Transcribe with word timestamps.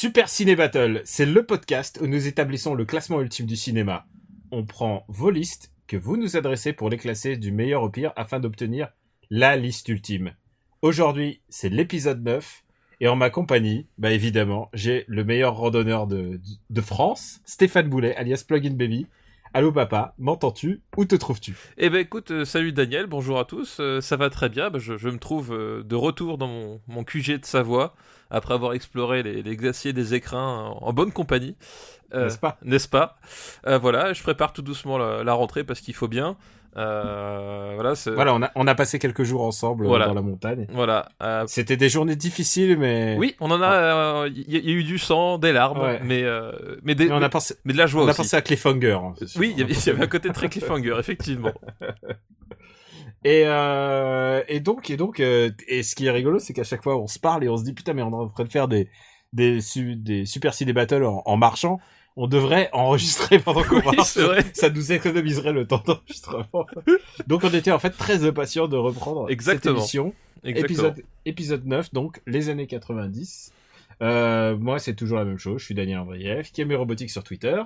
Super 0.00 0.28
Ciné 0.28 0.54
Battle, 0.54 1.02
c'est 1.04 1.26
le 1.26 1.44
podcast 1.44 1.98
où 2.00 2.06
nous 2.06 2.28
établissons 2.28 2.76
le 2.76 2.84
classement 2.84 3.20
ultime 3.20 3.46
du 3.46 3.56
cinéma. 3.56 4.06
On 4.52 4.64
prend 4.64 5.04
vos 5.08 5.28
listes 5.28 5.72
que 5.88 5.96
vous 5.96 6.16
nous 6.16 6.36
adressez 6.36 6.72
pour 6.72 6.88
les 6.88 6.98
classer 6.98 7.36
du 7.36 7.50
meilleur 7.50 7.82
au 7.82 7.90
pire 7.90 8.12
afin 8.14 8.38
d'obtenir 8.38 8.90
la 9.28 9.56
liste 9.56 9.88
ultime. 9.88 10.34
Aujourd'hui, 10.82 11.40
c'est 11.48 11.68
l'épisode 11.68 12.22
9 12.22 12.62
et 13.00 13.08
en 13.08 13.16
ma 13.16 13.28
compagnie, 13.28 13.88
bah 13.98 14.12
évidemment, 14.12 14.70
j'ai 14.72 15.04
le 15.08 15.24
meilleur 15.24 15.56
randonneur 15.56 16.06
de, 16.06 16.40
de 16.70 16.80
France, 16.80 17.40
Stéphane 17.44 17.88
Boulet, 17.88 18.14
alias 18.14 18.44
Plugin 18.46 18.74
Baby. 18.74 19.08
Allô 19.52 19.72
papa, 19.72 20.14
m'entends-tu? 20.18 20.80
Où 20.96 21.06
te 21.06 21.16
trouves-tu? 21.16 21.56
Eh 21.76 21.90
ben 21.90 21.98
écoute, 21.98 22.30
euh, 22.30 22.44
salut 22.44 22.72
Daniel, 22.72 23.06
bonjour 23.06 23.40
à 23.40 23.44
tous, 23.44 23.78
euh, 23.80 24.00
ça 24.00 24.14
va 24.14 24.30
très 24.30 24.48
bien, 24.48 24.70
Bah, 24.70 24.78
je, 24.78 24.92
me 25.08 25.18
trouve 25.18 25.52
euh, 25.52 25.82
de 25.82 25.96
retour 25.96 26.38
dans 26.38 26.46
mon, 26.46 26.80
mon 26.86 27.02
QG 27.02 27.40
de 27.40 27.44
Savoie, 27.44 27.96
après 28.30 28.54
avoir 28.54 28.72
exploré 28.74 29.22
les, 29.22 29.42
les 29.42 29.56
glaciers 29.56 29.92
des 29.92 30.14
écrins 30.14 30.38
en, 30.72 30.78
en 30.82 30.92
bonne 30.92 31.12
compagnie. 31.12 31.56
Euh, 32.14 32.24
N'est-ce 32.24 32.38
pas? 32.38 32.56
N'est-ce 32.62 32.88
pas? 32.88 33.18
Euh, 33.66 33.78
Voilà, 33.78 34.12
je 34.12 34.22
prépare 34.22 34.52
tout 34.52 34.62
doucement 34.62 34.96
la, 34.98 35.22
la 35.24 35.32
rentrée 35.34 35.64
parce 35.64 35.80
qu'il 35.80 35.94
faut 35.94 36.08
bien. 36.08 36.36
Euh, 36.76 37.74
voilà, 38.14 38.34
on 38.34 38.42
a, 38.42 38.50
on 38.54 38.66
a 38.66 38.74
passé 38.74 38.98
quelques 38.98 39.24
jours 39.24 39.42
ensemble 39.42 39.86
Voilà. 39.86 40.06
dans 40.06 40.14
la 40.14 40.22
montagne. 40.22 40.66
Voilà. 40.70 41.08
C'était 41.46 41.76
des 41.76 41.88
journées 41.88 42.14
difficiles, 42.14 42.76
mais... 42.78 43.16
oui, 43.18 43.34
on 43.40 43.50
en 43.50 43.60
a. 43.62 44.26
Il 44.28 44.38
y, 44.54 44.58
y 44.58 44.70
a 44.70 44.74
eu 44.74 44.84
du 44.84 44.98
sang, 44.98 45.38
des 45.38 45.52
larmes, 45.52 45.80
Ouais. 45.80 46.00
mais 46.04 46.24
mais, 46.82 46.94
des- 46.94 47.06
Mais 47.08 47.12
on 47.14 47.22
a 47.22 47.28
pensé, 47.28 47.56
mais 47.64 47.72
de 47.72 47.78
la 47.78 47.86
joie 47.86 48.02
on 48.04 48.06
a 48.06 48.10
aussi. 48.10 48.18
pensé 48.18 48.36
à 48.36 48.42
Cliffhanger. 48.42 48.92
hein. 49.02 49.14
Oui, 49.36 49.52
il 49.56 49.58
y 49.58 49.62
avait- 49.62 49.72
il 49.72 49.86
y 49.86 49.90
avait 49.90 50.04
un 50.04 50.08
côté 50.08 50.30
très 50.30 50.48
cliffhanger, 50.48 50.94
effectivement. 50.98 51.52
Et, 53.24 53.42
euh, 53.46 54.42
et 54.48 54.60
donc, 54.60 54.90
et 54.90 54.96
donc, 54.96 55.20
euh, 55.20 55.50
et 55.66 55.82
ce 55.82 55.94
qui 55.96 56.06
est 56.06 56.10
rigolo, 56.10 56.38
c'est 56.38 56.52
qu'à 56.52 56.64
chaque 56.64 56.82
fois, 56.82 56.96
on 56.98 57.06
se 57.08 57.18
parle 57.18 57.42
et 57.44 57.48
on 57.48 57.56
se 57.56 57.64
dit 57.64 57.72
putain, 57.72 57.92
mais 57.92 58.02
on 58.02 58.10
est 58.10 58.14
en 58.14 58.28
train 58.28 58.44
de 58.44 58.50
faire 58.50 58.68
des 58.68 58.88
des, 59.32 59.60
su- 59.60 59.96
des 59.96 60.24
super 60.24 60.54
ciné 60.54 60.72
battles 60.72 61.04
en, 61.04 61.22
en 61.24 61.36
marchant. 61.36 61.80
On 62.16 62.26
devrait 62.28 62.68
enregistrer 62.72 63.38
pendant 63.38 63.62
qu'on 63.62 63.76
Oui, 63.80 63.96
marche. 63.96 64.18
Ça 64.54 64.70
nous 64.70 64.92
économiserait 64.92 65.52
le 65.52 65.66
temps 65.66 65.82
d'enregistrement. 65.86 66.66
donc, 67.26 67.44
on 67.44 67.50
était 67.50 67.70
en 67.72 67.78
fait 67.78 67.90
très 67.90 68.24
impatients 68.24 68.68
de 68.68 68.76
reprendre 68.76 69.30
Exactement. 69.30 69.74
cette 69.74 69.78
émission. 69.80 70.14
Exactement. 70.44 70.88
Épisode, 70.88 71.04
épisode 71.26 71.66
9, 71.66 71.92
donc 71.92 72.20
les 72.26 72.48
années 72.48 72.66
90. 72.66 73.52
Euh, 74.00 74.56
moi, 74.56 74.78
c'est 74.78 74.94
toujours 74.94 75.18
la 75.18 75.24
même 75.24 75.38
chose. 75.38 75.58
Je 75.60 75.64
suis 75.66 75.74
Daniel 75.74 75.98
Andrieff, 75.98 76.52
qui 76.52 76.60
aime 76.60 76.68
les 76.70 76.76
robotiques 76.76 77.10
sur 77.10 77.24
Twitter. 77.24 77.60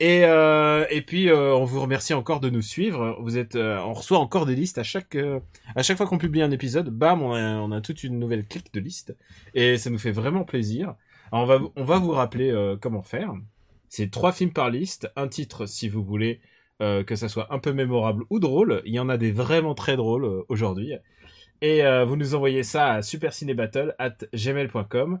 Et, 0.00 0.24
euh, 0.24 0.86
et 0.90 1.02
puis, 1.02 1.28
euh, 1.28 1.54
on 1.54 1.64
vous 1.64 1.80
remercie 1.80 2.14
encore 2.14 2.38
de 2.38 2.50
nous 2.50 2.62
suivre. 2.62 3.16
Vous 3.20 3.36
êtes, 3.36 3.56
euh, 3.56 3.78
on 3.80 3.94
reçoit 3.94 4.18
encore 4.18 4.46
des 4.46 4.54
listes 4.54 4.78
à 4.78 4.84
chaque, 4.84 5.16
euh, 5.16 5.40
à 5.74 5.82
chaque 5.82 5.96
fois 5.96 6.06
qu'on 6.06 6.18
publie 6.18 6.40
un 6.42 6.52
épisode. 6.52 6.88
Bam, 6.90 7.20
on 7.22 7.32
a, 7.32 7.56
on 7.56 7.72
a 7.72 7.80
toute 7.80 8.04
une 8.04 8.18
nouvelle 8.18 8.46
clique 8.46 8.72
de 8.72 8.78
listes. 8.80 9.16
Et 9.54 9.76
ça 9.76 9.90
nous 9.90 9.98
fait 9.98 10.12
vraiment 10.12 10.44
plaisir. 10.44 10.94
Alors, 11.32 11.44
on 11.44 11.46
va, 11.46 11.60
on 11.74 11.84
va 11.84 11.98
vous 11.98 12.12
rappeler 12.12 12.50
euh, 12.50 12.76
comment 12.80 13.02
faire. 13.02 13.32
C'est 13.88 14.10
trois 14.10 14.32
films 14.32 14.52
par 14.52 14.70
liste, 14.70 15.10
un 15.16 15.26
titre 15.26 15.66
si 15.66 15.88
vous 15.88 16.04
voulez 16.04 16.40
euh, 16.80 17.02
que 17.02 17.16
ça 17.16 17.28
soit 17.28 17.52
un 17.52 17.58
peu 17.58 17.72
mémorable 17.72 18.24
ou 18.30 18.38
drôle. 18.38 18.82
Il 18.84 18.94
y 18.94 19.00
en 19.00 19.08
a 19.08 19.16
des 19.16 19.32
vraiment 19.32 19.74
très 19.74 19.96
drôles 19.96 20.44
aujourd'hui. 20.48 20.92
Et 21.60 21.82
vous 22.06 22.14
nous 22.14 22.36
envoyez 22.36 22.62
ça 22.62 22.92
à 22.92 23.02
supercinébattle 23.02 23.96
at 23.98 24.14
gmail.com. 24.32 25.18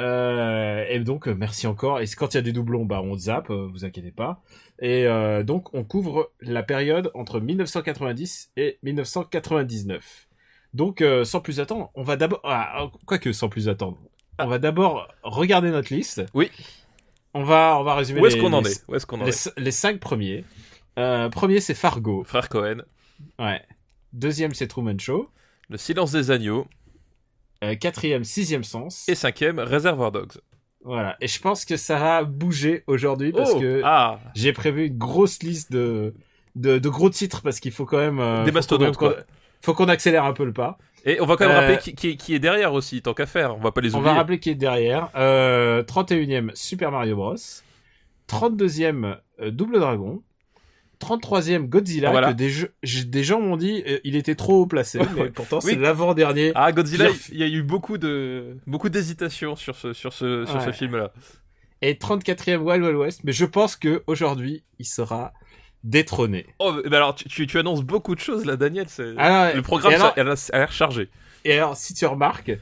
Euh, 0.00 0.84
et 0.88 0.98
donc 1.00 1.28
euh, 1.28 1.34
merci 1.34 1.66
encore. 1.66 2.00
Et 2.00 2.06
quand 2.06 2.32
il 2.34 2.36
y 2.36 2.38
a 2.38 2.42
des 2.42 2.52
doublons, 2.52 2.84
bah 2.84 3.00
on 3.02 3.16
zappe, 3.16 3.50
euh, 3.50 3.68
vous 3.70 3.84
inquiétez 3.84 4.10
pas. 4.10 4.42
Et 4.80 5.06
euh, 5.06 5.42
donc 5.42 5.72
on 5.74 5.84
couvre 5.84 6.30
la 6.40 6.62
période 6.62 7.10
entre 7.14 7.40
1990 7.40 8.52
et 8.56 8.78
1999. 8.82 10.28
Donc 10.74 11.00
euh, 11.02 11.24
sans 11.24 11.40
plus 11.40 11.60
attendre, 11.60 11.90
on 11.94 12.02
va 12.02 12.16
d'abord, 12.16 12.40
ah, 12.44 12.86
quoique 13.06 13.32
sans 13.32 13.48
plus 13.48 13.68
attendre, 13.68 13.98
on 14.38 14.46
va 14.46 14.58
d'abord 14.58 15.08
regarder 15.22 15.70
notre 15.70 15.92
liste. 15.94 16.22
Oui. 16.34 16.50
On 17.34 17.44
va 17.44 17.76
on 17.78 17.82
va 17.84 17.94
résumer. 17.94 18.20
Où 18.20 18.26
est-ce 18.26 18.36
les- 18.36 18.42
qu'on 18.42 18.52
en 18.52 18.64
est? 18.64 18.84
Où 18.88 18.94
est-ce 18.94 19.06
qu'on 19.06 19.20
en 19.20 19.24
les, 19.24 19.48
est? 19.48 19.58
les 19.58 19.70
cinq 19.70 20.00
premiers. 20.00 20.44
Premier 20.96 21.60
c'est 21.60 21.74
Fargo. 21.74 22.24
Frère 22.24 22.48
Cohen, 22.48 22.82
Ouais. 23.38 23.60
Deuxième 24.12 24.54
c'est 24.54 24.66
Truman 24.68 24.98
Show. 24.98 25.28
Le 25.70 25.76
silence 25.78 26.12
des 26.12 26.30
agneaux 26.30 26.66
Euh, 27.62 27.74
quatrième, 27.76 28.24
sixième 28.24 28.64
sens. 28.64 29.08
et 29.08 29.14
cinquième 29.14 29.60
Reservoir 29.60 30.10
Dogs. 30.12 30.32
Voilà. 30.84 31.16
Et 31.20 31.28
je 31.28 31.40
pense 31.40 31.64
que 31.64 31.76
ça 31.76 31.96
va 31.98 32.24
bouger 32.24 32.82
aujourd'hui 32.88 33.30
parce 33.32 33.52
Oh 33.54 33.60
que 33.60 33.82
ah 33.84 34.18
j'ai 34.34 34.52
prévu 34.52 34.86
une 34.86 34.98
grosse 34.98 35.42
liste 35.44 35.70
de, 35.70 36.12
de, 36.56 36.78
de 36.78 36.88
gros 36.88 37.08
titres 37.08 37.40
parce 37.42 37.60
qu'il 37.60 37.70
faut 37.70 37.86
quand 37.86 37.98
même. 37.98 38.18
euh, 38.18 38.44
Des 38.44 38.50
mastodontes, 38.52 38.96
qu'on- 38.96 39.10
quoi. 39.10 39.16
Faut 39.64 39.74
qu'on 39.74 39.88
accélère 39.88 40.24
un 40.24 40.32
peu 40.32 40.44
le 40.44 40.52
pas. 40.52 40.76
Et 41.04 41.20
on 41.20 41.26
va 41.26 41.36
quand 41.36 41.46
même 41.46 41.56
Euh, 41.56 41.60
rappeler 41.60 41.78
qui, 41.78 41.94
qui, 41.94 42.16
qui 42.16 42.34
est 42.34 42.40
derrière 42.40 42.72
aussi, 42.74 43.00
tant 43.00 43.14
qu'à 43.14 43.26
faire. 43.26 43.56
On 43.56 43.60
va 43.60 43.70
pas 43.70 43.80
les 43.80 43.94
On 43.94 43.98
oublier. 43.98 44.12
va 44.12 44.18
rappeler 44.18 44.40
qui 44.40 44.50
est 44.50 44.54
derrière. 44.56 45.08
Euh, 45.14 45.84
31e 45.84 46.50
Super 46.54 46.90
Mario 46.90 47.14
Bros. 47.14 47.36
32e 48.28 49.16
euh, 49.40 49.50
Double 49.50 49.78
Dragon. 49.78 50.22
33e 51.02 51.66
Godzilla. 51.68 52.08
Ah, 52.08 52.12
voilà. 52.12 52.28
Que 52.32 52.36
des, 52.38 52.50
jeux- 52.50 52.72
j- 52.82 53.04
des 53.06 53.24
gens 53.24 53.40
m'ont 53.40 53.56
dit 53.56 53.82
euh, 53.86 53.98
il 54.04 54.16
était 54.16 54.34
trop 54.34 54.60
haut 54.62 54.66
placé. 54.66 54.98
mais 55.16 55.30
pourtant 55.34 55.60
c'est 55.60 55.72
Oui. 55.74 55.76
l'avant-dernier. 55.78 56.52
Ah 56.54 56.72
Godzilla, 56.72 57.08
il 57.30 57.38
y 57.38 57.42
a 57.42 57.48
eu 57.48 57.62
beaucoup 57.62 57.98
de 57.98 58.56
beaucoup 58.66 58.88
d'hésitation 58.88 59.56
sur 59.56 59.76
ce 59.76 59.92
sur 59.92 60.12
ce 60.12 60.44
sur 60.46 60.60
ce 60.62 60.70
film 60.72 60.96
là. 60.96 61.12
Et 61.82 61.94
34e 61.94 62.58
Wild 62.58 62.82
Wild 62.84 62.96
West. 62.96 63.20
Mais 63.24 63.32
je 63.32 63.44
pense 63.44 63.76
que 63.76 64.02
aujourd'hui 64.06 64.62
il 64.78 64.86
sera 64.86 65.32
détrôné. 65.84 66.46
Oh 66.60 66.74
mais 66.88 66.96
alors 66.96 67.14
tu, 67.14 67.28
tu, 67.28 67.46
tu 67.46 67.58
annonces 67.58 67.82
beaucoup 67.82 68.14
de 68.14 68.20
choses 68.20 68.44
là 68.44 68.56
Daniel, 68.56 68.86
c'est 68.88 69.14
Alors, 69.18 69.54
le 69.54 69.62
programme 69.62 69.94
alors- 69.94 70.06
ça- 70.08 70.14
elle 70.16 70.28
a, 70.28 70.34
elle 70.50 70.54
a 70.54 70.58
l'air 70.60 70.72
chargé. 70.72 71.08
Et 71.44 71.54
alors, 71.58 71.76
si 71.76 71.92
tu 71.92 72.06
remarques, 72.06 72.52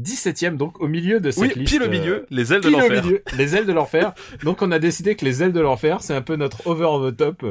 17ème, 0.00 0.56
donc 0.56 0.80
au 0.80 0.88
milieu 0.88 1.20
de 1.20 1.30
cette 1.30 1.42
Oui, 1.42 1.52
liste. 1.54 1.72
pile 1.72 1.82
au 1.82 1.86
euh, 1.86 1.88
milieu, 1.88 2.26
les 2.30 2.52
ailes 2.52 2.60
de 2.60 2.68
l'enfer. 2.68 3.04
les 3.36 3.56
ailes 3.56 3.66
de 3.66 3.72
l'enfer. 3.72 4.12
donc 4.42 4.62
on 4.62 4.70
a 4.70 4.78
décidé 4.78 5.14
que 5.14 5.24
les 5.24 5.42
ailes 5.42 5.52
de 5.52 5.60
l'enfer, 5.60 6.00
c'est 6.00 6.14
un 6.14 6.22
peu 6.22 6.36
notre 6.36 6.66
over 6.66 7.10
the 7.10 7.16
top. 7.16 7.44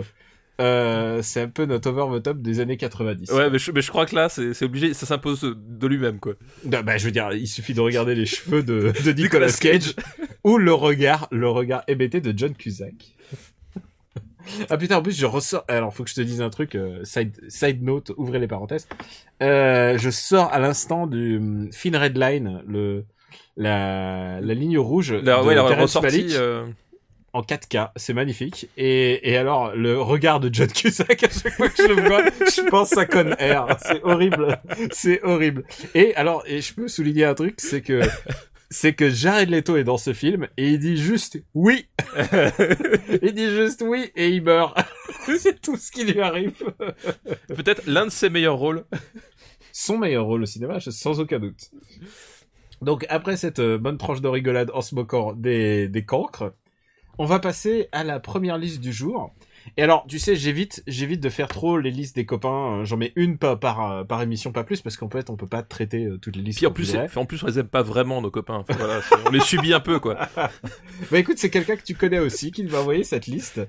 Euh, 0.62 1.22
c'est 1.24 1.42
un 1.42 1.48
peu 1.48 1.66
notre 1.66 1.90
over 1.90 2.20
the 2.20 2.24
top 2.24 2.42
des 2.42 2.60
années 2.60 2.78
90. 2.78 3.32
Ouais, 3.32 3.50
mais 3.50 3.58
je, 3.58 3.72
mais 3.72 3.82
je 3.82 3.90
crois 3.90 4.06
que 4.06 4.16
là 4.16 4.30
c'est 4.30 4.62
obligé, 4.64 4.94
ça 4.94 5.06
s'impose 5.06 5.42
de 5.42 5.88
lui-même 5.88 6.20
quoi. 6.20 6.34
Bah, 6.64 6.84
bah, 6.84 6.98
je 6.98 7.06
veux 7.06 7.12
dire, 7.12 7.32
il 7.34 7.48
suffit 7.48 7.74
de 7.74 7.82
regarder 7.82 8.14
les 8.14 8.26
cheveux 8.26 8.62
de, 8.62 8.94
de 9.04 9.12
Nicolas 9.14 9.48
Nicolas 9.48 9.52
Cage 9.60 9.96
ou 10.44 10.58
le 10.58 10.74
regard, 10.74 11.28
le 11.32 11.50
regard 11.50 11.84
hébété 11.88 12.22
de 12.22 12.38
John 12.38 12.54
Cusack. 12.54 13.16
ah 14.70 14.78
putain, 14.78 14.98
en 14.98 15.02
plus 15.02 15.18
je 15.18 15.26
ressors. 15.26 15.64
Alors, 15.68 15.94
faut 15.94 16.04
que 16.04 16.10
je 16.10 16.16
te 16.16 16.22
dise 16.22 16.42
un 16.42 16.50
truc. 16.50 16.76
euh, 16.76 17.04
side, 17.04 17.40
side 17.50 17.84
note, 17.84 18.12
ouvrez 18.18 18.40
les 18.40 18.48
parenthèses. 18.48 18.88
Euh, 19.42 19.98
je 19.98 20.10
sors 20.10 20.52
à 20.54 20.60
l'instant 20.60 21.08
du 21.08 21.70
Fin 21.72 21.98
Red 21.98 22.18
Line, 22.18 22.64
le 22.68 23.06
la, 23.56 24.42
la 24.42 24.54
ligne 24.54 24.80
rouge 24.80 25.14
La, 25.14 25.40
de 25.40 25.46
ouais, 25.46 25.56
la 25.56 25.64
ressortie. 25.64 26.30
Euh, 26.32 26.66
en 27.34 27.42
4K. 27.42 27.90
C'est 27.96 28.14
magnifique. 28.14 28.70
Et, 28.78 29.32
et 29.32 29.38
alors, 29.38 29.76
le 29.76 30.00
regard 30.00 30.40
de 30.40 30.54
John 30.54 30.68
Cusack 30.68 31.24
à 31.24 31.30
chaque 31.30 31.54
fois 31.54 31.68
que 31.68 31.82
je 31.82 31.88
le 31.88 32.02
vois, 32.08 32.22
je 32.26 32.70
pense 32.70 32.96
à 32.96 33.06
Con 33.08 33.32
Air. 33.40 33.66
C'est 33.84 34.04
horrible. 34.04 34.60
C'est 34.92 35.22
horrible. 35.24 35.64
Et 35.96 36.16
alors, 36.16 36.44
et 36.46 36.62
je 36.62 36.74
peux 36.76 36.88
souligner 36.88 37.26
un 37.26 37.34
truc, 37.34 37.56
c'est 37.58 37.82
que 37.82 38.02
c'est 38.74 38.94
que 38.94 39.10
Jared 39.10 39.52
Leto 39.52 39.78
est 39.78 39.84
dans 39.84 39.98
ce 39.98 40.14
film 40.14 40.48
et 40.58 40.72
il 40.72 40.80
dit 40.80 40.98
juste 40.98 41.38
oui. 41.54 41.88
il 43.22 43.34
dit 43.34 43.50
juste 43.50 43.84
oui 43.86 44.12
et 44.16 44.30
il 44.30 44.42
meurt. 44.42 44.76
c'est 45.38 45.62
tout 45.62 45.78
ce 45.78 45.92
qui 45.92 46.04
lui 46.04 46.20
arrive. 46.20 46.56
Peut-être 47.50 47.84
l'un 47.86 48.06
de 48.06 48.12
ses 48.12 48.32
meilleurs 48.32 48.58
rôles. 48.58 48.84
Son 49.72 50.00
meilleur 50.00 50.26
rôle 50.26 50.42
au 50.42 50.46
cinéma, 50.48 50.80
sans 50.80 51.20
aucun 51.20 51.40
doute. 51.40 51.70
Donc 52.82 53.06
après 53.10 53.38
cette 53.38 53.60
euh, 53.60 53.78
bonne 53.78 54.00
tranche 54.00 54.22
de 54.22 54.28
rigolade 54.28 54.72
en 54.74 54.82
se 54.82 54.96
moquant 54.96 55.34
des, 55.34 55.88
des 55.88 56.04
cancres, 56.04 56.54
on 57.20 57.26
va 57.26 57.38
passer 57.40 57.90
à 57.92 58.04
la 58.04 58.20
première 58.20 58.58
liste 58.58 58.82
du 58.82 58.92
jour. 58.92 59.36
Et 59.78 59.84
alors, 59.84 60.06
tu 60.08 60.20
sais, 60.20 60.36
j'évite, 60.36 60.84
j'évite 60.88 61.20
de 61.22 61.30
faire 61.30 61.48
trop 61.48 61.78
les 61.80 61.92
listes 61.92 62.16
des 62.16 62.26
copains. 62.26 62.80
euh, 62.82 62.86
J'en 62.86 62.98
mets 62.98 63.14
une 63.16 63.38
par, 63.38 63.60
par, 63.60 63.92
euh, 63.92 64.04
par 64.04 64.22
émission, 64.22 64.52
pas 64.52 64.64
plus, 64.64 64.82
parce 64.82 64.98
qu'en 64.98 65.10
fait, 65.10 65.30
on 65.30 65.36
peut 65.36 65.48
pas 65.48 65.64
traiter 65.64 66.06
euh, 66.06 66.18
toutes 66.18 66.36
les 66.36 66.42
listes. 66.42 66.60
Puis 66.60 66.68
en 66.68 66.72
plus, 66.72 66.96
en 67.16 67.26
plus 67.26 67.44
on 67.44 67.48
les 67.48 67.60
aime 67.60 67.68
pas 67.68 67.82
vraiment 67.84 68.22
nos 68.22 68.32
copains. 68.32 68.56
Enfin, 68.56 68.76
voilà, 68.78 69.02
c'est- 69.02 69.16
on 69.26 69.32
les 69.32 69.40
subit 69.40 69.74
un 69.74 69.80
peu 69.80 70.00
quoi. 70.00 70.18
Bah 71.12 71.20
écoute, 71.20 71.38
c'est 71.38 71.50
quelqu'un 71.50 71.76
que 71.76 71.84
tu 71.84 71.96
connais 71.96 72.20
aussi 72.20 72.52
qui 72.52 72.64
m'a 72.64 72.80
envoyé 72.80 73.04
cette 73.04 73.28
liste. 73.28 73.62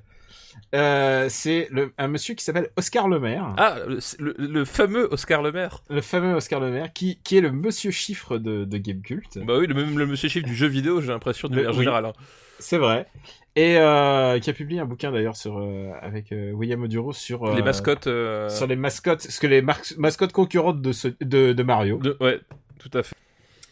Euh, 0.75 1.27
c'est 1.31 1.69
un 1.99 2.09
monsieur 2.09 2.35
qui 2.35 2.45
s'appelle 2.45 2.71
Oscar 2.77 3.09
Lemaire, 3.09 3.55
Ah, 3.57 3.77
le, 4.19 4.65
fameux 4.65 5.09
Oscar 5.13 5.43
Le 5.43 5.51
Maire. 5.53 5.83
le 5.91 6.01
fameux 6.01 6.35
Oscar 6.35 6.61
Lemaire, 6.61 6.93
qui, 6.93 7.19
qui 7.25 7.37
est 7.39 7.41
le 7.41 7.51
monsieur 7.51 7.91
chiffre 7.91 8.39
de, 8.39 8.65
de 8.65 8.79
Game 8.79 9.01
Cult. 9.03 9.39
Bah 9.45 9.55
oui, 9.59 9.67
le 9.67 9.75
même 9.75 9.99
le 9.99 10.07
monsieur 10.07 10.29
chiffre 10.29 10.47
du 10.47 10.55
jeu 10.55 10.67
vidéo, 10.69 11.01
j'ai 11.01 11.09
l'impression 11.09 11.49
de 11.49 11.57
manière 11.57 11.71
oui. 11.73 11.79
générale. 11.79 12.07
hein. 12.07 12.13
C'est 12.61 12.79
vrai. 12.79 13.07
Et 13.57 13.77
euh, 13.79 14.39
qui 14.41 14.51
a 14.51 14.53
publié 14.53 14.81
un 14.81 14.85
bouquin 14.85 15.13
d'ailleurs 15.13 15.37
sur 15.37 15.59
euh, 15.59 15.93
avec 16.03 16.33
euh, 16.33 16.51
William 16.53 16.83
Oduro 16.83 17.13
sur 17.13 17.55
Les 17.55 17.63
mascottes. 17.63 18.09
sur 18.51 18.67
les 18.67 18.77
mascottes, 18.77 19.23
ce 19.23 19.39
que 19.39 19.47
les 19.47 19.63
mascottes 19.63 20.33
concurrentes 20.33 20.83
de, 20.83 20.93
ce- 20.93 21.09
de, 21.21 21.53
de 21.53 21.63
Mario. 21.63 21.99
de- 21.99 22.17
Ouais, 22.21 22.41
tout 22.81 22.91
à 22.95 23.03
fait. 23.05 23.15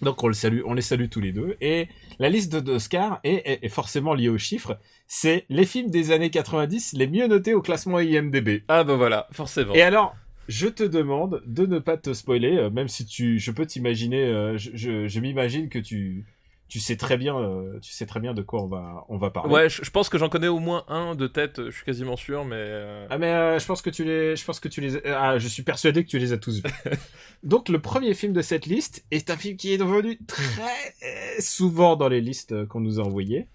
Donc 0.00 0.22
on 0.22 0.28
le 0.28 0.34
salue, 0.34 0.60
on 0.66 0.74
les 0.74 0.82
salue 0.82 1.06
tous 1.08 1.20
les 1.20 1.32
deux. 1.32 1.56
Et 1.60 1.88
la 2.20 2.28
liste 2.28 2.52
de- 2.52 2.60
d'Oscar 2.60 3.18
est, 3.24 3.42
est, 3.44 3.58
est 3.64 3.68
forcément 3.68 4.14
liée 4.14 4.28
aux 4.28 4.38
chiffres. 4.38 4.78
C'est 5.08 5.46
les 5.48 5.64
films 5.66 5.90
des 5.90 6.12
années 6.12 6.30
90 6.30 6.92
les 6.92 7.06
mieux 7.08 7.26
notés 7.26 7.54
au 7.54 7.60
classement 7.62 7.98
IMDb. 7.98 8.62
Ah 8.68 8.84
bah 8.84 8.94
voilà, 8.94 9.26
forcément. 9.32 9.74
Et 9.74 9.82
alors, 9.82 10.14
je 10.48 10.68
te 10.68 10.84
demande 10.84 11.42
de 11.46 11.66
ne 11.66 11.78
pas 11.80 11.96
te 11.96 12.12
spoiler, 12.14 12.68
même 12.70 12.88
si 12.88 13.04
tu, 13.06 13.38
je 13.40 13.50
peux 13.50 13.66
t'imaginer, 13.66 14.26
je, 14.56 14.70
je, 14.74 15.06
je 15.08 15.20
m'imagine 15.20 15.68
que 15.68 15.78
tu, 15.78 16.24
tu 16.72 16.80
sais 16.80 16.96
très 16.96 17.18
bien, 17.18 17.36
euh, 17.38 17.78
tu 17.80 17.92
sais 17.92 18.06
très 18.06 18.18
bien 18.18 18.32
de 18.32 18.40
quoi 18.40 18.62
on 18.62 18.66
va, 18.66 19.04
on 19.10 19.18
va 19.18 19.28
parler. 19.28 19.52
Ouais, 19.52 19.68
je, 19.68 19.84
je 19.84 19.90
pense 19.90 20.08
que 20.08 20.16
j'en 20.16 20.30
connais 20.30 20.48
au 20.48 20.58
moins 20.58 20.84
un 20.88 21.14
de 21.14 21.26
tête, 21.26 21.60
je 21.66 21.70
suis 21.70 21.84
quasiment 21.84 22.16
sûr, 22.16 22.46
mais. 22.46 22.56
euh, 22.56 23.06
Ah 23.10 23.18
mais 23.18 23.26
euh, 23.26 23.58
je 23.58 23.66
pense 23.66 23.82
que 23.82 23.90
tu 23.90 24.04
les, 24.04 24.36
je 24.36 24.42
pense 24.46 24.58
que 24.58 24.68
tu 24.68 24.80
les, 24.80 24.96
ah 25.06 25.38
je 25.38 25.48
suis 25.48 25.62
persuadé 25.62 26.02
que 26.02 26.08
tu 26.08 26.18
les 26.18 26.32
as 26.32 26.38
tous 26.38 26.62
vus. 26.62 26.72
Donc 27.42 27.68
le 27.68 27.78
premier 27.78 28.14
film 28.14 28.32
de 28.32 28.40
cette 28.40 28.64
liste 28.64 29.04
est 29.10 29.28
un 29.28 29.36
film 29.36 29.58
qui 29.58 29.74
est 29.74 29.76
devenu 29.76 30.18
très 30.26 30.94
euh, 31.04 31.40
souvent 31.40 31.96
dans 31.96 32.08
les 32.08 32.22
listes 32.22 32.52
euh, 32.52 32.64
qu'on 32.64 32.80
nous 32.80 33.00
a 33.00 33.02
envoyées. 33.02 33.48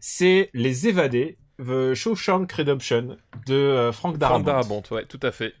C'est 0.00 0.50
Les 0.54 0.86
Évadés, 0.86 1.38
The 1.58 1.94
Shawshank 1.94 2.52
Redemption 2.52 3.16
de 3.46 3.54
euh, 3.54 3.90
Frank 3.90 4.16
Darabont. 4.16 4.44
Frank 4.44 4.46
Darabont, 4.46 4.82
ouais, 4.92 5.06
tout 5.06 5.18
à 5.24 5.32
fait. 5.32 5.54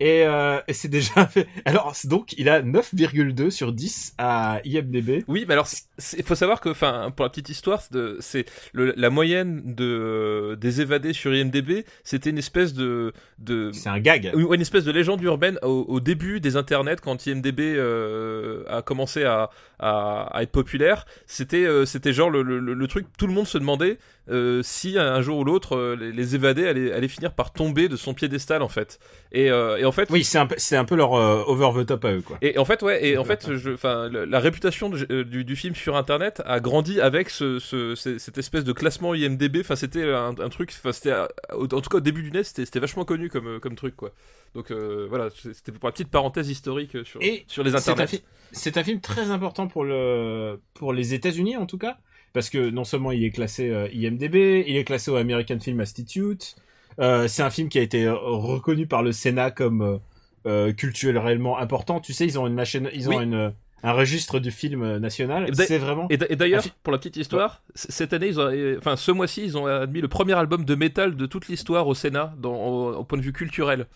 Et, 0.00 0.24
euh, 0.24 0.60
et 0.66 0.72
c'est 0.72 0.88
déjà 0.88 1.26
fait. 1.30 1.46
Alors 1.66 1.94
donc 2.04 2.32
il 2.38 2.48
a 2.48 2.62
9,2 2.62 3.50
sur 3.50 3.72
10 3.72 4.14
à 4.16 4.60
IMDb. 4.64 5.24
Oui, 5.28 5.44
mais 5.46 5.52
alors, 5.52 5.68
il 6.16 6.24
faut 6.24 6.34
savoir 6.34 6.60
que, 6.60 6.70
enfin, 6.70 7.12
pour 7.14 7.24
la 7.24 7.28
petite 7.28 7.50
histoire, 7.50 7.82
c'est 8.20 8.46
la 8.74 9.10
moyenne 9.10 9.62
de 9.74 10.56
des 10.58 10.80
évadés 10.80 11.12
sur 11.12 11.34
IMDb, 11.34 11.84
c'était 12.02 12.30
une 12.30 12.38
espèce 12.38 12.72
de 12.72 13.12
de 13.38 13.70
C'est 13.72 13.90
un 13.90 14.00
gag. 14.00 14.32
Ouais, 14.34 14.56
une 14.56 14.62
espèce 14.62 14.84
de 14.84 14.92
légende 14.92 15.22
urbaine 15.22 15.58
au, 15.62 15.84
au 15.86 16.00
début 16.00 16.40
des 16.40 16.56
internets 16.56 16.96
quand 17.02 17.26
IMDb 17.26 17.60
euh, 17.60 18.64
a 18.68 18.80
commencé 18.80 19.24
à, 19.24 19.50
à, 19.78 20.22
à 20.34 20.42
être 20.42 20.50
populaire. 20.52 21.04
C'était 21.26 21.66
euh, 21.66 21.84
c'était 21.84 22.14
genre 22.14 22.30
le, 22.30 22.42
le, 22.42 22.58
le 22.58 22.86
truc, 22.86 23.06
tout 23.18 23.26
le 23.26 23.34
monde 23.34 23.46
se 23.46 23.58
demandait 23.58 23.98
si 24.62 24.96
un 24.96 25.20
jour 25.22 25.38
ou 25.38 25.44
l'autre 25.44 25.96
les, 25.98 26.12
les 26.12 26.34
évadés 26.36 26.64
allaient, 26.68 26.92
allaient 26.92 27.08
finir 27.08 27.32
par 27.34 27.52
tomber 27.52 27.88
de 27.88 27.96
son 27.96 28.14
piédestal 28.14 28.62
en 28.62 28.68
fait. 28.68 29.00
Et, 29.32 29.46
et 29.46 29.84
en 29.90 29.92
fait, 29.92 30.08
Oui, 30.10 30.22
c'est 30.24 30.38
un, 30.38 30.46
peu- 30.46 30.54
c'est 30.56 30.76
un 30.76 30.84
peu 30.84 30.94
leur 30.94 31.14
euh, 31.14 31.42
over 31.46 31.82
the 31.82 31.86
top 31.86 32.04
à 32.04 32.12
eux 32.12 32.22
quoi. 32.22 32.38
et 32.40 32.56
en 32.58 32.64
fait, 32.64 32.80
ouais, 32.82 33.04
et 33.04 33.18
en 33.18 33.24
fait, 33.24 33.54
je, 33.56 33.70
enfin, 33.72 34.08
la, 34.08 34.38
réputation 34.38 34.88
de- 34.88 35.06
euh, 35.10 35.24
du, 35.24 35.44
du 35.44 35.56
film 35.56 35.74
sur 35.74 35.96
Internet 35.96 36.40
a 36.46 36.60
grandi 36.60 37.00
avec 37.00 37.28
ce, 37.28 37.58
ce- 37.58 37.94
ce- 37.94 38.18
cette 38.18 38.38
espèce 38.38 38.64
de 38.64 38.72
classement 38.72 39.14
IMDb. 39.14 39.58
Enfin, 39.60 39.76
c'était 39.76 40.04
un, 40.04 40.34
un 40.38 40.48
truc, 40.48 40.70
enfin, 40.78 40.92
c'était, 40.92 41.10
euh, 41.12 41.26
au- 41.54 41.64
en 41.64 41.80
tout 41.80 41.90
cas 41.90 41.98
au 41.98 42.00
début 42.00 42.22
du 42.22 42.30
net, 42.30 42.44
c'était, 42.46 42.64
c'était 42.64 42.80
vachement 42.80 43.04
connu 43.04 43.28
comme, 43.28 43.46
euh, 43.48 43.58
comme 43.58 43.74
truc, 43.74 43.96
quoi. 43.96 44.12
Donc 44.54 44.70
euh, 44.70 45.06
voilà, 45.08 45.28
c'était 45.30 45.72
pour 45.72 45.88
la 45.88 45.92
petite 45.92 46.08
parenthèse 46.10 46.48
historique 46.48 46.94
euh, 46.96 47.04
sur, 47.04 47.20
Et 47.22 47.44
sur 47.46 47.62
les 47.62 47.70
C'est 47.70 47.88
un, 47.90 47.92
internets. 47.94 48.22
c'est 48.52 48.76
un 48.78 48.84
film 48.84 49.00
très 49.00 49.30
important 49.30 49.66
pour 49.68 49.84
le 49.84 50.58
pour 50.74 50.92
les 50.92 51.14
États-Unis 51.14 51.56
en 51.56 51.66
tout 51.66 51.78
cas, 51.78 51.98
parce 52.32 52.50
que 52.50 52.70
non 52.70 52.84
seulement 52.84 53.12
il 53.12 53.22
est 53.24 53.30
classé 53.30 53.70
euh, 53.70 53.88
IMDb, 53.92 54.64
il 54.66 54.76
est 54.76 54.84
classé 54.84 55.10
au 55.10 55.16
American 55.16 55.58
Film 55.60 55.80
Institute. 55.80 56.56
Euh, 56.98 57.28
c'est 57.28 57.42
un 57.42 57.50
film 57.50 57.68
qui 57.68 57.78
a 57.78 57.82
été 57.82 58.04
euh, 58.06 58.14
reconnu 58.16 58.86
par 58.86 59.02
le 59.02 59.12
Sénat 59.12 59.50
comme 59.50 59.82
euh, 59.82 59.98
euh, 60.46 60.72
culturellement 60.72 61.58
important. 61.58 62.00
Tu 62.00 62.12
sais, 62.12 62.24
ils 62.26 62.38
ont 62.38 62.46
une 62.46 62.54
machine, 62.54 62.88
ils 62.92 63.08
ont 63.08 63.16
Oui. 63.18 63.24
une 63.24 63.52
un 63.82 63.92
registre 63.92 64.40
du 64.40 64.50
film 64.50 64.98
national. 64.98 65.48
C'est 65.54 65.78
vraiment. 65.78 66.06
Et 66.10 66.18
d'a- 66.18 66.26
et 66.28 66.36
d'ailleurs, 66.36 66.62
pour 66.82 66.92
la 66.92 66.98
petite 66.98 67.16
histoire, 67.16 67.62
cette 67.74 68.12
année, 68.12 68.26
ils 68.26 68.38
ont, 68.38 68.50
enfin 68.76 68.94
ce 68.96 69.10
mois-ci, 69.10 69.42
ils 69.42 69.56
ont 69.56 69.64
admis 69.64 70.02
le 70.02 70.08
premier 70.08 70.34
album 70.34 70.66
de 70.66 70.74
métal 70.74 71.16
de 71.16 71.24
toute 71.24 71.48
l'histoire 71.48 71.86
au 71.86 71.94
Sénat, 71.94 72.34
dans, 72.36 72.52
au, 72.54 72.92
au 72.96 73.04
point 73.04 73.16
de 73.16 73.22
vue 73.22 73.32
culturel. 73.32 73.86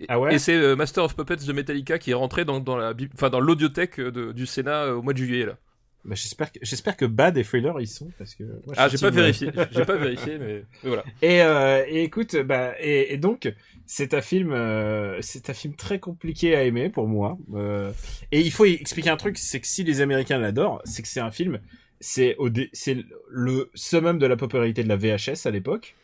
Et, 0.00 0.06
Ah 0.08 0.20
ouais 0.20 0.34
et 0.36 0.38
c'est 0.38 0.54
euh, 0.54 0.76
Master 0.76 1.02
of 1.02 1.16
Puppets 1.16 1.44
de 1.46 1.52
Metallica 1.52 1.98
qui 1.98 2.12
est 2.12 2.14
rentré 2.14 2.44
dans, 2.44 2.60
dans 2.60 2.76
la, 2.76 2.92
enfin 3.14 3.28
dans 3.28 3.40
l'audiothèque 3.40 4.00
du 4.00 4.46
Sénat 4.46 4.94
au 4.94 5.02
mois 5.02 5.12
de 5.14 5.18
juillet 5.18 5.46
là. 5.46 5.54
Bah, 6.04 6.14
j'espère 6.14 6.52
que 6.52 6.58
j'espère 6.60 6.96
que 6.98 7.06
Bad 7.06 7.38
et 7.38 7.44
Thriller 7.44 7.80
y 7.80 7.86
sont 7.86 8.10
parce 8.18 8.34
que. 8.34 8.44
moi, 8.44 8.74
Ah, 8.76 8.88
j'ai 8.88 8.98
pas 8.98 9.06
euh, 9.06 9.10
vérifié, 9.10 9.50
j'ai 9.70 9.84
pas 9.86 9.96
vérifié, 9.96 10.38
mais, 10.38 10.64
mais 10.82 10.88
voilà. 10.88 11.04
Et, 11.22 11.40
euh, 11.40 11.84
et 11.88 12.02
écoute, 12.02 12.36
bah, 12.36 12.74
et, 12.78 13.14
et 13.14 13.16
donc, 13.16 13.50
c'est 13.86 14.12
un 14.12 14.20
film, 14.20 14.52
euh, 14.52 15.18
c'est 15.22 15.48
un 15.48 15.54
film 15.54 15.74
très 15.74 15.98
compliqué 15.98 16.54
à 16.56 16.64
aimer 16.64 16.90
pour 16.90 17.08
moi. 17.08 17.38
Euh, 17.54 17.90
et 18.32 18.40
il 18.40 18.52
faut 18.52 18.66
expliquer 18.66 19.08
un 19.08 19.16
truc, 19.16 19.38
c'est 19.38 19.60
que 19.60 19.66
si 19.66 19.82
les 19.82 20.02
Américains 20.02 20.38
l'adorent, 20.38 20.82
c'est 20.84 21.00
que 21.00 21.08
c'est 21.08 21.20
un 21.20 21.30
film, 21.30 21.58
c'est 22.00 22.36
au, 22.36 22.50
c'est 22.74 22.98
le 23.30 23.70
summum 23.74 24.18
de 24.18 24.26
la 24.26 24.36
popularité 24.36 24.84
de 24.84 24.88
la 24.88 24.96
VHS 24.96 25.46
à 25.46 25.50
l'époque. 25.50 25.94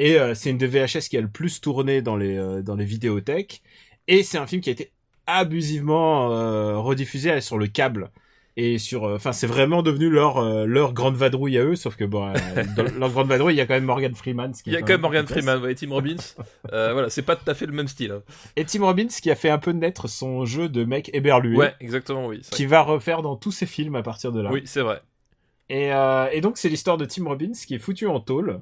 Et 0.00 0.16
c'est 0.34 0.50
une 0.50 0.58
des 0.58 0.68
VHS 0.68 1.08
qui 1.10 1.16
a 1.16 1.20
le 1.20 1.26
plus 1.26 1.60
tourné 1.60 2.02
dans 2.02 2.16
les 2.16 2.62
dans 2.62 2.76
les 2.76 2.84
vidéothèques. 2.84 3.62
Et 4.06 4.22
c'est 4.22 4.38
un 4.38 4.46
film 4.46 4.62
qui 4.62 4.68
a 4.68 4.72
été 4.72 4.92
abusivement 5.26 6.28
rediffusé 6.80 7.40
sur 7.40 7.58
le 7.58 7.66
câble 7.66 8.12
et 8.60 8.78
sur 8.78 9.04
euh, 9.04 9.14
enfin 9.14 9.30
c'est 9.32 9.46
vraiment 9.46 9.82
devenu 9.84 10.10
leur 10.10 10.38
euh, 10.38 10.64
leur 10.66 10.92
grande 10.92 11.14
vadrouille 11.14 11.56
à 11.58 11.64
eux 11.64 11.76
sauf 11.76 11.94
que 11.94 12.04
bon 12.04 12.26
euh, 12.28 12.64
dans 12.76 12.82
leur 12.98 13.10
grande 13.10 13.28
vadrouille 13.28 13.54
il 13.54 13.56
y 13.56 13.60
a 13.60 13.66
quand 13.66 13.74
même 13.74 13.84
Morgan 13.84 14.14
Freeman 14.16 14.52
ce 14.52 14.62
qui 14.64 14.70
Il 14.70 14.72
y 14.72 14.76
a 14.76 14.80
quand 14.80 14.88
même 14.94 15.00
Morgan. 15.02 15.26
Freeman 15.28 15.62
ouais, 15.62 15.72
et 15.72 15.74
Tim 15.76 15.90
Robbins. 15.90 16.16
Voilà, 16.70 17.08
c'est 17.08 17.22
pas 17.22 17.36
tout 17.36 17.48
à 17.48 17.54
fait 17.54 17.66
le 17.66 17.72
même 17.72 17.86
style. 17.88 18.10
hein. 18.10 18.22
et 18.56 18.64
Tim 18.64 18.82
Robbins 18.84 19.06
qui 19.06 19.30
a 19.30 19.36
fait 19.36 19.50
un 19.50 19.58
peu 19.58 19.70
naître 19.70 20.08
son 20.08 20.44
jeu 20.44 20.68
de 20.68 20.84
mec 20.84 21.08
éberlué 21.14 21.56
Ouais, 21.56 21.74
exactement, 21.80 22.26
oui. 22.26 22.40
qui 22.50 22.66
va 22.66 22.82
refaire 22.82 23.22
dans 23.22 23.36
tous 23.36 23.52
ses 23.52 23.66
films 23.66 23.94
à 23.94 24.02
partir 24.02 24.32
de 24.32 24.40
là. 24.40 24.50
Oui, 24.52 24.62
c'est 24.64 24.80
vrai. 24.82 25.00
et, 25.68 25.90
et 26.32 26.40
donc 26.40 26.58
c'est 26.58 26.68
l'histoire 26.68 26.96
de 26.96 27.04
Tim 27.04 27.24
Robbins 27.26 27.52
qui 27.66 27.74
est 27.76 27.78
foutu 27.78 28.06
en 28.08 28.18
tôle 28.20 28.60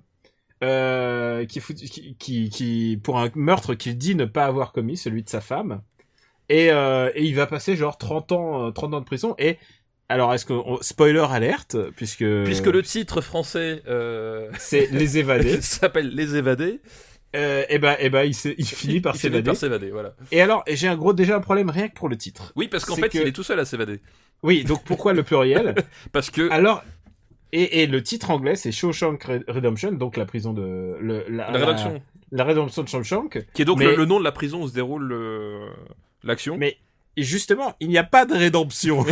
qui 0.61 1.61
foutu 1.61 1.87
qui, 1.87 2.17
qui, 2.17 2.51
qui- 2.51 3.01
pour 3.03 3.19
un 3.19 3.31
meurtre 3.35 3.75
qu'il 3.75 3.97
dit 3.97 4.15
ne 4.15 4.25
pas 4.25 4.45
avoir 4.47 4.73
commis 4.73 4.97
celui 4.97 5.23
de 5.23 5.29
sa 5.29 5.41
femme 5.41 5.81
et, 6.49 6.67
et 6.69 7.23
il 7.25 7.35
va 7.35 7.47
passer 7.47 7.77
genre 7.77 7.99
30 7.99 8.33
ans 8.33 8.67
euh, 8.67 8.71
30 8.71 8.95
ans 8.95 9.01
de 9.01 9.05
prison 9.05 9.35
et 9.39 9.59
alors 10.09 10.33
est-ce 10.35 10.47
que 10.47 10.53
on- 10.53 10.79
spoiler 10.83 11.25
alerte 11.31 11.77
puisque 11.97 12.25
Puisque 12.45 12.67
le 12.67 12.83
titre 12.83 13.21
français 13.21 13.83
euh, 13.89 14.49
c'est 14.59 14.89
les 14.93 15.19
évadés 15.19 15.61
s'appelle 15.61 16.11
Les 16.15 16.37
Évadés, 16.37 16.81
euh, 17.35 17.65
et 17.69 17.79
ben 17.79 17.97
et 17.99 18.09
ben 18.09 18.23
il, 18.25 18.35
s'est- 18.35 18.55
il 18.59 18.67
finit 18.67 19.01
par 19.01 19.15
il 19.17 19.19
finit 19.19 19.43
par 19.43 19.57
s'évader, 19.57 19.91
voilà. 19.91 20.15
et 20.31 20.41
alors 20.41 20.63
j'ai 20.69 20.89
un 20.89 20.97
gros 20.97 21.13
déjà 21.13 21.37
un 21.37 21.41
problème 21.41 21.71
rien 21.71 21.89
que 21.89 21.95
pour 21.95 22.09
le 22.09 22.17
titre 22.17 22.53
Oui, 22.57 22.69
parce 22.69 22.85
qu'en 22.85 22.95
fait, 22.97 23.09
que- 23.09 23.19
il 23.19 23.27
est 23.27 23.33
tout 23.33 23.43
seul 23.43 23.59
à 23.61 23.65
s'évader. 23.65 24.01
oui 24.43 24.65
donc 24.65 24.85
pourquoi 24.85 25.13
le 25.13 25.23
pluriel 25.23 25.75
Parce 26.13 26.31
que 26.31 26.49
alors 26.51 26.83
et, 27.53 27.83
et 27.83 27.87
le 27.87 28.03
titre 28.03 28.31
anglais 28.31 28.55
c'est 28.57 28.73
Shawshank 28.73 29.25
Re- 29.25 29.45
Redemption 29.51 29.93
donc 29.93 30.17
la 30.17 30.25
prison 30.25 30.53
de 30.53 30.97
le, 31.01 31.25
la, 31.29 31.51
la 31.51 31.59
rédaction, 31.59 32.03
la 32.33 32.45
rédemption 32.45 32.83
de 32.83 32.89
Shawshank 32.89 33.45
qui 33.55 33.63
est 33.63 33.65
donc 33.65 33.79
mais- 33.79 33.87
le, 33.87 33.97
le 33.97 34.05
nom 34.05 34.19
de 34.21 34.25
la 34.25 34.33
prison 34.33 34.63
où 34.63 34.69
se 34.69 34.75
déroule 34.75 35.11
euh, 35.13 35.67
l'action. 36.23 36.57
mais 36.59 36.77
et 37.17 37.23
justement 37.23 37.75
il 37.81 37.89
n'y 37.89 37.99
a 37.99 38.05
pas 38.05 38.27
de 38.27 38.35
rédemption 38.35 39.05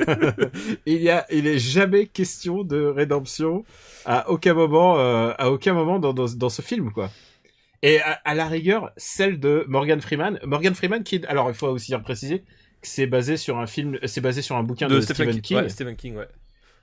il 0.86 1.02
y 1.02 1.10
a 1.10 1.26
il 1.30 1.46
est 1.46 1.58
jamais 1.58 2.06
question 2.06 2.64
de 2.64 2.82
rédemption 2.84 3.64
à 4.04 4.28
aucun 4.30 4.54
moment 4.54 4.98
euh, 4.98 5.32
à 5.38 5.50
aucun 5.50 5.72
moment 5.74 5.98
dans, 5.98 6.12
dans, 6.12 6.26
dans 6.26 6.48
ce 6.48 6.62
film 6.62 6.92
quoi 6.92 7.10
et 7.82 8.00
à, 8.00 8.12
à 8.24 8.34
la 8.34 8.46
rigueur 8.46 8.90
celle 8.96 9.38
de 9.38 9.64
Morgan 9.68 10.00
Freeman 10.00 10.38
Morgan 10.44 10.74
Freeman 10.74 11.02
qui 11.02 11.24
alors 11.26 11.48
il 11.50 11.54
faut 11.54 11.68
aussi 11.68 11.94
préciser 11.98 12.40
que 12.40 12.88
c'est 12.88 13.06
basé 13.06 13.36
sur 13.36 13.58
un 13.58 13.66
film 13.66 13.98
c'est 14.04 14.20
basé 14.20 14.42
sur 14.42 14.56
un 14.56 14.62
bouquin 14.62 14.88
de, 14.88 15.00
Stephen 15.00 15.40
King, 15.40 15.56
Ouais, 15.58 15.68
Stephen 15.68 15.96
King, 15.96 16.16
ouais. 16.16 16.28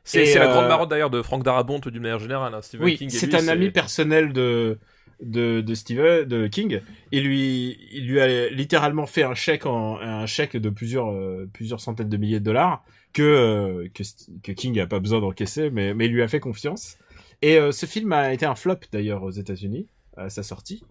C'est 0.06 0.36
la 0.36 0.50
euh, 0.50 0.54
grande 0.54 0.68
marotte 0.68 0.90
d'ailleurs 0.90 1.10
de 1.10 1.22
Frank 1.22 1.44
Darabont 1.44 1.80
d'une 1.80 2.02
manière 2.02 2.20
générale. 2.20 2.54
hein. 2.54 2.62
Stephen 2.62 2.86
oui 2.86 2.98
c'est 3.10 3.28
lui, 3.28 3.36
un 3.36 3.48
ami 3.48 3.72
personnel 3.72 4.34
de 4.34 4.80
de, 5.22 5.62
de 5.62 5.76
Steven 5.76 6.26
de 6.26 6.48
King. 6.48 6.82
Il 7.12 7.24
lui 7.24 7.78
il 7.92 8.08
lui 8.08 8.20
a 8.20 8.50
littéralement 8.50 9.06
fait 9.06 9.24
un 9.24 9.34
chèque 9.34 9.66
en 9.66 9.98
un 10.00 10.26
chèque 10.26 10.58
de 10.58 10.70
plusieurs 10.70 11.12
euh, 11.12 11.50
plusieurs 11.54 11.80
centaines 11.80 12.10
de 12.10 12.18
milliers 12.18 12.40
de 12.40 12.46
dollars 12.46 12.84
que 13.14 13.22
euh, 13.22 13.88
que, 13.94 14.04
que 14.42 14.52
King 14.52 14.80
a 14.80 14.88
pas 14.88 15.00
besoin 15.00 15.20
d'encaisser 15.22 15.70
mais 15.70 15.94
mais 15.94 16.06
il 16.06 16.12
lui 16.12 16.22
a 16.22 16.28
fait 16.28 16.40
confiance. 16.40 16.98
Et 17.42 17.58
euh, 17.58 17.72
ce 17.72 17.86
film 17.86 18.12
a 18.14 18.34
été 18.34 18.46
un 18.46 18.56
flop 18.56 18.80
d'ailleurs 18.92 19.24
aux 19.24 19.32
États-Unis 19.32 19.88
à 20.18 20.30
sa 20.30 20.44
sortie. 20.44 20.84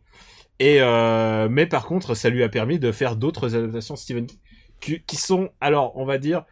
Et 0.58 0.80
mais 1.50 1.66
par 1.66 1.86
contre 1.86 2.14
ça 2.14 2.30
lui 2.30 2.42
a 2.42 2.48
permis 2.48 2.78
de 2.78 2.92
faire 2.92 3.16
d'autres 3.16 3.56
adaptations 3.56 3.96
Stephen 3.96 4.26
King 4.26 4.38
qui, 4.80 5.00
qui 5.00 5.16
sont 5.16 5.50
alors 5.60 5.96
on 5.96 6.04
va 6.04 6.18
dire 6.18 6.44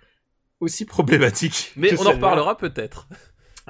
aussi 0.61 0.85
problématiques 0.85 1.73
Mais 1.77 1.99
on 1.99 2.07
en 2.07 2.13
reparlera 2.13 2.57
peut-être. 2.57 3.09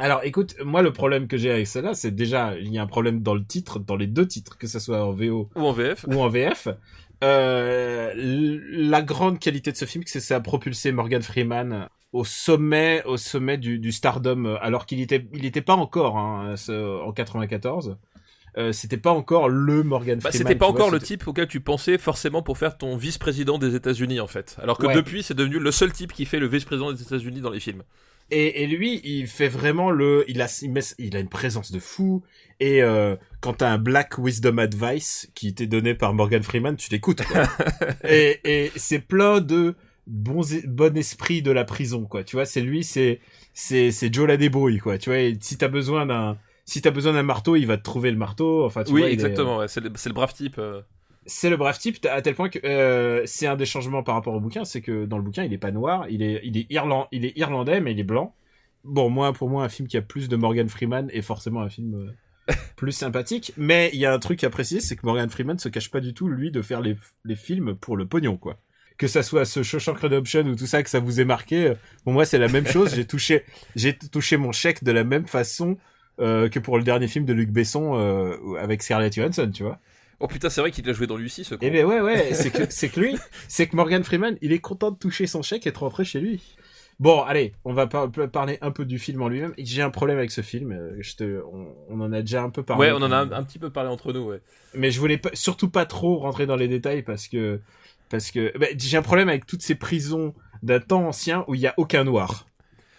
Alors, 0.00 0.20
écoute, 0.24 0.54
moi, 0.64 0.82
le 0.82 0.92
problème 0.92 1.28
que 1.28 1.36
j'ai 1.36 1.50
avec 1.50 1.66
celle-là, 1.66 1.94
c'est 1.94 2.10
déjà, 2.10 2.56
il 2.58 2.72
y 2.72 2.78
a 2.78 2.82
un 2.82 2.86
problème 2.86 3.20
dans 3.22 3.34
le 3.34 3.44
titre, 3.44 3.78
dans 3.78 3.96
les 3.96 4.06
deux 4.06 4.26
titres, 4.26 4.56
que 4.58 4.66
ce 4.66 4.78
soit 4.78 5.04
en 5.04 5.12
VO 5.12 5.48
Ou 5.54 5.60
en 5.66 5.72
VF. 5.72 6.06
ou 6.08 6.20
en 6.20 6.28
VF. 6.28 6.68
Euh, 7.22 8.12
la 8.70 9.02
grande 9.02 9.38
qualité 9.38 9.72
de 9.72 9.76
ce 9.76 9.84
film, 9.84 10.04
c'est 10.06 10.18
que 10.20 10.24
ça 10.24 10.36
a 10.36 10.40
propulsé 10.40 10.90
Morgan 10.92 11.22
Freeman 11.22 11.88
au 12.12 12.24
sommet, 12.24 13.02
au 13.04 13.16
sommet 13.16 13.58
du, 13.58 13.78
du 13.78 13.92
stardom, 13.92 14.46
euh, 14.46 14.56
alors 14.60 14.86
qu'il 14.86 15.00
était, 15.00 15.26
il 15.34 15.44
était 15.44 15.60
pas 15.60 15.74
encore 15.76 16.16
hein, 16.18 16.54
ce- 16.56 17.02
en 17.04 17.12
94. 17.12 17.98
euh, 18.56 18.72
c'était 18.72 18.96
pas 18.96 19.12
encore 19.12 19.48
le 19.48 19.84
Morgan 19.84 20.18
Bah, 20.18 20.30
Freeman. 20.30 20.38
c'était 20.48 20.58
pas 20.58 20.66
vois, 20.66 20.74
encore 20.74 20.90
le 20.90 20.98
type 20.98 21.28
auquel 21.28 21.46
tu 21.46 21.60
pensais 21.60 21.98
forcément 21.98 22.42
pour 22.42 22.58
faire 22.58 22.76
ton 22.78 22.96
vice-président 22.96 23.58
des 23.58 23.76
États-Unis 23.76 24.18
en 24.18 24.26
fait. 24.26 24.56
Alors 24.60 24.76
que 24.78 24.86
Ouais. 24.86 24.94
depuis, 24.94 25.22
c'est 25.22 25.34
devenu 25.34 25.58
le 25.60 25.70
seul 25.70 25.92
type 25.92 26.12
qui 26.12 26.24
fait 26.24 26.40
le 26.40 26.48
vice-président 26.48 26.90
des 26.92 27.00
États-Unis 27.02 27.40
dans 27.42 27.50
les 27.50 27.60
films. 27.60 27.82
Et, 28.30 28.62
et 28.62 28.66
lui, 28.66 29.00
il 29.04 29.26
fait 29.26 29.48
vraiment 29.48 29.90
le, 29.90 30.24
il 30.28 30.40
a, 30.40 30.46
il, 30.62 30.70
met- 30.72 30.80
il 30.98 31.16
a 31.16 31.20
une 31.20 31.28
présence 31.28 31.72
de 31.72 31.80
fou. 31.80 32.22
Et 32.60 32.82
euh, 32.82 33.16
quand 33.40 33.54
t'as 33.54 33.70
un 33.70 33.78
Black 33.78 34.18
Wisdom 34.18 34.58
Advice 34.58 35.30
qui 35.34 35.54
t'est 35.54 35.66
donné 35.66 35.94
par 35.94 36.14
Morgan 36.14 36.42
Freeman, 36.42 36.76
tu 36.76 36.90
l'écoutes. 36.90 37.22
et 38.04 38.40
et 38.44 38.72
c'est 38.76 39.00
plein 39.00 39.40
de 39.40 39.74
bons, 40.06 40.54
e- 40.54 40.62
bon 40.66 40.96
esprit 40.96 41.42
de 41.42 41.50
la 41.50 41.64
prison, 41.64 42.04
quoi. 42.06 42.22
Tu 42.24 42.36
vois, 42.36 42.44
c'est 42.46 42.60
lui, 42.60 42.84
c'est 42.84 43.20
c'est 43.54 43.90
c'est 43.92 44.12
Joe 44.12 44.28
la 44.28 44.36
débrouille, 44.36 44.78
quoi. 44.78 44.98
Tu 44.98 45.10
vois, 45.10 45.18
et 45.18 45.36
si 45.40 45.56
t'as 45.58 45.68
besoin 45.68 46.06
d'un 46.06 46.38
si 46.66 46.82
t'as 46.82 46.90
besoin 46.90 47.14
d'un 47.14 47.22
marteau, 47.24 47.56
il 47.56 47.66
va 47.66 47.76
te 47.78 47.82
trouver 47.82 48.10
le 48.10 48.16
marteau. 48.18 48.64
Enfin, 48.64 48.84
tu 48.84 48.94
oui, 48.94 49.00
vois, 49.00 49.10
exactement. 49.10 49.58
ouais, 49.58 49.68
c'est 49.68 49.80
le, 49.80 49.90
c'est 49.96 50.08
le 50.08 50.14
brave 50.14 50.32
type. 50.34 50.60
C'est 51.30 51.48
le 51.48 51.56
brave 51.56 51.78
type 51.78 52.04
à 52.10 52.20
tel 52.22 52.34
point 52.34 52.48
que 52.48 52.58
euh, 52.64 53.22
c'est 53.24 53.46
un 53.46 53.56
des 53.56 53.64
changements 53.64 54.02
par 54.02 54.14
rapport 54.14 54.34
au 54.34 54.40
bouquin, 54.40 54.64
c'est 54.64 54.80
que 54.80 55.04
dans 55.06 55.16
le 55.16 55.22
bouquin 55.22 55.44
il 55.44 55.52
est 55.52 55.58
pas 55.58 55.70
noir, 55.70 56.06
il 56.08 56.22
est 56.22 56.40
il 56.44 56.56
est 56.56 56.66
irland, 56.70 57.06
il 57.12 57.24
est 57.24 57.36
irlandais 57.38 57.80
mais 57.80 57.92
il 57.92 58.00
est 58.00 58.04
blanc. 58.04 58.34
Bon 58.84 59.08
moi 59.10 59.32
pour 59.32 59.48
moi 59.48 59.64
un 59.64 59.68
film 59.68 59.88
qui 59.88 59.96
a 59.96 60.02
plus 60.02 60.28
de 60.28 60.36
Morgan 60.36 60.68
Freeman 60.68 61.08
est 61.12 61.22
forcément 61.22 61.60
un 61.62 61.68
film 61.68 61.94
euh, 62.48 62.54
plus 62.76 62.92
sympathique, 62.92 63.52
mais 63.56 63.90
il 63.92 64.00
y 64.00 64.06
a 64.06 64.12
un 64.12 64.18
truc 64.18 64.42
à 64.44 64.50
préciser, 64.50 64.80
c'est 64.80 64.96
que 64.96 65.06
Morgan 65.06 65.30
Freeman 65.30 65.58
se 65.58 65.68
cache 65.68 65.90
pas 65.90 66.00
du 66.00 66.14
tout 66.14 66.28
lui 66.28 66.50
de 66.50 66.62
faire 66.62 66.80
les 66.80 66.96
les 67.24 67.36
films 67.36 67.76
pour 67.76 67.96
le 67.96 68.06
pognon 68.06 68.36
quoi. 68.36 68.58
Que 68.98 69.06
ça 69.06 69.22
soit 69.22 69.46
ce 69.46 69.62
Shawshank 69.62 69.98
Redemption 69.98 70.42
ou 70.42 70.56
tout 70.56 70.66
ça 70.66 70.82
que 70.82 70.90
ça 70.90 70.98
vous 70.98 71.20
ait 71.20 71.24
marqué, 71.24 71.68
euh, 71.68 71.74
pour 72.04 72.12
moi 72.12 72.24
c'est 72.24 72.38
la 72.38 72.48
même 72.48 72.66
chose. 72.74 72.94
J'ai 72.94 73.06
touché 73.06 73.44
j'ai 73.76 73.96
touché 73.96 74.36
mon 74.36 74.52
chèque 74.52 74.82
de 74.84 74.92
la 74.92 75.04
même 75.04 75.26
façon 75.26 75.78
euh, 76.20 76.50
que 76.50 76.58
pour 76.58 76.76
le 76.76 76.84
dernier 76.84 77.08
film 77.08 77.24
de 77.24 77.32
Luc 77.32 77.50
Besson 77.50 77.94
euh, 77.94 78.36
avec 78.58 78.82
Scarlett 78.82 79.14
Johansson, 79.14 79.50
tu 79.54 79.62
vois. 79.62 79.78
Oh 80.20 80.26
putain, 80.28 80.50
c'est 80.50 80.60
vrai 80.60 80.70
qu'il 80.70 80.88
a 80.88 80.92
joué 80.92 81.06
dans 81.06 81.16
Lucie, 81.16 81.44
ce 81.44 81.54
con. 81.54 81.60
Eh 81.66 81.70
ben 81.70 81.84
ouais, 81.86 82.00
ouais, 82.00 82.28
c'est 82.34 82.50
que, 82.50 82.64
c'est 82.68 82.88
que 82.90 83.00
lui, 83.00 83.16
c'est 83.48 83.66
que 83.66 83.74
Morgan 83.76 84.04
Freeman, 84.04 84.36
il 84.42 84.52
est 84.52 84.58
content 84.60 84.90
de 84.90 84.96
toucher 84.98 85.26
son 85.26 85.42
chèque 85.42 85.66
et 85.66 85.72
de 85.72 85.78
rentrer 85.78 86.04
chez 86.04 86.20
lui. 86.20 86.56
Bon, 86.98 87.22
allez, 87.22 87.54
on 87.64 87.72
va 87.72 87.86
par- 87.86 88.10
parler 88.30 88.58
un 88.60 88.70
peu 88.72 88.84
du 88.84 88.98
film 88.98 89.22
en 89.22 89.28
lui-même. 89.28 89.54
J'ai 89.56 89.80
un 89.80 89.88
problème 89.88 90.18
avec 90.18 90.30
ce 90.30 90.42
film. 90.42 90.72
euh, 90.72 90.94
Je 91.00 91.16
te, 91.16 91.42
on, 91.50 91.68
on 91.88 92.00
en 92.02 92.12
a 92.12 92.20
déjà 92.20 92.42
un 92.42 92.50
peu 92.50 92.62
parlé. 92.62 92.88
ouais, 92.88 92.92
on 92.92 93.02
en 93.02 93.10
a 93.10 93.16
un, 93.16 93.32
un 93.32 93.42
petit 93.42 93.58
peu 93.58 93.70
parlé 93.70 93.88
entre 93.88 94.12
nous, 94.12 94.20
ouais. 94.26 94.40
Mais 94.74 94.90
je 94.90 95.00
voulais 95.00 95.16
pas, 95.16 95.30
surtout 95.32 95.70
pas 95.70 95.86
trop 95.86 96.18
rentrer 96.18 96.44
dans 96.44 96.56
les 96.56 96.68
détails 96.68 97.02
parce 97.02 97.26
que, 97.26 97.58
parce 98.10 98.30
que, 98.30 98.52
bah, 98.58 98.66
j'ai 98.76 98.98
un 98.98 99.02
problème 99.02 99.30
avec 99.30 99.46
toutes 99.46 99.62
ces 99.62 99.74
prisons 99.76 100.34
d'un 100.62 100.78
temps 100.80 101.06
ancien 101.08 101.44
où 101.48 101.54
il 101.54 101.62
y 101.62 101.66
a 101.66 101.72
aucun 101.78 102.04
noir. 102.04 102.46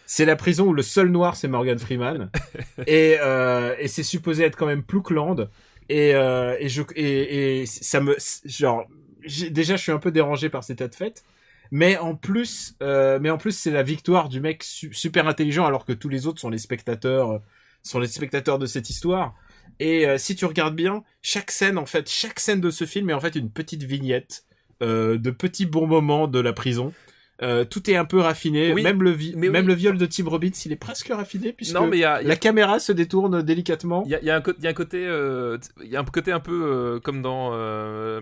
C'est 0.07 0.25
la 0.25 0.35
prison 0.35 0.65
où 0.65 0.73
le 0.73 0.81
seul 0.81 1.09
noir 1.09 1.35
c'est 1.37 1.47
Morgan 1.47 1.77
Freeman 1.77 2.31
et 2.87 3.17
euh, 3.21 3.75
et 3.79 3.87
c'est 3.87 4.03
supposé 4.03 4.43
être 4.43 4.57
quand 4.57 4.65
même 4.65 4.81
Ploukland 4.83 5.47
et 5.99 6.15
euh, 6.15 6.55
et 6.59 6.69
je 6.69 6.81
et, 6.95 7.61
et 7.61 7.65
ça 7.65 7.99
me 8.01 8.15
genre 8.45 8.85
déjà 9.51 9.75
je 9.75 9.81
suis 9.81 9.91
un 9.91 9.99
peu 9.99 10.11
dérangé 10.11 10.49
par 10.49 10.63
cet 10.63 10.81
état 10.81 10.87
de 10.87 10.95
fait 10.95 11.23
mais 11.71 11.97
en 11.97 12.15
plus 12.15 12.75
euh, 12.81 13.19
mais 13.21 13.29
en 13.29 13.37
plus 13.37 13.51
c'est 13.57 13.71
la 13.71 13.83
victoire 13.83 14.29
du 14.29 14.39
mec 14.41 14.63
su- 14.63 14.93
super 14.93 15.27
intelligent 15.27 15.65
alors 15.65 15.85
que 15.85 15.93
tous 15.93 16.09
les 16.09 16.27
autres 16.27 16.39
sont 16.41 16.49
les 16.49 16.57
spectateurs 16.57 17.31
euh, 17.31 17.39
sont 17.83 17.99
les 17.99 18.07
spectateurs 18.07 18.59
de 18.59 18.67
cette 18.67 18.89
histoire. 18.91 19.33
Et 19.79 20.05
si 20.19 20.35
tu 20.35 20.45
regardes 20.45 20.75
bien 20.75 21.03
chaque 21.23 21.49
scène 21.49 21.77
en 21.79 21.87
fait 21.87 22.07
chaque 22.07 22.39
scène 22.39 22.61
de 22.61 22.69
ce 22.69 22.85
film 22.85 23.09
est 23.09 23.13
en 23.13 23.19
fait 23.19 23.35
une 23.35 23.49
petite 23.49 23.83
vignette 23.83 24.43
de 24.81 25.31
petits 25.31 25.65
bons 25.65 25.87
moments 25.87 26.27
de 26.27 26.39
la 26.39 26.53
prison 26.53 26.93
euh, 27.41 27.65
tout 27.65 27.89
est 27.89 27.95
un 27.95 28.05
peu 28.05 28.19
raffiné, 28.19 28.71
Oui, 28.73 28.83
même 28.83 29.01
le 29.01 29.11
vi- 29.11 29.33
mais 29.35 29.49
même 29.49 29.63
oui. 29.65 29.69
le 29.69 29.73
viol 29.75 29.97
de 29.97 30.05
Tim 30.05 30.27
Robbins, 30.29 30.49
il 30.65 30.71
est 30.71 30.75
presque 30.75 31.07
raffiné 31.07 31.53
puisque 31.53 31.73
Non, 31.73 31.87
mais 31.87 31.97
il 31.97 32.01
y 32.01 32.05
a, 32.05 32.21
il 32.21 32.23
y 32.23 32.27
a- 32.27 32.29
la 32.29 32.35
caméra 32.35 32.79
se 32.79 32.91
détourne 32.91 33.41
délicatement. 33.41 34.03
Il 34.05 34.11
y 34.11 34.15
a, 34.15 34.21
y 34.23 34.29
a 34.29 34.35
un 34.35 34.41
il 34.63 34.73
côté, 34.73 35.05
euh, 35.07 35.57
il 35.83 35.89
y 35.89 35.95
a 35.95 35.99
un 36.01 36.03
côté 36.05 36.31
un 36.31 36.39
peu 36.39 36.63
euh, 36.63 36.99
comme 36.99 37.21
dans, 37.21 37.51
euh, 37.53 38.21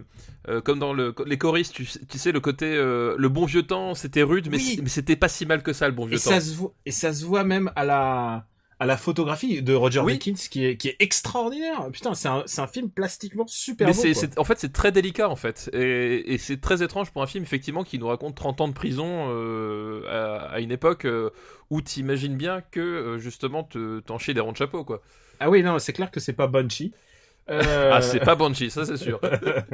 comme 0.63 0.79
dans 0.79 0.93
le, 0.93 1.13
les 1.25 1.37
choristes, 1.37 1.73
tu, 1.73 1.85
sais- 1.85 1.99
tu 2.09 2.17
sais 2.17 2.31
le 2.31 2.39
côté, 2.39 2.75
le 2.75 3.27
bon 3.27 3.45
vieux 3.45 3.63
temps, 3.63 3.93
c'était 3.93 4.23
rude, 4.23 4.47
mais, 4.49 4.57
Oui. 4.57 4.81
c'était 4.87 5.15
pas 5.15 5.27
si 5.27 5.45
mal 5.45 5.63
que 5.63 5.73
ça 5.73 5.87
le 5.87 5.93
bon 5.93 6.05
Et 6.07 6.11
vieux 6.11 6.17
temps. 6.19 6.29
ça 6.31 6.39
se 6.41 6.55
voit, 6.55 6.73
et 6.85 6.91
ça 6.91 7.13
se 7.13 7.25
voit 7.25 7.43
même 7.43 7.71
à 7.75 7.85
la 7.85 8.45
à 8.79 8.85
la 8.85 8.95
photographie 8.97 9.61
de 9.61 9.73
Roger 9.73 9.99
Oui. 9.99 10.17
Qui 10.19 10.31
est 10.65 10.77
qui 10.77 10.87
est 10.87 10.95
extraordinaire. 10.99 11.89
Putain, 11.91 12.13
c'est 12.15 12.29
un 12.29 12.43
c'est 12.45 12.61
un 12.61 12.67
film 12.67 12.89
plastiquement 12.89 13.45
super 13.47 13.87
Mais 13.87 13.93
beau. 13.93 14.01
quoi. 14.01 14.29
en 14.37 14.43
fait, 14.45 14.59
c'est 14.59 14.71
très 14.71 14.91
délicat 14.91 15.29
en 15.29 15.35
fait, 15.35 15.69
et, 15.73 16.33
et 16.33 16.37
c'est 16.37 16.61
très 16.61 16.81
étrange 16.81 17.11
pour 17.11 17.21
un 17.21 17.27
film 17.27 17.43
effectivement 17.43 17.83
qui 17.83 17.99
nous 17.99 18.07
raconte 18.07 18.35
30 18.35 18.61
ans 18.61 18.67
de 18.69 18.73
prison 18.73 19.27
euh, 19.29 20.03
à, 20.09 20.53
à 20.53 20.59
une 20.61 20.71
époque 20.71 21.05
euh, 21.05 21.29
où 21.69 21.81
t'imagines 21.81 22.37
bien 22.37 22.61
que 22.61 22.79
euh, 22.79 23.17
justement 23.19 23.63
te, 23.63 23.99
t'en 23.99 24.17
chies 24.17 24.33
des 24.33 24.39
ronds 24.39 24.53
de 24.53 24.57
chapeau 24.57 24.83
quoi. 24.83 25.01
Ah 25.41 25.49
oui, 25.49 25.61
non, 25.63 25.77
c'est 25.79 25.93
clair 25.93 26.09
que 26.11 26.19
c'est 26.19 26.33
pas 26.33 26.47
Bunchy. 26.47 26.93
Euh, 27.49 27.89
Ah, 27.93 28.01
c'est 28.01 28.19
pas 28.19 28.35
Banshee, 28.35 28.69
ça 28.69 28.85
c'est 28.85 28.97
sûr. 28.97 29.19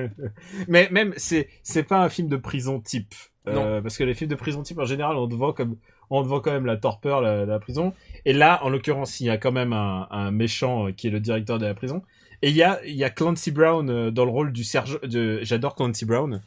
mais 0.68 0.88
même 0.92 1.14
c'est 1.18 1.50
c'est 1.64 1.84
pas 1.84 2.02
un 2.04 2.10
film 2.10 2.28
de 2.28 2.38
prison 2.38 2.80
type. 2.80 3.14
Euh, 3.48 3.80
parce 3.82 3.98
que 3.98 4.04
les 4.04 4.16
films 4.16 4.30
de 4.32 4.36
prison 4.36 4.64
type 4.64 4.80
en 4.80 4.86
général 4.86 5.18
on 5.18 5.28
te 5.28 5.36
vend 5.36 5.54
comme 5.54 5.78
on 6.10 6.22
vend 6.22 6.40
quand 6.40 6.52
même 6.52 6.66
la 6.66 6.78
torpeur 6.78 7.22
la, 7.22 7.46
la 7.46 7.60
prison 7.60 7.94
et 8.26 8.34
là 8.34 8.60
en 8.64 8.70
l'occurrence 8.70 9.20
il 9.20 9.26
y 9.28 9.30
a 9.30 9.38
quand 9.38 9.52
même 9.52 9.74
un, 9.74 10.08
un 10.12 10.32
méchant 10.32 10.88
euh, 10.88 10.92
qui 10.92 11.08
est 11.08 11.12
le 11.12 11.20
directeur 11.20 11.60
de 11.60 11.66
la 11.66 11.74
prison 11.74 12.02
et 12.42 12.50
il 12.50 12.56
y 12.56 12.64
a 12.64 12.80
il 12.86 12.96
y 12.96 13.04
a 13.04 13.10
Clancy 13.10 13.52
Brown 13.52 13.90
euh, 13.90 14.12
dans 14.12 14.26
le 14.26 14.32
rôle 14.32 14.52
du 14.52 14.64
sergent 14.64 14.98
de 15.04 15.40
j'adore 15.44 15.76
Clancy 15.76 16.06
Brown 16.06 16.42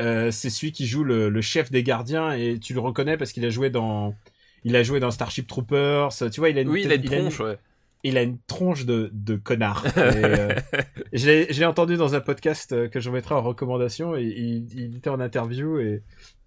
euh, 0.00 0.30
c'est 0.30 0.50
celui 0.50 0.72
qui 0.72 0.86
joue 0.86 1.04
le, 1.04 1.28
le 1.28 1.40
chef 1.40 1.70
des 1.70 1.82
gardiens 1.82 2.32
et 2.32 2.58
tu 2.58 2.74
le 2.74 2.80
reconnais 2.80 3.16
parce 3.16 3.32
qu'il 3.32 3.44
a 3.44 3.50
joué 3.50 3.70
dans 3.70 4.14
il 4.64 4.74
a 4.76 4.82
joué 4.82 5.00
dans 5.00 5.10
Starship 5.10 5.46
Troopers 5.46 6.10
tu 6.30 6.40
vois 6.40 6.48
il 6.50 6.58
a 6.58 6.62
une 6.62 6.68
Oui, 6.68 6.82
il 6.84 6.92
a 6.92 6.94
une 6.94 7.04
tronche, 7.04 7.40
ouais. 7.40 7.58
il 8.04 8.16
a 8.16 8.22
une 8.22 8.38
tronche 8.46 8.84
de, 8.86 9.10
de 9.12 9.36
connard. 9.36 9.84
Euh, 9.96 10.54
je 11.12 11.26
l'ai 11.26 11.52
je 11.52 11.60
l'ai 11.60 11.66
entendu 11.66 11.96
dans 11.96 12.14
un 12.14 12.20
podcast 12.20 12.88
que 12.90 13.00
je 13.00 13.10
mettrai 13.10 13.34
en 13.34 13.42
recommandation 13.42 14.16
et 14.16 14.22
il, 14.22 14.66
il 14.78 14.96
était 14.96 15.10
en 15.10 15.20
interview 15.20 15.78
et, 15.78 16.02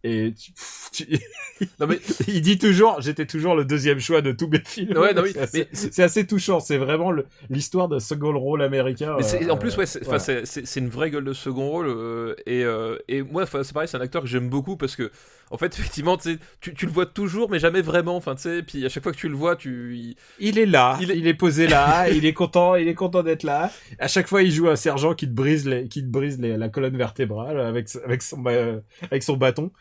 et 0.08 0.34
tu- 0.34 0.52
pff, 0.52 0.90
tu- 0.92 1.08
Non 1.80 1.88
mais 1.88 2.00
il 2.28 2.42
dit 2.42 2.58
toujours, 2.58 3.02
j'étais 3.02 3.26
toujours 3.26 3.56
le 3.56 3.66
deuxième 3.66 4.00
choix 4.00 4.22
de 4.22 4.32
tous 4.32 4.48
mes 4.48 4.62
films. 4.64 4.98
Ouais, 4.98 5.14
non, 5.14 5.22
oui, 5.24 5.32
c'est 5.34 5.40
assez, 5.42 5.60
mais- 5.72 5.90
c'est 5.92 6.04
assez 6.04 6.28
touchant. 6.28 6.60
C'est 6.60 6.78
vraiment 6.78 7.12
le- 7.12 7.26
l'histoire 7.50 7.88
d'un 7.88 8.00
second 8.00 8.38
rôle 8.38 8.62
américain. 8.62 9.16
Mais 9.18 9.24
c'est- 9.24 9.46
euh, 9.46 9.50
en 9.54 9.58
plus, 9.58 9.76
ouais, 9.78 9.86
c'est, 9.86 10.00
enfin, 10.00 10.18
voilà. 10.18 10.20
c'est, 10.20 10.46
c'est- 10.46 10.66
c'est 10.66 10.80
une 10.80 10.90
vraie 10.90 11.10
gueule 11.12 11.24
de 11.26 11.34
second 11.34 11.70
rôle. 11.70 11.88
euh, 11.88 12.36
et, 12.46 12.64
euh, 12.64 12.98
et 13.08 13.22
moi, 13.24 13.46
c'est 13.46 13.74
pareil, 13.74 13.88
c'est 13.88 13.98
un 13.98 14.02
acteur 14.02 14.22
que 14.22 14.28
j'aime 14.28 14.50
beaucoup 14.50 14.76
parce 14.78 14.96
que, 14.96 15.12
en 15.52 15.58
fait, 15.58 15.74
effectivement, 16.04 16.18
tu, 16.18 16.38
le 16.62 16.92
vois 16.92 17.06
toujours, 17.06 17.50
mais 17.50 17.60
jamais 17.60 17.82
vraiment. 17.82 18.16
Enfin, 18.18 18.36
tu 18.36 18.42
sais, 18.44 18.62
puis 18.64 18.86
à 18.86 18.90
chaque 18.90 19.04
fois 19.04 19.12
que 19.12 19.18
tu 19.18 19.30
le 19.30 19.36
vois, 19.36 19.56
tu. 19.56 19.96
il- 19.96 20.16
Il 20.40 20.60
est 20.60 20.66
là, 20.66 20.98
Il 21.02 21.12
il 21.12 21.26
est- 21.28 21.34
posé 21.34 21.68
là, 21.68 22.10
il 22.10 22.26
est 22.26 22.34
content, 22.34 22.76
il 22.76 22.88
est 22.88 22.94
content 22.96 23.24
d'être 23.24 23.44
là. 23.44 23.72
À 24.00 24.08
chaque 24.08 24.28
fois, 24.28 24.42
il 24.44 24.52
joue 24.52 24.68
un 24.70 24.76
sergent 24.76 25.14
qui 25.16 25.26
te 25.28 25.34
brise 25.34 25.66
les, 25.68 25.88
qui 25.88 26.02
te 26.02 26.08
brise 26.10 26.40
les- 26.40 26.58
la 26.58 26.70
colonne 26.70 26.98
vertébrale 26.98 27.60
avec 27.60 27.88
avec 28.06 28.22
son 28.22 28.38
ba- 28.40 28.82
avec 29.10 29.24
son 29.24 29.38
bâton. 29.38 29.72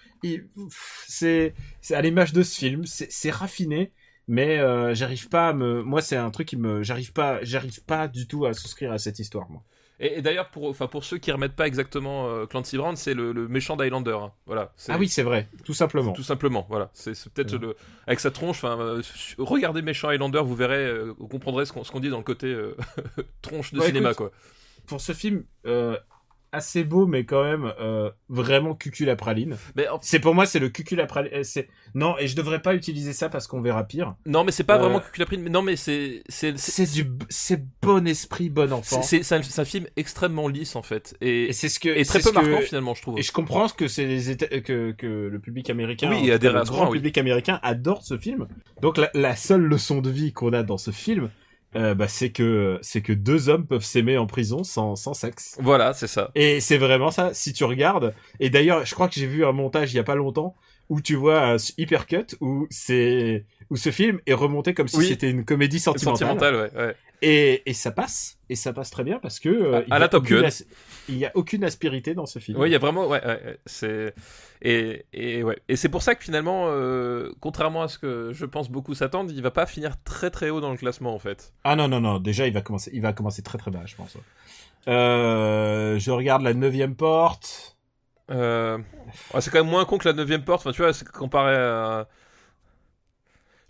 C'est 1.07 1.55
à 1.91 2.01
l'image 2.03 2.33
de 2.33 2.43
ce 2.43 2.59
film, 2.59 2.85
c'est 2.87 3.31
raffiné, 3.31 3.93
mais 4.29 4.59
euh, 4.59 4.95
j'arrive 4.95 5.29
pas 5.29 5.49
à 5.51 5.53
me, 5.53 5.83
moi 5.83 6.01
c'est 6.01 6.17
un 6.17 6.31
truc 6.31 6.49
qui 6.49 6.57
me, 6.57 6.83
j'arrive 6.83 7.13
pas, 7.13 7.39
j'arrive 7.43 7.83
pas 7.85 8.09
du 8.09 8.27
tout 8.27 8.47
à 8.47 8.55
souscrire 8.55 8.93
à 8.93 8.99
cette 8.99 9.19
histoire 9.19 9.49
moi. 9.51 9.63
Et, 10.01 10.19
et 10.19 10.23
d'ailleurs, 10.23 10.51
pour, 10.51 10.69
enfin, 10.69 10.89
pour 10.89 11.05
ceux 11.05 11.19
qui 11.19 11.31
remettent 11.31 11.55
pas 11.55 11.69
exactement 11.69 12.29
euh, 12.29 12.47
Clancy 12.47 12.77
Brown, 12.77 12.97
c'est 12.97 13.15
le, 13.15 13.31
le 13.33 13.47
méchant 13.47 13.77
d'Highlander. 13.77 14.19
hein. 14.21 14.33
Voilà. 14.45 14.73
Ah 14.89 14.99
oui, 14.99 15.09
c'est 15.09 15.23
vrai, 15.23 15.49
tout 15.65 15.73
simplement. 15.73 16.13
Tout 16.13 16.25
simplement, 16.25 16.67
voilà. 16.69 16.91
C'est, 16.95 17.13
peut-être 17.33 17.53
Ouais. 17.53 17.59
le 17.61 17.77
avec 18.09 18.19
sa 18.19 18.33
tronche. 18.33 18.57
Enfin, 18.57 18.77
euh, 18.81 19.03
regardez 19.39 19.83
méchant 19.83 20.09
Highlander, 20.09 20.41
vous 20.45 20.57
verrez, 20.57 20.85
euh, 20.85 21.15
vous 21.17 21.29
comprendrez 21.29 21.65
ce 21.65 21.73
qu'on, 21.73 21.85
ce 21.85 21.93
qu'on 21.93 22.01
dit 22.01 22.09
dans 22.11 22.19
le 22.19 22.25
côté 22.25 22.49
euh, 22.49 22.77
tronche 23.43 23.73
de 23.73 23.79
Ouais, 23.79 23.87
cinéma, 23.87 24.11
écoute, 24.11 24.17
quoi. 24.17 24.33
Pour 24.87 25.01
ce 25.01 25.13
film 25.13 25.45
assez 26.55 26.85
beau, 26.85 27.07
mais 27.07 27.25
quand 27.25 27.43
même 27.45 27.73
euh, 27.81 28.11
vraiment 28.29 28.75
cucul 28.75 29.11
à 29.11 29.17
praline. 29.17 29.57
Mais 29.77 29.89
en- 29.89 29.99
C'est 30.01 30.21
pour 30.21 30.35
moi, 30.35 30.47
c'est 30.47 30.59
le 30.61 30.69
cucul 30.69 31.01
à 31.01 31.07
praline. 31.07 31.33
euh, 31.35 31.43
C'est 31.43 31.69
non, 31.95 32.17
et 32.19 32.27
je 32.29 32.37
devrais 32.37 32.63
pas 32.63 32.75
utiliser 32.75 33.13
ça 33.13 33.29
parce 33.29 33.47
qu'on 33.47 33.61
verra 33.61 33.85
pire. 33.85 34.15
non, 34.27 34.45
mais 34.45 34.53
c'est 34.53 34.65
pas 34.65 34.77
Euh, 34.77 34.79
vraiment 34.79 35.03
la 35.19 35.27
prime. 35.27 35.43
mais 35.43 35.51
Non, 35.51 35.63
mais 35.63 35.77
c'est, 35.77 36.23
c'est, 36.29 36.57
c'est, 36.59 36.91
du, 36.91 37.07
c'est 37.29 37.65
bon 37.83 38.07
esprit, 38.07 38.49
bon 38.51 38.73
enfant. 38.73 39.03
c'est, 39.03 39.23
c'est 39.23 39.35
un, 39.35 39.41
un 39.63 39.65
film 39.65 39.87
extrêmement 39.97 40.49
lisse 40.49 40.77
en 40.77 40.83
fait, 40.83 41.17
et, 41.21 41.45
Et 41.49 41.53
c'est 41.53 41.69
ce 41.69 41.79
que 41.81 41.89
et 41.89 42.05
très 42.05 42.21
c'est 42.21 42.33
peu 42.33 42.41
que- 42.41 42.47
marquant 42.47 42.65
finalement, 42.67 42.95
je 42.95 43.03
trouve. 43.03 43.19
Et 43.19 43.23
je 43.23 43.33
comprends 43.33 43.69
que 43.69 43.89
c'est 43.89 44.07
les 44.07 44.35
Éta- 44.35 44.63
que 44.63 44.93
que 44.93 45.07
le 45.07 45.39
public 45.39 45.71
américain, 45.71 46.11
Oui, 46.11 46.27
cas, 46.27 46.39
le 46.39 46.65
grand 46.65 46.89
oui. 46.91 46.99
public 46.99 47.19
américain 47.19 47.61
adore 47.63 48.03
ce 48.05 48.17
film. 48.19 48.47
Donc 48.83 48.97
la, 48.99 49.11
la 49.15 49.37
seule 49.37 49.63
leçon 49.63 50.01
de 50.01 50.11
vie 50.11 50.33
qu'on 50.33 50.53
a 50.53 50.63
dans 50.63 50.79
ce 50.79 50.91
film, 50.91 51.31
euh, 51.77 51.95
bah, 51.95 52.09
c'est 52.09 52.31
que 52.31 52.79
c'est 52.83 53.03
que 53.03 53.13
deux 53.13 53.49
hommes 53.49 53.67
peuvent 53.67 53.85
s'aimer 53.85 54.17
en 54.19 54.27
prison 54.27 54.65
sans 54.65 54.97
sans 54.97 55.15
sexe. 55.15 55.57
Voilà, 55.61 55.93
c'est 55.93 56.07
ça. 56.07 56.31
Et 56.35 56.61
c'est 56.61 56.79
vraiment 56.79 57.11
ça. 57.11 57.35
Si 57.35 57.53
tu 57.53 57.65
regardes, 57.65 58.15
et 58.41 58.51
d'ailleurs, 58.51 58.85
je 58.85 58.95
crois 58.95 59.09
que 59.09 59.15
j'ai 59.15 59.27
vu 59.27 59.45
un 59.45 59.53
montage 59.53 59.93
il 59.93 59.97
y 59.97 60.01
a 60.01 60.05
pas 60.05 60.15
longtemps 60.15 60.55
où 60.89 61.01
tu 61.01 61.15
vois 61.15 61.41
un 61.41 61.57
hypercut 61.79 62.37
où 62.41 62.67
c'est 62.71 63.45
où 63.71 63.77
ce 63.77 63.91
film 63.91 64.21
est 64.27 64.33
remonté 64.35 64.75
comme 64.75 64.89
si 64.89 64.97
Oui. 64.99 65.07
c'était 65.07 65.31
une 65.31 65.45
comédie 65.45 65.79
sentimentale. 65.81 66.19
Sentimental, 66.29 66.55
ouais. 66.57 66.71
ouais. 66.87 66.97
Et, 67.23 67.63
et 67.71 67.73
ça 67.73 67.91
passe, 67.91 68.37
et 68.51 68.55
ça 68.57 68.73
passe 68.75 68.91
très 68.91 69.03
bien 69.05 69.19
parce 69.19 69.41
que 69.41 69.49
euh, 69.49 69.79
À- 69.79 69.83
il 69.87 69.93
à 69.95 69.99
la 69.99 70.05
a 70.07 70.09
Top 70.09 70.25
aucune 70.25 70.41
Gun. 70.41 70.47
as- 70.47 70.65
il 71.09 71.17
y 71.17 71.25
a 71.25 71.31
aucune 71.35 71.65
aspérité 71.65 72.13
dans 72.15 72.27
ce 72.27 72.39
film. 72.39 72.59
Oui, 72.59 72.69
il 72.69 72.73
y 72.73 72.75
a 72.75 72.79
vraiment, 72.79 73.07
ouais, 73.09 73.23
c'est 73.65 74.15
et 74.61 75.07
et 75.15 75.43
ouais, 75.43 75.59
et 75.69 75.77
c'est 75.77 75.89
pour 75.89 76.03
ça 76.03 76.15
que 76.17 76.25
finalement, 76.25 76.67
euh, 76.69 77.31
contrairement 77.41 77.83
à 77.83 77.89
ce 77.89 77.99
que 77.99 78.33
je 78.33 78.45
pense 78.45 78.69
beaucoup 78.71 78.95
s'attendent, 78.95 79.31
il 79.31 79.41
va 79.43 79.51
pas 79.51 79.65
finir 79.65 79.95
très 80.05 80.31
très 80.31 80.51
haut 80.51 80.61
dans 80.61 80.71
le 80.71 80.77
classement 80.77 81.15
en 81.15 81.19
fait. 81.19 81.53
Ah 81.65 81.77
non 81.77 81.89
non 81.89 82.01
non, 82.01 82.19
déjà 82.19 82.47
il 82.47 82.53
va 82.53 82.61
commencer, 82.61 82.91
il 82.93 83.01
va 83.01 83.13
commencer 83.15 83.43
très 83.43 83.57
très 83.59 83.71
bas, 83.71 83.83
je 83.87 83.95
pense. 83.97 84.17
Euh, 84.89 85.99
je 85.99 86.11
regarde 86.11 86.43
la 86.43 86.53
neuvième 86.55 86.95
porte. 86.95 87.77
Euh, 88.31 88.79
c'est 89.41 89.51
quand 89.51 89.63
même 89.63 89.71
moins 89.71 89.85
con 89.85 89.99
que 89.99 90.09
la 90.09 90.15
neuvième 90.15 90.45
porte. 90.45 90.61
Enfin, 90.63 90.73
tu 90.73 90.83
vois, 90.83 90.93
c'est 90.93 91.09
comparé 91.09 91.55
à. 91.55 92.07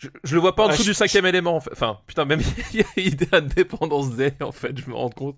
Je, 0.04 0.08
je 0.24 0.34
le 0.34 0.40
vois 0.40 0.54
pas 0.54 0.64
en 0.64 0.68
Ah, 0.68 0.72
dessous 0.72 0.82
je- 0.84 0.90
du 0.90 0.94
cinquième 0.94 1.26
élément. 1.26 1.56
en 1.56 1.60
fait. 1.60 1.70
Enfin, 1.72 1.98
putain, 2.06 2.24
même 2.24 2.40
il 2.72 2.80
y 2.80 2.82
a 2.82 3.00
idée 3.00 3.28
Independence 3.32 4.10
Day 4.16 4.34
en 4.40 4.52
fait, 4.52 4.76
je 4.78 4.88
me 4.88 4.94
rends 4.94 5.10
compte. 5.10 5.36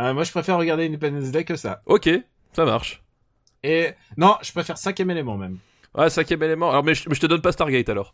Euh, 0.00 0.14
moi 0.14 0.24
je 0.24 0.30
préfère 0.30 0.56
regarder 0.58 0.86
Independence 0.86 1.30
Day 1.30 1.44
que 1.44 1.56
ça. 1.56 1.82
Ok, 1.86 2.08
ça 2.54 2.64
marche. 2.64 3.02
Et 3.62 3.90
non, 4.16 4.36
je 4.42 4.50
préfère 4.52 4.78
cinquième 4.78 5.10
élément 5.10 5.36
même. 5.36 5.58
Ouais, 5.94 6.08
cinquième 6.10 6.42
élément. 6.42 6.70
Alors, 6.70 6.82
mais 6.82 6.94
je, 6.94 7.08
mais 7.08 7.14
je 7.14 7.20
te 7.20 7.26
donne 7.26 7.42
pas 7.42 7.52
Stargate 7.52 7.88
alors. 7.88 8.12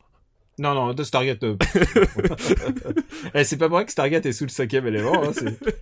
Non, 0.58 0.74
non, 0.74 0.92
de 0.92 1.04
Stargate. 1.04 1.44
euh, 1.44 1.56
eh, 3.34 3.44
c'est 3.44 3.56
pas 3.56 3.68
vrai 3.68 3.84
que 3.84 3.92
Stargate 3.92 4.26
est 4.26 4.32
sous 4.32 4.44
le 4.44 4.50
cinquième 4.50 4.86
élément. 4.86 5.22
hein, 5.24 5.32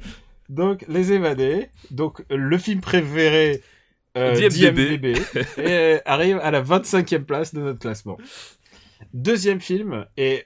Donc, 0.49 0.85
Les 0.89 1.13
Évadés. 1.13 1.71
Donc, 1.91 2.23
le 2.31 2.59
film 2.59 2.81
préféré 2.81 3.63
euh, 4.17 4.49
d'IMDb, 4.49 5.17
et 5.59 5.99
arrive 6.05 6.39
à 6.43 6.51
la 6.51 6.63
25e 6.63 7.25
place 7.25 7.53
de 7.55 7.61
notre 7.61 7.79
classement. 7.81 8.17
Deuxième 9.13 9.61
film, 9.61 10.07
et 10.17 10.45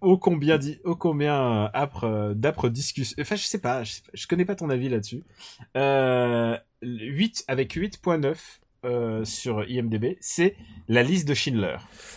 ô 0.00 0.18
combien, 0.18 0.58
dit, 0.58 0.80
ô 0.84 0.96
combien 0.96 1.70
âpre, 1.74 2.04
euh, 2.04 2.34
d'âpres 2.34 2.68
discussions. 2.68 3.16
Enfin, 3.20 3.36
je 3.36 3.44
sais 3.44 3.60
pas, 3.60 3.84
je, 3.84 4.26
connais 4.26 4.44
pas 4.44 4.56
ton 4.56 4.70
avis 4.70 4.88
là-dessus. 4.88 5.22
Euh, 5.76 6.56
8 6.82 7.44
avec 7.48 7.74
8.9 7.74 8.36
euh, 8.84 9.24
sur 9.24 9.62
IMDb, 9.70 10.16
c'est 10.20 10.56
La 10.88 11.04
liste 11.04 11.28
de 11.28 11.34
Schindler. 11.34 11.76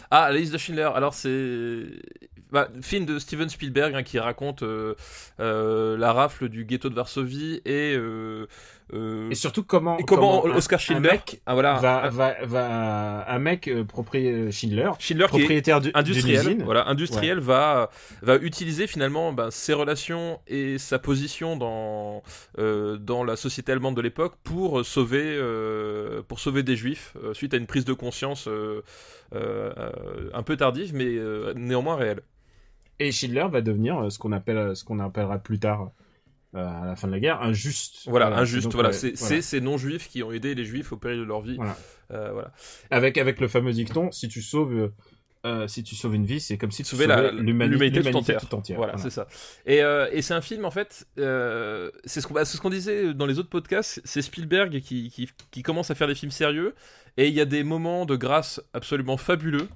Ah, 0.10 0.32
la 0.32 0.40
liste 0.40 0.52
de 0.52 0.58
Schindler. 0.58 0.90
Alors, 0.96 1.14
c'est. 1.14 1.84
Bah, 2.52 2.70
film 2.82 3.06
de 3.06 3.20
Steven 3.20 3.50
Spielberg 3.50 3.94
hein, 3.94 4.02
qui 4.02 4.18
raconte 4.18 4.64
euh, 4.64 4.96
euh, 5.40 5.96
la 5.98 6.14
rafle 6.14 6.50
du 6.50 6.66
ghetto 6.66 6.90
de 6.90 6.96
Varsovie 6.96 7.62
et. 7.66 7.96
Euh, 8.94 9.30
Et 9.32 9.36
surtout 9.36 9.64
comment, 9.64 9.98
et 9.98 10.04
comment, 10.04 10.44
Oscar 10.44 10.78
un 10.78 10.82
Schindler 10.82 11.12
mec 11.12 11.42
ah, 11.46 11.54
voilà, 11.54 11.74
va, 11.76 12.06
un- 12.06 12.10
va, 12.10 12.36
va, 12.46 13.26
un 13.28 13.40
mec 13.40 13.68
euh, 13.68 13.84
propriétaire 13.84 14.52
Schindler, 14.52 14.92
Schindler 15.00 15.26
qui 15.32 15.38
est 15.38 15.40
propriétaire 15.40 15.82
industriel, 15.94 16.62
voilà, 16.64 16.88
industriel 16.88 17.40
va 17.40 17.90
va 18.22 18.36
utiliser 18.38 18.86
finalement 18.88 19.34
ben, 19.34 19.50
ses 19.50 19.74
relations 19.74 20.40
et 20.48 20.78
sa 20.78 21.00
position 21.00 21.58
dans 21.58 22.22
euh, 22.60 22.98
dans 22.98 23.24
la 23.24 23.36
société 23.36 23.72
allemande 23.72 23.96
de 23.96 24.02
l'époque 24.02 24.36
pour 24.44 24.86
sauver 24.86 25.24
euh, 25.24 26.22
pour 26.28 26.40
sauver 26.40 26.62
des 26.62 26.76
juifs 26.76 27.16
suite 27.34 27.54
à 27.54 27.58
une 27.58 27.68
prise 27.68 27.86
de 27.86 27.94
conscience 27.94 28.48
un 29.34 30.44
peu 30.44 30.58
tardive 30.58 30.94
mais 30.94 31.18
néanmoins 31.56 31.96
réelle. 31.96 32.22
Et 33.00 33.12
Schindler 33.12 33.48
va 33.52 33.62
devenir 33.62 34.12
ce 34.12 34.18
qu'on 34.20 34.32
appelle, 34.32 34.76
ce 34.76 34.86
qu'on 34.86 35.00
appellera 35.00 35.38
plus 35.38 35.60
tard, 35.60 35.92
à 36.56 36.86
la 36.86 36.96
fin 36.96 37.08
de 37.08 37.14
la 37.14 37.20
guerre, 37.20 37.42
un 37.42 37.54
juste. 37.54 38.08
Voilà, 38.08 38.28
injuste. 38.38 38.64
donc, 38.64 38.74
Voilà, 38.74 38.90
ouais, 38.90 38.96
c'est 38.96 39.18
voilà. 39.18 39.42
ces 39.42 39.62
non-juifs 39.62 40.10
qui 40.10 40.24
ont 40.24 40.32
aidé 40.32 40.56
les 40.56 40.66
juifs 40.66 40.92
au 40.92 40.98
péril 40.98 41.20
de 41.20 41.24
leur 41.24 41.42
vie. 41.42 41.58
Voilà. 41.58 41.78
Euh, 42.12 42.32
voilà. 42.32 42.52
Avec, 42.92 43.18
avec 43.18 43.40
le 43.40 43.48
fameux 43.48 43.72
dicton, 43.74 44.12
si 44.12 44.28
tu 44.28 44.42
sauves, 44.42 44.74
euh, 44.74 44.94
euh, 45.46 45.68
si 45.68 45.84
tu 45.84 45.96
sauves 45.96 46.16
une 46.16 46.26
vie, 46.26 46.40
c'est 46.40 46.58
comme 46.58 46.72
si 46.72 46.84
tu 46.84 46.90
Sauver 46.90 47.06
sauvais 47.06 47.32
l'humanité 47.32 48.02
tout 48.02 48.10
tout 48.10 48.56
entière. 48.56 48.78
Voilà, 48.78 48.98
c'est 48.98 49.10
ça. 49.12 49.28
Et, 49.66 49.84
euh, 49.84 50.08
et 50.12 50.22
c'est 50.22 50.34
un 50.34 50.42
film, 50.42 50.66
en 50.66 50.72
fait, 50.72 51.08
euh, 51.20 51.92
c'est 52.04 52.22
ce 52.22 52.28
qu'on 52.28 52.34
bah, 52.34 52.46
ce 52.46 52.60
qu'on 52.60 52.70
disait 52.70 53.14
dans 53.14 53.26
les 53.26 53.38
autres 53.38 53.50
podcasts, 53.50 54.02
c'est 54.06 54.22
Spielberg 54.22 54.80
qui, 54.82 55.10
qui, 55.10 55.30
qui 55.52 55.62
commence 55.64 55.92
à 55.92 55.96
faire 55.96 56.08
des 56.08 56.16
films 56.16 56.32
sérieux, 56.32 56.74
et 57.18 57.28
il 57.28 57.34
y 57.34 57.42
a 57.42 57.46
des 57.46 57.64
moments 57.64 58.06
de 58.06 58.16
grâce 58.16 58.62
absolument 58.74 59.18
fabuleux 59.18 59.68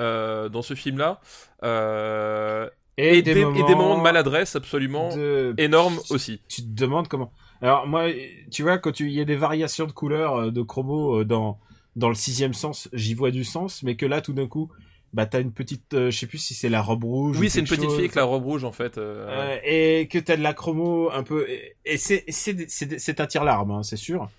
euh, 0.00 0.48
dans 0.48 0.62
ce 0.62 0.74
film-là, 0.74 1.20
euh, 1.64 2.68
Et, 2.96 3.18
et, 3.18 3.22
des, 3.22 3.30
et 3.30 3.44
des 3.62 3.74
moments 3.74 3.96
de 3.96 4.02
maladresse 4.02 4.56
absolument 4.56 5.16
de- 5.16 5.54
énormes 5.56 5.98
aussi. 6.10 6.40
tu 6.48 6.62
te 6.62 6.68
demandes 6.68 7.08
comment. 7.08 7.32
Alors 7.62 7.86
moi, 7.86 8.06
tu 8.50 8.62
vois, 8.62 8.78
quand 8.78 9.00
il 9.00 9.10
y 9.10 9.20
a 9.20 9.24
des 9.24 9.36
variations 9.36 9.86
de 9.86 9.92
couleurs, 9.92 10.36
euh, 10.36 10.50
de 10.50 10.62
chromos 10.62 11.20
euh, 11.20 11.24
dans 11.24 11.58
dans 11.96 12.08
le 12.08 12.14
sixième 12.14 12.54
sens, 12.54 12.88
j'y 12.92 13.14
vois 13.14 13.30
du 13.30 13.44
sens, 13.44 13.82
mais 13.82 13.96
que 13.96 14.06
là, 14.06 14.20
tout 14.20 14.32
d'un 14.32 14.46
coup, 14.46 14.70
bah 15.12 15.26
t'as 15.26 15.40
une 15.40 15.52
petite, 15.52 15.92
euh, 15.94 16.10
je 16.10 16.18
sais 16.18 16.26
plus 16.26 16.38
si 16.38 16.54
c'est 16.54 16.68
la 16.68 16.80
robe 16.82 17.04
rouge. 17.04 17.36
ou 17.36 17.40
Oui, 17.40 17.50
c'est 17.50 17.60
une 17.60 17.66
petite 17.66 17.82
chose. 17.82 17.92
fille 17.94 18.00
avec 18.04 18.14
la 18.14 18.24
robe 18.24 18.44
rouge, 18.44 18.64
en 18.64 18.72
fait. 18.72 18.96
euh, 18.98 19.26
Euh, 19.28 19.58
et 19.64 20.08
que 20.08 20.18
t'as 20.18 20.36
de 20.36 20.42
la 20.42 20.54
chromo 20.54 21.10
un 21.10 21.22
peu, 21.22 21.48
et, 21.48 21.76
et 21.84 21.96
c'est 21.98 22.24
c'est 22.28 22.68
c'est 22.70 22.98
c'est 22.98 23.20
un 23.20 23.26
tir 23.26 23.44
larme, 23.44 23.70
hein, 23.72 23.82
c'est 23.82 23.96
sûr. 23.96 24.30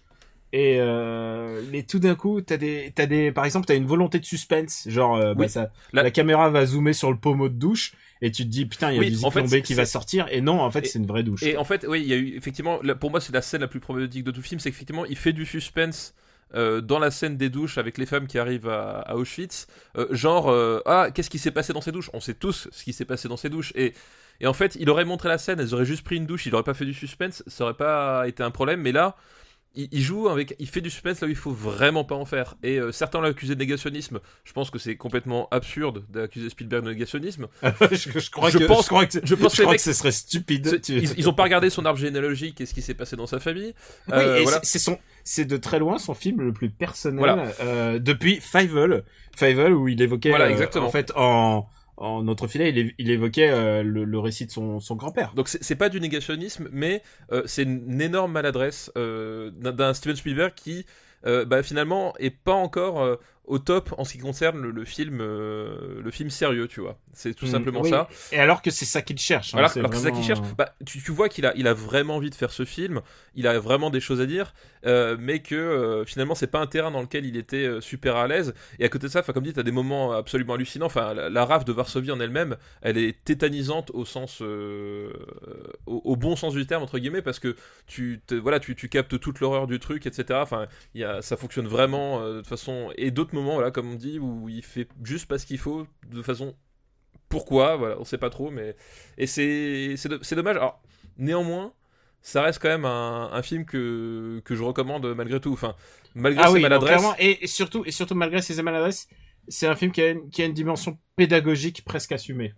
Et 0.53 0.77
euh, 0.79 1.61
mais 1.71 1.83
tout 1.83 1.99
d'un 1.99 2.15
coup, 2.15 2.41
t'as 2.41 2.57
des 2.57 2.91
t'as 2.93 3.05
des, 3.05 3.31
par 3.31 3.45
exemple, 3.45 3.65
t'as 3.67 3.75
une 3.75 3.85
volonté 3.85 4.19
de 4.19 4.25
suspense, 4.25 4.83
genre 4.89 5.15
euh, 5.15 5.33
bah, 5.33 5.45
Oui. 5.45 5.49
ça, 5.49 5.71
La- 5.93 6.03
la... 6.03 6.11
caméra 6.11 6.49
va 6.49 6.65
zoomer 6.65 6.93
sur 6.93 7.09
le 7.11 7.17
pommeau 7.17 7.47
de 7.47 7.53
douche 7.53 7.93
et 8.21 8.31
tu 8.31 8.43
te 8.43 8.49
dis 8.49 8.65
putain 8.65 8.91
il 8.91 8.97
y 8.97 8.99
a 8.99 9.03
Oui, 9.03 9.11
du 9.11 9.17
en 9.23 9.31
fait, 9.31 9.41
plombé 9.41 9.61
qui 9.61 9.73
va 9.73 9.85
sortir 9.85 10.27
et 10.29 10.41
non 10.41 10.59
en 10.61 10.71
fait 10.71 10.85
c'est 10.85 10.99
une 10.99 11.07
vraie 11.07 11.23
douche. 11.23 11.49
Et 11.49 11.57
en 11.57 11.63
fait, 11.63 11.85
oui, 11.87 12.01
il 12.01 12.07
y 12.07 12.13
a 12.13 12.17
eu 12.17 12.35
effectivement, 12.37 12.79
pour 12.99 13.09
moi, 13.09 13.19
c'est 13.19 13.33
la 13.33 13.41
scène 13.41 13.61
la 13.61 13.67
plus 13.67 13.79
problématique 13.79 14.23
de 14.23 14.31
tout 14.31 14.41
le 14.41 14.45
film, 14.45 14.59
c'est 14.59 14.69
qu'effectivement, 14.71 15.05
il 15.05 15.17
fait 15.17 15.33
du 15.33 15.45
suspense. 15.45 16.13
euh, 16.53 16.81
dans 16.81 16.99
la 16.99 17.11
scène 17.11 17.37
des 17.37 17.49
douches 17.49 17.77
avec 17.77 17.97
les 17.97 18.05
femmes 18.05 18.27
qui 18.27 18.37
arrivent 18.37 18.67
à, 18.67 18.99
à 18.99 19.15
Auschwitz, 19.15 19.67
euh, 19.97 20.07
genre 20.11 20.49
euh, 20.51 20.81
ah 20.85 21.07
qu'est-ce 21.13 21.29
qui 21.29 21.39
s'est 21.39 21.51
passé 21.51 21.71
dans 21.73 21.79
ces 21.81 21.93
douches? 21.93 22.09
On 22.13 22.19
sait 22.19 22.33
tous 22.33 22.67
ce 22.71 22.83
qui 22.83 22.91
s'est 22.93 23.05
passé 23.05 23.29
dans 23.29 23.37
ces 23.37 23.49
douches 23.49 23.71
et 23.75 23.93
et 24.41 24.47
en 24.47 24.53
fait 24.53 24.75
il 24.79 24.89
aurait 24.89 25.05
montré 25.05 25.29
la 25.29 25.37
scène, 25.37 25.59
elles 25.61 25.73
auraient 25.73 25.85
juste 25.85 26.03
pris 26.03 26.17
une 26.17 26.25
douche, 26.25 26.45
il 26.47 26.53
aurait 26.53 26.63
pas 26.63 26.73
fait 26.73 26.83
du 26.85 26.93
suspense, 26.93 27.41
ça 27.47 27.63
aurait 27.63 27.73
pas 27.75 28.27
été 28.27 28.43
un 28.43 28.51
problème, 28.51 28.81
mais 28.81 28.91
là 28.91 29.15
il, 29.75 29.87
il 29.91 30.01
joue 30.01 30.27
avec, 30.29 30.55
il 30.59 30.67
fait 30.67 30.81
du 30.81 30.89
suspense 30.89 31.21
là 31.21 31.27
où 31.27 31.29
il 31.29 31.35
faut 31.35 31.51
vraiment 31.51 32.03
pas 32.03 32.15
en 32.15 32.25
faire. 32.25 32.55
Et 32.63 32.77
euh, 32.79 32.91
certains 32.91 33.19
l'ont 33.21 33.27
accusé 33.29 33.55
de 33.55 33.59
négationnisme. 33.59 34.19
Je 34.43 34.53
pense 34.53 34.69
que 34.69 34.79
c'est 34.79 34.95
complètement 34.95 35.47
absurde 35.51 36.03
d'accuser 36.09 36.49
Spielberg 36.49 36.83
de 36.83 36.91
négationnisme. 36.91 37.47
je, 37.63 38.19
je 38.19 38.29
crois 38.31 38.49
Je 38.49 38.57
que 38.57 38.63
pense- 38.65 38.83
je 38.83 38.87
crois 38.89 39.05
que, 39.05 39.19
je 39.23 39.35
pense 39.35 39.57
les 39.57 39.63
crois 39.63 39.73
mecs- 39.73 39.79
que 39.79 39.83
ce 39.83 39.93
serait 39.93 40.11
stupide. 40.11 40.81
Tu- 40.81 40.97
Ils, 40.97 41.13
ils 41.19 41.29
ont 41.29 41.33
pas 41.33 41.43
regardé 41.43 41.69
son 41.69 41.85
arbre 41.85 41.99
généalogique 41.99 42.59
et 42.61 42.65
ce 42.65 42.73
qui 42.73 42.81
s'est 42.81 42.93
passé 42.95 43.15
dans 43.15 43.27
sa 43.27 43.39
famille. 43.39 43.73
Oui, 44.07 44.13
Euh, 44.13 44.39
voilà. 44.43 44.59
c'est- 44.63 44.79
son, 44.79 44.97
c'est 45.23 45.45
de 45.45 45.57
très 45.57 45.79
loin 45.79 45.97
son 45.99 46.13
film 46.13 46.41
le 46.41 46.51
plus 46.53 46.69
personnel 46.69 47.19
Voilà. 47.19 47.45
euh, 47.61 47.99
depuis 47.99 48.39
Fievel, 48.41 49.03
Fievel 49.35 49.73
où 49.73 49.87
il 49.87 50.01
évoquait, 50.01 50.29
Voilà, 50.29 50.45
euh, 50.45 50.49
exactement. 50.49 50.87
en 50.87 50.91
fait, 50.91 51.11
en, 51.15 51.67
en 52.01 52.23
notre 52.23 52.47
filet, 52.47 52.69
il, 52.69 52.93
il 52.97 53.11
évoquait 53.11 53.51
euh, 53.51 53.83
le, 53.83 54.19
récit 54.19 54.45
de 54.45 54.51
son, 54.51 54.79
grand-père. 54.95 55.33
Donc 55.35 55.47
c'est 55.47 55.75
pas 55.75 55.89
du 55.89 56.01
négationnisme, 56.01 56.67
mais 56.71 57.03
euh, 57.31 57.43
c'est 57.45 57.63
une 57.63 58.01
énorme 58.01 58.31
maladresse 58.31 58.91
euh, 58.97 59.51
d'un- 59.51 59.93
Steven 59.93 60.15
Spielberg 60.15 60.53
qui 60.55 60.85
bah, 61.23 61.61
finalement 61.61 62.15
est 62.17 62.31
pas 62.31 62.53
encore 62.53 63.19
au 63.45 63.59
top 63.59 63.93
en 63.97 64.05
ce 64.05 64.13
qui 64.13 64.19
concerne 64.19 64.61
le, 64.61 64.71
le 64.71 64.85
film, 64.85 65.19
euh, 65.21 66.01
le 66.01 66.11
film 66.11 66.29
sérieux, 66.29 66.67
tu 66.67 66.79
vois. 66.81 66.97
C'est 67.13 67.33
tout 67.33 67.45
Mm, 67.45 67.47
simplement 67.47 67.83
oui. 67.83 67.89
ça. 67.89 68.07
Et 68.31 68.39
alors 68.39 68.61
que 68.61 68.71
c'est 68.71 68.85
ça 68.85 69.01
qu'il 69.01 69.17
cherche. 69.19 69.53
hein, 69.55 69.57
Alors, 69.57 69.73
que 69.73 69.95
c'est 69.97 70.03
ça 70.03 70.11
qu'il 70.11 70.23
cherche. 70.23 70.41
Bah, 70.57 70.73
tu, 70.85 71.01
tu 71.01 71.11
vois 71.11 71.27
qu'il 71.29 71.45
a, 71.45 71.53
il 71.55 71.67
a 71.67 71.73
vraiment 71.73 72.15
envie 72.17 72.29
de 72.29 72.35
faire 72.35 72.51
ce 72.51 72.65
film. 72.65 73.01
Il 73.35 73.47
a 73.47 73.59
vraiment 73.59 73.89
des 73.89 73.99
choses 73.99 74.21
à 74.21 74.25
dire, 74.25 74.53
euh, 74.85 75.17
mais 75.19 75.39
que 75.41 75.55
euh, 75.55 76.05
finalement 76.05 76.35
c'est 76.35 76.47
pas 76.47 76.59
un 76.59 76.67
terrain 76.67 76.91
dans 76.91 77.01
lequel 77.01 77.25
il 77.25 77.35
était 77.37 77.65
euh, 77.65 77.81
super 77.81 78.15
à 78.15 78.27
l'aise. 78.27 78.53
Et 78.79 78.85
à 78.85 78.89
côté 78.89 79.07
de 79.07 79.11
ça, 79.11 79.19
enfin 79.19 79.33
comme 79.33 79.43
dit, 79.43 79.53
t'as 79.53 79.63
des 79.63 79.71
moments 79.71 80.13
absolument 80.13 80.53
hallucinants. 80.53 80.85
Enfin, 80.85 81.13
la, 81.13 81.29
la 81.29 81.45
rafle 81.45 81.65
de 81.65 81.71
Varsovie 81.73 82.11
en 82.11 82.19
elle-même, 82.19 82.57
elle 82.81 82.97
est 82.97 83.23
tétanisante 83.25 83.91
au 83.93 84.05
sens, 84.05 84.39
euh, 84.41 85.11
au, 85.85 86.01
au 86.05 86.15
bon 86.15 86.35
sens 86.35 86.53
du 86.53 86.65
terme 86.65 86.83
entre 86.83 86.99
guillemets, 86.99 87.21
parce 87.21 87.39
que 87.39 87.55
tu, 87.87 88.21
te- 88.25 88.35
voilà, 88.35 88.59
tu, 88.59 88.75
tu 88.75 88.89
captes 88.89 89.19
toute 89.19 89.39
l'horreur 89.39 89.67
du 89.67 89.79
truc, 89.79 90.05
etc. 90.05 90.41
Enfin, 90.41 90.67
il 90.95 91.01
y 91.01 91.03
a, 91.03 91.21
ça 91.21 91.37
fonctionne 91.37 91.67
vraiment 91.67 92.21
euh, 92.21 92.41
de 92.41 92.47
façon. 92.47 92.91
Et 92.97 93.11
d'autres 93.11 93.30
moments, 93.33 93.55
voilà, 93.55 93.71
comme 93.71 93.91
on 93.91 93.95
dit, 93.95 94.19
où 94.19 94.49
il 94.49 94.63
fait 94.63 94.87
juste 95.03 95.27
pas 95.27 95.37
ce 95.39 95.45
qu'il 95.45 95.57
faut, 95.59 95.87
de 96.09 96.21
façon 96.21 96.55
pourquoi, 97.29 97.77
voilà, 97.77 97.99
on 97.99 98.05
sait 98.05 98.17
pas 98.17 98.29
trop, 98.29 98.51
mais 98.51 98.75
et 99.17 99.27
c'est 99.27 99.95
c'est 99.97 100.09
do- 100.09 100.19
c'est 100.23 100.35
dommage. 100.35 100.57
Alors 100.57 100.81
néanmoins, 101.17 101.73
ça 102.21 102.41
reste 102.43 102.59
quand 102.61 102.69
même 102.69 102.85
un, 102.85 103.29
un 103.33 103.41
film 103.43 103.65
que 103.65 104.41
que 104.45 104.55
je 104.55 104.63
recommande 104.63 105.05
malgré 105.15 105.39
tout. 105.41 105.53
Enfin, 105.53 105.75
malgré 106.15 106.45
Ah 106.45 106.47
ses 106.47 106.59
oui, 106.59 106.61
maladresses. 106.61 107.17
et 107.19 107.47
surtout, 107.47 107.83
et 107.85 107.91
surtout 107.91 108.15
malgré 108.15 108.41
ses 108.41 108.61
maladresses, 108.61 109.07
c'est 109.47 109.67
un 109.67 109.75
film 109.75 109.91
qui 109.91 110.01
a, 110.01 110.09
une, 110.11 110.29
qui 110.29 110.41
a 110.41 110.45
une 110.45 110.53
dimension 110.53 110.97
pédagogique 111.15 111.83
presque 111.85 112.11
assumée. 112.11 112.53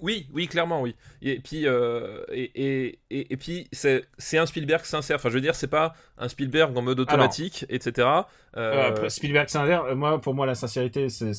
Oui, 0.00 0.26
oui, 0.32 0.48
clairement, 0.48 0.80
oui. 0.82 0.94
Et 1.22 1.40
puis 1.40 1.66
euh, 1.66 2.22
et, 2.32 2.50
et, 2.54 2.98
et, 3.10 3.32
et 3.32 3.36
puis 3.36 3.68
c'est 3.72 4.04
c'est 4.18 4.38
un 4.38 4.46
Spielberg 4.46 4.84
sincère. 4.84 5.16
Enfin, 5.16 5.28
je 5.28 5.34
veux 5.34 5.40
dire, 5.40 5.54
c'est 5.54 5.66
pas 5.66 5.94
un 6.18 6.28
Spielberg 6.28 6.76
en 6.76 6.82
mode 6.82 6.98
automatique, 7.00 7.66
etc. 7.68 8.08
Euh, 8.56 8.86
Euh, 8.86 8.88
après, 8.88 9.10
Spielberg 9.10 9.48
sincère, 9.48 9.84
euh, 9.84 9.94
moi, 9.94 10.20
pour 10.20 10.34
moi, 10.34 10.46
la 10.46 10.54
sincérité, 10.54 11.08
c'est, 11.08 11.32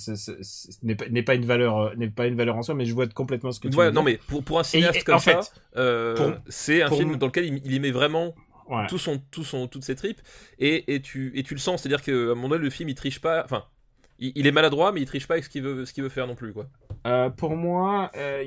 n'est 0.84 0.96
pas, 0.96 1.08
n'est 1.10 1.24
pas 1.24 1.36
une 1.36 1.46
valeur, 1.46 1.96
n'est 1.98 2.10
pas 2.10 2.28
une 2.28 2.36
valeur 2.36 2.56
en 2.56 2.64
soi, 2.64 2.76
mais 2.76 2.86
je 2.86 2.94
vois 2.94 3.08
complètement 3.08 3.52
ce 3.52 3.60
que 3.60 3.68
tu 3.68 3.78
ouais, 3.78 3.86
veux 3.88 3.92
non, 3.92 4.04
dire. 4.04 4.04
mais 4.04 4.18
pour, 4.18 4.44
pour 4.44 4.60
un 4.60 4.64
cinéaste 4.64 5.04
comme 5.04 5.16
en 5.16 5.20
ça, 5.20 5.42
fait, 5.42 5.52
euh, 5.78 6.16
pour- 6.16 6.32
c'est 6.48 6.82
un 6.82 6.88
pour 6.88 6.98
film 6.98 7.12
m- 7.12 7.18
dans 7.18 7.28
lequel 7.28 7.46
il, 7.46 7.62
il 7.66 7.74
y 7.74 7.80
met 7.80 7.92
vraiment 7.92 8.36
Ouais. 8.70 8.88
tout 8.88 8.98
son, 8.98 9.18
tout 9.32 9.44
son, 9.44 9.68
toutes 9.68 9.84
ses 9.84 9.96
tripes 9.96 10.22
et, 10.58 10.94
et 10.96 11.02
tu, 11.02 11.32
et 11.38 11.44
tu 11.44 11.54
le 11.54 11.60
sens, 11.60 11.82
c'est-à-dire 11.82 12.02
qu'à 12.02 12.12
un 12.14 12.36
moment 12.36 12.50
donné, 12.50 12.64
le 12.64 12.70
film 12.70 12.88
il 12.88 12.96
triche 12.96 13.20
pas, 13.20 13.44
enfin, 13.44 13.66
il, 14.22 14.32
il 14.36 14.48
est 14.48 14.52
maladroit, 14.52 14.92
mais 14.92 15.02
il 15.02 15.06
triche 15.06 15.28
pas 15.28 15.34
avec 15.34 15.44
ce 15.44 15.50
qu'il 15.50 15.64
veut, 15.64 15.86
ce 15.86 15.94
qu'il 15.94 16.04
veut 16.04 16.10
faire 16.10 16.28
non 16.28 16.36
plus, 16.36 16.54
quoi. 16.54 16.68
Euh, 17.06 17.30
pour 17.30 17.56
moi, 17.56 18.12
euh, 18.16 18.44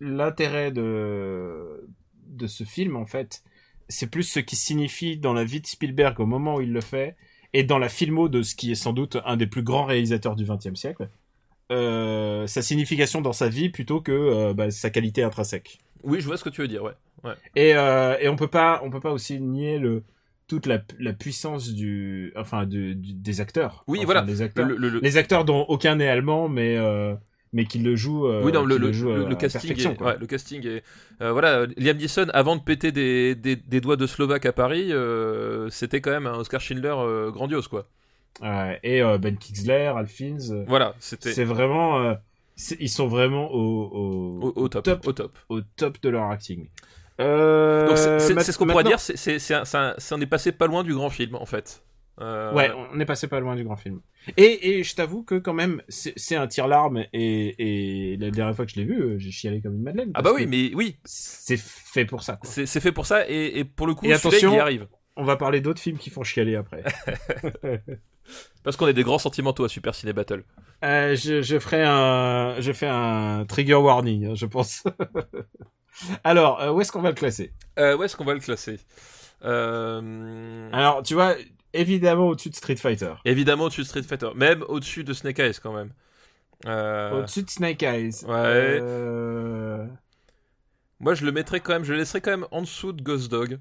l'intérêt 0.00 0.72
de 0.72 1.86
de 2.26 2.46
ce 2.48 2.64
film, 2.64 2.96
en 2.96 3.06
fait, 3.06 3.44
c'est 3.88 4.10
plus 4.10 4.24
ce 4.24 4.40
qui 4.40 4.56
signifie 4.56 5.16
dans 5.16 5.32
la 5.32 5.44
vie 5.44 5.60
de 5.60 5.66
Spielberg 5.66 6.18
au 6.18 6.26
moment 6.26 6.56
où 6.56 6.60
il 6.60 6.72
le 6.72 6.80
fait, 6.80 7.14
et 7.52 7.62
dans 7.62 7.78
la 7.78 7.88
filmo 7.88 8.28
de 8.28 8.42
ce 8.42 8.56
qui 8.56 8.72
est 8.72 8.76
sans 8.76 8.92
doute 8.92 9.18
un 9.24 9.36
des 9.36 9.46
plus 9.46 9.62
grands 9.62 9.84
réalisateurs 9.84 10.34
du 10.34 10.44
XXe 10.44 10.74
siècle. 10.74 11.08
Euh, 11.70 12.46
sa 12.46 12.60
signification 12.60 13.20
dans 13.20 13.32
sa 13.32 13.48
vie 13.48 13.68
plutôt 13.68 14.00
que 14.00 14.52
bah, 14.52 14.70
sa 14.70 14.90
qualité 14.90 15.22
intrinsèque. 15.22 15.78
Oui, 16.02 16.20
je 16.20 16.26
vois 16.26 16.36
ce 16.36 16.44
que 16.44 16.50
tu 16.50 16.60
veux 16.60 16.68
dire, 16.68 16.82
ouais. 16.82 16.92
Et, 17.56 17.74
euh, 17.74 18.16
et 18.20 18.28
on 18.28 18.36
peut 18.36 18.48
pas, 18.48 18.80
on 18.84 18.90
peut 18.90 19.00
pas 19.00 19.12
aussi 19.12 19.40
nier 19.40 19.78
le 19.78 20.02
toute 20.46 20.66
la, 20.66 20.78
la 20.98 21.12
puissance 21.12 21.72
du, 21.72 22.32
enfin, 22.36 22.66
du, 22.66 22.94
du- 22.94 23.14
des 23.14 23.40
acteurs. 23.40 23.82
Oui, 23.86 23.98
Enfin, 23.98 24.04
voilà. 24.06 24.22
Les 24.22 24.42
acteurs, 24.42 24.66
Le, 24.66 24.76
le- 24.76 24.88
le- 24.90 25.00
les 25.00 25.16
acteurs 25.16 25.44
dont 25.44 25.62
aucun 25.68 25.96
n'est 25.96 26.08
allemand, 26.08 26.48
mais 26.48 26.76
euh, 26.76 27.14
mais 27.52 27.64
qui 27.66 27.78
le 27.78 27.94
jouent. 27.96 28.26
euh, 28.26 28.42
oui, 28.44 28.52
non, 28.52 28.64
le, 28.64 28.76
casting, 29.36 29.72
est, 29.78 30.00
ouais, 30.02 30.16
le 30.18 30.26
casting 30.26 30.66
est, 30.66 30.82
euh, 31.22 31.32
voilà, 31.32 31.66
Liam 31.76 31.96
Neeson, 31.96 32.26
avant 32.34 32.56
de 32.56 32.62
péter 32.62 32.92
des, 32.92 33.34
des, 33.34 33.56
des 33.56 33.80
doigts 33.80 33.96
de 33.96 34.06
Slovaque 34.06 34.44
à 34.44 34.52
Paris, 34.52 34.92
euh, 34.92 35.70
c'était 35.70 36.00
quand 36.00 36.10
même 36.10 36.26
un 36.26 36.34
Oscar 36.36 36.60
Schindler 36.60 36.94
grandiose, 37.32 37.68
quoi. 37.68 37.88
Et 38.82 39.00
Ben 39.20 39.36
Kingsley, 39.38 39.88
Ralph 39.88 40.10
Fiennes, 40.10 40.64
Voilà, 40.66 40.94
c'était 40.98 41.32
c'est 41.32 41.44
vraiment, 41.44 42.16
ils 42.80 42.88
sont 42.90 43.06
vraiment 43.06 43.50
au, 43.52 43.84
au, 43.84 44.52
au, 44.56 44.62
au 44.64 44.68
top, 44.68 44.84
top. 44.84 45.06
au 45.06 45.12
top. 45.12 45.38
au 45.48 45.60
top 45.60 46.02
de 46.02 46.08
leur 46.08 46.30
acting. 46.30 46.68
Euh, 47.20 47.88
Donc 47.88 47.98
c'est- 47.98 48.52
ce 48.52 48.58
qu'on 48.58 48.66
pourrait 48.66 48.84
dire, 48.84 49.00
c'est 49.00 49.38
on 50.12 50.20
est 50.20 50.26
passé 50.26 50.52
pas 50.52 50.66
loin 50.66 50.82
du 50.84 50.94
grand 50.94 51.10
film, 51.10 51.34
en 51.36 51.46
fait. 51.46 51.82
Euh, 52.20 52.52
Ouais, 52.54 52.70
on 52.92 53.00
est 53.00 53.04
passé 53.06 53.26
pas 53.26 53.40
loin 53.40 53.56
du 53.56 53.64
grand 53.64 53.76
film. 53.76 54.00
Et, 54.36 54.78
et 54.78 54.82
je 54.84 54.94
t'avoue 54.94 55.24
que 55.24 55.34
quand 55.34 55.52
même, 55.52 55.82
c'est 55.88 56.36
un 56.36 56.46
tir-larme 56.46 57.04
et, 57.12 58.12
et 58.12 58.16
la 58.16 58.30
dernière 58.30 58.54
fois 58.54 58.66
que 58.66 58.70
je 58.72 58.76
l'ai 58.76 58.84
vu, 58.84 59.00
euh, 59.02 59.18
j'ai 59.18 59.32
chialé 59.32 59.60
comme 59.60 59.74
une 59.74 59.82
madeleine. 59.82 60.12
Ah 60.14 60.22
bah 60.22 60.30
oui, 60.34 60.46
mais 60.46 60.70
oui, 60.74 60.96
C'est 61.04 61.58
fait 61.58 62.04
pour 62.04 62.22
ça, 62.22 62.38
c'est 62.44 62.80
fait 62.80 62.92
pour 62.92 63.06
ça, 63.06 63.28
et, 63.28 63.58
et 63.58 63.64
pour 63.64 63.86
le 63.88 63.94
coup, 63.94 64.06
Et 64.06 64.12
attention- 64.12 64.52
il 64.52 64.56
y 64.56 64.60
arrive. 64.60 64.86
On 65.16 65.24
va 65.24 65.36
parler 65.36 65.60
d'autres 65.60 65.80
films 65.80 65.98
qui 65.98 66.10
font 66.10 66.24
chialer 66.24 66.56
après. 66.56 66.82
Parce 68.64 68.76
qu'on 68.76 68.88
est 68.88 68.94
des 68.94 69.04
grands 69.04 69.18
sentimentaux 69.18 69.64
à 69.64 69.68
Super 69.68 69.94
Ciné 69.94 70.12
Battle. 70.12 70.42
Euh, 70.84 71.14
je, 71.14 71.42
je 71.42 71.58
ferai 71.58 71.84
un, 71.84 72.60
je 72.60 72.72
fais 72.72 72.88
un 72.88 73.44
trigger 73.46 73.74
warning, 73.74 74.26
hein, 74.26 74.34
je 74.34 74.46
pense. 74.46 74.84
Alors, 76.24 76.60
euh, 76.60 76.72
où 76.72 76.80
est-ce 76.80 76.90
qu'on 76.90 77.02
va 77.02 77.10
le 77.10 77.14
classer? 77.14 77.52
Euh, 77.78 77.96
où 77.96 78.02
est-ce 78.02 78.16
qu'on 78.16 78.24
va 78.24 78.34
le 78.34 78.40
classer? 78.40 78.80
Alors, 79.42 81.02
tu 81.04 81.14
vois, 81.14 81.36
évidemment 81.72 82.28
au-dessus 82.28 82.50
de 82.50 82.56
Street 82.56 82.76
Fighter. 82.76 83.12
Évidemment 83.24 83.64
au-dessus 83.64 83.82
de 83.82 83.86
Street 83.86 84.02
Fighter, 84.02 84.30
même 84.34 84.64
au-dessus 84.68 85.04
de 85.04 85.12
Snake 85.12 85.38
Eyes 85.38 85.60
quand 85.62 85.74
même. 85.74 85.92
Au-dessus 86.64 87.42
de 87.42 87.50
Snake 87.50 87.82
Eyes. 87.82 88.24
Ouais. 88.26 88.80
Moi 91.00 91.14
je 91.14 91.26
le 91.26 91.32
mettrais 91.32 91.60
quand 91.60 91.74
même, 91.74 91.84
je 91.84 91.92
le 91.92 91.98
laisserais 91.98 92.22
quand 92.22 92.30
même 92.30 92.46
en 92.50 92.62
dessous 92.62 92.92
de 92.92 93.02
Ghost 93.02 93.30
Dog. 93.30 93.58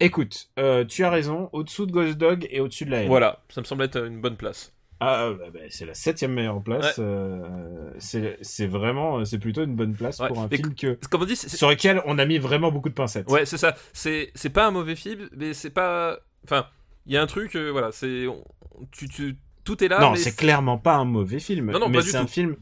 Écoute, 0.00 0.48
euh, 0.58 0.84
tu 0.84 1.04
as 1.04 1.10
raison, 1.10 1.48
au-dessous 1.52 1.86
de 1.86 1.92
Ghost 1.92 2.18
Dog 2.18 2.46
et 2.50 2.60
au-dessus 2.60 2.84
de 2.84 2.90
la 2.90 3.02
haine. 3.02 3.08
Voilà, 3.08 3.42
ça 3.48 3.60
me 3.60 3.66
semble 3.66 3.84
être 3.84 4.04
une 4.04 4.20
bonne 4.20 4.36
place. 4.36 4.72
Ah, 5.00 5.30
bah, 5.38 5.46
bah, 5.52 5.60
c'est 5.70 5.86
la 5.86 5.94
septième 5.94 6.32
meilleure 6.32 6.62
place. 6.62 6.96
euh, 6.98 7.90
c'est 8.00 8.66
vraiment, 8.66 9.24
c'est 9.24 9.38
plutôt 9.38 9.62
une 9.64 9.74
bonne 9.76 9.94
place 9.94 10.18
Ouais, 10.18 10.28
pour 10.28 10.40
un 10.40 10.48
film 10.48 10.74
que 10.74 10.98
Comme 11.10 11.22
on 11.22 11.26
dit, 11.26 11.36
sur 11.36 11.68
lequel 11.68 12.00
on 12.06 12.18
a 12.18 12.24
mis 12.24 12.38
vraiment 12.38 12.70
beaucoup 12.72 12.88
de 12.88 12.94
pincettes. 12.94 13.30
ouais, 13.30 13.44
c'est 13.46 13.58
ça. 13.58 13.74
C'est 13.92 14.30
c'est 14.34 14.50
pas 14.50 14.66
un 14.66 14.70
mauvais 14.70 14.96
film, 14.96 15.28
mais 15.36 15.52
c'est 15.54 15.70
pas. 15.70 16.18
Enfin, 16.44 16.66
il 17.06 17.12
y 17.12 17.16
a 17.16 17.22
un 17.22 17.26
truc, 17.26 17.54
euh, 17.56 17.70
voilà, 17.70 17.92
c'est 17.92 18.26
tu, 18.92 19.08
tu 19.08 19.36
tout 19.64 19.82
est 19.82 19.88
là. 19.88 20.00
non, 20.00 20.14
c'est 20.14 20.36
clairement 20.36 20.78
pas 20.78 20.94
un 20.94 21.04
mauvais 21.04 21.40
film, 21.40 21.70
Non, 21.70 21.78
non, 21.78 21.88
mais 21.88 22.02
c'est 22.02 22.16
un 22.16 22.26
film 22.26 22.56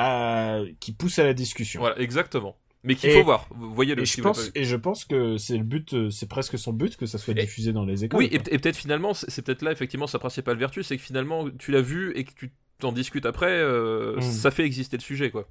euh, 0.00 0.70
qui 0.80 0.92
pousse 0.92 1.18
à 1.18 1.24
la 1.24 1.34
discussion. 1.34 1.80
Voilà, 1.80 1.98
exactement. 2.00 2.56
Mais 2.86 2.94
qu'il 2.94 3.10
faut 3.10 3.24
voir. 3.24 3.46
Vous 3.50 3.74
voyez 3.74 3.94
le. 3.94 4.02
Et 4.02 4.06
je 4.06 4.22
pense, 4.22 4.50
et 4.54 4.64
je 4.64 4.76
pense 4.76 5.04
que 5.04 5.36
c'est 5.36 5.58
le 5.58 5.64
but, 5.64 5.92
euh, 5.92 6.08
c'est 6.10 6.28
presque 6.28 6.56
son 6.58 6.72
but 6.72 6.96
que 6.96 7.04
ça 7.04 7.18
soit 7.18 7.32
Et- 7.36 7.42
diffusé 7.42 7.72
dans 7.72 7.84
les 7.84 8.04
écoles. 8.04 8.18
Oui, 8.20 8.28
et, 8.32 8.38
peut-être 8.38 8.76
finalement, 8.76 9.12
c'est 9.12 9.42
peut-être 9.44 9.62
là 9.62 9.72
effectivement 9.72 10.06
sa 10.06 10.18
principale 10.18 10.56
vertu, 10.56 10.82
c'est 10.82 10.96
que 10.96 11.02
finalement 11.02 11.50
tu 11.58 11.72
l'as 11.72 11.80
vu 11.82 12.12
et 12.16 12.24
que 12.24 12.32
tu 12.34 12.52
t'en 12.78 12.92
discutes 12.92 13.26
après, 13.26 13.50
euh, 13.50 14.16
Mm. 14.16 14.22
ça 14.22 14.50
fait 14.50 14.64
exister 14.64 14.96
le 14.96 15.02
sujet 15.02 15.30
quoi. 15.30 15.48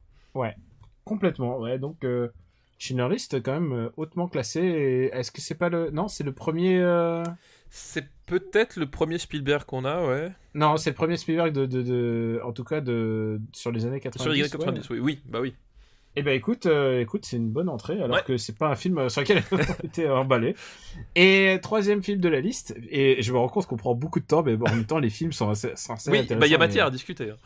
Complètement, 1.03 1.59
ouais. 1.59 1.77
Donc, 1.77 2.03
euh, 2.03 2.29
quand 3.43 3.53
même, 3.53 3.73
euh, 3.73 3.89
hautement 3.97 4.27
classé. 4.27 5.09
Est-ce 5.13 5.31
que 5.31 5.41
c'est 5.41 5.55
pas 5.55 5.69
le. 5.69 5.89
Non, 5.91 6.07
c'est 6.07 6.23
le 6.23 6.31
premier. 6.33 6.79
euh, 6.79 7.23
C'est 7.69 8.05
peut-être 8.25 8.77
le 8.77 8.85
premier 8.85 9.17
Spielberg 9.17 9.63
qu'on 9.65 9.85
a, 9.85 10.05
ouais. 10.07 10.31
Non, 10.53 10.77
c'est 10.77 10.91
le 10.91 10.95
premier 10.95 11.17
Spielberg 11.17 11.51
de, 11.53 11.65
de, 11.65 11.81
de- 11.81 12.41
En 12.43 12.53
tout 12.53 12.63
cas, 12.63 12.79
de... 12.81 13.39
sur 13.53 13.71
les 13.71 13.85
années 13.85 13.99
90. 13.99 14.23
Sur 14.23 14.31
les 14.31 14.39
années 14.39 14.43
ouais. 14.43 14.49
90, 14.49 14.89
oui. 14.91 14.99
Oui, 14.99 15.19
bah 15.25 15.39
oui. 15.41 15.53
Eh 16.17 16.21
ben 16.23 16.33
écoute, 16.33 16.65
euh, 16.65 17.01
écoute, 17.01 17.25
c'est 17.25 17.35
une 17.37 17.49
bonne 17.51 17.67
entrée, 17.69 18.01
alors 18.01 18.15
Ouais. 18.17 18.23
que 18.25 18.37
c'est 18.37 18.57
pas 18.57 18.67
un 18.69 18.75
film 18.75 18.97
euh, 18.97 19.09
sur 19.09 19.21
lequel 19.21 19.43
on 19.51 19.85
était 19.85 20.07
emballé. 20.09 20.55
Et 21.15 21.59
troisième 21.61 22.01
film 22.03 22.19
de 22.21 22.29
la 22.29 22.39
liste, 22.39 22.75
et 22.89 23.21
je 23.21 23.33
me 23.33 23.37
rends 23.37 23.49
compte 23.49 23.65
qu'on 23.67 23.75
prend 23.77 23.95
beaucoup 23.95 24.19
de 24.21 24.25
temps, 24.25 24.41
mais 24.43 24.55
bon, 24.55 24.65
en 24.67 24.75
même 24.75 24.85
temps, 24.85 24.99
les 24.99 25.09
films 25.09 25.33
sont 25.33 25.49
assez, 25.49 25.75
sont 25.75 25.93
assez 25.93 26.09
Oui, 26.09 26.25
bah 26.29 26.45
il 26.45 26.51
y 26.51 26.55
a 26.55 26.57
matière 26.57 26.85
à 26.85 26.91
discuter. 26.91 27.31
hein. 27.31 27.37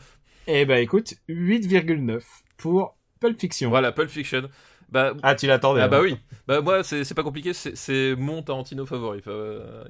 Eh 0.46 0.64
ben 0.64 0.76
écoute, 0.82 1.14
8,9 1.28 2.22
pour 2.56 2.96
Pulp 3.20 3.38
Fiction. 3.40 3.70
Voilà, 3.70 3.92
Pulp 3.92 4.08
Fiction. 4.08 4.42
Bah, 4.88 5.14
Ah, 5.22 5.36
tu 5.36 5.46
l'attendais. 5.46 5.82
ah 5.82 5.88
bah 5.88 6.00
oui. 6.00 6.16
Bah 6.48 6.60
moi, 6.62 6.82
c'est 6.82 7.14
pas 7.14 7.22
compliqué, 7.22 7.52
c'est- 7.52 8.16
mon 8.16 8.42
Tarantino 8.42 8.86
favori. 8.86 9.18
Enfin, 9.20 9.30
euh, 9.30 9.84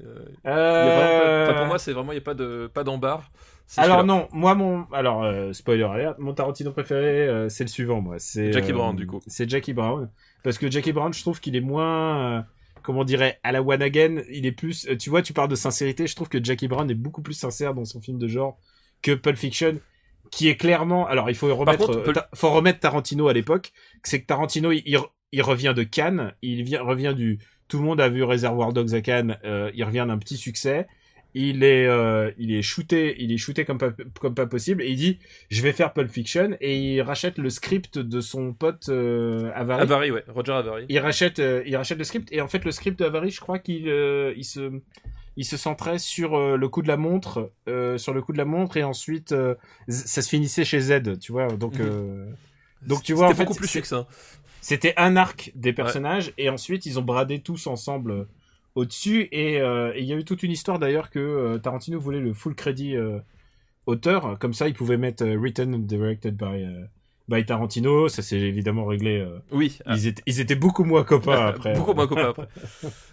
Euh, 0.45 1.45
pas- 1.45 1.51
enfin, 1.51 1.57
pour 1.59 1.67
moi, 1.67 1.79
c'est 1.79 1.93
vraiment, 1.93 2.11
il 2.11 2.15
n'y 2.15 2.21
a 2.21 2.23
pas 2.23 2.35
de 2.35 2.69
pas 2.71 2.83
d'embarre. 2.83 3.31
Alors 3.77 4.03
non, 4.03 4.27
moi 4.33 4.53
mon 4.55 4.85
alors 4.91 5.23
euh, 5.23 5.53
spoiler 5.53 5.83
alert, 5.83 6.19
mon 6.19 6.33
Tarantino 6.33 6.71
préféré 6.71 7.27
euh, 7.27 7.47
c'est 7.49 7.63
le 7.63 7.69
suivant 7.69 8.01
moi, 8.01 8.15
c'est 8.19 8.51
Jackie 8.51 8.71
euh, 8.71 8.75
Brown, 8.75 8.95
du 8.95 9.07
coup. 9.07 9.19
C'est 9.27 9.49
Jackie 9.49 9.73
Brown. 9.73 10.09
Parce 10.43 10.57
que 10.57 10.69
Jackie 10.69 10.91
Brown, 10.91 11.13
je 11.13 11.21
trouve 11.21 11.39
qu'il 11.39 11.55
est 11.55 11.61
moins 11.61 12.39
euh, 12.39 12.41
comment 12.81 13.01
on 13.01 13.03
dirait 13.05 13.39
à 13.43 13.51
la 13.51 13.61
one 13.61 13.81
again, 13.81 14.23
il 14.29 14.45
est 14.45 14.51
plus 14.51 14.87
tu 14.99 15.09
vois, 15.09 15.21
tu 15.21 15.33
parles 15.33 15.49
de 15.49 15.55
sincérité, 15.55 16.07
je 16.07 16.15
trouve 16.15 16.29
que 16.29 16.43
Jackie 16.43 16.67
Brown 16.67 16.89
est 16.89 16.95
beaucoup 16.95 17.21
plus 17.21 17.33
sincère 17.33 17.73
dans 17.73 17.85
son 17.85 18.01
film 18.01 18.17
de 18.17 18.27
genre 18.27 18.57
que 19.01 19.11
Pulp 19.13 19.37
Fiction 19.37 19.79
qui 20.31 20.47
est 20.47 20.55
clairement 20.55 21.07
alors 21.07 21.29
il 21.29 21.35
faut 21.35 21.53
remettre 21.55 21.85
contre, 21.85 22.03
Pulp- 22.03 22.13
ta- 22.13 22.29
faut 22.33 22.49
remettre 22.51 22.79
Tarantino 22.79 23.27
à 23.27 23.33
l'époque, 23.33 23.71
c'est 24.03 24.21
que 24.21 24.25
Tarantino 24.25 24.71
il, 24.71 24.81
il, 24.85 24.97
il 25.31 25.41
revient 25.41 25.73
de 25.75 25.83
Cannes, 25.83 26.33
il 26.41 26.63
vient 26.63 26.81
revient 26.81 27.13
du 27.15 27.39
tout 27.67 27.77
le 27.77 27.83
monde 27.83 28.01
a 28.01 28.09
vu 28.09 28.23
Reservoir 28.23 28.73
Dogs 28.73 28.95
à 28.95 29.01
Cannes, 29.01 29.37
euh, 29.45 29.71
il 29.73 29.83
revient 29.83 30.05
d'un 30.07 30.17
petit 30.17 30.37
succès 30.37 30.87
il 31.33 31.63
est 31.63 31.85
euh, 31.87 32.31
il 32.37 32.53
est 32.53 32.61
shooté 32.61 33.15
il 33.19 33.31
est 33.31 33.37
shooté 33.37 33.63
comme 33.65 33.77
pas 33.77 33.91
comme 34.19 34.35
pas 34.35 34.47
possible 34.47 34.81
et 34.81 34.89
il 34.89 34.97
dit 34.97 35.19
je 35.49 35.61
vais 35.61 35.71
faire 35.71 35.93
Pulp 35.93 36.09
Fiction 36.11 36.57
et 36.59 36.77
il 36.77 37.01
rachète 37.01 37.37
le 37.37 37.49
script 37.49 37.97
de 37.99 38.19
son 38.21 38.53
pote 38.53 38.89
euh, 38.89 39.49
Avary. 39.55 39.81
Avary, 39.81 40.11
ouais. 40.11 40.23
Roger 40.27 40.51
Avary. 40.53 40.85
il 40.89 40.99
rachète 40.99 41.39
euh, 41.39 41.63
il 41.65 41.75
rachète 41.77 41.97
le 41.97 42.03
script 42.03 42.27
et 42.31 42.41
en 42.41 42.47
fait 42.47 42.65
le 42.65 42.71
script 42.71 42.99
d'Avary 42.99 43.31
je 43.31 43.39
crois 43.39 43.59
qu'il 43.59 43.87
euh, 43.87 44.33
il 44.35 44.43
se 44.43 44.71
il 45.37 45.45
se 45.45 45.55
centrait 45.55 45.99
sur 45.99 46.57
le 46.57 46.67
coup 46.67 46.81
de 46.81 46.89
la 46.89 46.97
montre 46.97 47.51
sur 47.97 48.13
le 48.13 48.21
coup 48.21 48.33
de 48.33 48.37
la 48.37 48.43
montre 48.45 48.75
et 48.75 48.83
ensuite 48.83 49.33
ça 49.87 50.21
se 50.21 50.27
finissait 50.29 50.65
chez 50.65 50.81
Z 50.81 51.17
tu 51.21 51.31
vois 51.31 51.47
donc 51.47 51.79
Mhm. 51.79 52.35
donc 52.85 53.03
tu 53.03 53.13
vois 53.13 53.27
en 53.27 53.29
C'était 53.29 53.37
fait 53.37 53.45
beaucoup 53.45 53.57
plus 53.57 53.67
c'est- 53.67 53.79
succinct. 53.79 54.05
c'était 54.59 54.93
un 54.97 55.15
arc 55.15 55.51
des 55.55 55.71
personnages 55.71 56.33
et 56.37 56.49
ensuite 56.49 56.85
ils 56.85 56.99
ont 56.99 57.01
bradé 57.03 57.39
tous 57.39 57.67
ensemble 57.67 58.27
au-dessus 58.75 59.27
et 59.31 59.59
euh, 59.61 59.91
et 59.95 59.99
il 60.01 60.05
y 60.05 60.13
a 60.13 60.15
eu 60.15 60.23
toute 60.23 60.43
une 60.43 60.51
histoire 60.51 60.79
d'ailleurs 60.79 61.09
que 61.09 61.19
euh, 61.19 61.57
Tarantino 61.57 61.99
voulait 61.99 62.19
le 62.19 62.33
full 62.33 62.55
crédit 62.55 62.95
euh, 62.95 63.19
auteur. 63.85 64.37
Comme 64.39 64.53
ça 64.53 64.67
il 64.67 64.73
pouvait 64.73 64.97
mettre 64.97 65.25
written 65.25 65.73
and 65.75 65.79
directed 65.79 66.35
by 66.35 66.65
by 67.27 67.45
Tarantino. 67.45 68.07
Ça 68.09 68.21
s'est 68.21 68.39
évidemment 68.39 68.85
réglé 68.85 69.25
Oui. 69.51 69.77
ah, 69.85 69.95
ils 69.95 70.07
étaient 70.07 70.23
ils 70.25 70.39
étaient 70.39 70.55
beaucoup 70.55 70.83
moins 70.83 71.03
copains 71.03 71.47
après. 71.47 71.73
Beaucoup 71.75 71.93
moins 71.93 72.07
copain 72.07 72.29
après. 72.29 72.47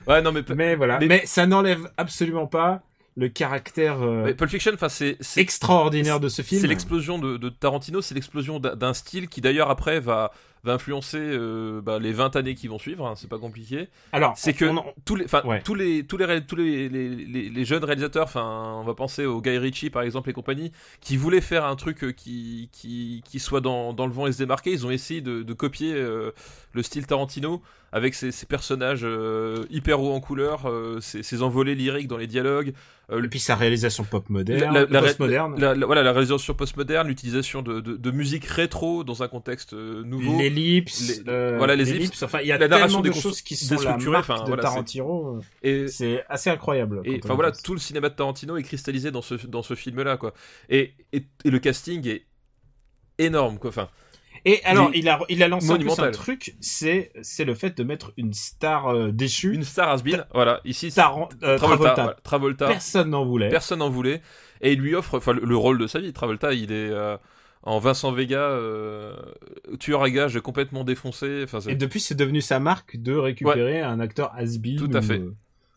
Ouais, 0.06 0.22
non 0.22 0.32
mais, 0.32 0.42
mais 0.54 0.74
voilà. 0.76 0.98
Mais- 1.00 1.06
mais, 1.06 1.22
ça 1.26 1.46
n'enlève 1.46 1.90
absolument 1.96 2.46
pas 2.46 2.82
le 3.16 3.28
caractère 3.28 4.00
euh, 4.00 4.32
Pulp 4.32 4.48
Fiction, 4.48 4.70
enfin 4.74 4.88
c'est 4.88 5.18
extraordinaire 5.36 6.20
de 6.20 6.28
ce 6.28 6.42
film. 6.42 6.60
C'est 6.60 6.68
l'explosion 6.68 7.18
de, 7.18 7.36
de 7.36 7.48
Tarantino, 7.48 8.00
c'est 8.00 8.14
l'explosion 8.14 8.60
d'un 8.60 8.94
style 8.94 9.28
qui 9.28 9.40
d'ailleurs 9.40 9.70
après 9.70 9.98
va, 9.98 10.30
va 10.64 10.74
influencer 10.74 11.18
euh, 11.20 11.80
bah, 11.80 11.98
les 11.98 12.12
20 12.12 12.36
années 12.36 12.54
qui 12.54 12.68
vont 12.68 12.78
suivre, 12.78 13.06
hein, 13.06 13.14
c'est 13.16 13.28
pas 13.28 13.38
compliqué. 13.38 13.88
alors 14.12 14.34
C'est 14.36 14.52
que 14.52 14.64
on 14.64 14.82
tous 15.04 15.14
les, 15.16 15.24
enfin, 15.24 15.42
Ouais. 15.44 15.62
tous 15.62 15.74
les, 15.74 16.04
tous 16.04 16.16
les, 16.16 16.40
tous 16.46 16.56
les, 16.56 16.88
les, 16.88 17.64
jeunes 17.64 17.84
réalisateurs, 17.84 18.24
enfin, 18.24 18.74
on 18.80 18.84
va 18.84 18.94
penser 18.94 19.24
au 19.26 19.40
Guy 19.40 19.56
Ritchie 19.58 19.90
par 19.90 20.02
exemple 20.02 20.30
et 20.30 20.32
compagnie, 20.32 20.72
qui 21.00 21.16
voulaient 21.16 21.40
faire 21.40 21.64
un 21.64 21.76
truc 21.76 22.02
euh, 22.04 22.12
qui, 22.12 22.68
qui, 22.72 23.22
qui 23.24 23.38
soit 23.38 23.60
dans, 23.60 23.92
dans 23.92 24.06
le 24.06 24.12
vent 24.12 24.26
et 24.26 24.32
se 24.32 24.38
démarquer, 24.38 24.72
ils 24.72 24.86
ont 24.86 24.90
essayé 24.90 25.20
de, 25.20 25.42
de 25.42 25.52
copier 25.52 25.94
euh, 25.94 26.32
le 26.72 26.82
style 26.82 27.06
Tarantino 27.06 27.62
avec 27.90 28.14
ses, 28.14 28.32
ses 28.32 28.44
personnages 28.44 29.00
euh, 29.02 29.64
hyper 29.70 30.02
hauts 30.02 30.12
en 30.12 30.20
couleur, 30.20 30.66
euh, 30.68 31.00
ses, 31.00 31.22
ses 31.22 31.42
envolées 31.42 31.74
lyriques 31.74 32.06
dans 32.08 32.18
les 32.18 32.26
dialogues, 32.26 32.74
euh, 33.10 33.22
et 33.24 33.28
puis 33.28 33.38
sa 33.40 33.54
réalisation 33.54 34.04
pop 34.04 34.28
moderne 34.28 34.74
la, 34.74 34.84
la- 34.84 35.00
post-moderne 35.00 35.58
la- 35.58 35.74
la- 35.74 35.86
voilà, 35.86 36.02
la 36.02 36.12
réalisation 36.12 36.52
postmoderne, 36.52 37.08
l'utilisation 37.08 37.62
de, 37.62 37.80
de, 37.80 37.96
de 37.96 38.10
musique 38.10 38.44
rétro 38.44 39.04
dans 39.04 39.22
un 39.22 39.28
contexte 39.28 39.72
euh, 39.72 40.02
nouveau. 40.04 40.36
L'ellipse, 40.48 41.22
euh, 41.28 41.56
voilà, 41.58 41.76
les 41.76 41.90
ellipses, 41.90 42.22
enfin, 42.22 42.40
il 42.40 42.48
y 42.48 42.52
a 42.52 42.58
tellement 42.58 43.00
de 43.00 43.12
choses 43.12 43.42
qui 43.42 43.56
sont 43.56 43.76
la 43.80 43.96
marque 43.96 44.30
enfin, 44.30 44.42
de 44.42 44.48
voilà, 44.48 44.62
Tarantino. 44.62 45.40
Et, 45.62 45.88
C'est 45.88 46.24
assez 46.28 46.50
incroyable. 46.50 47.00
Et 47.04 47.20
enfin 47.22 47.34
voilà, 47.34 47.52
tout 47.52 47.74
le 47.74 47.80
cinéma 47.80 48.08
de 48.08 48.14
Tarantino 48.14 48.56
est 48.56 48.62
cristallisé 48.62 49.10
dans 49.10 49.22
ce, 49.22 49.34
dans 49.46 49.62
ce 49.62 49.74
film-là, 49.74 50.16
quoi. 50.16 50.34
Et, 50.68 50.94
et, 51.12 51.24
et 51.44 51.50
le 51.50 51.58
casting 51.58 52.06
est 52.08 52.26
énorme, 53.18 53.58
quoi. 53.58 53.70
Enfin, 53.70 53.88
Et 54.44 54.60
alors, 54.64 54.90
il 54.94 55.08
a, 55.08 55.20
il 55.28 55.42
a 55.42 55.48
lancé 55.48 55.70
en 55.72 55.78
plus 55.78 55.98
un 55.98 56.10
truc, 56.10 56.54
c'est, 56.60 57.12
c'est 57.22 57.44
le 57.44 57.54
fait 57.54 57.76
de 57.76 57.82
mettre 57.84 58.12
une 58.16 58.32
star 58.32 58.88
euh, 58.88 59.10
déchue. 59.10 59.54
une 59.54 59.64
star 59.64 59.88
has 59.88 60.02
voilà, 60.32 60.60
ici, 60.64 60.88
Taran- 60.88 61.28
euh, 61.42 61.56
Travolta. 61.58 61.58
Travolta. 61.58 61.94
voilà, 62.02 62.16
Travolta. 62.22 62.66
Personne 62.68 63.10
n'en 63.10 63.24
voulait. 63.24 63.48
Personne 63.48 63.80
n'en 63.80 63.90
voulait. 63.90 64.22
Et 64.60 64.72
il 64.72 64.80
lui 64.80 64.94
offre 64.94 65.16
enfin, 65.18 65.32
le, 65.32 65.40
le 65.44 65.56
rôle 65.56 65.78
de 65.78 65.86
sa 65.86 65.98
vie. 66.00 66.12
Travolta, 66.12 66.52
il 66.52 66.72
est 66.72 66.90
euh, 66.90 67.16
en 67.62 67.78
Vincent 67.78 68.12
Vega, 68.12 68.40
euh, 68.40 69.14
tueur 69.80 70.02
à 70.02 70.10
gages 70.10 70.40
complètement 70.40 70.84
défoncé. 70.84 71.42
Enfin, 71.44 71.58
Et 71.68 71.74
depuis, 71.74 72.00
c'est 72.00 72.14
devenu 72.14 72.40
sa 72.40 72.60
marque 72.60 72.96
de 72.96 73.14
récupérer 73.14 73.80
un 73.80 74.00
acteur 74.00 74.32
has-been 74.34 74.76
Tout 74.76 74.90
à 74.94 75.00
ou, 75.00 75.02
fait. 75.02 75.18
euh, 75.18 75.34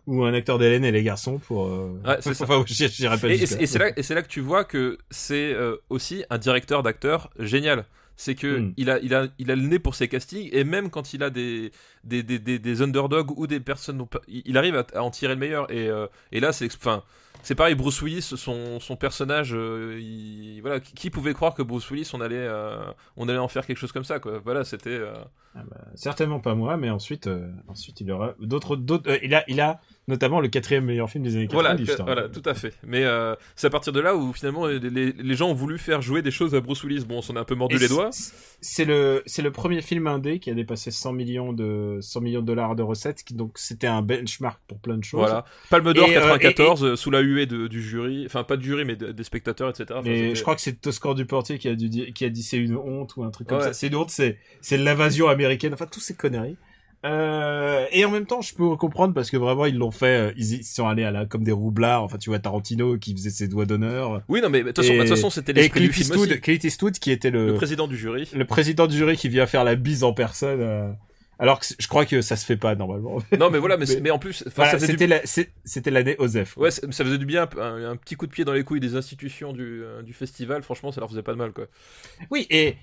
ou 0.07 0.23
un 0.23 0.33
acteur 0.33 0.57
d'Hélène 0.59 0.85
et 0.85 0.91
les 0.91 1.03
garçons 1.03 1.37
pour. 1.39 1.67
Euh... 1.67 1.99
Ouais, 2.05 2.17
c'est 2.21 2.33
ça. 2.33 2.43
enfin, 2.45 2.63
j'irai 2.67 2.89
j'irai 2.89 3.17
pas 3.17 3.29
Et, 3.29 3.45
c'est- 3.45 4.13
là, 4.13 4.21
que 4.21 4.27
tu 4.27 4.41
vois 4.41 4.63
que 4.63 4.97
c'est 5.09 5.53
euh, 5.53 5.77
aussi 5.89 6.23
un 6.29 6.37
directeur 6.37 6.83
d'acteur 6.83 7.29
génial. 7.39 7.85
C'est 8.17 8.35
que 8.35 8.59
Mm. 8.59 8.73
il, 8.77 8.89
a, 8.91 8.99
il, 8.99 9.15
a, 9.15 9.27
il 9.39 9.49
a 9.49 9.55
le 9.55 9.63
nez 9.63 9.79
pour 9.79 9.95
ses 9.95 10.07
castings 10.07 10.47
et 10.51 10.63
même 10.63 10.91
quand 10.91 11.13
il 11.13 11.23
a 11.23 11.31
des, 11.31 11.71
des, 12.03 12.21
des, 12.21 12.37
des, 12.37 12.59
des 12.59 12.81
underdogs 12.83 13.31
ou 13.35 13.47
des 13.47 13.59
personnes, 13.59 14.05
il 14.27 14.43
il 14.45 14.57
arrive 14.59 14.75
à, 14.75 14.85
à 14.93 15.01
en 15.01 15.09
tirer 15.09 15.33
le 15.33 15.39
meilleur. 15.39 15.71
Et, 15.71 15.87
euh, 15.89 16.05
et 16.31 16.39
là, 16.39 16.51
c'est 16.53 16.67
enfin, 16.75 17.03
c'est 17.43 17.55
pareil, 17.55 17.75
Bruce 17.75 18.01
Willis, 18.01 18.21
son, 18.21 18.79
son 18.79 18.95
personnage, 18.95 19.53
euh, 19.55 19.97
il- 19.99 20.59
voilà, 20.61 20.79
qui, 20.79 20.93
qui 20.93 21.09
pouvait 21.09 21.33
croire 21.33 21.53
que 21.55 21.63
Bruce 21.63 21.89
Willis, 21.89 22.09
on 22.13 22.21
allait, 22.21 22.35
euh, 22.37 22.77
on 23.17 23.27
allait 23.29 23.39
en 23.39 23.47
faire 23.47 23.65
quelque 23.65 23.77
chose 23.79 23.91
comme 23.91 24.03
ça, 24.03 24.19
quoi. 24.19 24.39
Voilà, 24.43 24.63
c'était. 24.63 24.89
euh, 24.91 25.13
Ah 25.55 25.63
bah, 25.69 25.77
certainement 25.95 26.39
pas 26.39 26.55
moi, 26.55 26.77
mais 26.77 26.89
ensuite, 26.89 27.29
ensuite 27.67 27.99
il 28.01 28.09
aura 28.11 28.35
d'autres, 28.39 28.75
d'autres. 28.77 29.09
il 29.23 29.33
a, 29.35 29.43
il 29.49 29.59
a 29.59 29.81
notamment 30.07 30.39
le 30.39 30.47
quatrième 30.47 30.85
meilleur 30.85 31.09
film 31.09 31.23
des 31.23 31.35
années 31.35 31.47
90. 31.47 31.83
Voilà, 31.83 31.97
que- 31.97 32.03
voilà, 32.03 32.21
rappelle. 32.23 32.41
tout 32.41 32.49
à 32.49 32.53
fait. 32.53 32.73
Mais 32.85 33.03
c'est 33.55 33.67
à 33.67 33.69
partir 33.69 33.91
de 33.91 33.99
là 33.99 34.15
où 34.15 34.31
finalement 34.33 34.67
les, 34.67 34.79
les- 34.79 35.11
les 35.11 35.35
gens 35.35 35.49
ont 35.49 35.53
voulu 35.53 35.77
faire 35.77 36.01
jouer 36.01 36.21
des 36.21 36.31
choses 36.31 36.55
à 36.55 36.61
Bruce 36.61 36.83
Willis. 36.83 37.03
Bon, 37.05 37.17
on 37.17 37.21
s'en 37.21 37.35
est 37.35 37.39
un 37.39 37.43
peu 37.43 37.55
mordu 37.55 37.75
Et 37.75 37.79
les 37.79 37.87
doigts. 37.89 38.11
C'est 38.61 38.85
le, 38.85 39.23
c'est 39.25 39.41
le 39.41 39.51
premier 39.51 39.81
film 39.81 40.07
indé 40.07 40.39
qui 40.39 40.51
a 40.51 40.53
dépassé 40.53 40.91
100 40.91 41.11
millions 41.13 41.51
de, 41.51 41.97
100 42.01 42.21
millions 42.21 42.41
de 42.41 42.45
dollars 42.45 42.75
de 42.75 42.83
recettes, 42.83 43.23
qui, 43.23 43.33
donc 43.33 43.53
c'était 43.57 43.87
un 43.87 44.01
benchmark 44.03 44.59
pour 44.67 44.79
plein 44.79 44.97
de 44.97 45.03
choses. 45.03 45.19
Voilà. 45.21 45.43
Palme 45.69 45.91
d'Or 45.93 46.07
Et, 46.09 46.15
euh, 46.15 46.21
94, 46.21 46.83
euh, 46.85 46.95
sous 46.95 47.09
la 47.11 47.20
huée 47.21 47.45
de- 47.45 47.67
du 47.67 47.81
jury. 47.81 48.23
Enfin, 48.25 48.43
pas 48.43 48.57
du 48.57 48.65
jury, 48.67 48.83
mais 48.85 48.95
de- 48.95 49.11
des 49.11 49.23
spectateurs, 49.23 49.69
etc. 49.69 49.85
Enfin, 49.91 50.01
Mais 50.05 50.35
je 50.35 50.41
crois 50.41 50.55
que 50.55 50.61
c'est 50.61 50.79
Toscan 50.81 51.13
Duportier 51.13 51.57
qui 51.59 51.67
a, 51.69 51.75
dû 51.75 51.89
qui 52.13 52.25
a 52.25 52.29
dit 52.29 52.43
c'est 52.43 52.57
une 52.57 52.75
honte 52.75 53.15
ou 53.17 53.23
un 53.23 53.31
truc 53.31 53.47
comme 53.47 53.57
Ouais. 53.59 53.63
ça. 53.65 53.73
C'est 53.73 53.87
une 53.87 53.95
honte, 53.95 54.09
c'est, 54.11 54.37
c'est 54.61 54.77
l'invasion 54.77 55.27
américaine. 55.29 55.73
Enfin, 55.73 55.85
tous 55.85 55.99
ces 56.01 56.13
conneries. 56.15 56.57
Euh, 57.03 57.85
et 57.91 58.05
en 58.05 58.11
même 58.11 58.27
temps, 58.27 58.41
je 58.41 58.53
peux 58.53 58.75
comprendre 58.75 59.13
parce 59.15 59.31
que 59.31 59.37
vraiment, 59.37 59.65
ils 59.65 59.75
l'ont 59.75 59.89
fait, 59.89 60.29
euh, 60.29 60.33
ils 60.37 60.63
sont 60.63 60.87
allés 60.87 61.03
à 61.03 61.09
la, 61.09 61.25
comme 61.25 61.43
des 61.43 61.51
roublards. 61.51 62.03
Enfin, 62.03 62.17
tu 62.19 62.29
vois, 62.29 62.37
Tarantino 62.37 62.97
qui 62.97 63.13
faisait 63.15 63.31
ses 63.31 63.47
doigts 63.47 63.65
d'honneur. 63.65 64.21
Oui, 64.29 64.39
non, 64.41 64.49
mais 64.49 64.61
de 64.63 64.71
toute 64.71 64.85
façon, 65.07 65.29
c'était 65.31 65.53
l'esprit 65.53 65.81
du 65.81 65.91
film 65.91 66.11
aussi. 66.19 66.39
Clint 66.39 66.59
Eastwood 66.63 66.93
qui 66.99 67.09
était 67.11 67.31
le, 67.31 67.47
Le 67.47 67.53
président 67.55 67.87
du 67.87 67.97
jury. 67.97 68.29
le 68.35 68.45
président 68.45 68.85
du 68.85 68.95
jury 68.95 69.17
qui 69.17 69.29
vient 69.29 69.47
faire 69.47 69.63
la 69.63 69.75
bise 69.75 70.03
en 70.03 70.13
personne. 70.13 70.61
euh, 70.61 70.91
alors 71.41 71.59
que 71.59 71.65
je 71.77 71.87
crois 71.87 72.05
que 72.05 72.21
ça 72.21 72.35
se 72.37 72.45
fait 72.45 72.55
pas 72.55 72.75
normalement. 72.75 73.17
Non, 73.37 73.49
mais 73.49 73.59
voilà, 73.59 73.75
mais, 73.75 73.81
Mais- 73.87 73.93
c'est- 73.95 73.99
mais 74.01 74.11
en 74.11 74.19
plus, 74.19 74.43
Voilà, 74.55 74.79
c'était 74.79 75.07
du... 75.07 75.91
l'année 75.91 76.15
Osef. 76.19 76.55
Ouais, 76.55 76.71
ça 76.71 76.87
faisait 76.87 77.17
du 77.17 77.25
bien, 77.25 77.49
un, 77.57 77.91
un 77.91 77.95
petit 77.97 78.15
coup 78.15 78.27
de 78.27 78.31
pied 78.31 78.45
dans 78.45 78.53
les 78.53 78.63
couilles 78.63 78.79
des 78.79 78.95
institutions 78.95 79.51
du, 79.51 79.83
euh, 79.83 80.01
du 80.03 80.13
festival. 80.13 80.63
Franchement, 80.63 80.91
ça 80.91 81.01
leur 81.01 81.09
faisait 81.09 81.23
pas 81.23 81.33
de 81.33 81.37
mal, 81.37 81.51
quoi. 81.51 81.65
Oui, 82.29 82.47
et, 82.49 82.75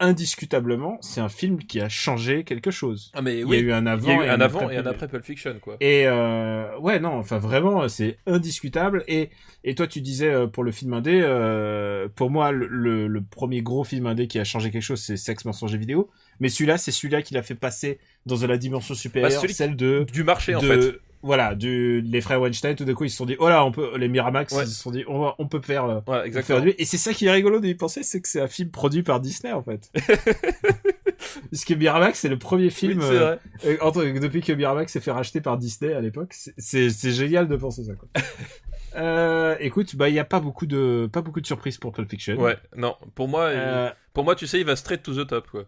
indiscutablement, 0.00 0.98
c'est 1.02 1.20
un 1.20 1.28
film 1.28 1.58
qui 1.58 1.80
a 1.80 1.88
changé 1.88 2.44
quelque 2.44 2.70
chose. 2.70 3.10
Ah, 3.14 3.20
mais 3.22 3.38
Il 3.40 3.44
oui, 3.44 3.56
y 3.56 3.60
a 3.60 3.62
eu 3.62 3.72
un 3.72 3.86
avant, 3.86 4.06
il 4.06 4.08
y 4.08 4.22
a 4.22 4.26
eu 4.26 4.28
un 4.30 4.40
avant 4.40 4.70
et 4.70 4.76
un 4.78 4.86
après 4.86 5.06
Pulp 5.06 5.24
Fiction, 5.24 5.58
quoi. 5.60 5.76
Et 5.80 6.06
euh, 6.06 6.78
ouais, 6.78 6.98
non, 6.98 7.18
enfin 7.18 7.38
vraiment, 7.38 7.86
c'est 7.88 8.16
indiscutable. 8.26 9.04
Et 9.06 9.30
et 9.62 9.74
toi, 9.74 9.86
tu 9.86 10.00
disais 10.00 10.28
euh, 10.28 10.46
pour 10.46 10.64
le 10.64 10.72
film 10.72 10.94
indé, 10.94 11.20
euh, 11.22 12.08
pour 12.14 12.30
moi, 12.30 12.52
le, 12.52 12.66
le, 12.66 13.06
le 13.06 13.22
premier 13.22 13.62
gros 13.62 13.84
film 13.84 14.06
indé 14.06 14.28
qui 14.28 14.38
a 14.38 14.44
changé 14.44 14.70
quelque 14.70 14.82
chose, 14.82 15.00
c'est 15.00 15.16
Sexe, 15.16 15.44
mensonge 15.44 15.74
et 15.74 15.78
vidéo. 15.78 16.10
Mais 16.40 16.48
celui-là, 16.48 16.78
c'est 16.78 16.90
celui-là 16.92 17.22
qui 17.22 17.34
l'a 17.34 17.42
fait 17.42 17.54
passer 17.54 17.98
dans 18.26 18.36
la 18.46 18.56
dimension 18.58 18.94
supérieure, 18.94 19.30
Bah, 19.30 19.38
celui- 19.40 19.54
celle 19.54 19.76
de 19.76 20.04
Du 20.12 20.24
marché, 20.24 20.54
en 20.54 20.60
fait. 20.60 20.98
Voilà, 21.26 21.54
du, 21.54 22.02
les 22.02 22.20
frères 22.20 22.38
Weinstein, 22.38 22.76
tout 22.76 22.84
d'un 22.84 22.92
coup, 22.92 23.04
ils 23.04 23.10
se 23.10 23.16
sont 23.16 23.24
dit, 23.24 23.34
oh 23.38 23.48
là, 23.48 23.64
on 23.64 23.72
peut, 23.72 23.96
les 23.96 24.08
Miramax, 24.08 24.52
Ouais. 24.52 24.64
ils 24.64 24.68
se 24.68 24.74
sont 24.74 24.90
dit, 24.90 25.04
on, 25.08 25.20
va- 25.20 25.34
on 25.38 25.48
peut 25.48 25.62
faire, 25.62 25.86
euh, 25.86 26.00
peut 26.02 26.22
exactement. 26.22 26.62
faire 26.62 26.74
Et 26.76 26.84
c'est 26.84 26.98
ça 26.98 27.14
qui 27.14 27.24
est 27.24 27.30
rigolo 27.30 27.60
d'y 27.60 27.74
penser, 27.74 28.02
c'est 28.02 28.20
que 28.20 28.28
c'est 28.28 28.42
un 28.42 28.46
film 28.46 28.68
produit 28.68 29.02
par 29.02 29.20
Disney, 29.20 29.50
en 29.54 29.62
fait. 29.62 29.90
Puisque 31.48 31.70
Miramax, 31.70 32.18
c'est 32.18 32.28
le 32.28 32.38
premier 32.38 32.64
Oui, 32.64 32.70
film, 32.70 33.00
c'est 33.00 33.08
euh, 33.08 33.36
vrai. 33.36 33.38
euh, 33.64 33.76
entre- 33.80 34.04
depuis 34.04 34.42
que 34.42 34.52
Miramax 34.52 34.92
s'est 34.92 35.00
fait 35.00 35.10
racheter 35.12 35.40
par 35.40 35.56
Disney 35.56 35.94
à 35.94 36.00
l'époque, 36.02 36.34
c'est- 36.58 36.90
génial 37.10 37.48
de 37.48 37.56
penser 37.56 37.84
ça. 37.84 37.94
Quoi. 37.94 38.08
euh, 38.96 39.56
écoute, 39.60 39.96
bah 39.96 40.08
il 40.08 40.14
y 40.14 40.18
a 40.18 40.24
pas 40.24 40.40
beaucoup 40.40 40.66
de 40.66 41.08
pas 41.12 41.22
beaucoup 41.22 41.40
de 41.40 41.46
surprises 41.46 41.78
pour 41.78 41.92
Pulp 41.92 42.08
Fiction. 42.08 42.36
Ouais, 42.36 42.56
non, 42.76 42.96
pour 43.14 43.28
moi, 43.28 43.44
Euh, 43.44 43.90
pour 44.12 44.24
moi, 44.24 44.34
tu 44.34 44.46
sais, 44.46 44.60
il 44.60 44.66
va 44.66 44.76
straight 44.76 45.02
to 45.02 45.14
the 45.14 45.26
top, 45.26 45.48
quoi. 45.50 45.64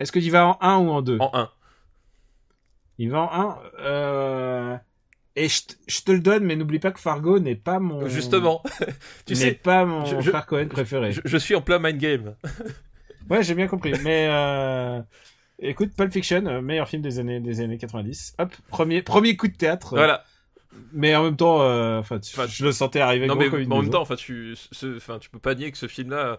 Est-ce 0.00 0.10
qu'il 0.12 0.28
va 0.30 0.46
en 0.46 0.58
1 0.60 0.78
ou 0.78 0.90
en 0.90 1.02
2 1.02 1.18
En 1.20 1.30
1. 1.34 1.50
Il 2.98 3.10
va 3.10 3.20
en 3.20 3.30
1. 3.32 3.58
Euh... 3.80 4.76
Et 5.36 5.48
je 5.48 6.02
te- 6.02 6.10
le 6.12 6.18
donne, 6.20 6.44
mais 6.44 6.56
n'oublie 6.56 6.80
pas 6.80 6.90
que 6.90 6.98
Fargo 7.00 7.38
n'est 7.38 7.54
pas 7.54 7.78
mon 7.78 8.06
Justement, 8.08 8.62
tu 9.26 9.34
n'est 9.34 9.38
sais, 9.38 9.52
pas 9.52 9.84
mon 9.84 10.04
je- 10.04 10.20
je- 10.20 10.30
frère 10.30 10.44
Cohen 10.46 10.66
préféré. 10.68 11.12
je, 11.12 11.20
je 11.24 11.36
suis 11.36 11.54
en 11.54 11.60
plein 11.62 11.78
mind 11.78 11.98
game. 11.98 12.34
Ouais, 13.30 13.44
j'ai 13.44 13.54
bien 13.54 13.68
compris. 13.68 13.92
Mais 14.02 14.26
euh... 14.28 15.00
écoute, 15.60 15.92
Pulp 15.96 16.12
Fiction, 16.12 16.44
euh, 16.46 16.60
meilleur 16.60 16.88
film 16.88 17.00
des 17.00 17.20
années 17.20 17.38
des 17.38 17.60
années 17.60 17.78
90. 17.78 18.34
Hop, 18.40 18.52
premier 18.68 19.02
premier 19.02 19.36
coup 19.36 19.46
de 19.46 19.54
théâtre. 19.54 19.90
Voilà. 19.94 20.24
Mais 20.92 21.14
en 21.16 21.24
même 21.24 21.36
temps, 21.36 21.62
euh, 21.62 21.98
enfin, 21.98 22.18
tu- 22.20 22.32
Enfin, 22.38 22.46
je 22.48 22.64
le 22.64 22.72
sentais 22.72 23.00
arriver 23.00 23.26
Non 23.26 23.34
gros 23.34 23.42
mais 23.44 23.50
comme 23.50 23.60
une 23.60 23.72
en 23.72 23.82
même 23.82 23.90
temps, 23.90 24.02
enfin 24.02 24.14
tu, 24.16 24.54
ce- 24.56 24.96
enfin 24.96 25.18
tu 25.18 25.28
peux 25.28 25.38
pas 25.40 25.54
nier 25.54 25.70
que 25.72 25.78
ce 25.78 25.86
film-là. 25.88 26.38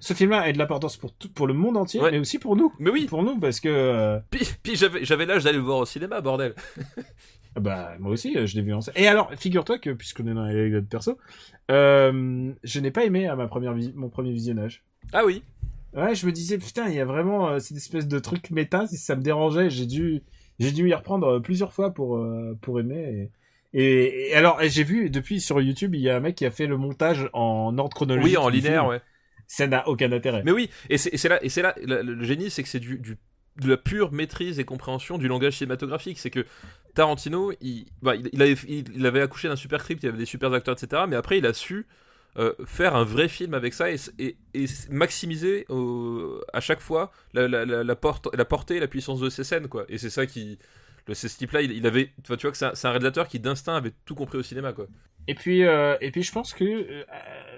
Ce 0.00 0.14
film-là 0.14 0.40
a 0.40 0.52
de 0.52 0.58
l'importance 0.58 0.96
pour 0.96 1.12
tout, 1.12 1.28
pour 1.30 1.46
le 1.46 1.52
monde 1.54 1.76
entier, 1.76 2.00
Ouais. 2.00 2.10
mais 2.10 2.18
aussi 2.18 2.38
pour 2.38 2.56
nous. 2.56 2.72
Mais 2.78 2.90
oui. 2.90 3.04
Pour 3.06 3.22
nous, 3.22 3.38
parce 3.38 3.60
que 3.60 3.68
euh, 3.68 4.18
Puis, 4.30 4.46
puis 4.62 4.76
j'avais, 4.76 5.04
j'avais 5.04 5.26
l'âge 5.26 5.44
d'aller 5.44 5.58
le 5.58 5.62
voir 5.64 5.78
au 5.78 5.84
cinéma, 5.86 6.20
bordel. 6.22 6.54
bah 7.60 7.94
moi 7.98 8.12
aussi, 8.12 8.36
euh, 8.36 8.46
je 8.46 8.56
l'ai 8.56 8.62
vu 8.62 8.72
en 8.74 8.80
salle. 8.80 8.94
Et 8.96 9.06
alors, 9.08 9.30
figure-toi 9.34 9.78
que 9.78 9.90
puisqu'on 9.90 10.26
est 10.26 10.34
dans 10.34 10.44
les 10.46 10.58
anecdotes 10.58 10.88
perso, 10.88 11.18
euh, 11.70 12.52
je 12.62 12.80
n'ai 12.80 12.90
pas 12.90 13.04
aimé 13.04 13.26
à 13.26 13.36
ma 13.36 13.46
première 13.46 13.74
vi- 13.74 13.92
mon 13.94 14.08
premier 14.08 14.32
visionnage. 14.32 14.84
Ah 15.12 15.22
oui. 15.24 15.42
Ouais, 15.94 16.14
je 16.14 16.26
me 16.26 16.32
disais 16.32 16.58
putain, 16.58 16.88
il 16.88 16.94
y 16.94 17.00
a 17.00 17.06
vraiment 17.06 17.58
cette 17.58 17.76
espèce 17.78 18.06
de 18.06 18.18
truc 18.18 18.50
méta, 18.50 18.86
si 18.86 18.96
ça 18.98 19.16
me 19.16 19.22
dérangeait, 19.22 19.70
j'ai 19.70 19.86
dû 19.86 20.22
j'ai 20.58 20.72
dû 20.72 20.88
y 20.88 20.94
reprendre 20.94 21.38
plusieurs 21.38 21.72
fois 21.72 21.90
pour 21.92 22.22
pour 22.60 22.80
aimer. 22.80 23.02
Et, 23.02 23.30
et, 23.78 24.30
et 24.30 24.34
alors, 24.34 24.58
j'ai 24.62 24.84
vu 24.84 25.10
depuis 25.10 25.40
sur 25.40 25.60
YouTube, 25.60 25.94
il 25.94 26.00
y 26.00 26.10
a 26.10 26.16
un 26.16 26.20
mec 26.20 26.34
qui 26.34 26.46
a 26.46 26.50
fait 26.50 26.66
le 26.66 26.76
montage 26.76 27.28
en 27.32 27.76
ordre 27.78 27.94
chronologique. 27.94 28.30
Oui, 28.30 28.36
en 28.36 28.48
linéaire, 28.48 28.82
film. 28.82 28.90
ouais. 28.90 29.00
Ça 29.46 29.66
n'a 29.66 29.86
aucun 29.86 30.10
intérêt. 30.10 30.42
Mais 30.44 30.50
oui, 30.50 30.70
et 30.90 30.98
c'est, 30.98 31.28
là, 31.28 31.38
et 31.44 31.48
c'est 31.48 31.62
là, 31.62 31.74
le, 31.84 32.02
le 32.02 32.24
génie, 32.24 32.50
c'est 32.50 32.62
que 32.62 32.68
c'est 32.68 32.80
du, 32.80 32.98
du, 32.98 33.16
de 33.60 33.68
la 33.68 33.76
pure 33.76 34.10
maîtrise 34.12 34.58
et 34.58 34.64
compréhension 34.64 35.18
du 35.18 35.28
langage 35.28 35.58
cinématographique. 35.58 36.18
C'est 36.18 36.30
que 36.30 36.44
Tarantino, 36.94 37.52
il, 37.60 37.86
bah, 38.02 38.14
il, 38.16 38.42
avait, 38.42 38.56
il, 38.66 38.84
il 38.96 39.06
avait 39.06 39.20
accouché 39.20 39.48
d'un 39.48 39.56
super 39.56 39.80
script, 39.80 40.02
il 40.02 40.08
avait 40.08 40.18
des 40.18 40.24
super 40.24 40.52
acteurs, 40.52 40.74
etc. 40.80 41.02
Mais 41.08 41.14
après, 41.16 41.38
il 41.38 41.46
a 41.46 41.52
su 41.52 41.86
euh, 42.38 42.54
faire 42.64 42.96
un 42.96 43.04
vrai 43.04 43.28
film 43.28 43.54
avec 43.54 43.72
ça 43.72 43.90
et, 43.90 43.96
et, 44.18 44.36
et 44.54 44.66
maximiser 44.90 45.66
à 46.52 46.60
chaque 46.60 46.80
fois 46.80 47.12
la, 47.34 47.46
la, 47.46 47.64
la, 47.64 47.84
la, 47.84 47.96
porte, 47.96 48.28
la 48.34 48.44
portée 48.44 48.76
et 48.76 48.80
la 48.80 48.88
puissance 48.88 49.20
de 49.20 49.30
ses 49.30 49.44
scènes, 49.44 49.68
quoi. 49.68 49.84
Et 49.88 49.98
c'est 49.98 50.10
ça 50.10 50.26
qui. 50.26 50.58
Le, 51.06 51.14
ce 51.14 51.26
type-là, 51.28 51.62
il, 51.62 51.72
il 51.72 51.86
avait. 51.86 52.12
Tu 52.22 52.28
vois, 52.28 52.36
tu 52.36 52.42
vois 52.42 52.52
que 52.52 52.58
c'est 52.58 52.66
un, 52.66 52.74
c'est 52.74 52.88
un 52.88 52.90
réalisateur 52.90 53.28
qui 53.28 53.38
d'instinct 53.38 53.76
avait 53.76 53.92
tout 54.04 54.14
compris 54.14 54.38
au 54.38 54.42
cinéma, 54.42 54.72
quoi. 54.72 54.86
Et 55.28 55.34
puis, 55.34 55.64
euh, 55.64 55.96
et 56.00 56.10
puis 56.10 56.22
je 56.22 56.32
pense 56.32 56.52
que 56.52 56.64
euh, 56.64 57.04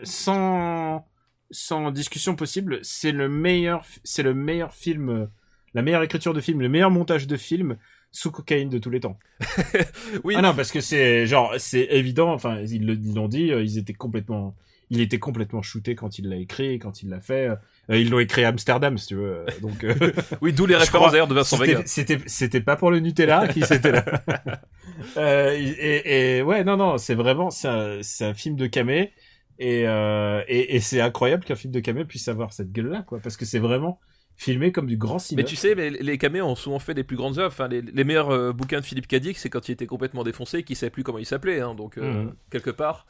sans 0.02 1.06
sans 1.50 1.90
discussion 1.90 2.36
possible, 2.36 2.78
c'est 2.82 3.12
le 3.12 3.28
meilleur, 3.28 3.84
c'est 4.04 4.22
le 4.22 4.34
meilleur 4.34 4.74
film, 4.74 5.08
euh, 5.08 5.26
la 5.74 5.82
meilleure 5.82 6.02
écriture 6.02 6.34
de 6.34 6.40
film, 6.40 6.60
le 6.60 6.68
meilleur 6.68 6.90
montage 6.90 7.26
de 7.26 7.36
film 7.36 7.76
sous 8.10 8.30
cocaïne 8.30 8.68
de 8.68 8.78
tous 8.78 8.90
les 8.90 9.00
temps. 9.00 9.18
oui. 10.24 10.34
Ah 10.36 10.42
non, 10.42 10.54
parce 10.54 10.72
que 10.72 10.80
c'est 10.80 11.26
genre, 11.26 11.54
c'est 11.58 11.88
évident. 11.90 12.32
Enfin, 12.32 12.60
ils 12.60 13.14
l'ont 13.14 13.28
dit, 13.28 13.48
ils 13.48 13.78
étaient 13.78 13.94
complètement, 13.94 14.54
il 14.90 15.00
était 15.00 15.18
complètement 15.18 15.62
shooté 15.62 15.94
quand 15.94 16.18
il 16.18 16.28
l'a 16.28 16.36
écrit, 16.36 16.78
quand 16.78 17.02
il 17.02 17.10
l'a 17.10 17.20
fait. 17.20 17.48
Euh, 17.90 17.98
ils 17.98 18.08
l'ont 18.10 18.18
écrit 18.18 18.44
à 18.44 18.48
Amsterdam, 18.48 18.96
si 18.98 19.08
tu 19.08 19.14
veux. 19.16 19.36
euh, 19.38 19.46
Donc, 19.60 19.84
euh, 19.84 19.94
Oui, 20.40 20.52
d'où 20.52 20.66
les 20.66 20.76
références 20.76 21.12
d'ailleurs 21.12 21.28
de 21.28 21.34
Vincent 21.34 21.56
Vega. 21.58 21.82
C'était, 21.86 22.18
c'était 22.26 22.60
pas 22.60 22.76
pour 22.76 22.90
le 22.90 23.00
Nutella 23.00 23.48
qui 23.48 23.62
c'était 23.62 23.92
là. 23.92 24.04
Euh, 25.16 25.52
et, 25.56 26.38
et 26.38 26.42
ouais, 26.42 26.64
non, 26.64 26.76
non, 26.76 26.98
c'est 26.98 27.14
vraiment, 27.14 27.50
c'est 27.50 27.68
un, 27.68 28.34
film 28.34 28.56
de 28.56 28.66
camé. 28.66 29.12
Et, 29.60 29.82
et, 29.82 30.76
et 30.76 30.80
c'est 30.80 31.00
incroyable 31.00 31.44
qu'un 31.44 31.54
film 31.56 31.72
de 31.72 31.80
camé 31.80 32.04
puisse 32.04 32.26
avoir 32.28 32.52
cette 32.52 32.72
gueule-là, 32.72 33.02
quoi, 33.06 33.20
parce 33.20 33.36
que 33.36 33.44
c'est 33.44 33.58
vraiment 33.58 34.00
filmé 34.36 34.70
comme 34.72 34.86
du 34.86 34.96
grand 34.96 35.18
cinéma. 35.18 35.42
Mais 35.44 35.48
tu 35.48 35.56
sais, 35.56 35.74
les 35.74 36.18
caméos 36.18 36.46
ont 36.46 36.54
souvent 36.54 36.78
fait 36.78 36.94
les 36.94 37.04
plus 37.04 37.16
grandes 37.16 37.38
œuvres. 37.38 37.52
Enfin, 37.52 37.68
les, 37.68 37.82
les 37.82 38.04
meilleurs 38.04 38.30
euh, 38.30 38.52
bouquins 38.52 38.80
de 38.80 38.84
Philippe 38.84 39.08
Cadic, 39.08 39.36
c'est 39.38 39.50
quand 39.50 39.68
il 39.68 39.72
était 39.72 39.86
complètement 39.86 40.22
défoncé, 40.24 40.62
qu'il 40.62 40.76
savait 40.76 40.90
plus 40.90 41.02
comment 41.02 41.18
il 41.18 41.26
s'appelait. 41.26 41.60
Hein, 41.60 41.74
donc, 41.74 41.98
euh, 41.98 42.24
Mhm. 42.24 42.34
quelque 42.50 42.70
part. 42.70 43.06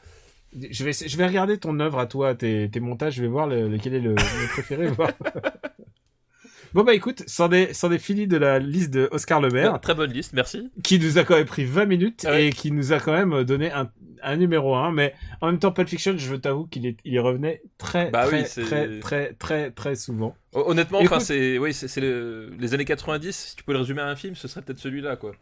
Je 0.52 0.84
vais, 0.84 0.92
je 0.92 1.16
vais 1.16 1.26
regarder 1.26 1.58
ton 1.58 1.78
œuvre 1.80 1.98
à 1.98 2.06
toi, 2.06 2.34
tes, 2.34 2.70
tes 2.70 2.80
montages, 2.80 3.14
je 3.16 3.22
vais 3.22 3.28
voir 3.28 3.46
le- 3.46 3.68
lequel 3.68 3.94
est 3.94 4.00
le, 4.00 4.10
le 4.14 4.48
préféré. 4.52 4.88
Bon 6.74 6.84
bah 6.84 6.92
écoute, 6.94 7.22
est, 7.22 7.72
c'en 7.72 7.90
est 7.90 7.98
fini 7.98 8.26
de 8.26 8.36
la 8.36 8.58
liste 8.58 8.90
de 8.92 9.08
Oscar 9.10 9.40
Le 9.40 9.48
Maire, 9.48 9.80
Très 9.80 9.94
bonne 9.94 10.12
liste, 10.12 10.34
merci. 10.34 10.70
qui 10.82 10.98
nous 10.98 11.16
a 11.16 11.24
quand 11.24 11.34
même 11.34 11.46
pris 11.46 11.64
20 11.64 11.86
minutes 11.86 12.26
Ah 12.28 12.32
ouais. 12.32 12.48
et 12.48 12.52
qui 12.52 12.70
nous 12.72 12.92
a 12.92 13.00
quand 13.00 13.12
même 13.12 13.42
donné 13.44 13.72
un, 13.72 13.90
un 14.22 14.36
numéro 14.36 14.74
1. 14.76 14.92
Mais 14.92 15.14
en 15.40 15.46
même 15.46 15.58
temps, 15.58 15.72
Pulp 15.72 15.88
Fiction, 15.88 16.12
je 16.18 16.28
veux 16.28 16.38
t'avouer 16.38 16.66
qu'il 16.70 16.84
est, 16.84 16.98
il 17.06 17.18
revenait 17.20 17.62
très, 17.78 18.10
Bah 18.10 18.26
très, 18.26 18.42
oui, 18.42 18.64
très, 18.66 19.00
très, 19.00 19.32
très, 19.32 19.70
très 19.70 19.94
souvent. 19.96 20.36
Hon- 20.52 20.64
Honnêtement, 20.72 20.98
enfin, 21.00 21.20
c'est, 21.20 21.56
oui, 21.56 21.72
c'est, 21.72 21.88
c'est 21.88 22.02
le- 22.02 22.50
les 22.58 22.74
années 22.74 22.84
90. 22.84 23.34
Si 23.34 23.56
tu 23.56 23.64
peux 23.64 23.72
le 23.72 23.78
résumer 23.78 24.02
à 24.02 24.08
un 24.08 24.16
film, 24.16 24.34
ce 24.34 24.46
serait 24.46 24.60
peut-être 24.60 24.78
celui-là, 24.78 25.16
quoi. 25.16 25.32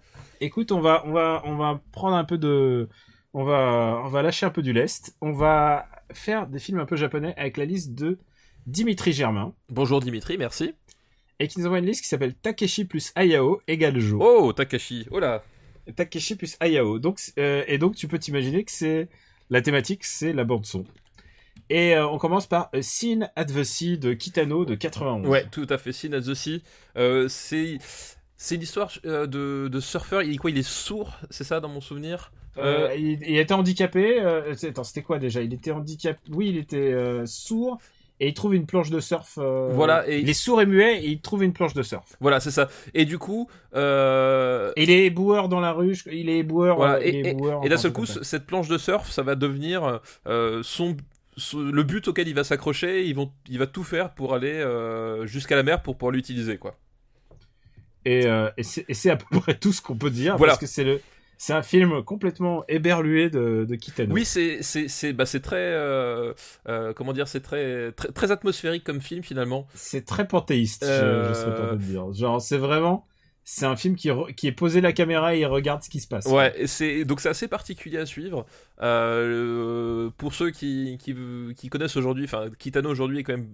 Écoute, 0.41 0.71
on 0.71 0.81
va, 0.81 1.03
on 1.07 1.13
va, 1.13 1.43
on 1.45 1.57
va 1.57 1.81
prendre 1.91 2.15
un 2.15 2.25
peu 2.25 2.39
de, 2.39 2.89
on 3.37 3.45
va, 3.45 4.01
on 4.03 4.09
va 4.09 4.23
lâcher 4.23 4.47
un 4.47 4.51
peu 4.51 4.63
du 4.63 4.73
lest. 4.73 5.15
On 5.21 5.31
va 5.31 5.87
faire 6.11 6.47
des 6.47 6.59
films 6.59 6.79
un 6.81 6.87
peu 6.87 6.97
japonais 6.97 7.35
avec 7.37 7.59
la 7.59 7.67
liste 7.67 7.93
de 7.95 8.19
Dimitri 8.67 9.13
Germain 9.13 9.53
Bonjour 9.69 10.01
Dimitri, 10.01 10.39
merci. 10.39 10.75
et 11.39 11.47
qui 11.47 11.61
nous 11.61 11.67
envoie 11.67 11.81
une 11.81 11.85
liste 11.87 12.01
qui 12.03 12.09
s'appelle 12.09 12.35
Takeshi 12.35 12.87
plus 12.87 13.13
Ayao 13.15 13.61
égale 13.69 13.99
Jo. 14.01 14.19
Oh, 14.23 14.53
Takashi. 14.55 15.07
Oh 15.11 15.19
là. 15.21 15.45
Takeshi 15.95 16.35
plus 16.37 16.57
Ayao. 16.61 16.99
Donc, 16.99 17.21
euh, 17.39 17.63
et 17.69 17.77
donc, 17.77 17.95
tu 17.95 18.09
peux 18.09 18.19
t'imaginer 18.19 18.65
que 18.65 18.73
c'est 18.73 19.09
la 19.51 19.61
thématique, 19.61 20.05
c'est 20.05 20.33
la 20.33 20.45
bande 20.45 20.65
son. 20.65 20.85
Et 21.69 21.95
euh, 21.95 22.09
on 22.09 22.17
commence 22.17 22.47
par 22.47 22.71
A 22.73 22.81
Scene 22.81 23.29
at 23.37 23.45
the 23.45 23.65
Sea 23.65 23.99
de 23.99 24.15
Kitano 24.15 24.65
de 24.65 24.75
91. 24.75 25.29
Ouais, 25.29 25.45
tout 25.51 25.67
à 25.69 25.77
fait. 25.77 25.93
Sin 25.93 26.15
at 26.15 26.23
the 26.23 26.33
Sea. 26.35 26.63
Euh, 26.97 27.29
c'est, 27.29 27.77
c'est 28.39 28.57
l'histoire 28.57 28.91
euh, 29.05 29.27
de, 29.27 29.69
de 29.69 29.81
surfeur. 29.81 30.23
Il 30.23 30.33
est 30.33 30.39
quoi 30.39 30.51
Il 30.51 30.57
est 30.59 30.67
sourd, 30.67 31.19
c'est 31.29 31.45
ça 31.45 31.61
dans 31.61 31.69
mon 31.69 31.83
souvenir? 31.83 32.33
Euh, 32.59 32.89
Euh, 32.91 32.95
il, 32.97 33.19
il 33.27 33.37
était 33.39 33.55
handicapé. 33.55 34.21
euh, 34.21 34.55
attends, 34.63 34.85
c'était 34.85 35.03
quoi 35.03 35.19
déjà? 35.19 35.43
Il 35.43 35.53
était 35.53 35.71
handicapé. 35.73 36.19
Oui, 36.31 36.49
il 36.51 36.57
était 36.59 36.77
euh, 36.93 37.27
sourd 37.27 37.79
et 38.19 38.29
il 38.29 38.35
trouve 38.35 38.55
une 38.55 38.65
planche 38.67 38.89
de 38.91 38.99
surf. 39.01 39.39
Voilà, 39.39 40.09
et- 40.09 40.21
il 40.21 40.31
est 40.31 40.35
sourd 40.35 40.63
et 40.63 40.67
muet 40.67 41.03
et 41.05 41.09
il 41.09 41.21
trouve 41.21 41.45
une 41.45 41.53
planche 41.53 41.75
de 41.75 41.83
surf. 41.83 42.17
Voilà, 42.21 42.41
c'est 42.41 42.51
ça. 42.51 42.69
Et 42.95 43.05
du 43.05 43.19
coup, 43.19 43.49
il 43.75 43.79
est 44.91 45.05
éboueur 45.07 45.49
dans 45.49 45.61
la 45.61 45.73
rue. 45.73 45.97
Il 46.11 46.29
est 46.31 46.39
éboueur. 46.39 46.77
Voilà, 46.77 47.05
et, 47.05 47.35
d'un 47.69 47.77
seul 47.77 47.93
coup, 47.93 48.07
cette 48.07 48.47
planche 48.47 48.69
de 48.69 48.79
surf, 48.79 49.11
ça 49.11 49.23
va 49.23 49.35
devenir 49.35 50.01
son, 50.63 50.97
le 51.55 51.83
but 51.83 52.09
auquel 52.09 52.27
il 52.29 52.35
va 52.35 52.45
s'accrocher. 52.45 53.05
Il 53.07 53.59
va 53.59 53.67
tout 53.67 53.85
faire 53.85 54.15
pour 54.15 54.33
aller 54.35 54.53
euh, 54.55 55.27
jusqu'à 55.27 55.57
la 55.57 55.63
mer 55.63 55.83
pour 55.83 55.97
pouvoir 55.97 56.13
l'utiliser, 56.13 56.57
quoi. 56.57 56.75
Et, 58.07 58.25
euh, 58.27 58.49
et 58.57 58.63
c'est 58.63 58.85
et 58.89 58.95
c'est 58.95 59.11
à 59.11 59.17
peu 59.17 59.41
près 59.41 59.55
tout 59.59 59.73
ce 59.73 59.83
qu'on 59.83 59.97
peut 59.97 60.11
dire 60.11 60.37
Voilà. 60.37 60.53
parce 60.53 60.61
que 60.61 60.67
c'est 60.67 60.85
le. 60.85 61.01
C'est 61.39 61.53
un 61.53 61.63
film 61.63 62.03
complètement 62.03 62.65
éberlué 62.69 63.29
de, 63.31 63.65
de 63.69 63.75
Kitano. 63.75 64.15
Oui, 64.15 64.25
c'est, 64.25 65.13
bah, 65.13 65.25
très, 65.27 65.57
euh, 65.57 66.33
euh, 66.69 66.93
comment 66.95 67.13
dire, 67.13 67.29
c'est 67.29 67.41
très, 67.41 67.93
très, 67.93 68.09
très 68.09 68.31
atmosphérique 68.31 68.85
comme 68.85 69.01
film 69.01 69.23
finalement. 69.23 69.67
C'est 69.75 70.05
très 70.05 70.27
panthéiste, 70.27 70.85
je- 70.87 70.91
Euh, 70.91 71.29
je, 71.29 71.35
serais 71.35 71.55
tenté 71.57 71.77
de 71.77 71.83
dire. 71.83 72.13
Genre, 72.13 72.41
c'est 72.41 72.57
vraiment, 72.57 73.07
c'est 73.45 73.67
un 73.67 73.77
film 73.77 73.97
qui, 73.97 74.11
qui 74.37 74.47
est 74.49 74.53
posé 74.53 74.81
la 74.81 74.93
caméra 74.93 75.37
et 75.37 75.41
il 75.41 75.47
regarde 75.47 75.83
ce 75.83 75.91
qui 75.91 76.01
se 76.01 76.09
passe. 76.09 76.27
Ouais, 76.27 76.67
c'est 76.67 77.05
donc 77.05 77.21
c'est 77.21 77.29
assez 77.29 77.49
particulier 77.49 77.99
à 77.99 78.07
suivre. 78.07 78.45
Euh, 78.83 80.11
pour 80.17 80.35
ceux 80.35 80.51
qui, 80.51 80.99
qui, 80.99 81.15
qui 81.57 81.69
connaissent 81.69 81.97
aujourd'hui, 81.97 82.25
enfin 82.25 82.47
Kitano 82.59 82.91
aujourd'hui 82.91 83.21
est 83.21 83.23
quand 83.23 83.35
même 83.37 83.51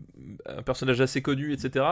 un 0.46 0.62
personnage 0.62 1.00
assez 1.00 1.20
connu, 1.20 1.52
etc. 1.52 1.84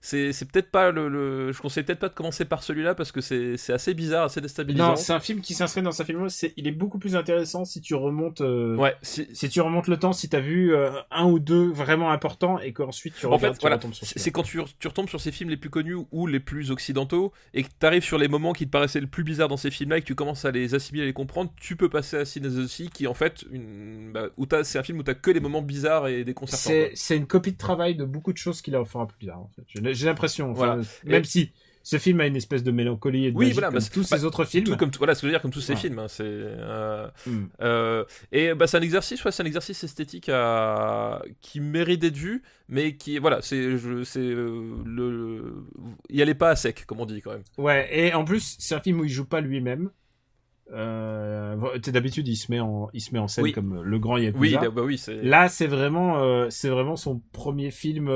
C'est, 0.00 0.32
peut-être 0.50 0.70
pas 0.70 0.90
le, 0.90 1.08
le- 1.08 1.52
je 1.52 1.60
conseille 1.60 1.82
peut-être 1.84 1.98
pas 1.98 2.08
de 2.08 2.14
commencer 2.14 2.44
par 2.44 2.62
celui-là 2.62 2.94
parce 2.94 3.12
que 3.12 3.20
c'est, 3.20 3.56
assez 3.72 3.94
bizarre, 3.94 4.24
assez 4.24 4.40
déstabilisant. 4.40 4.90
Non, 4.90 4.96
c'est 4.96 5.12
un 5.12 5.20
film 5.20 5.40
qui 5.40 5.54
s'inscrit 5.54 5.82
dans 5.82 5.92
sa 5.92 6.04
film. 6.04 6.26
Il 6.56 6.66
est 6.68 6.72
beaucoup 6.72 6.98
plus 6.98 7.16
intéressant 7.16 7.64
si 7.64 7.80
tu 7.80 7.94
remontes, 7.94 8.40
euh, 8.40 8.76
ouais, 8.76 8.94
si- 9.02 9.26
si 9.32 9.48
tu 9.48 9.60
remontes 9.60 9.88
le 9.88 9.96
temps, 9.96 10.12
si 10.12 10.28
t'as 10.28 10.40
vu 10.40 10.74
euh, 10.74 10.90
un 11.10 11.26
ou 11.26 11.38
deux 11.38 11.68
vraiment 11.70 12.10
importants 12.10 12.58
et 12.58 12.72
qu'ensuite 12.72 13.14
tu 13.18 13.26
En 13.26 13.30
regardes, 13.30 13.54
fait, 13.54 13.58
tu 13.60 13.66
voilà, 13.68 13.78
c'est 14.02 14.30
quand 14.30 14.42
tu, 14.42 14.60
tu 14.78 14.88
retombes 14.88 15.08
sur 15.08 15.20
ces 15.20 15.32
films 15.32 15.50
les 15.50 15.56
plus 15.56 15.70
connus 15.70 15.96
ou 16.12 16.26
les 16.26 16.40
plus 16.40 16.70
occidentaux 16.70 17.32
et 17.54 17.62
que 17.62 17.68
tu 17.78 17.86
arrives 17.86 18.04
sur 18.04 18.18
les 18.18 18.28
moments 18.28 18.52
qui 18.52 18.66
te 18.66 18.70
paraissaient 18.70 19.00
le 19.00 19.06
plus 19.06 19.24
bizarres 19.24 19.48
dans 19.48 19.56
ces 19.56 19.70
films-là 19.70 19.98
et 19.98 20.00
que 20.00 20.06
tu 20.06 20.14
commences 20.14 20.44
à 20.44 20.50
les 20.50 20.74
assimiler, 20.74 21.04
à 21.04 21.06
les 21.06 21.12
comprendre, 21.12 21.52
tu 21.60 21.76
peux 21.76 21.88
passer 21.88 22.16
à 22.16 22.24
Sin 22.24 22.66
Sea 22.66 22.88
qui 22.88 23.06
en 23.06 23.14
fait, 23.14 23.44
une, 23.50 24.12
bah, 24.12 24.26
où 24.36 24.46
c'est 24.62 24.78
un 24.78 24.82
film 24.82 24.98
où 24.98 25.02
t'as 25.02 25.14
que 25.14 25.30
les 25.30 25.40
moments 25.40 25.62
bizarres 25.62 26.08
et 26.08 26.24
déconcertants. 26.24 26.90
C'est, 26.94 27.16
une 27.16 27.26
copie 27.26 27.52
de 27.52 27.58
travail 27.58 27.94
de 27.96 28.04
beaucoup 28.04 28.32
de 28.32 28.38
choses 28.38 28.62
qu'il 28.62 28.74
a 28.74 28.84
fera 28.84 29.06
plus 29.06 29.26
tard. 29.26 29.40
En 29.40 29.50
fait. 29.54 29.62
J'ai, 29.68 29.87
j'ai 29.92 30.06
l'impression. 30.06 30.50
enfin, 30.50 30.58
Voilà. 30.76 30.82
Même 31.04 31.22
Et- 31.22 31.26
si 31.26 31.52
ce 31.82 31.96
film 31.96 32.20
a 32.20 32.26
une 32.26 32.36
espèce 32.36 32.62
de 32.62 32.70
mélancolie 32.70 33.26
et 33.26 33.32
de 33.32 33.36
Oui, 33.38 33.52
voilà, 33.52 33.68
comme 33.68 33.78
bah, 33.78 33.84
tous 33.90 34.10
bah, 34.10 34.18
ces 34.18 34.24
autres 34.26 34.44
films. 34.44 34.64
Tout 34.64 34.76
comme 34.76 34.90
tout- 34.90 34.98
voilà 34.98 35.14
ce 35.14 35.22
que 35.22 35.26
je 35.26 35.30
veux 35.30 35.32
dire 35.34 35.40
comme 35.40 35.50
tous 35.52 35.62
ces 35.62 35.74
films 35.74 35.98
hein, 36.00 36.06
c'est 36.08 36.22
euh, 36.26 37.08
Hmm. 37.26 37.46
euh, 37.62 38.04
et 38.30 38.52
bah 38.52 38.66
c'est 38.66 38.76
un 38.76 38.82
exercice 38.82 39.24
ouais 39.24 39.32
c'est 39.32 39.42
un 39.42 39.46
exercice 39.46 39.82
esthétique 39.84 40.28
à... 40.28 41.22
qui 41.40 41.60
mérite 41.60 42.00
d'être 42.02 42.16
vu 42.16 42.42
mais 42.68 42.96
qui 42.96 43.18
voilà 43.18 43.40
c'est 43.40 43.78
je- 43.78 44.04
c'est 44.04 44.20
euh, 44.20 44.74
le 44.84 45.64
y 46.10 46.20
allait 46.20 46.34
pas 46.34 46.50
à 46.50 46.56
sec 46.56 46.84
comme 46.86 47.00
on 47.00 47.06
dit 47.06 47.22
quand 47.22 47.30
même 47.32 47.44
Ouais, 47.56 47.88
et 47.90 48.12
en 48.12 48.24
plus, 48.26 48.56
c'est 48.58 48.74
un 48.74 48.80
film 48.80 49.00
où 49.00 49.04
il 49.04 49.10
joue 49.10 49.24
pas 49.24 49.40
lui-même. 49.40 49.88
D'habitude, 50.70 52.28
il 52.28 52.36
se 52.36 52.50
met 52.52 52.60
en, 52.60 52.90
il 52.92 53.00
se 53.00 53.12
met 53.14 53.18
en 53.18 53.28
scène 53.28 53.44
Oui. 53.44 53.52
comme 53.52 53.80
le 53.82 53.98
grand 53.98 54.18
Yakuza. 54.18 54.40
oui 54.40 54.50
là, 54.50 54.68
bah 54.70 54.82
oui 54.82 54.98
c'est 54.98 55.22
Là, 55.22 55.48
c'est 55.48 55.66
vraiment, 55.66 56.50
c'est 56.50 56.68
vraiment 56.68 56.96
son 56.96 57.20
premier 57.32 57.70
film 57.70 58.08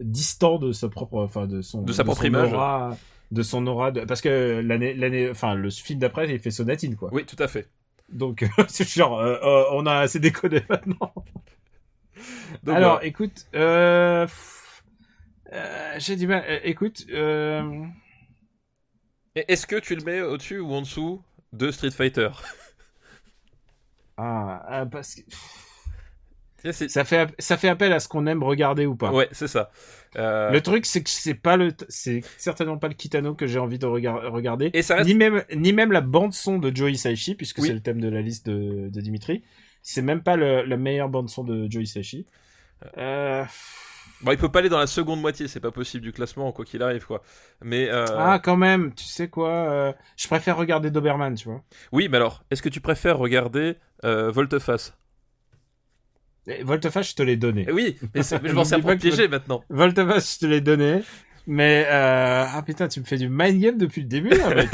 distant 0.00 0.58
de 0.58 0.72
sa 0.72 0.88
propre, 0.88 1.18
enfin 1.22 1.46
de 1.46 1.62
son, 1.62 1.82
De 1.82 1.92
sa 1.92 2.04
propre 2.04 2.22
son 2.22 2.26
image. 2.26 2.50
aura, 2.52 2.96
de 3.30 3.42
son 3.42 3.66
aura, 3.66 3.90
de- 3.92 4.04
parce 4.04 4.20
que 4.20 4.60
l'année, 4.64 4.94
l'année, 4.94 5.30
enfin 5.30 5.54
le 5.54 5.70
film 5.70 5.98
d'après, 5.98 6.28
il 6.28 6.38
fait 6.38 6.50
Sonatine 6.50 6.96
quoi. 6.96 7.10
oui 7.10 7.24
tout 7.26 7.36
à 7.38 7.48
fait 7.48 7.68
Donc 8.08 8.44
c'est 8.68 8.88
genre, 8.88 9.18
euh, 9.20 9.36
euh, 9.42 9.64
on 9.72 9.86
a 9.86 9.96
assez 9.98 10.20
déconné 10.20 10.62
maintenant. 10.70 11.12
Donc, 12.62 12.76
Alors, 12.76 13.00
écoute, 13.02 13.46
euh, 13.54 14.26
pff, 14.26 14.82
j'ai 15.98 16.16
du 16.16 16.26
mal. 16.26 16.44
écoute, 16.64 17.04
est-ce 19.36 19.66
que 19.66 19.76
tu 19.76 19.94
le 19.94 20.02
mets 20.02 20.20
au-dessus 20.20 20.58
ou 20.58 20.72
en 20.74 20.80
dessous 20.82 21.22
de 21.52 21.70
Street 21.70 21.90
Fighter? 21.92 22.28
Ah, 24.16 24.86
parce 24.90 25.14
que 25.16 25.22
ça 26.72 27.04
fait, 27.04 27.34
ça 27.38 27.56
fait 27.56 27.68
appel 27.68 27.92
à 27.92 28.00
ce 28.00 28.08
qu'on 28.08 28.26
aime 28.26 28.42
regarder 28.42 28.86
ou 28.86 28.96
pas. 28.96 29.12
ouais 29.12 29.28
c'est 29.32 29.48
ça 29.48 29.70
Euh, 30.16 30.50
Le 30.50 30.60
truc, 30.62 30.86
c'est 30.86 31.02
que 31.02 31.10
c'est 31.10 31.34
pas 31.34 31.56
le, 31.56 31.72
c'est 31.88 32.22
certainement 32.38 32.78
pas 32.78 32.88
le 32.88 32.94
Kitano 32.94 33.34
que 33.34 33.46
j'ai 33.46 33.58
envie 33.58 33.78
de 33.78 33.86
rega- 33.86 34.28
regarder. 34.30 34.70
et 34.72 34.82
ça 34.82 34.96
reste 34.96 35.08
Ni 35.08 35.14
même, 35.14 35.44
ni 35.54 35.72
même 35.72 35.92
la 35.92 36.00
bande 36.00 36.32
son 36.32 36.58
de 36.58 36.74
Joey 36.74 36.94
Saishi, 36.94 37.34
puisque 37.34 37.58
Oui. 37.58 37.68
c'est 37.68 37.74
le 37.74 37.80
thème 37.80 38.00
de 38.00 38.08
la 38.08 38.22
liste 38.22 38.46
de, 38.48 38.88
de 38.88 39.00
Dimitri. 39.00 39.42
C'est 39.82 40.02
même 40.02 40.22
pas 40.22 40.36
le, 40.36 40.62
la 40.64 40.76
meilleure 40.76 41.08
bande 41.10 41.28
son 41.28 41.44
de 41.44 41.70
Joey 41.70 41.84
Saishi. 41.86 42.26
Euh, 42.98 43.44
bon 44.22 44.32
il 44.32 44.38
peut 44.38 44.50
pas 44.50 44.58
aller 44.60 44.68
dans 44.68 44.78
la 44.78 44.86
seconde 44.86 45.20
moitié 45.20 45.48
c'est 45.48 45.60
pas 45.60 45.70
possible 45.70 46.02
du 46.04 46.12
classement 46.12 46.52
quoi 46.52 46.64
qu'il 46.66 46.82
arrive 46.82 47.06
quoi 47.06 47.22
mais 47.62 47.88
euh, 47.90 48.04
Ah, 48.18 48.38
quand 48.42 48.56
même, 48.56 48.92
tu 48.94 49.04
sais 49.04 49.28
quoi, 49.28 49.48
euh, 49.50 49.92
je 50.16 50.26
préfère 50.28 50.56
regarder 50.58 50.90
Doberman, 50.90 51.34
tu 51.34 51.48
vois. 51.48 51.62
oui 51.92 52.08
mais 52.10 52.16
alors 52.18 52.42
est-ce 52.50 52.62
que 52.62 52.68
tu 52.68 52.80
préfères 52.80 53.16
regarder 53.18 53.76
euh, 54.04 54.30
Volteface? 54.30 54.94
Volteface, 56.62 57.10
je 57.10 57.14
te 57.16 57.22
l'ai 57.22 57.36
donné. 57.36 57.66
Oui 57.72 57.96
mais, 58.14 58.22
je 58.22 58.52
pensais 58.54 58.74
à 58.74 58.78
N'oublie 58.78 58.86
pas 58.86 58.90
me 58.94 58.96
que- 58.96 59.00
piéger 59.02 59.28
maintenant 59.28 59.64
Volteface, 59.68 60.34
je 60.34 60.38
te 60.40 60.46
l'ai 60.46 60.60
donné. 60.60 61.02
Mais, 61.48 61.86
euh... 61.88 62.44
ah 62.48 62.60
putain, 62.66 62.88
tu 62.88 62.98
me 62.98 63.04
fais 63.04 63.18
du 63.18 63.28
mind 63.28 63.60
game 63.60 63.78
depuis 63.78 64.00
le 64.02 64.08
début, 64.08 64.30
mais 64.30 64.66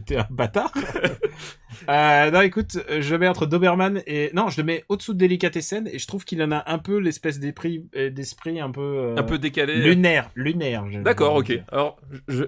t'es- 0.00 0.16
un 0.16 0.26
bâtard. 0.30 0.72
euh, 1.88 2.30
non, 2.30 2.40
écoute, 2.40 2.78
je 3.00 3.12
le 3.12 3.18
mets 3.18 3.28
entre 3.28 3.44
Doberman 3.44 4.02
et, 4.06 4.30
non, 4.32 4.48
je 4.48 4.58
le 4.60 4.64
mets 4.64 4.84
au-dessous 4.88 5.12
de 5.12 5.18
Delicatessen 5.18 5.86
et 5.86 5.98
je 5.98 6.06
trouve 6.06 6.24
qu'il 6.24 6.42
en 6.42 6.50
a 6.50 6.64
un 6.72 6.78
peu 6.78 6.98
l'espèce 6.98 7.38
d'esprit, 7.38 7.84
euh, 7.94 8.08
d'esprit 8.10 8.58
un 8.58 8.70
peu, 8.70 8.80
euh, 8.80 9.16
un 9.18 9.22
peu 9.22 9.38
décalé 9.38 9.76
lunaire, 9.82 10.30
lunaire. 10.34 10.84
D'accord, 11.02 11.34
ok. 11.34 11.52
Alors, 11.70 11.98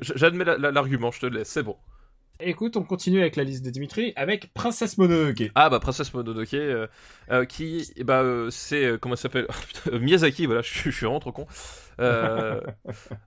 j'admets 0.00 0.44
la- 0.44 0.56
la- 0.56 0.70
l'argument, 0.70 1.10
je 1.10 1.20
te 1.20 1.26
le 1.26 1.38
laisse, 1.38 1.48
c'est 1.48 1.62
bon. 1.62 1.76
Écoute, 2.42 2.76
on 2.76 2.82
continue 2.84 3.20
avec 3.20 3.36
la 3.36 3.44
liste 3.44 3.64
de 3.64 3.70
Dimitri 3.70 4.12
avec 4.16 4.52
Princesse 4.54 4.98
Mononoke. 4.98 5.50
Ah 5.54 5.68
bah 5.68 5.80
Princesse 5.80 6.14
Mononoke, 6.14 6.54
euh, 6.54 6.86
euh, 7.30 7.44
qui, 7.44 7.90
eh 7.96 8.04
bah 8.04 8.22
euh, 8.22 8.50
c'est 8.50 8.84
euh, 8.84 8.98
comment 8.98 9.16
ça 9.16 9.22
s'appelle 9.22 9.46
Putain, 9.68 9.96
euh, 9.96 9.98
Miyazaki, 9.98 10.46
voilà, 10.46 10.62
je, 10.62 10.68
suis- 10.68 10.90
je 10.90 10.96
suis 10.96 11.06
vraiment 11.06 11.20
trop 11.20 11.32
con. 11.32 11.46
Euh, 12.00 12.60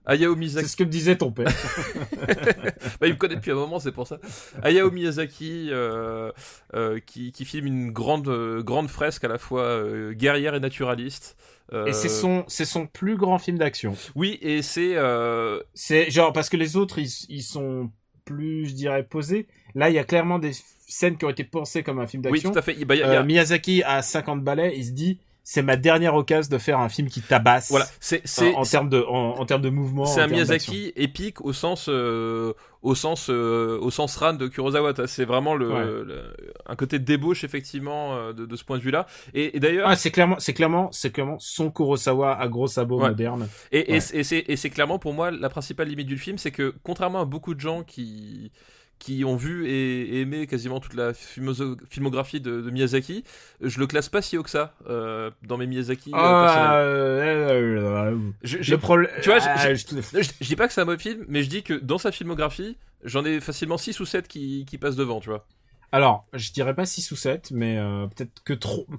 Hayao 0.06 0.34
C'est 0.56 0.66
Miyazaki, 0.66 0.68
ce 0.68 0.76
que 0.76 0.84
me 0.84 0.88
disait 0.88 1.16
ton 1.16 1.32
père. 1.32 1.46
bah, 3.00 3.06
il 3.06 3.12
me 3.12 3.16
connaît 3.18 3.36
depuis 3.36 3.52
un 3.52 3.56
moment, 3.56 3.78
c'est 3.78 3.92
pour 3.92 4.06
ça. 4.06 4.18
Hayao 4.62 4.90
Miyazaki, 4.90 5.68
euh, 5.70 6.32
euh, 6.74 6.98
qui, 7.04 7.32
qui 7.32 7.44
filme 7.44 7.66
une 7.66 7.90
grande 7.92 8.28
grande 8.64 8.88
fresque 8.88 9.24
à 9.24 9.28
la 9.28 9.38
fois 9.38 9.62
euh, 9.62 10.12
guerrière 10.12 10.54
et 10.54 10.60
naturaliste. 10.60 11.36
Euh, 11.72 11.86
Et 11.86 11.92
c'est 11.92 12.08
son, 12.08 12.44
c'est 12.48 12.64
son 12.64 12.86
plus 12.86 13.16
grand 13.16 13.38
film 13.38 13.58
d'action. 13.58 13.96
Oui, 14.14 14.38
et 14.42 14.62
c'est 14.62 14.96
euh, 14.96 15.60
C'est 15.74 16.10
genre 16.10 16.32
parce 16.32 16.48
que 16.48 16.56
les 16.56 16.76
autres 16.76 16.98
ils, 16.98 17.10
ils 17.28 17.42
sont 17.42 17.90
plus, 18.24 18.66
je 18.68 18.74
dirais, 18.74 19.02
posés. 19.04 19.46
Là, 19.74 19.90
il 19.90 19.94
y 19.94 19.98
a 19.98 20.04
clairement 20.04 20.38
des 20.38 20.52
scènes 20.86 21.16
qui 21.16 21.24
ont 21.24 21.30
été 21.30 21.44
pensées 21.44 21.82
comme 21.82 21.98
un 21.98 22.06
film 22.06 22.22
oui 22.26 22.32
d'action. 22.32 22.52
tout 22.52 22.58
à 22.58 22.62
fait. 22.62 22.84
Bah, 22.84 22.94
y 22.94 23.02
a- 23.02 23.06
y 23.06 23.16
a- 23.16 23.20
Euh, 23.20 23.24
Miyazaki 23.24 23.82
a 23.82 24.02
50 24.02 24.42
balais, 24.42 24.72
il 24.76 24.84
se 24.84 24.90
dit 24.92 25.18
c'est 25.46 25.62
ma 25.62 25.76
dernière 25.76 26.14
occasion 26.14 26.50
de 26.50 26.58
faire 26.58 26.78
un 26.80 26.88
film 26.88 27.08
qui 27.08 27.20
tabasse. 27.20 27.68
Voilà, 27.70 27.86
c'est 28.00 28.22
En, 28.54 28.60
en 28.60 28.64
termes 28.64 28.88
de 28.88 29.00
en, 29.02 29.38
en 29.38 29.46
termes 29.46 29.62
de 29.62 29.68
mouvement. 29.68 30.06
c'est 30.06 30.22
un. 30.22 30.26
Miyazaki 30.26 30.92
épique 30.96 31.42
au 31.44 31.52
sens 31.52 31.86
euh, 31.90 32.54
au 32.82 32.94
sens 32.94 33.28
euh, 33.30 33.78
au 33.80 33.90
sens 33.90 34.16
ran 34.16 34.32
de 34.32 34.46
Kurosawa. 34.48 34.92
C'est 35.06 35.24
vraiment 35.26 35.54
le, 35.54 35.68
Ouais. 35.72 35.84
le- 35.84 36.32
un 36.66 36.76
côté 36.76 36.98
débauche 36.98 37.44
effectivement 37.44 38.14
euh, 38.16 38.32
de, 38.32 38.46
de 38.46 38.56
ce 38.56 38.64
point 38.64 38.78
de 38.78 38.82
vue-là. 38.82 39.06
Et, 39.34 39.56
et 39.56 39.60
d'ailleurs, 39.60 39.86
Ah, 39.88 39.96
c'est 39.96 40.10
clairement, 40.10 40.36
c'est 40.38 40.54
clairement, 40.54 40.88
c'est 40.92 41.10
clairement 41.10 41.38
son 41.38 41.70
Kurosawa 41.70 42.34
à 42.38 42.48
gros 42.48 42.66
sabots 42.66 43.00
Ouais. 43.00 43.10
moderne. 43.10 43.48
Et, 43.70 43.92
Ouais. 43.92 44.00
c'est- 44.00 44.16
et 44.16 44.24
c'est 44.24 44.44
et 44.48 44.56
c'est 44.56 44.70
clairement 44.70 44.98
pour 44.98 45.12
moi 45.12 45.30
la 45.30 45.48
principale 45.50 45.88
limite 45.88 46.06
du 46.08 46.16
film, 46.18 46.38
c'est 46.38 46.50
que 46.52 46.74
contrairement 46.82 47.20
à 47.20 47.24
beaucoup 47.26 47.54
de 47.54 47.60
gens 47.60 47.82
qui 47.82 48.50
qui 48.98 49.24
ont 49.24 49.36
vu 49.36 49.66
et, 49.66 50.16
et 50.16 50.20
aimé 50.22 50.46
quasiment 50.46 50.80
toute 50.80 50.94
la 50.94 51.12
filmographie 51.14 52.40
de, 52.40 52.60
de 52.60 52.70
Miyazaki, 52.70 53.24
je 53.60 53.78
le 53.78 53.86
classe 53.86 54.08
pas 54.08 54.22
si 54.22 54.38
haut 54.38 54.42
que 54.42 54.50
ça 54.50 54.74
euh, 54.88 55.30
dans 55.42 55.58
mes 55.58 55.66
Miyazaki. 55.66 56.10
Ah, 56.14 56.76
euh, 56.76 58.30
Je- 58.42 58.58
le 58.70 58.78
problème. 58.78 59.10
tu 59.22 59.28
vois, 59.28 59.38
je 59.40 59.84
te- 59.84 59.94
je, 60.22 60.28
je 60.40 60.46
dis 60.46 60.56
pas 60.56 60.66
que 60.68 60.72
c'est 60.74 60.80
un 60.80 60.84
mauvais 60.86 60.98
film, 60.98 61.24
mais 61.28 61.42
je 61.42 61.48
dis 61.50 61.62
que 61.62 61.74
dans 61.74 61.98
sa 61.98 62.12
filmographie, 62.12 62.76
j'en 63.04 63.24
ai 63.24 63.40
facilement 63.40 63.76
6 63.78 64.00
ou 64.00 64.06
7 64.06 64.28
qui, 64.28 64.64
qui 64.66 64.78
passent 64.78 64.96
devant, 64.96 65.20
tu 65.20 65.28
vois. 65.28 65.46
Alors, 65.92 66.26
je 66.32 66.50
dirais 66.52 66.74
pas 66.74 66.86
6 66.86 67.10
ou 67.12 67.16
7, 67.16 67.50
mais 67.52 67.78
euh, 67.78 68.06
peut-être 68.08 68.42
que 68.44 68.54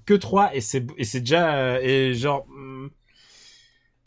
que 0.05 0.13
3 0.13 0.55
et 0.55 0.61
c'est 0.61 0.85
déjà 1.19 1.55
euh, 1.55 1.79
et 1.81 2.13
genre 2.13 2.45
hum, 2.49 2.89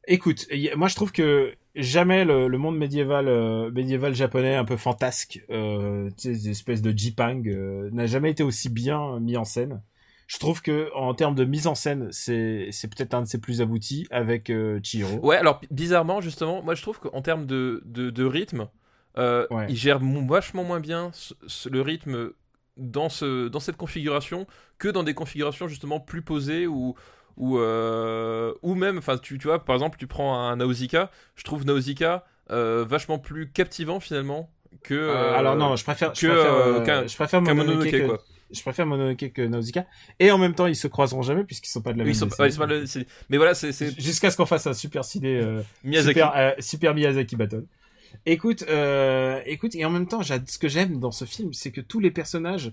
écoute, 0.07 0.47
y- 0.51 0.70
moi 0.76 0.89
je 0.89 0.95
trouve 0.95 1.12
que 1.12 1.55
jamais 1.83 2.24
le, 2.24 2.49
le 2.49 2.59
monde 2.59 2.76
médiéval 2.76 3.29
euh, 3.29 3.70
médiéval 3.70 4.14
japonais 4.14 4.55
un 4.55 4.64
peu 4.64 4.76
fantasque 4.76 5.43
euh, 5.51 6.11
des 6.22 6.51
espèces 6.51 6.83
de 6.83 6.91
jipang 6.97 7.43
euh, 7.47 7.89
n'a 7.93 8.07
jamais 8.07 8.31
été 8.31 8.43
aussi 8.43 8.68
bien 8.68 9.18
mis 9.20 9.37
en 9.37 9.45
scène. 9.45 9.83
Je 10.26 10.39
trouve 10.39 10.61
que 10.61 10.91
en 10.95 11.14
termes 11.14 11.35
de 11.35 11.45
mise 11.45 11.66
en 11.66 11.74
scène, 11.74 12.09
c'est 12.12 12.68
peut-être 12.95 13.14
un 13.14 13.22
de 13.22 13.26
ses 13.26 13.41
plus 13.41 13.62
aboutis 13.62 14.07
avec 14.11 14.51
euh, 14.51 14.79
Chihiro. 14.83 15.18
Ouais, 15.26 15.37
alors 15.37 15.61
bizarrement, 15.70 16.20
justement, 16.20 16.62
moi 16.62 16.74
je 16.74 16.83
trouve 16.83 17.01
qu'en 17.01 17.22
termes 17.22 17.47
de, 17.47 17.83
de, 17.87 18.11
de 18.11 18.24
rythme, 18.26 18.68
euh, 19.16 19.47
Ouais. 19.51 19.66
il 19.70 19.76
gère 19.76 20.01
vachement 20.01 20.64
moins 20.64 20.81
bien 20.81 21.11
ce- 21.14 21.33
ce- 21.47 21.70
le 21.70 21.81
rythme 21.81 22.33
dans, 22.76 23.09
ce, 23.09 23.49
dans 23.49 23.59
cette 23.61 23.79
configuration 23.79 24.47
que 24.76 24.89
dans 24.89 25.03
des 25.03 25.14
configurations 25.14 25.66
justement 25.66 25.99
plus 25.99 26.22
posées 26.22 26.66
ou. 26.66 26.95
Ou, 27.39 27.59
euh, 27.59 28.53
ou 28.62 28.74
même, 28.74 28.99
enfin, 28.99 29.16
tu, 29.16 29.39
tu 29.39 29.47
vois, 29.47 29.64
par 29.64 29.76
exemple, 29.76 29.97
tu 29.97 30.09
prends 30.09 30.36
un 30.39 30.57
Nausicaa, 30.57 31.11
je 31.36 31.45
trouve 31.45 31.64
Nausicaa 31.64 32.24
euh, 32.51 32.84
vachement 32.86 33.18
plus 33.20 33.49
captivant 33.51 34.01
finalement 34.01 34.51
que. 34.82 34.95
Euh, 34.95 35.34
alors 35.34 35.55
non, 35.55 35.76
je 35.76 35.84
préfère 35.84 36.12
je 36.16 36.26
que, 36.26 36.26
préfère, 36.26 37.09
je 37.09 37.14
préfère 37.16 37.43
Mononoke, 37.43 37.91
que, 37.91 38.07
quoi. 38.07 38.18
je 38.51 38.61
préfère 38.61 38.86
Mononoke 38.86 39.32
que 39.32 39.43
Nausicaa 39.43 39.86
et 40.18 40.32
en 40.32 40.39
même 40.39 40.55
temps 40.55 40.66
ils 40.66 40.74
se 40.74 40.89
croiseront 40.89 41.22
jamais 41.22 41.45
puisqu'ils 41.45 41.70
sont 41.70 41.80
pas 41.80 41.93
de 41.93 41.99
la 41.99 42.03
Oui, 42.05 42.09
même 42.11 42.14
ils 42.14 42.18
sont- 42.18 42.28
pas 42.28 42.66
mais 43.28 43.36
voilà, 43.36 43.55
c'est 43.55 44.01
jusqu'à 44.01 44.30
ce 44.32 44.36
qu'on 44.36 44.47
fasse 44.47 44.66
un 44.66 44.74
super 44.74 45.05
ciné 45.05 45.41
Miyazaki. 45.84 46.18
super, 46.18 46.55
super 46.59 46.95
Miyazaki 46.95 47.36
battle. 47.36 47.64
Écoute, 48.26 48.64
écoute, 49.47 49.74
et 49.76 49.84
en 49.84 49.91
même 49.91 50.09
temps, 50.09 50.22
ce 50.22 50.59
que 50.59 50.68
j'aime 50.68 50.99
dans 50.99 51.12
ce 51.12 51.24
film, 51.24 51.53
c'est 51.53 51.70
que 51.70 51.80
tous 51.80 52.01
les 52.01 52.11
personnages 52.11 52.72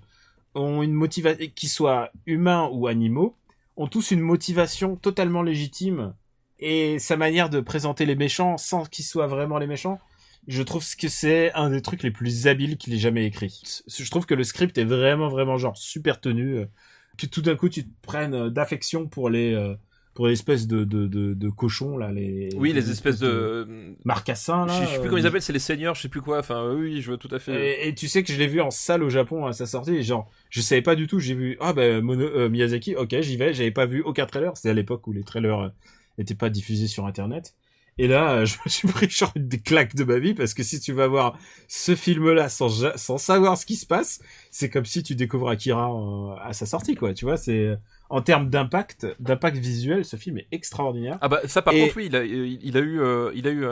ont 0.55 0.81
une 0.81 0.93
motivation, 0.93 1.45
qu'ils 1.53 1.69
soient 1.69 2.09
humains 2.25 2.67
ou 2.71 2.87
animaux, 2.87 3.35
ont 3.77 3.87
tous 3.87 4.11
une 4.11 4.21
motivation 4.21 4.95
totalement 4.95 5.41
légitime 5.43 6.15
et 6.59 6.99
sa 6.99 7.17
manière 7.17 7.49
de 7.49 7.59
présenter 7.59 8.05
les 8.05 8.15
méchants 8.15 8.57
sans 8.57 8.85
qu'ils 8.85 9.05
soient 9.05 9.27
vraiment 9.27 9.57
les 9.59 9.67
méchants. 9.67 9.99
Je 10.47 10.61
trouve 10.63 10.85
que 10.97 11.07
c'est 11.09 11.51
un 11.53 11.69
des 11.71 11.81
trucs 11.81 12.03
les 12.03 12.11
plus 12.11 12.47
habiles 12.47 12.77
qu'il 12.77 12.93
ait 12.93 12.97
jamais 12.99 13.25
écrit. 13.25 13.61
Je 13.87 14.09
trouve 14.11 14.25
que 14.25 14.35
le 14.35 14.43
script 14.43 14.77
est 14.77 14.85
vraiment, 14.85 15.27
vraiment 15.29 15.57
genre 15.57 15.77
super 15.77 16.21
tenu. 16.21 16.57
euh, 16.59 16.65
Que 17.17 17.25
tout 17.27 17.41
d'un 17.41 17.55
coup 17.55 17.69
tu 17.69 17.85
te 17.85 17.91
prennes 18.01 18.33
euh, 18.35 18.49
d'affection 18.49 19.07
pour 19.07 19.29
les, 19.29 19.53
euh, 19.53 19.75
pour 20.15 20.27
les 20.27 20.33
espèces 20.33 20.65
de, 20.65 20.85
de, 20.85 21.07
de, 21.07 21.33
de 21.33 21.49
cochons 21.49 21.97
là, 21.97 22.11
les. 22.11 22.49
Oui, 22.55 22.71
les 22.71 22.89
espèces 22.89 23.19
de. 23.19 23.67
marcassins 24.05 24.65
là. 24.65 24.73
je 24.81 24.87
sais 24.87 24.93
plus 24.97 25.07
euh, 25.07 25.09
comment 25.09 25.17
ils 25.17 25.27
appellent, 25.27 25.41
c'est 25.41 25.53
les 25.53 25.59
seigneurs, 25.59 25.93
je 25.93 26.01
sais 26.01 26.09
plus 26.09 26.21
quoi. 26.21 26.39
Enfin, 26.39 26.63
euh, 26.63 26.75
oui, 26.79 27.01
je 27.01 27.07
vois 27.11 27.17
tout 27.17 27.27
à 27.31 27.37
fait. 27.37 27.83
Et, 27.83 27.89
et 27.89 27.93
tu 27.93 28.07
sais 28.07 28.23
que 28.23 28.31
je 28.31 28.39
l'ai 28.39 28.47
vu 28.47 28.61
en 28.61 28.71
salle 28.71 29.03
au 29.03 29.09
Japon 29.09 29.45
à 29.45 29.51
sa 29.51 29.65
sortie, 29.65 30.01
genre, 30.03 30.31
je 30.49 30.61
savais 30.61 30.81
pas 30.81 30.95
du 30.95 31.07
tout, 31.07 31.19
j'ai 31.19 31.33
vu, 31.35 31.57
ah 31.59 31.73
ben, 31.73 32.01
Mono, 32.01 32.23
euh, 32.23 32.49
Miyazaki, 32.49 32.95
ok, 32.95 33.19
j'y 33.19 33.35
vais, 33.35 33.53
j'avais 33.53 33.71
pas 33.71 33.85
vu 33.85 34.01
aucun 34.01 34.25
trailer, 34.25 34.55
c'était 34.55 34.69
à 34.69 34.73
l'époque 34.73 35.05
où 35.05 35.11
les 35.11 35.23
trailers 35.23 35.59
euh, 35.59 35.69
étaient 36.17 36.33
pas 36.33 36.49
diffusés 36.49 36.87
sur 36.87 37.05
internet. 37.05 37.53
Et 37.97 38.07
là, 38.07 38.33
euh, 38.39 38.45
je 38.45 38.57
me 38.65 38.69
suis 38.69 38.87
pris 38.87 39.09
genre 39.09 39.31
une 39.35 39.47
des 39.47 39.59
claques 39.61 39.95
de 39.95 40.03
ma 40.03 40.19
vie, 40.19 40.33
parce 40.33 40.53
que 40.53 40.63
si 40.63 40.79
tu 40.79 40.91
vas 40.93 41.07
voir 41.07 41.37
ce 41.67 41.95
film-là 41.95 42.49
sans, 42.49 42.69
sans 42.97 43.17
savoir 43.17 43.57
ce 43.57 43.65
qui 43.65 43.75
se 43.75 43.85
passe, 43.85 44.19
c'est 44.51 44.69
comme 44.69 44.85
si 44.85 45.01
tu 45.03 45.15
découvres 45.15 45.49
Akira 45.49 45.91
euh, 45.93 46.35
à 46.43 46.53
sa 46.53 46.65
sortie, 46.65 46.95
quoi, 46.95 47.13
tu 47.13 47.25
vois, 47.25 47.37
c'est, 47.37 47.77
en 48.09 48.21
termes 48.21 48.49
d'impact, 48.49 49.07
d'impact 49.19 49.57
visuel, 49.57 50.03
ce 50.03 50.17
film 50.17 50.37
est 50.39 50.47
extraordinaire. 50.51 51.17
Ah 51.21 51.29
bah 51.29 51.39
ça 51.45 51.61
par 51.61 51.73
Et- 51.73 51.81
contre 51.83 51.97
oui, 51.97 52.07
il 52.07 52.15
a, 52.15 52.23
il 52.25 52.77
a 52.77 52.81
eu, 52.81 52.99
euh, 52.99 53.31
il 53.33 53.47
a 53.47 53.51
eu 53.51 53.65
un, 53.65 53.71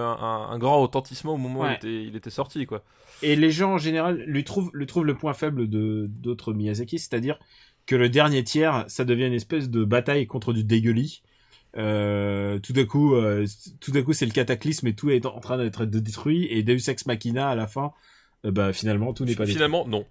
un- 0.51 0.57
grand 0.57 0.81
retentissement 0.81 1.33
au 1.33 1.37
moment 1.37 1.61
où 1.61 1.65
il 1.65 1.73
était, 1.73 2.03
il 2.03 2.15
était 2.15 2.29
sorti 2.29 2.65
quoi. 2.65 2.83
Et 3.21 3.35
les 3.35 3.51
gens 3.51 3.73
en 3.73 3.77
général 3.77 4.23
lui 4.25 4.43
trouvent, 4.43 4.71
lui 4.73 4.85
trouvent 4.85 5.05
le 5.05 5.15
point 5.15 5.33
faible 5.33 5.69
de 5.69 6.07
d'autres 6.09 6.53
Miyazaki, 6.53 6.97
c'est-à-dire 6.97 7.37
que 7.85 7.95
le 7.95 8.07
dernier 8.09 8.43
tiers, 8.43 8.85
ça 8.87 9.03
devient 9.03 9.25
une 9.27 9.33
espèce 9.33 9.69
de 9.69 9.83
bataille 9.83 10.25
contre 10.27 10.53
du 10.53 10.63
dégueulis. 10.63 11.21
Euh, 11.77 12.59
tout 12.59 12.73
d'un 12.73 12.85
coup, 12.85 13.15
euh, 13.15 13.45
tout 13.79 13.91
d'un 13.91 14.03
coup, 14.03 14.13
c'est 14.13 14.25
le 14.25 14.31
cataclysme 14.31 14.87
et 14.87 14.93
tout 14.93 15.09
est 15.09 15.25
en 15.25 15.39
train 15.39 15.57
d'être 15.57 15.85
détruit. 15.85 16.47
Et 16.51 16.61
Deus 16.63 16.89
Ex 16.89 17.05
Machina 17.05 17.49
à 17.49 17.55
la 17.55 17.67
fin, 17.67 17.91
euh, 18.45 18.51
bah 18.51 18.73
finalement 18.73 19.13
tout 19.13 19.25
n'est 19.25 19.33
pas 19.35 19.43
détruit. 19.45 19.55
Finalement 19.55 19.87
non. 19.87 20.05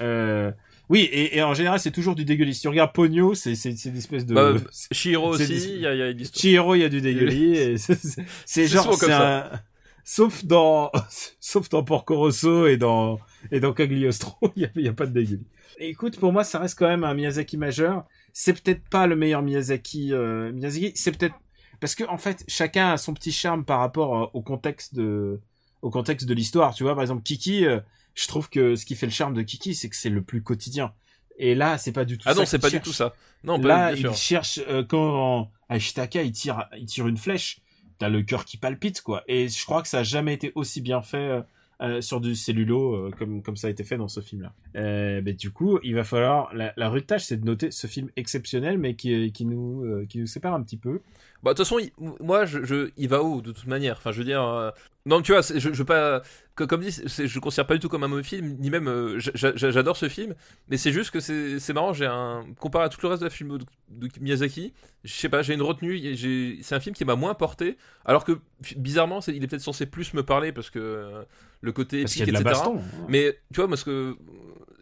Euh, 0.00 0.50
oui, 0.88 1.00
et, 1.00 1.36
et 1.38 1.42
en 1.42 1.52
général, 1.54 1.80
c'est 1.80 1.90
toujours 1.90 2.14
du 2.14 2.24
dégueulis. 2.24 2.54
Si 2.54 2.60
tu 2.62 2.68
regardes 2.68 2.92
Pogno, 2.92 3.34
c'est 3.34 3.54
c'est 3.56 3.70
une 3.84 3.96
espèce 3.96 4.24
de 4.24 4.34
Bah, 4.34 4.54
Shihiro 4.92 5.36
c'est 5.36 5.44
aussi, 5.44 5.74
il 5.74 5.80
y 5.80 5.86
a, 5.86 5.94
y 5.94 6.02
a 6.02 6.10
une 6.10 6.20
histoire. 6.20 6.40
Chihiro, 6.40 6.74
il 6.76 6.80
y 6.80 6.84
a 6.84 6.88
du 6.88 7.00
dégueulis. 7.00 7.78
c'est- 8.46 8.66
genre, 8.66 8.88
comme 8.98 9.10
ça. 9.10 9.52
un... 9.54 9.60
Sauf 10.04 10.44
dans, 10.44 10.92
sauf 11.40 11.68
dans 11.68 11.82
Porco 11.82 12.16
Rosso 12.16 12.66
et 12.68 12.76
dans, 12.76 13.18
et 13.50 13.58
dans 13.58 13.72
Cagliostro, 13.72 14.36
il 14.54 14.62
y 14.62 14.64
a, 14.64 14.68
y 14.76 14.88
a 14.88 14.92
pas 14.92 15.06
de 15.06 15.12
dégueulis. 15.12 15.46
Écoute, 15.78 16.18
pour 16.20 16.32
moi, 16.32 16.44
ça 16.44 16.60
reste 16.60 16.78
quand 16.78 16.86
même 16.88 17.02
un 17.04 17.12
Miyazaki 17.12 17.56
majeur. 17.56 18.04
C'est 18.38 18.52
peut-être 18.52 18.86
pas 18.90 19.06
le 19.06 19.16
meilleur 19.16 19.40
Miyazaki, 19.40 20.12
euh, 20.12 20.52
Miyazaki. 20.52 20.92
C'est 20.94 21.10
peut-être, 21.16 21.36
parce 21.80 21.94
que, 21.94 22.04
en 22.04 22.18
fait, 22.18 22.44
chacun 22.48 22.90
a 22.92 22.98
son 22.98 23.14
petit 23.14 23.32
charme 23.32 23.64
par 23.64 23.80
rapport 23.80 24.14
euh, 24.14 24.26
au 24.34 24.42
contexte 24.42 24.94
de, 24.94 25.40
au 25.80 25.88
contexte 25.88 26.28
de 26.28 26.34
l'histoire. 26.34 26.74
Tu 26.74 26.82
vois, 26.82 26.92
par 26.94 27.00
exemple, 27.00 27.22
Kiki, 27.22 27.64
euh, 27.64 27.80
je 28.14 28.26
trouve 28.26 28.50
que 28.50 28.76
ce 28.76 28.84
qui 28.84 28.94
fait 28.94 29.06
le 29.06 29.12
charme 29.12 29.32
de 29.32 29.40
Kiki, 29.40 29.74
c'est 29.74 29.88
que 29.88 29.96
c'est 29.96 30.10
le 30.10 30.20
plus 30.20 30.42
quotidien. 30.42 30.92
Et 31.38 31.54
là, 31.54 31.78
c'est 31.78 31.92
pas 31.92 32.04
du 32.04 32.18
tout 32.18 32.24
Ah 32.28 32.34
ça. 32.34 32.40
non, 32.40 32.44
c'est 32.44 32.58
pas 32.58 32.68
du 32.68 32.78
tout 32.82 32.92
ça. 32.92 33.14
Non, 33.42 33.58
pas 33.58 33.68
Là, 33.68 33.92
il 33.94 34.12
cherche 34.12 34.60
euh, 34.68 34.84
quand 34.84 35.50
à 35.70 35.78
Ishitaka 35.78 36.22
il 36.22 36.32
tire, 36.32 36.68
il 36.76 36.84
tire 36.84 37.08
une 37.08 37.16
flèche. 37.16 37.60
T'as 37.96 38.10
le 38.10 38.20
cœur 38.20 38.44
qui 38.44 38.58
palpite 38.58 39.00
quoi. 39.00 39.24
Et 39.28 39.48
je 39.48 39.64
crois 39.64 39.80
que 39.80 39.88
ça 39.88 40.00
a 40.00 40.02
jamais 40.02 40.34
été 40.34 40.52
aussi 40.56 40.82
bien 40.82 41.00
fait 41.00 41.42
euh, 41.82 42.00
sur 42.00 42.20
du 42.20 42.34
cellulo 42.34 42.94
euh, 42.94 43.10
comme 43.18 43.42
comme 43.42 43.56
ça 43.56 43.66
a 43.66 43.70
été 43.70 43.84
fait 43.84 43.96
dans 43.96 44.08
ce 44.08 44.20
film-là. 44.20 44.52
Euh, 44.76 45.20
ben, 45.20 45.34
du 45.34 45.50
coup, 45.50 45.78
il 45.82 45.94
va 45.94 46.04
falloir 46.04 46.54
la, 46.54 46.72
la 46.76 46.88
rude 46.88 47.06
tâche, 47.06 47.24
c'est 47.24 47.36
de 47.36 47.44
noter 47.44 47.70
ce 47.70 47.86
film 47.86 48.08
exceptionnel, 48.16 48.78
mais 48.78 48.94
qui 48.94 49.30
qui 49.32 49.44
nous 49.44 49.84
euh, 49.84 50.06
qui 50.08 50.18
nous 50.18 50.26
sépare 50.26 50.54
un 50.54 50.62
petit 50.62 50.78
peu. 50.78 51.00
Bah, 51.46 51.52
de 51.54 51.56
toute 51.58 51.66
façon, 51.66 51.78
il- 51.78 51.92
moi, 52.20 52.44
je, 52.44 52.64
je, 52.64 52.90
il 52.96 53.08
va 53.08 53.22
haut 53.22 53.40
de 53.40 53.52
toute 53.52 53.66
manière. 53.66 53.96
Enfin, 53.98 54.10
je 54.12 54.18
veux 54.18 54.24
dire, 54.24 54.42
euh, 54.42 54.70
non, 55.06 55.22
tu 55.22 55.30
vois, 55.32 55.42
je, 55.42 55.58
je 55.58 55.68
veux 55.70 55.84
pas, 55.84 56.22
que- 56.56 56.64
comme 56.64 56.80
dit, 56.80 56.90
je 56.90 57.22
le 57.34 57.40
considère 57.40 57.66
pas 57.66 57.74
du 57.74 57.80
tout 57.80 57.88
comme 57.88 58.02
un 58.02 58.08
mauvais 58.08 58.22
film, 58.24 58.56
ni 58.58 58.68
même, 58.68 58.88
euh, 58.88 59.18
j'a- 59.20 59.30
j'a- 59.54 59.70
j'adore 59.70 59.96
ce 59.96 60.08
film, 60.08 60.34
mais 60.68 60.76
c'est 60.76 60.90
juste 60.92 61.12
que 61.12 61.20
c'est 61.20 61.72
marrant. 61.72 61.92
J'ai 61.92 62.06
un 62.06 62.44
comparé 62.58 62.84
à 62.84 62.88
tout 62.88 62.98
le 63.02 63.08
reste 63.08 63.20
de 63.22 63.26
la 63.26 63.30
film 63.30 63.58
de, 63.58 63.64
de 63.90 64.08
Miyazaki, 64.20 64.72
je 65.04 65.12
sais 65.14 65.28
pas, 65.28 65.42
j'ai 65.42 65.54
une 65.54 65.62
retenue. 65.62 66.16
C'est 66.62 66.74
un 66.74 66.80
film 66.80 66.94
qui 66.96 67.04
m'a 67.04 67.14
moins 67.14 67.34
porté, 67.34 67.76
alors 68.04 68.24
que 68.24 68.38
bizarrement, 68.76 69.20
il 69.28 69.42
est 69.42 69.46
peut-être 69.46 69.62
censé 69.62 69.86
plus 69.86 70.14
me 70.14 70.24
parler 70.24 70.50
parce 70.50 70.70
que 70.70 70.80
euh, 70.80 71.22
le 71.60 71.70
côté 71.72 72.00
épique, 72.00 72.16
y 72.18 72.22
a 72.22 72.26
de 72.26 72.32
la 72.32 72.40
etc. 72.40 72.50
baston. 72.64 72.78
hein. 72.78 73.06
Mais 73.08 73.38
tu 73.54 73.60
vois, 73.60 73.68
moi, 73.68 73.76
ce 73.76 73.84
que 73.84 74.16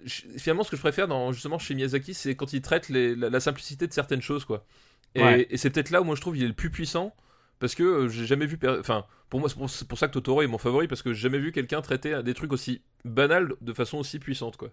je- 0.05 0.23
finalement, 0.39 0.65
ce 0.65 0.71
que 0.71 0.77
je 0.77 0.83
préfère 0.83 1.09
dans 1.09 1.33
justement 1.33 1.59
chez 1.59 1.75
Miyazaki, 1.75 2.15
c'est 2.15 2.35
quand 2.35 2.53
il 2.53 2.63
traite 2.63 2.89
les- 2.89 3.15
la, 3.15 3.29
la 3.31 3.41
simplicité 3.41 3.87
de 3.87 3.93
certaines 3.93 4.23
choses, 4.23 4.45
quoi. 4.45 4.65
Et, 5.15 5.23
Ouais. 5.23 5.47
et 5.51 5.57
c'est 5.57 5.71
peut-être 5.71 5.91
là 5.91 6.01
où 6.01 6.05
moi 6.05 6.17
je 6.17 6.21
trouve 6.21 6.37
il 6.37 6.43
est 6.43 6.49
le 6.49 6.55
plus 6.55 6.71
puissant 6.71 7.15
parce 7.61 7.75
que 7.75 7.83
euh, 7.83 8.09
j'ai 8.09 8.27
jamais 8.27 8.47
vu. 8.47 8.59
Enfin, 8.81 9.05
pour 9.31 9.41
moi, 9.41 9.49
c'est 9.49 9.87
pour, 9.89 9.99
ça 9.99 10.07
que 10.09 10.13
Totoro 10.13 10.43
est 10.43 10.47
mon 10.47 10.59
favori 10.59 10.87
parce 10.87 11.03
que 11.03 11.13
j'ai 11.13 11.23
jamais 11.23 11.39
vu 11.39 11.53
quelqu'un 11.53 11.81
traiter 11.83 12.23
des 12.23 12.35
trucs 12.35 12.53
aussi 12.53 12.83
banals 13.05 13.55
de 13.61 13.73
façon 13.73 13.99
aussi 13.99 14.19
puissante, 14.19 14.57
quoi. 14.57 14.71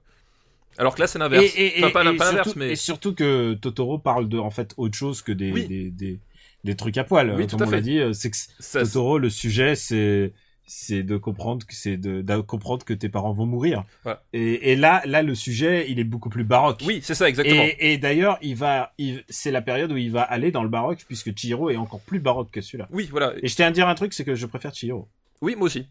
Alors 0.77 0.95
que 0.95 1.01
là, 1.01 1.07
c'est 1.07 1.19
l'inverse. 1.19 1.45
Enfin, 1.77 1.91
pas, 1.91 2.13
pas 2.13 2.43
mais 2.55 2.71
et 2.71 2.75
surtout 2.75 3.13
que 3.13 3.53
Totoro 3.55 3.99
parle 3.99 4.29
de 4.29 4.37
en 4.37 4.51
fait 4.51 4.73
autre 4.77 4.95
chose 4.95 5.21
que 5.21 5.31
des 5.31 5.51
Oui. 5.51 5.67
des, 5.67 5.89
des 5.89 6.19
des 6.63 6.75
trucs 6.75 6.97
à 6.97 7.03
poil. 7.03 7.33
Oui, 7.35 7.43
euh, 7.43 7.47
tout 7.47 7.57
comme 7.57 7.67
à 7.67 7.69
on 7.69 7.71
l'a 7.71 7.81
dit, 7.81 7.99
euh, 7.99 8.13
c'est 8.13 8.29
que 8.29 8.37
ça, 8.37 8.83
Totoro, 8.83 9.17
le 9.17 9.29
sujet, 9.29 9.75
c'est 9.75 10.33
c'est 10.73 11.03
de 11.03 11.17
comprendre 11.17 11.65
que 11.67 11.75
c'est 11.75 11.97
de, 11.97 12.21
de 12.21 12.37
comprendre 12.39 12.85
que 12.85 12.93
tes 12.93 13.09
parents 13.09 13.33
vont 13.33 13.45
mourir. 13.45 13.83
Et, 14.31 14.71
et 14.71 14.75
là, 14.77 15.01
là, 15.05 15.21
le 15.21 15.35
sujet, 15.35 15.91
il 15.91 15.99
est 15.99 16.05
beaucoup 16.05 16.29
plus 16.29 16.45
baroque. 16.45 16.81
oui, 16.87 17.01
c'est 17.03 17.13
ça 17.13 17.27
exactement. 17.27 17.61
Et, 17.61 17.91
et 17.93 17.97
d'ailleurs, 17.97 18.37
il 18.41 18.55
va, 18.55 18.93
c'est 19.27 19.51
la 19.51 19.61
période 19.61 19.91
où 19.91 19.97
il 19.97 20.11
va 20.11 20.21
aller 20.21 20.49
dans 20.51 20.63
le 20.63 20.69
baroque 20.69 21.03
puisque 21.05 21.35
Chihiro 21.37 21.69
est 21.69 21.75
encore 21.75 21.99
plus 21.99 22.21
baroque 22.21 22.51
que 22.51 22.61
celui-là. 22.61 22.87
Oui, 22.91 23.09
voilà. 23.11 23.33
Et 23.43 23.49
je 23.49 23.55
tiens 23.57 23.67
à 23.67 23.71
dire 23.71 23.89
un 23.89 23.95
truc, 23.95 24.13
c'est 24.13 24.23
que 24.23 24.33
je 24.33 24.45
préfère 24.45 24.73
Chihiro. 24.73 25.09
Oui, 25.41 25.55
moi 25.57 25.65
aussi. 25.65 25.87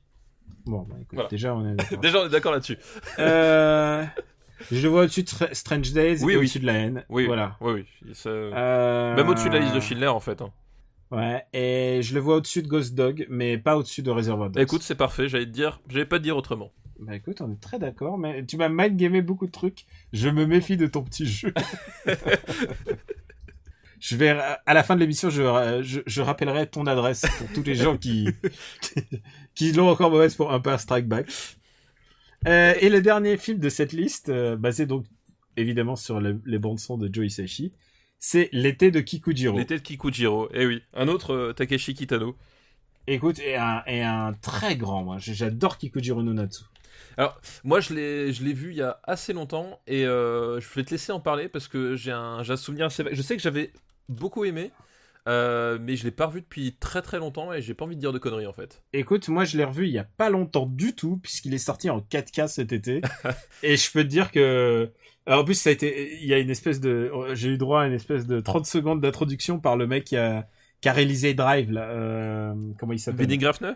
Bon, 0.65 0.87
bah, 0.89 0.95
écoute, 0.99 1.09
Voilà. 1.13 1.29
déjà 1.29 1.55
on 1.55 1.67
est 1.71 1.75
d'accord. 1.75 1.99
Déjà, 2.01 2.21
on 2.23 2.27
est 2.27 2.31
d'accord 2.31 2.53
là-dessus. 2.53 2.79
Euh, 3.19 4.05
Je 4.71 4.81
le 4.83 4.89
vois 4.89 5.03
au-dessus 5.03 5.23
de 5.25 5.29
Str- 5.29 5.55
Strange 5.55 5.93
Days 5.93 6.23
Oui, 6.25 6.33
et 6.33 6.37
oui. 6.37 6.43
au-dessus 6.45 6.59
de 6.61 6.67
la 6.67 6.73
haine. 6.75 7.05
Oui, 7.11 7.27
Voilà. 7.27 7.57
Oui, 7.61 7.85
oui. 8.05 8.15
ça- 8.15 8.29
Euh, 8.31 9.15
Même 9.15 9.29
au-dessus 9.29 9.49
de 9.51 9.55
la 9.55 9.61
liste 9.61 9.75
de 9.75 9.81
Schindler, 9.81 10.07
en 10.09 10.21
fait. 10.21 10.41
hein. 10.43 10.51
Ouais, 11.11 11.45
et 11.53 12.01
je 12.03 12.15
le 12.15 12.21
vois 12.21 12.37
au-dessus 12.37 12.63
de 12.63 12.69
Ghost 12.69 12.95
Dog, 12.95 13.27
mais 13.29 13.59
pas 13.59 13.77
au-dessus 13.77 14.03
de 14.03 14.11
Reservoir 14.11 14.51
Dogs. 14.51 14.63
Écoute, 14.63 14.83
c'est 14.83 14.95
parfait. 14.95 15.29
J'allais 15.29 15.47
te 15.47 15.51
dire, 15.51 15.81
j'allais 15.89 16.07
pas 16.07 16.19
te 16.19 16.23
dire 16.25 16.37
autrement. 16.37 16.73
Bah 17.01 17.17
écoute, 17.17 17.41
on 17.41 17.51
est 17.51 17.61
très 17.61 17.79
d'accord, 17.79 18.19
mais 18.19 18.45
tu 18.45 18.57
m'as 18.59 18.69
mindgamé 18.69 19.23
beaucoup 19.23 19.47
de 19.47 19.51
trucs. 19.51 19.87
Je 20.13 20.29
me 20.29 20.45
méfie 20.47 20.77
de 20.77 20.87
ton 20.87 21.03
petit 21.03 21.27
jeu. 21.27 21.53
je 24.01 24.17
vais, 24.17 24.29
à 24.31 24.75
la 24.75 24.83
fin 24.83 24.95
de 24.97 25.01
l'émission, 25.01 25.31
je, 25.31 25.81
je, 25.83 26.01
je 26.07 26.23
rappellerai 26.23 26.67
ton 26.69 26.87
adresse 26.87 27.23
pour 27.39 27.49
tous 27.55 27.63
les 27.63 27.75
gens 27.75 27.97
qui, 27.97 28.29
qui 29.55 29.73
l'ont 29.73 29.89
encore 29.89 30.11
mauvaise 30.11 30.35
pour 30.35 30.51
Empire 30.51 30.79
Strike 30.81 31.07
Back. 31.09 31.27
Euh, 32.47 32.75
et 32.81 32.89
le 32.89 33.03
dernier 33.03 33.37
film 33.37 33.59
de 33.59 33.69
cette 33.69 33.93
liste, 33.93 34.31
euh, 34.31 34.57
basé 34.57 34.87
donc 34.87 35.05
évidemment 35.57 35.97
sur 35.97 36.21
le- 36.21 36.41
les 36.47 36.59
bandes 36.59 36.79
son 36.79 36.97
de 36.97 37.13
Joe 37.13 37.27
Hisaishi, 37.27 37.73
c'est 38.21 38.49
L'été 38.53 38.91
de 38.91 39.01
Kikujiro. 39.01 39.59
L'été 39.59 39.77
de 39.77 39.83
Kikujiro. 39.83 40.49
Eh 40.53 40.67
oui. 40.67 40.83
Un 40.95 41.09
autre 41.09 41.35
euh, 41.35 41.53
Takeshi 41.53 41.95
Kitano. 41.95 42.37
Écoute, 43.07 43.41
et 43.41 43.57
un, 43.57 43.83
et 43.87 44.03
un 44.03 44.35
très 44.35 44.77
grand, 44.77 45.03
moi. 45.03 45.17
J'adore 45.19 45.79
Kikujiro 45.79 46.23
no 46.23 46.33
Natsu. 46.33 46.65
Moi, 47.65 47.81
je 47.81 47.95
l'ai, 47.95 48.33
je 48.33 48.45
l'ai 48.45 48.53
vu 48.53 48.71
il 48.71 48.77
y 48.77 48.83
a 48.83 49.01
assez 49.05 49.33
longtemps 49.33 49.81
et 49.87 50.07
euh, 50.07 50.61
je 50.61 50.69
vais 50.75 50.85
te 50.85 50.91
laisser 50.91 51.13
en 51.13 51.21
parler 51.21 51.49
parce 51.49 51.69
que 51.69 51.97
j'ai 51.97 52.13
un, 52.13 52.43
j'ai 52.43 52.53
un 52.53 52.57
souvenir 52.57 52.87
assez. 52.87 53.05
Je 53.11 53.23
sais 53.23 53.37
que 53.37 53.43
j'avais 53.43 53.73
beaucoup 54.09 54.45
aimé, 54.45 54.71
euh, 55.31 55.79
mais 55.81 55.95
je 55.95 56.03
l'ai 56.03 56.11
pas 56.11 56.27
revu 56.27 56.41
depuis 56.41 56.75
très 56.75 57.03
très 57.03 57.19
longtemps 57.19 57.53
et 57.53 57.63
j'ai 57.63 57.73
pas 57.73 57.85
envie 57.85 57.95
de 57.95 58.01
dire 58.01 58.13
de 58.13 58.19
conneries 58.19 58.49
en 58.49 58.53
fait. 58.53 58.83
Écoute, 58.93 59.29
moi 59.29 59.45
je 59.45 59.57
l'ai 59.57 59.65
revu 59.65 59.87
il 59.87 59.93
y 59.93 59.99
a 59.99 60.05
pas 60.05 60.29
longtemps 60.29 60.67
du 60.67 60.95
tout, 60.95 61.19
puisqu'il 61.19 61.55
est 61.55 61.59
sorti 61.59 61.89
en 61.89 62.01
4K 62.01 62.49
cet 62.49 62.73
été. 62.73 63.01
et 63.63 63.77
je 63.77 63.93
peux 63.93 64.03
te 64.03 64.09
dire 64.09 64.33
que. 64.33 64.91
Alors, 65.27 65.43
en 65.43 65.45
plus, 65.45 65.55
ça 65.55 65.71
a 65.71 65.73
été. 65.73 66.19
Il 66.21 66.27
y 66.27 66.35
a 66.35 66.39
une 66.39 66.51
espèce 66.51 66.81
de. 66.81 67.13
J'ai 67.35 67.51
eu 67.51 67.59
droit 67.59 67.83
à 67.83 67.87
une 67.87 67.93
espèce 67.93 68.27
de 68.27 68.41
30 68.41 68.67
secondes 68.67 69.01
d'introduction 69.01 69.61
par 69.61 69.77
le 69.77 69.87
mec 69.87 70.05
qui 70.05 70.17
a, 70.17 70.49
qui 70.81 70.89
a 70.89 70.93
réalisé 70.93 71.35
Drive, 71.35 71.71
là. 71.71 71.83
Euh... 71.91 72.55
Comment 72.79 72.93
il 72.93 72.99
s'appelle? 72.99 73.27
Benny 73.27 73.39
Grafner 73.39 73.75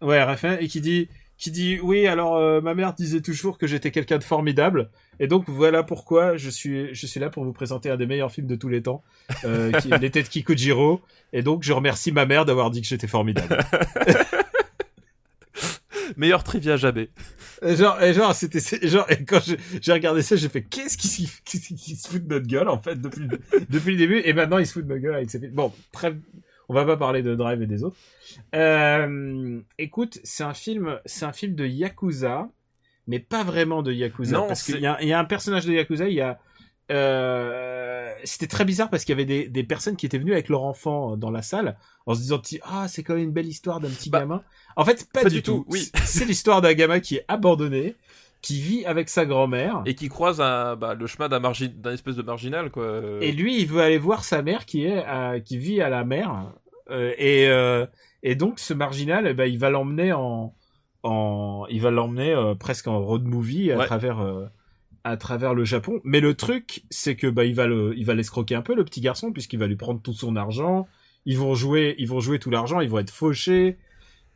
Ouais, 0.00 0.22
Raphaël, 0.22 0.62
et 0.62 0.68
qui 0.68 0.80
dit. 0.80 1.08
Qui 1.38 1.50
dit 1.50 1.78
oui 1.82 2.06
alors 2.06 2.36
euh, 2.36 2.60
ma 2.62 2.74
mère 2.74 2.94
disait 2.94 3.20
toujours 3.20 3.58
que 3.58 3.66
j'étais 3.66 3.90
quelqu'un 3.90 4.16
de 4.16 4.24
formidable 4.24 4.88
et 5.20 5.26
donc 5.26 5.44
voilà 5.48 5.82
pourquoi 5.82 6.38
je 6.38 6.48
suis 6.48 6.94
je 6.94 7.06
suis 7.06 7.20
là 7.20 7.28
pour 7.28 7.44
vous 7.44 7.52
présenter 7.52 7.90
un 7.90 7.98
des 7.98 8.06
meilleurs 8.06 8.32
films 8.32 8.46
de 8.46 8.56
tous 8.56 8.68
les 8.70 8.82
temps 8.82 9.04
euh, 9.44 9.70
qui 9.80 9.92
est 9.92 9.98
l'été 9.98 10.22
de 10.22 10.28
Kikujiro 10.28 11.02
et 11.34 11.42
donc 11.42 11.62
je 11.62 11.74
remercie 11.74 12.10
ma 12.10 12.24
mère 12.24 12.46
d'avoir 12.46 12.70
dit 12.70 12.80
que 12.80 12.86
j'étais 12.88 13.06
formidable 13.06 13.58
Meilleur 16.16 16.44
trivia 16.44 16.76
jamais. 16.76 17.10
Et 17.62 17.74
genre, 17.76 18.00
et 18.02 18.14
genre, 18.14 18.34
c'était, 18.34 18.60
genre, 18.88 19.06
et 19.10 19.24
quand 19.24 19.40
j'ai 19.82 19.92
regardé 19.92 20.22
ça, 20.22 20.36
j'ai 20.36 20.48
fait, 20.48 20.62
qu'est-ce 20.62 20.96
qui, 20.96 21.28
qui- 21.44 21.60
qui 21.60 21.96
se 21.96 22.08
fout 22.08 22.26
de 22.26 22.32
notre 22.34 22.46
gueule, 22.46 22.68
en 22.68 22.80
fait, 22.80 23.00
depuis, 23.00 23.26
depuis 23.68 23.92
le 23.92 23.98
début, 23.98 24.20
et 24.24 24.32
maintenant, 24.32 24.58
il 24.58 24.66
se 24.66 24.72
fout 24.74 24.84
de 24.84 24.88
notre 24.88 25.02
gueule 25.02 25.14
avec 25.16 25.30
ses 25.30 25.40
films. 25.40 25.52
Bon, 25.52 25.72
très, 25.92 26.14
on 26.68 26.74
va 26.74 26.84
pas 26.84 26.96
parler 26.96 27.22
de 27.22 27.34
Drive 27.34 27.62
et 27.62 27.66
des 27.66 27.84
autres. 27.84 27.96
Euh, 28.54 29.60
écoute, 29.78 30.18
c'est 30.24 30.44
un 30.44 30.54
film, 30.54 30.98
c'est 31.04 31.24
un 31.24 31.32
film 31.32 31.54
de 31.54 31.66
Yakuza, 31.66 32.48
mais 33.06 33.18
pas 33.20 33.44
vraiment 33.44 33.82
de 33.82 33.92
Yakuza, 33.92 34.36
Non, 34.38 34.48
parce 34.48 34.62
qu'il 34.62 34.80
y 34.80 34.86
a, 34.86 35.00
il 35.02 35.08
y 35.08 35.12
a 35.12 35.18
un 35.18 35.24
personnage 35.24 35.64
de 35.66 35.72
Yakuza, 35.72 36.08
il 36.08 36.14
y 36.14 36.20
a, 36.20 36.38
euh, 36.90 38.12
c'était 38.24 38.46
très 38.46 38.64
bizarre 38.64 38.90
parce 38.90 39.04
qu'il 39.04 39.12
y 39.12 39.16
avait 39.18 39.24
des, 39.24 39.48
des 39.48 39.64
personnes 39.64 39.96
qui 39.96 40.06
étaient 40.06 40.18
venues 40.18 40.32
avec 40.32 40.48
leur 40.48 40.62
enfant 40.64 41.16
dans 41.16 41.30
la 41.30 41.42
salle 41.42 41.76
en 42.06 42.14
se 42.14 42.20
disant 42.20 42.40
ah 42.62 42.86
c'est 42.88 43.02
quand 43.02 43.14
même 43.14 43.24
une 43.24 43.32
belle 43.32 43.48
histoire 43.48 43.80
d'un 43.80 43.88
petit 43.90 44.08
Bah, 44.10 44.20
gamin 44.20 44.42
en 44.76 44.84
fait 44.84 45.08
pas, 45.12 45.22
pas 45.22 45.28
du 45.28 45.36
du 45.36 45.42
tout, 45.42 45.52
tout, 45.58 45.64
oui. 45.68 45.80
C'est- 45.94 46.06
c'est 46.20 46.24
l'histoire 46.24 46.60
d'un 46.60 46.74
gamin 46.74 47.00
qui 47.00 47.16
est 47.16 47.24
abandonné 47.28 47.96
qui 48.42 48.60
vit 48.60 48.84
avec 48.84 49.08
sa 49.08 49.24
grand-mère. 49.26 49.82
Et, 49.86 49.90
Et 49.90 49.94
qui 49.94 50.08
croise 50.08 50.40
un, 50.40 50.76
bah, 50.76 50.94
le 50.94 51.06
chemin 51.06 51.28
d'un 51.28 51.40
margi- 51.40 51.74
espèce 51.92 52.16
de 52.16 52.22
marginal 52.22 52.70
quoi. 52.70 52.84
Euh, 52.84 53.32
lui 53.32 53.60
il 53.60 53.66
veut 53.66 53.80
aller 53.80 53.98
voir 53.98 54.24
sa 54.24 54.42
mère 54.42 54.66
qui 54.66 54.84
est 54.84 55.02
à- 55.04 55.40
qui 55.40 55.58
vit 55.58 55.80
à 55.80 55.88
la 55.88 56.04
mer. 56.04 56.52
Euh, 56.90 57.12
et 57.18 57.48
euh, 57.48 57.86
et 58.22 58.34
donc 58.36 58.58
ce 58.60 58.72
marginal 58.74 59.26
eh 59.26 59.34
ben, 59.34 59.46
il 59.50 59.58
va 59.58 59.70
l'emmener 59.70 60.12
en 60.12 60.54
en 61.02 61.66
il 61.70 61.80
va 61.80 61.90
l'emmener 61.90 62.32
euh, 62.32 62.54
presque 62.54 62.86
en 62.88 63.00
road 63.00 63.24
movie 63.24 63.72
à 63.72 63.78
Ouais. 63.78 63.86
travers 63.86 64.20
euh, 64.20 64.46
à 65.04 65.16
travers 65.16 65.54
le 65.54 65.64
Japon. 65.64 66.00
Mais 66.04 66.20
le 66.20 66.34
truc 66.34 66.84
c'est 66.90 67.16
que 67.16 67.26
bah 67.26 67.44
il 67.44 67.54
va 67.54 67.66
le 67.66 67.94
il 67.96 68.04
va 68.04 68.14
l'escroquer 68.14 68.54
un 68.54 68.62
peu 68.62 68.74
le 68.74 68.84
petit 68.84 69.00
garçon 69.00 69.32
puisqu'il 69.32 69.58
va 69.58 69.66
lui 69.66 69.76
prendre 69.76 70.00
tout 70.00 70.12
son 70.12 70.36
argent. 70.36 70.86
Ils 71.24 71.38
vont 71.38 71.54
jouer 71.54 71.94
ils 71.98 72.08
vont 72.08 72.20
jouer 72.20 72.38
tout 72.38 72.50
l'argent 72.50 72.80
ils 72.80 72.88
vont 72.88 72.98
être 72.98 73.10
fauchés 73.10 73.78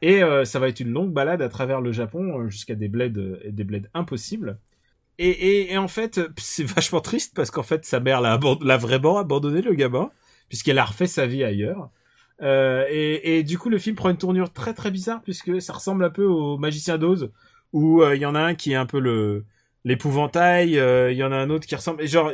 et 0.03 0.23
euh, 0.23 0.45
ça 0.45 0.59
va 0.59 0.69
être 0.69 0.81
une 0.81 0.91
longue 0.91 1.13
balade 1.13 1.43
à 1.43 1.49
travers 1.49 1.81
le 1.81 1.93
Japon 1.93 2.41
euh, 2.41 2.49
jusqu'à 2.49 2.75
des 2.75 2.89
bleds 2.89 3.19
euh, 3.19 3.41
des 3.47 3.65
bleds 3.65 3.89
impossibles 3.95 4.59
et, 5.19 5.73
et, 5.73 5.79
en 5.79 5.89
fait 5.89 6.21
c'est 6.39 6.65
vachement 6.65 7.01
triste 7.01 7.35
parce 7.35 7.51
qu'en 7.51 7.63
fait 7.63 7.85
sa 7.85 8.01
mère 8.01 8.21
l'a 8.21 8.77
vraiment 8.77 9.19
abandonné 9.19 9.63
le 9.63 9.75
gamin 9.75 10.11
puisqu'elle 10.49 10.79
a 10.79 10.85
refait 10.85 11.07
sa 11.07 11.27
vie 11.27 11.45
ailleurs 11.45 11.91
et, 12.43 13.37
et 13.37 13.43
du 13.43 13.59
coup, 13.59 13.69
le 13.69 13.77
film 13.77 13.97
prend 13.97 14.09
une 14.09 14.17
tournure 14.17 14.51
très 14.51 14.73
très 14.73 14.91
bizarre 14.91 15.21
puisque 15.23 15.61
ça 15.61 15.75
ressemble 15.75 16.03
un 16.05 16.09
peu 16.09 16.25
au 16.25 16.57
Magicien 16.57 16.97
d'Oz 16.97 17.31
où 17.75 18.03
il 18.03 18.17
y 18.17 18.25
en 18.25 18.35
a 18.35 18.41
un 18.41 18.55
qui 18.55 18.73
est 18.73 18.77
un 18.77 18.87
peu 18.87 18.99
le 18.99 19.45
l'épouvantail, 19.85 20.71
il 20.71 21.17
y 21.19 21.23
en 21.23 21.33
a 21.33 21.37
un 21.37 21.51
autre 21.51 21.67
qui 21.67 21.75
ressemble. 21.75 22.03
Et 22.03 22.07
genre, 22.07 22.33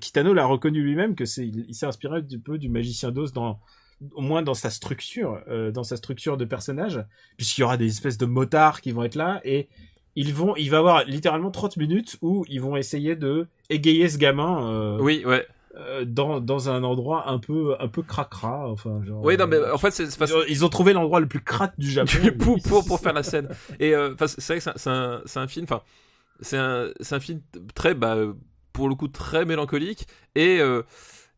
Kitano 0.00 0.34
l'a 0.34 0.44
reconnu 0.44 0.82
lui-même 0.82 1.14
que 1.14 1.24
c'est, 1.24 1.46
il, 1.48 1.74
s'est 1.74 1.86
inspiré 1.86 2.18
un 2.18 2.38
peu 2.44 2.58
du 2.58 2.68
Magicien 2.68 3.10
d'Oz 3.10 3.32
dans 3.32 3.58
au 4.14 4.20
moins 4.22 4.42
dans 4.42 4.54
sa 4.54 4.70
structure, 4.70 5.40
euh, 5.48 5.70
dans 5.70 5.82
sa 5.84 5.96
structure 5.96 6.36
de 6.36 6.44
personnage, 6.44 7.04
puisqu'il 7.36 7.62
y 7.62 7.64
aura 7.64 7.76
des 7.76 7.86
espèces 7.88 8.18
de 8.18 8.26
motards 8.26 8.80
qui 8.80 8.92
vont 8.92 9.02
être 9.04 9.16
là 9.16 9.40
et 9.44 9.68
ils 10.16 10.34
vont, 10.34 10.54
il 10.56 10.70
va 10.70 10.76
y 10.76 10.80
avoir 10.80 11.04
littéralement 11.04 11.50
30 11.50 11.76
minutes 11.76 12.16
où 12.22 12.44
ils 12.48 12.60
vont 12.60 12.76
essayer 12.76 13.16
de 13.16 13.46
égayer 13.70 14.08
ce 14.08 14.18
gamin. 14.18 14.70
euh, 14.72 14.98
Oui, 15.00 15.22
ouais. 15.24 15.46
euh, 15.76 16.04
dans, 16.04 16.40
dans 16.40 16.70
un 16.70 16.82
endroit 16.82 17.28
un 17.30 17.38
peu 17.38 17.76
un 17.78 17.86
peu 17.88 18.02
cracra 18.02 18.68
enfin 18.68 19.00
genre 19.04 19.22
Oui, 19.24 19.36
non, 19.36 19.46
mais 19.46 19.58
en 19.70 19.78
fait, 19.78 19.90
c'est 19.92 20.04
ils, 20.04 20.34
ont, 20.34 20.42
ils 20.48 20.64
ont 20.64 20.68
trouvé 20.68 20.92
l'endroit 20.92 21.20
le 21.20 21.28
plus 21.28 21.40
crade 21.40 21.72
du 21.78 21.90
Japon 21.90 22.18
pour, 22.38 22.60
pour, 22.62 22.84
pour 22.84 23.00
faire 23.00 23.12
la 23.12 23.22
scène. 23.22 23.48
Et 23.78 23.92
c'est 24.26 24.46
vrai 24.46 24.56
que 24.58 24.62
c'est 24.62 24.70
un- 24.70 25.22
c'est 25.24 25.38
un, 25.38 25.42
un 25.42 25.48
film, 25.48 25.64
enfin, 25.68 25.82
c'est 26.40 26.56
un, 26.58 26.88
c'est 27.00 27.14
un 27.14 27.20
film 27.20 27.40
très, 27.74 27.94
bah, 27.94 28.16
pour 28.72 28.88
le 28.88 28.94
coup, 28.96 29.08
très 29.08 29.44
mélancolique. 29.44 30.06
Et, 30.34 30.60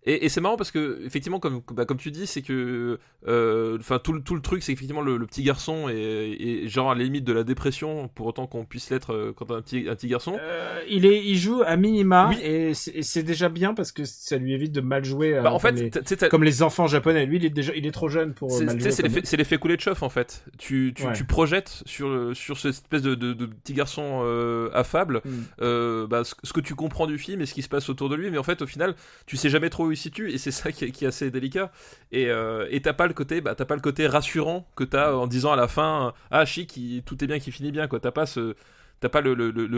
et, 0.06 0.24
et 0.24 0.28
c'est 0.28 0.40
marrant 0.40 0.56
parce 0.56 0.70
que, 0.70 1.00
effectivement, 1.04 1.40
comme, 1.40 1.60
bah, 1.72 1.84
comme 1.84 1.98
tu 1.98 2.10
dis, 2.10 2.26
c'est 2.26 2.42
que, 2.42 2.98
euh, 3.28 3.76
enfin, 3.78 3.98
tout, 3.98 4.12
le- 4.14 4.22
tout 4.22 4.34
le 4.34 4.40
truc, 4.40 4.62
c'est 4.62 4.72
effectivement 4.72 5.02
le, 5.02 5.16
le 5.18 5.26
petit 5.26 5.42
garçon 5.42 5.88
est, 5.90 5.94
est 5.94 6.68
genre 6.68 6.90
à 6.90 6.94
la 6.94 7.04
limite 7.04 7.24
de 7.24 7.32
la 7.34 7.44
dépression, 7.44 8.08
pour 8.08 8.26
autant 8.26 8.46
qu'on 8.46 8.64
puisse 8.64 8.88
l'être 8.90 9.12
euh, 9.12 9.32
quand 9.36 9.50
on 9.50 9.54
a 9.54 9.58
un 9.58 9.62
petit, 9.62 9.86
un 9.88 9.94
petit 9.94 10.08
garçon. 10.08 10.36
Euh, 10.40 10.80
il 10.88 11.04
est 11.04 11.22
il 11.24 11.36
joue 11.36 11.62
à 11.66 11.76
minima 11.76 12.30
Oui. 12.30 12.38
et 12.42 12.72
c'est 12.74 13.22
déjà 13.22 13.48
bien 13.50 13.74
parce 13.74 13.92
que 13.92 14.04
ça 14.04 14.36
lui 14.38 14.54
évite 14.54 14.72
de 14.72 14.80
mal 14.80 15.04
jouer 15.04 15.38
Bah, 15.42 15.52
en 15.52 15.58
fait, 15.58 15.68
comme, 15.74 15.76
les, 15.82 15.90
sais, 16.06 16.16
t'as- 16.16 16.28
comme 16.28 16.44
les 16.44 16.62
enfants 16.62 16.86
japonais 16.86 17.26
lui 17.26 17.36
il 17.36 17.44
est 17.44 17.50
déjà 17.50 17.72
il 17.74 17.86
est 17.86 17.90
trop 17.92 18.08
jeune 18.08 18.32
pour 18.32 18.50
C'est 18.50 18.64
l'effet- 18.64 19.78
chauffe 19.80 20.02
en 20.02 20.08
fait. 20.08 20.44
Tu, 20.58 20.92
tu, 20.96 21.04
Ouais. 21.04 21.12
tu 21.12 21.24
projettes 21.24 21.82
sur, 21.86 22.30
sur 22.34 22.58
cette 22.58 22.72
espèce 22.72 23.02
de, 23.02 23.14
de, 23.14 23.32
de 23.32 23.46
petit 23.46 23.74
garçon 23.74 24.22
euh, 24.24 24.70
affable 24.72 25.20
Mm. 25.24 26.06
bah, 26.08 26.24
ce, 26.24 26.34
ce 26.42 26.52
que 26.52 26.60
tu 26.60 26.74
comprends 26.74 27.06
du 27.06 27.18
film 27.18 27.40
et 27.42 27.46
ce 27.46 27.54
qui 27.54 27.62
se 27.62 27.68
passe 27.68 27.88
autour 27.90 28.08
de 28.08 28.14
lui, 28.16 28.30
mais 28.30 28.38
en 28.38 28.42
fait 28.42 28.62
au 28.62 28.66
final 28.66 28.94
tu 29.26 29.36
sais 29.36 29.48
jamais 29.50 29.68
trop 29.70 29.89
il 29.92 29.96
situe 29.96 30.30
et 30.30 30.38
c'est 30.38 30.50
ça 30.50 30.72
qui 30.72 30.84
est, 30.84 31.02
assez 31.06 31.30
délicat. 31.30 31.72
Et 32.12 32.30
euh, 32.30 32.66
et 32.70 32.80
t'as 32.82 32.92
pas 32.92 33.06
le 33.06 33.14
côté 33.14 33.40
bah, 33.40 33.54
t'as 33.54 33.64
pas 33.64 33.74
le 33.74 33.80
côté 33.80 34.06
rassurant 34.06 34.66
que 34.76 34.84
t'as 34.84 35.14
en 35.14 35.26
disant 35.26 35.52
à 35.52 35.56
la 35.56 35.68
fin 35.68 36.14
ah 36.30 36.44
chic 36.44 36.78
tout 37.04 37.22
est 37.22 37.26
bien 37.26 37.38
qui 37.38 37.52
finit 37.52 37.72
bien 37.72 37.88
quoi. 37.88 38.00
T'as 38.00 38.12
pas 38.12 38.26
ce 38.26 38.54
T'as 39.00 39.08
pas 39.08 39.22
le, 39.22 39.32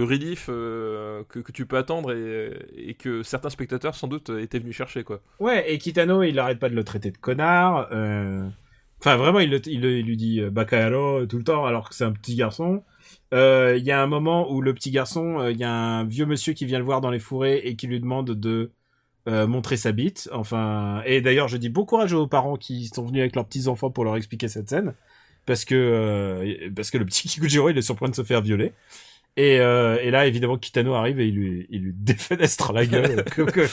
relief 0.04 0.46
euh, 0.48 1.22
que, 1.28 1.52
tu 1.52 1.64
peux 1.64 1.76
attendre 1.76 2.12
et, 2.12 2.94
que 2.94 3.22
certains 3.22 3.50
spectateurs 3.50 3.94
sans 3.94 4.08
doute 4.08 4.30
étaient 4.30 4.58
venus 4.58 4.74
chercher 4.74 5.04
quoi. 5.04 5.20
ouais 5.38 5.72
et 5.72 5.78
Kitano 5.78 6.24
il 6.24 6.40
arrête 6.40 6.58
pas 6.58 6.68
de 6.68 6.74
le 6.74 6.82
traiter 6.82 7.12
de 7.12 7.18
connard 7.18 7.88
euh, 7.92 8.44
enfin 8.98 9.14
vraiment 9.16 9.38
il, 9.38 9.50
lui 9.50 10.16
dit 10.16 10.40
euh, 10.40 10.50
Bakayaro 10.50 11.26
tout 11.26 11.38
le 11.38 11.44
temps 11.44 11.64
alors 11.64 11.88
que 11.88 11.94
c'est 11.94 12.04
un 12.04 12.12
petit 12.12 12.34
garçon 12.34 12.82
Euh, 13.32 13.76
il 13.78 13.84
y 13.84 13.90
a 13.90 14.02
un 14.02 14.06
moment 14.06 14.52
où 14.52 14.60
le 14.60 14.74
petit 14.74 14.90
garçon 14.90 15.40
euh, 15.40 15.52
il 15.52 15.58
y 15.58 15.64
a 15.64 15.72
un 15.72 16.04
vieux 16.04 16.26
monsieur 16.26 16.52
qui 16.52 16.66
vient 16.66 16.78
le 16.78 16.84
voir 16.84 17.00
dans 17.00 17.10
les 17.10 17.18
fourrés 17.18 17.62
et 17.64 17.76
qui 17.76 17.86
lui 17.86 17.98
demande 18.00 18.32
de 18.32 18.72
euh, 19.28 19.46
montrer 19.46 19.76
sa 19.76 19.92
bite. 19.92 20.28
Enfin, 20.32 21.02
et 21.06 21.20
d'ailleurs, 21.20 21.48
je 21.48 21.56
dis 21.56 21.68
bon 21.68 21.84
courage 21.84 22.12
aux 22.12 22.26
parents 22.26 22.56
qui 22.56 22.88
sont 22.88 23.04
venus 23.04 23.20
avec 23.20 23.36
leurs 23.36 23.46
petits 23.46 23.68
enfants 23.68 23.90
pour 23.90 24.04
leur 24.04 24.16
expliquer 24.16 24.48
cette 24.48 24.68
scène, 24.68 24.94
parce 25.46 25.64
que 25.64 25.74
euh, 25.74 26.70
parce 26.74 26.90
que 26.90 26.98
le 26.98 27.04
petit 27.04 27.28
Kikujiro 27.28 27.70
il 27.70 27.78
est 27.78 27.82
sur 27.82 27.96
point 27.96 28.08
de 28.08 28.14
se 28.14 28.24
faire 28.24 28.42
violer. 28.42 28.72
Et, 29.38 29.60
euh, 29.60 29.96
et 30.02 30.10
là, 30.10 30.26
évidemment, 30.26 30.58
Kitano 30.58 30.92
arrive 30.92 31.18
et 31.18 31.26
il 31.26 31.34
lui, 31.34 31.66
il 31.70 31.80
lui 31.84 31.92
défenestre 31.96 32.74
la 32.74 32.84
gueule, 32.84 33.24
comme, 33.34 33.50
comme, 33.50 33.66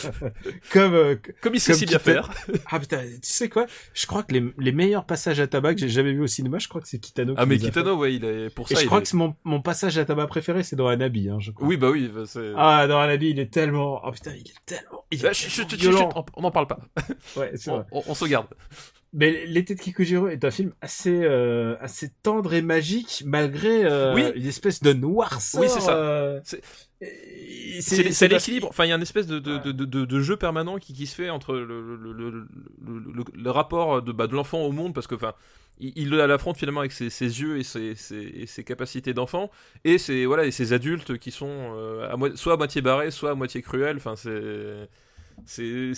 comme, 0.72 0.94
euh, 0.94 1.16
Comme 1.42 1.54
il 1.56 1.60
sait 1.60 1.74
Comme 1.74 1.80
si 1.80 1.86
bien 1.86 2.00
faire. 2.00 2.32
ah 2.72 2.80
putain, 2.80 3.00
tu 3.02 3.20
sais 3.24 3.50
quoi? 3.50 3.66
Je 3.94 4.08
crois 4.08 4.24
que 4.24 4.34
les, 4.34 4.44
les 4.58 4.72
meilleurs 4.72 5.06
passages 5.06 5.42
à 5.42 5.48
tabac 5.48 5.74
que 5.76 5.82
j'ai 5.82 5.90
jamais 5.90 6.14
vu 6.14 6.22
au 6.22 6.28
cinéma, 6.28 6.60
je 6.60 6.70
crois 6.70 6.80
que 6.80 6.88
c'est 6.88 7.00
Kitano. 7.00 7.34
Ah 7.36 7.44
qui 7.44 7.50
mais 7.50 7.58
Kitano 7.58 7.98
ouais 7.98 8.16
il 8.16 8.24
est 8.24 8.50
pour. 8.56 8.72
Et 8.72 8.76
ça. 8.76 8.80
je 8.80 8.86
il 8.86 8.88
crois 8.88 9.00
est- 9.00 9.02
que 9.02 9.08
c'est 9.10 9.18
mon, 9.18 9.36
mon 9.44 9.62
passage 9.62 9.98
à 9.98 10.06
tabac 10.06 10.28
préféré, 10.28 10.64
c'est 10.64 10.78
dans 10.78 10.88
Anabi, 10.88 11.30
hein, 11.30 11.40
je 11.42 11.52
crois. 11.52 11.68
Oui, 11.68 11.76
bah 11.76 11.90
oui, 11.90 12.10
bah, 12.14 12.24
c'est. 12.26 12.54
Ah, 12.56 12.88
dans 12.88 13.00
Anabi, 13.02 13.32
il 13.32 13.40
est 13.40 13.52
tellement, 13.52 14.00
oh 14.06 14.12
putain, 14.14 14.32
il 14.36 14.50
est 14.50 14.66
tellement, 14.66 15.04
il 15.12 15.20
est 15.20 15.24
Bah, 15.24 15.32
tellement 15.32 15.34
chut, 15.34 15.70
chut, 15.70 15.74
violent. 15.80 16.10
chut, 16.10 16.18
on- 16.18 16.26
on 16.38 16.42
n'en 16.44 16.52
parle 16.52 16.68
pas. 16.68 16.80
Ouais, 17.36 17.52
c'est 17.56 17.70
On, 17.70 17.76
vrai. 17.80 17.86
on- 17.92 18.04
on 18.08 18.16
se 18.16 18.26
garde. 18.26 18.48
Mais 19.12 19.46
l'été 19.48 19.74
de 19.74 19.80
Kikujiro 19.82 20.28
est 20.28 20.46
un 20.46 20.52
film 20.52 20.72
assez 20.82 21.24
euh, 21.24 21.76
assez 21.82 22.12
tendre 22.22 22.54
et 22.54 22.62
magique 22.62 23.24
malgré 23.26 23.84
euh, 23.86 24.14
Oui. 24.14 24.24
une 24.36 24.46
espèce 24.46 24.82
de 24.84 24.94
noirceur. 24.94 25.62
Oui, 25.62 25.68
c'est 25.70 25.80
ça. 25.82 25.96
euh, 25.98 26.40
C'est- 26.44 28.28
l'équilibre. 28.28 28.68
Enfin, 28.70 28.86
il 28.86 28.90
y 28.90 28.92
a 28.92 28.96
une 28.96 29.02
espèce 29.02 29.26
de, 29.26 29.40
de, 29.40 29.58
de, 29.58 29.72
de, 29.72 30.06
de 30.06 30.20
jeu 30.22 30.38
permanent 30.38 30.78
qui, 30.78 30.94
qui 30.94 31.08
se 31.08 31.16
fait 31.16 31.30
entre 31.32 31.56
le, 31.56 31.96
le, 31.96 32.46
le, 33.34 33.50
rapport 33.52 34.02
de, 34.02 34.12
bah, 34.12 34.28
de 34.28 34.36
l'enfant 34.36 34.60
au 34.62 34.72
monde, 34.72 34.94
parce 34.94 35.08
que 35.08 35.16
enfin, 35.16 35.34
il, 35.80 35.94
il 35.96 36.10
l'affronte 36.10 36.58
finalement 36.58 36.82
avec 36.82 36.92
ses, 36.92 37.10
ses 37.10 37.42
yeux 37.42 37.58
et 37.58 37.64
ses, 37.64 37.96
ses, 37.96 38.16
et 38.22 38.46
ses 38.46 38.64
capacités 38.64 39.14
d'enfant, 39.14 39.50
et 39.86 39.98
ses 39.98 40.26
voilà 40.28 40.46
et 40.46 40.52
ses 40.52 40.74
adultes 40.74 41.18
qui 41.18 41.32
sont 41.32 41.74
à 42.04 42.16
soit 42.36 42.54
à 42.54 42.58
moitié 42.58 42.82
barrés, 42.82 43.12
soit 43.12 43.32
à 43.32 43.36
moitié 43.36 43.62
cruels. 43.64 43.98
Enfin, 43.98 44.16
c'est 44.16 44.90
c'est 45.46 45.92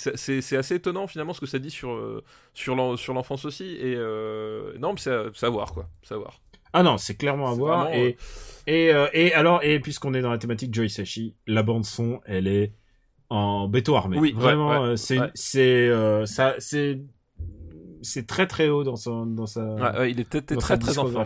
assez 0.57 0.75
étonnant 0.75 1.07
finalement 1.07 1.33
ce 1.33 1.39
que 1.39 1.45
ça 1.45 1.59
dit 1.59 1.71
sur 1.71 1.91
euh, 1.91 2.23
sur 2.53 2.75
l'en- 2.75 2.97
sur 2.97 3.13
l'enfance 3.13 3.45
aussi. 3.45 3.65
Et 3.75 3.95
euh, 3.95 4.73
non, 4.79 4.93
mais 4.93 4.99
c'est 4.99 5.45
à, 5.45 5.49
voir 5.49 5.73
quoi, 5.73 5.89
c'est 6.03 6.13
à 6.13 6.17
voir. 6.17 6.39
Ah 6.73 6.83
non, 6.83 6.97
c'est 6.97 7.15
clairement 7.15 7.49
à 7.49 7.53
voir. 7.53 7.85
vraiment, 7.85 7.95
Et, 7.95 8.17
et, 8.67 8.93
euh, 8.93 9.07
et 9.13 9.33
alors, 9.33 9.63
et 9.63 9.79
puisqu'on 9.79 10.13
est 10.13 10.21
dans 10.21 10.31
la 10.31 10.37
thématique 10.37 10.73
Joy 10.73 10.89
Sashi, 10.89 11.35
la 11.47 11.63
bande 11.63 11.85
son, 11.85 12.21
elle 12.25 12.47
est 12.47 12.73
en 13.29 13.67
béton 13.67 13.95
armé. 13.95 14.19
Oui, 14.19 14.33
vraiment, 14.33 14.81
ouais, 14.83 14.97
c'est, 14.97 15.19
ouais. 15.19 16.25
ça, 16.25 16.55
c'est, 16.59 16.99
c'est 18.01 18.27
très 18.27 18.47
très 18.47 18.67
haut 18.69 18.83
dans 18.83 18.95
son, 18.95 19.25
dans 19.25 19.45
sa, 19.45 19.63
Ouais, 19.63 19.99
ouais, 19.99 20.11
il 20.11 20.19
était 20.19 20.41
dans 20.41 20.57
très 20.59 20.77
très 20.77 20.97
en 20.97 21.05
forme. 21.07 21.25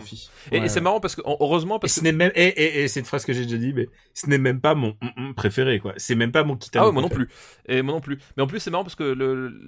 Et, 0.52 0.58
et 0.58 0.68
c'est 0.68 0.80
marrant 0.80 1.00
parce 1.00 1.16
que 1.16 1.22
en- 1.24 1.36
heureusement 1.40 1.76
Et 1.76 1.80
parce 1.80 1.94
ce 1.94 2.00
que 2.00 2.04
n'est 2.04 2.12
même, 2.12 2.32
et, 2.34 2.46
et, 2.46 2.82
et 2.84 2.88
c'est 2.88 3.00
une 3.00 3.06
phrase 3.06 3.24
que 3.24 3.32
j'ai 3.32 3.44
déjà 3.44 3.56
dit, 3.58 3.72
mais 3.72 3.88
ce 4.14 4.28
n'est 4.28 4.38
même 4.38 4.60
pas 4.60 4.74
mon 4.74 4.96
mm, 5.02 5.28
mm 5.30 5.34
préféré, 5.34 5.78
quoi. 5.80 5.94
C'est 5.96 6.14
même 6.14 6.32
pas 6.32 6.44
mon 6.44 6.56
Kitano. 6.56 6.84
Ah 6.84 6.88
ouais, 6.88 6.92
moi 6.92 7.02
non 7.02 7.08
plus. 7.08 7.28
Et 7.68 7.82
moi 7.82 7.94
non 7.94 8.00
plus. 8.00 8.18
Mais 8.36 8.42
en 8.42 8.46
plus, 8.46 8.60
c'est 8.60 8.70
marrant 8.70 8.84
parce 8.84 8.94
que 8.94 9.04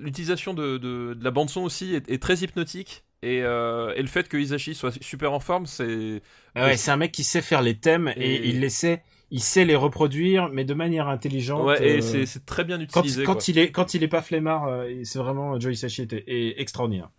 l'utilisation 0.01 0.55
de, 0.55 0.79
de, 0.79 1.15
de 1.15 1.25
la 1.25 1.31
bande 1.31 1.51
son 1.51 1.63
aussi 1.63 1.95
est, 1.95 2.09
est 2.11 2.23
très 2.23 2.37
hypnotique. 2.39 3.05
Et, 3.23 3.43
euh, 3.43 3.93
et 3.97 4.03
le 4.03 4.07
fait 4.09 4.29
que 4.29 4.37
Isashi 4.37 4.75
soit 4.77 4.93
super 5.03 5.33
en 5.33 5.41
forme, 5.41 5.67
c'est 5.67 6.23
Ah 6.55 6.67
ouais, 6.67 6.77
c'est 6.77 6.91
un 6.93 6.97
mec 6.97 7.11
qui 7.13 7.25
sait 7.25 7.43
faire 7.43 7.63
les 7.63 7.77
thèmes 7.79 8.13
et, 8.17 8.35
Et- 8.37 8.49
il 8.51 8.61
les 8.61 8.69
sait, 8.69 9.03
il 9.31 9.41
sait 9.43 9.65
les 9.65 9.77
reproduire, 9.77 10.49
mais 10.51 10.65
de 10.65 10.75
manière 10.75 11.09
intelligente. 11.09 11.67
ouais, 11.67 11.87
et 11.87 11.99
euh, 12.03 12.27
c'est 12.27 12.47
très 12.47 12.65
bien 12.65 12.81
utilisé. 12.81 13.25
quand 13.25 13.35
quoi. 13.35 13.43
il 13.49 13.59
est 13.59 13.71
quand 13.71 13.95
il 13.95 14.03
est 14.03 14.09
pas 14.09 14.23
flemmard, 14.23 14.67
euh, 14.69 14.91
c'est 15.05 15.19
vraiment 15.19 15.59
Joey 15.61 15.75
Sachi 15.75 16.07
est 16.27 16.61
extraordinaire. 16.61 17.11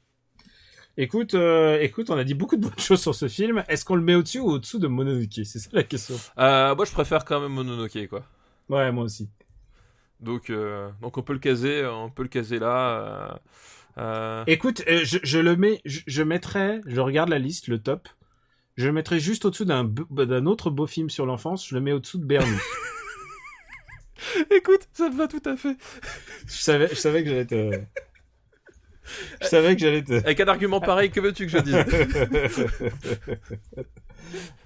Écoute, 0.98 1.34
euh, 1.34 1.80
écoute, 1.82 2.10
on 2.10 2.18
a 2.18 2.24
dit 2.24 2.34
beaucoup 2.34 2.58
de 2.58 2.62
bonnes 2.62 2.74
choses 2.80 3.02
sur 3.02 3.16
ce 3.16 3.28
film. 3.28 3.64
Est-ce 3.70 3.86
qu'on 3.86 3.96
le 3.96 4.02
met 4.02 4.16
au-dessus 4.16 4.40
ou 4.40 4.50
au-dessous 4.52 4.80
de 4.80 4.88
Mononoke? 4.88 5.30
C'est 5.46 5.60
ça 5.60 5.70
la 5.72 5.84
question. 5.84 6.16
Euh, 6.38 6.76
moi, 6.76 6.86
je 6.86 6.92
préfère 6.92 7.24
quand 7.26 7.40
même 7.40 7.54
Mononoke, 7.54 8.08
quoi. 8.10 8.24
Ouais, 8.70 8.92
moi 8.92 9.06
aussi. 9.06 9.30
Donc, 10.20 10.50
euh, 10.50 10.90
donc 11.02 11.18
on 11.18 11.22
peut 11.22 11.32
le 11.34 11.40
caser, 11.40 11.86
on 11.86 12.10
peut 12.10 12.24
le 12.24 12.28
caser 12.30 12.60
là. 12.60 13.40
euh, 13.98 14.00
euh, 14.00 14.44
Écoute, 14.48 14.84
euh, 14.90 15.00
je, 15.04 15.20
je 15.24 15.40
le 15.40 15.56
mets, 15.56 15.80
je, 15.86 16.02
je 16.06 16.24
mettrais, 16.24 16.82
je 16.86 17.00
regarde 17.00 17.30
la 17.30 17.40
liste, 17.40 17.68
le 17.70 17.80
top. 17.80 18.10
Je 18.80 18.86
le 18.88 18.94
mettrais 18.94 19.20
juste 19.20 19.44
au-dessous 19.44 19.66
d'un 19.66 19.84
be- 19.84 20.26
d'un 20.26 20.46
autre 20.46 20.70
beau 20.70 20.88
film 20.88 21.10
sur 21.10 21.26
l'enfance. 21.26 21.68
Je 21.68 21.76
le 21.76 21.82
mets 21.82 21.92
au-dessous 21.92 22.18
de 22.18 22.24
Bernie. 22.24 22.58
Écoute, 24.52 24.88
ça 24.94 25.10
me 25.10 25.18
va 25.18 25.28
tout 25.28 25.42
à 25.44 25.58
fait. 25.58 25.76
je 26.48 26.54
savais, 26.54 26.88
je 26.88 26.96
savais 26.96 27.24
que 27.24 27.30
j'allais 27.30 27.46
te. 27.46 27.72
Je 29.42 29.48
savais 29.48 29.76
que 29.76 29.82
j'allais 29.82 30.02
te. 30.04 30.14
Avec 30.14 30.40
un 30.40 30.48
argument 30.48 30.80
pareil, 30.80 31.12
que 31.12 31.20
veux-tu 31.20 31.46
que 31.48 31.52
je 31.52 31.58
dise? 31.58 31.76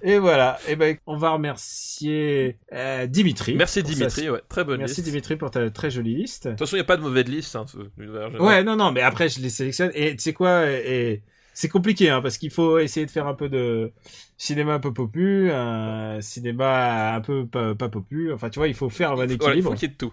Et 0.02 0.18
voilà. 0.18 0.58
Et 0.68 0.76
ben, 0.76 0.96
on 1.06 1.16
va 1.16 1.30
remercier 1.30 2.58
euh, 2.72 3.06
Dimitri. 3.06 3.54
Merci 3.56 3.82
Dimitri, 3.82 4.24
sa- 4.26 4.32
ouais, 4.32 4.42
très 4.48 4.62
bonne 4.62 4.78
Merci 4.78 4.96
liste. 5.00 5.08
Dimitri 5.08 5.36
pour 5.36 5.50
ta 5.50 5.70
très 5.70 5.90
jolie 5.90 6.14
liste. 6.14 6.44
De 6.46 6.50
toute 6.52 6.58
façon, 6.60 6.76
il 6.76 6.80
n'y 6.80 6.82
a 6.82 6.86
pas 6.86 6.98
de 6.98 7.02
mauvaise 7.02 7.26
liste. 7.26 7.56
Hein, 7.56 7.64
ce-. 7.66 8.38
Ouais, 8.38 8.62
non, 8.62 8.76
non, 8.76 8.92
mais 8.92 9.00
après 9.00 9.28
je 9.28 9.40
les 9.40 9.50
sélectionne. 9.50 9.90
Et 9.94 10.14
tu 10.14 10.22
sais 10.22 10.32
quoi 10.34 10.70
et 10.70 11.22
c'est 11.54 11.68
compliqué, 11.70 12.10
hein, 12.10 12.20
parce 12.20 12.36
qu'il 12.36 12.50
faut 12.50 12.78
essayer 12.78 13.06
de 13.06 13.10
faire 13.10 13.26
un 13.26 13.34
peu 13.34 13.48
de 13.48 13.92
cinéma 14.36 14.74
un 14.74 14.80
peu 14.80 14.92
popu, 14.92 15.50
un 15.50 16.20
cinéma 16.20 17.14
un 17.14 17.20
peu 17.22 17.46
pas, 17.46 17.74
pas 17.74 17.88
popu. 17.88 18.32
Enfin, 18.32 18.50
tu 18.50 18.58
vois, 18.58 18.68
il 18.68 18.74
faut 18.74 18.90
faire 18.90 19.08
un 19.12 19.12
bon 19.12 19.16
Voilà, 19.20 19.32
il 19.32 19.36
équilibre. 19.36 19.70
faut 19.70 19.74
qu'il 19.76 19.88
y 19.88 19.90
ait 19.90 19.94
de 19.94 19.98
tout. 19.98 20.12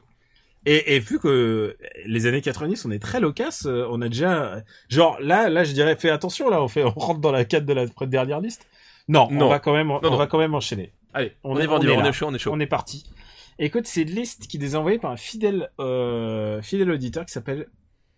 Et, 0.68 0.96
et 0.96 1.00
vu 1.00 1.20
que 1.20 1.76
les 2.06 2.28
années 2.28 2.42
90, 2.42 2.86
on 2.86 2.92
est 2.92 3.00
très 3.00 3.20
loquace, 3.20 3.66
euh, 3.66 3.88
on 3.90 4.00
a 4.02 4.08
déjà, 4.10 4.62
genre 4.90 5.18
là, 5.20 5.50
là, 5.50 5.64
je 5.64 5.74
dirais, 5.74 5.96
fais 5.96 6.12
attention, 6.12 6.50
là, 6.50 6.62
on 6.62 6.68
fait, 6.68 6.84
on 6.84 6.92
rentre 6.92 7.20
dans 7.20 7.32
la 7.32 7.46
cadre 7.46 7.66
de 7.66 7.74
la 7.74 7.86
dernière 8.06 8.40
liste. 8.40 8.68
Non, 9.08 9.28
Non. 9.32 9.48
on 9.48 9.50
va 9.50 9.58
quand 9.60 9.74
même, 9.74 9.90
on 9.90 10.00
non. 10.00 10.16
va 10.18 10.28
quand 10.28 10.38
même 10.38 10.54
enchaîner. 10.54 10.94
Allez, 11.14 11.34
on, 11.44 11.58
est- 11.58 11.66
va, 11.66 11.74
on, 11.74 11.82
est 11.82 12.14
chaud, 12.14 12.28
on 12.30 12.34
est 12.36 12.40
chaud. 12.40 12.52
On 12.54 12.60
est 12.60 12.68
parti. 12.68 13.10
Écoute, 13.58 13.88
c'est 13.88 14.04
une 14.04 14.12
liste 14.12 14.48
qui 14.48 14.58
est 14.58 14.76
envoyée 14.76 15.00
par 15.00 15.12
un 15.12 15.18
fidèle, 15.18 15.72
euh, 15.80 16.62
fidèle 16.62 16.92
auditeur 16.92 17.26
qui 17.26 17.32
s'appelle 17.34 17.68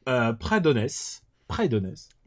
euh, 0.09 0.34
Pradones. 0.34 0.88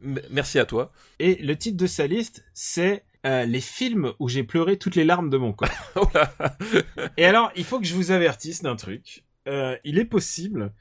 M- 0.03 0.21
Merci 0.29 0.59
à 0.59 0.65
toi. 0.65 0.91
Et 1.19 1.35
le 1.41 1.55
titre 1.57 1.77
de 1.77 1.87
sa 1.87 2.07
liste, 2.07 2.45
c'est 2.53 3.03
euh, 3.25 3.45
les 3.45 3.61
films 3.61 4.13
où 4.19 4.29
j'ai 4.29 4.43
pleuré 4.43 4.77
toutes 4.77 4.95
les 4.95 5.03
larmes 5.05 5.29
de 5.29 5.37
mon 5.37 5.53
corps. 5.53 5.69
Oh. 5.95 6.07
Et 7.17 7.25
alors, 7.25 7.51
il 7.55 7.63
faut 7.63 7.79
que 7.79 7.85
je 7.85 7.95
vous 7.95 8.11
avertisse 8.11 8.61
d'un 8.61 8.75
truc. 8.75 9.23
Euh, 9.47 9.75
il 9.83 9.97
est 9.97 10.05
possible 10.05 10.71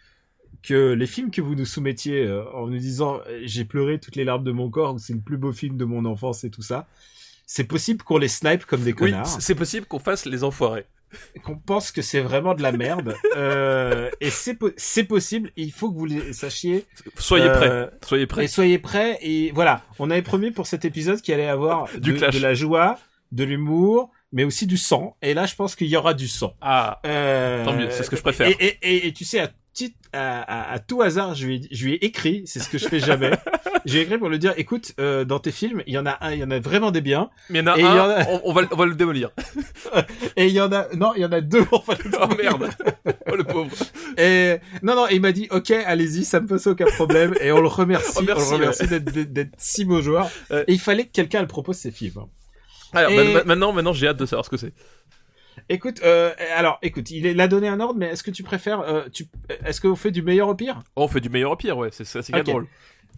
que 0.63 0.93
les 0.93 1.07
films 1.07 1.31
que 1.31 1.41
vous 1.41 1.55
nous 1.55 1.65
soumettiez 1.65 2.27
euh, 2.27 2.45
en 2.53 2.67
nous 2.67 2.79
disant 2.79 3.21
j'ai 3.45 3.65
pleuré 3.65 3.99
toutes 4.01 4.17
les 4.17 4.25
larmes 4.25 4.45
de 4.45 4.53
mon 4.53 4.69
corps 4.71 4.95
ou 4.95 4.99
c'est 4.99 5.13
le 5.15 5.21
plus 5.21 5.37
beau 5.39 5.53
film 5.53 5.77
de 5.77 5.85
mon 5.85 6.05
enfance 6.05 6.45
et 6.45 6.51
tout 6.51 6.63
ça, 6.63 6.87
c'est 7.47 7.65
possible 7.65 8.03
qu'on 8.03 8.19
les 8.19 8.29
snipe 8.29 8.65
comme 8.67 8.83
des 8.83 8.93
connards, 8.93 9.27
c'est 9.41 9.55
possible 9.55 9.87
qu'on 9.87 10.01
fasse 10.01 10.27
les 10.27 10.43
enfoirés. 10.45 10.87
Qu'on 11.45 11.57
pense 11.57 11.91
que 11.93 12.03
c'est 12.03 12.21
vraiment 12.21 12.55
de 12.55 12.63
la 12.63 12.73
merde. 12.73 13.15
euh, 13.37 14.11
et 14.21 14.31
c'est 14.31 14.55
po- 14.55 14.71
c'est 14.77 15.05
possible. 15.05 15.51
Il 15.57 15.73
faut 15.73 15.91
que 15.91 15.97
vous 15.99 16.07
les 16.07 16.33
sachiez. 16.33 16.85
Soyez 17.17 17.47
Euh, 17.47 17.87
prêts. 17.87 17.91
Soyez 18.07 18.23
Et 18.23 18.27
prêts. 18.27 18.47
soyez 18.49 18.79
prêts. 18.79 19.19
Et 19.23 19.51
voilà, 19.55 19.83
on 19.99 20.11
avait 20.11 20.23
promis 20.23 20.51
pour 20.51 20.67
cet 20.67 20.85
épisode 20.85 21.21
qu'il 21.21 21.35
allait 21.35 21.47
avoir 21.47 21.89
Du 21.99 22.13
de, 22.15 22.31
de 22.31 22.39
la 22.39 22.55
joie, 22.55 22.99
de 23.33 23.45
l'humour, 23.45 24.11
mais 24.33 24.45
aussi 24.45 24.67
du 24.67 24.77
sang. 24.77 25.17
Et 25.23 25.35
là, 25.35 25.47
je 25.47 25.55
pense 25.55 25.75
qu'il 25.77 25.87
y 25.89 25.97
aura 25.97 26.15
du 26.15 26.29
sang. 26.29 26.55
Ah, 26.61 27.01
Euh, 27.07 27.65
Tant 27.65 27.73
mieux, 27.75 27.91
c'est 27.91 28.03
ce 28.03 28.11
que 28.11 28.17
je 28.17 28.23
préfère. 28.23 28.49
Et, 28.49 28.57
et, 28.61 28.79
et, 28.83 29.07
et 29.09 29.13
tu 29.13 29.25
sais, 29.25 29.41
à, 29.41 29.51
titre- 29.73 29.97
à, 30.13 30.41
à, 30.43 30.73
à 30.75 30.79
tout 30.81 31.03
hasard, 31.03 31.35
je 31.35 31.47
lui, 31.47 31.57
ai, 31.57 31.69
je 31.75 31.85
lui 31.87 31.95
ai 31.95 32.05
écrit, 32.05 32.43
c'est 32.47 32.61
ce 32.61 32.69
que 32.69 32.79
je 32.79 32.89
fais 32.89 33.01
jamais. 33.01 33.31
J'ai 33.87 34.01
écrit 34.03 34.19
pour 34.19 34.29
lui 34.29 34.39
dire, 34.39 34.53
écoute, 34.57 34.93
euh, 35.01 35.25
dans 35.25 35.39
tes 35.39 35.53
films, 35.53 35.83
il 35.87 35.95
y 35.95 35.99
en 35.99 36.05
a 36.07 36.19
un, 36.21 36.33
il 36.33 36.41
y 36.41 36.45
en 36.45 36.51
a 36.51 36.59
vraiment 36.59 36.91
des 36.91 37.01
biens, 37.01 37.31
mais 37.51 37.61
il 37.61 37.65
y 37.65 37.69
en 37.69 37.73
a 37.73 37.79
Et 37.79 37.83
y 37.83 37.85
un, 37.85 38.05
en 38.05 38.11
a- 38.11 38.25
On, 38.29 38.41
on 38.45 38.53
va, 38.53 38.63
le- 38.63 38.69
on 38.73 38.77
va 38.77 38.87
le 38.87 38.95
démolir. 38.95 39.31
et 40.37 40.47
il 40.47 40.53
y 40.53 40.61
en 40.61 40.73
a, 40.73 40.89
non, 40.95 41.13
il 41.15 41.23
y 41.23 41.25
en 41.25 41.33
a 41.33 41.41
deux. 41.41 41.65
Enfin, 41.73 41.95
Oh 42.21 42.27
merde. 42.37 42.69
Oh 43.31 43.37
le 43.37 43.45
pauvre. 43.45 43.71
Et 44.19 44.57
non, 44.83 44.95
non, 44.97 45.07
il 45.09 45.21
m'a 45.21 45.33
dit, 45.33 45.47
ok, 45.51 45.71
allez-y, 45.71 46.25
ça 46.25 46.41
me 46.41 46.47
pose 46.47 46.67
aucun 46.67 46.87
problème. 46.87 47.35
Et 47.41 47.53
on 47.53 47.61
le 47.61 47.69
remercie, 47.69 48.19
Oh, 48.19 48.23
merci, 48.27 48.43
on 48.47 48.51
le 48.51 48.57
remercie 48.65 48.87
d'être, 48.89 49.05
d'être, 49.05 49.33
d'être 49.33 49.55
si 49.57 49.85
beau 49.85 50.03
joueur. 50.03 50.29
Ouais. 50.51 50.65
Et 50.69 50.73
il 50.73 50.81
fallait 50.81 51.05
que 51.05 51.13
quelqu'un 51.13 51.41
le 51.41 51.47
propose 51.49 51.77
ses 51.77 51.91
films. 51.93 52.25
Alors, 52.93 53.11
Et- 53.11 53.17
ma- 53.17 53.25
ma- 53.25 53.45
maintenant, 53.45 53.73
maintenant, 53.73 53.93
j'ai 53.93 54.09
hâte 54.09 54.17
de 54.17 54.27
savoir 54.27 54.45
ce 54.45 54.51
que 54.51 54.57
c'est. 54.57 54.73
Écoute, 55.69 56.01
euh, 56.05 56.33
alors, 56.55 56.79
écoute, 56.83 57.11
il 57.11 57.41
a 57.41 57.49
donné 57.49 57.67
un 57.67 57.81
ordre, 57.81 57.99
mais 57.99 58.07
est-ce 58.09 58.23
que 58.23 58.31
tu 58.31 58.43
préfères, 58.43 58.81
euh, 58.81 59.05
tu, 59.13 59.27
est-ce 59.65 59.81
que 59.81 59.89
vous 59.89 59.97
faites 59.97 60.13
du 60.13 60.23
meilleur 60.23 60.49
au 60.49 60.55
pire? 60.55 60.81
Oh, 60.97 61.05
on 61.05 61.09
fait 61.09 61.21
du 61.21 61.31
meilleur 61.31 61.51
au 61.53 61.57
pire, 61.57 61.79
ouais. 61.79 61.89
C'est 61.93 62.05
c'est 62.05 62.31
bien 62.31 62.41
Ok. 62.41 62.47
drôle. 62.47 62.67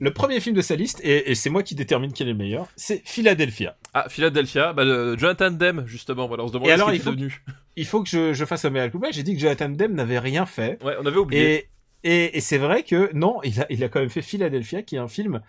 Le 0.00 0.12
premier 0.12 0.40
film 0.40 0.54
de 0.54 0.60
sa 0.62 0.76
liste, 0.76 1.00
et, 1.02 1.30
et 1.30 1.34
c'est 1.34 1.50
moi 1.50 1.62
qui 1.62 1.74
détermine 1.74 2.12
quel 2.12 2.28
est 2.28 2.32
le 2.32 2.36
meilleur, 2.38 2.68
c'est 2.76 3.02
Philadelphia. 3.04 3.76
Ah, 3.94 4.06
Philadelphia, 4.08 4.72
bah, 4.72 4.84
de 4.84 5.16
Jonathan 5.18 5.50
Demme, 5.50 5.84
justement. 5.86 6.28
Voilà, 6.28 6.44
on 6.44 6.48
se 6.48 6.52
demande 6.52 6.68
Et 6.68 6.72
alors, 6.72 6.88
qu'il 6.88 6.96
il 6.96 7.00
est 7.00 7.04
faut- 7.04 7.10
devenu. 7.10 7.42
Il 7.76 7.86
faut 7.86 8.02
que 8.02 8.08
je, 8.08 8.32
je 8.32 8.44
fasse 8.44 8.64
un 8.64 8.70
mea. 8.70 8.88
J'ai 9.10 9.22
dit 9.22 9.34
que 9.34 9.40
Jonathan 9.40 9.68
Demme 9.68 9.94
n'avait 9.94 10.18
rien 10.18 10.46
fait. 10.46 10.82
Ouais, 10.84 10.94
on 11.00 11.06
avait 11.06 11.16
oublié. 11.16 11.68
Et, 12.04 12.24
et, 12.26 12.36
et 12.36 12.40
c'est 12.40 12.58
vrai 12.58 12.82
que 12.84 13.10
non, 13.14 13.40
il 13.44 13.60
a, 13.60 13.66
il 13.70 13.82
a 13.82 13.88
quand 13.88 14.00
même 14.00 14.08
fait 14.10 14.22
Philadelphia, 14.22 14.82
qui 14.82 14.96
est 14.96 15.00
un 15.00 15.08
film 15.08 15.40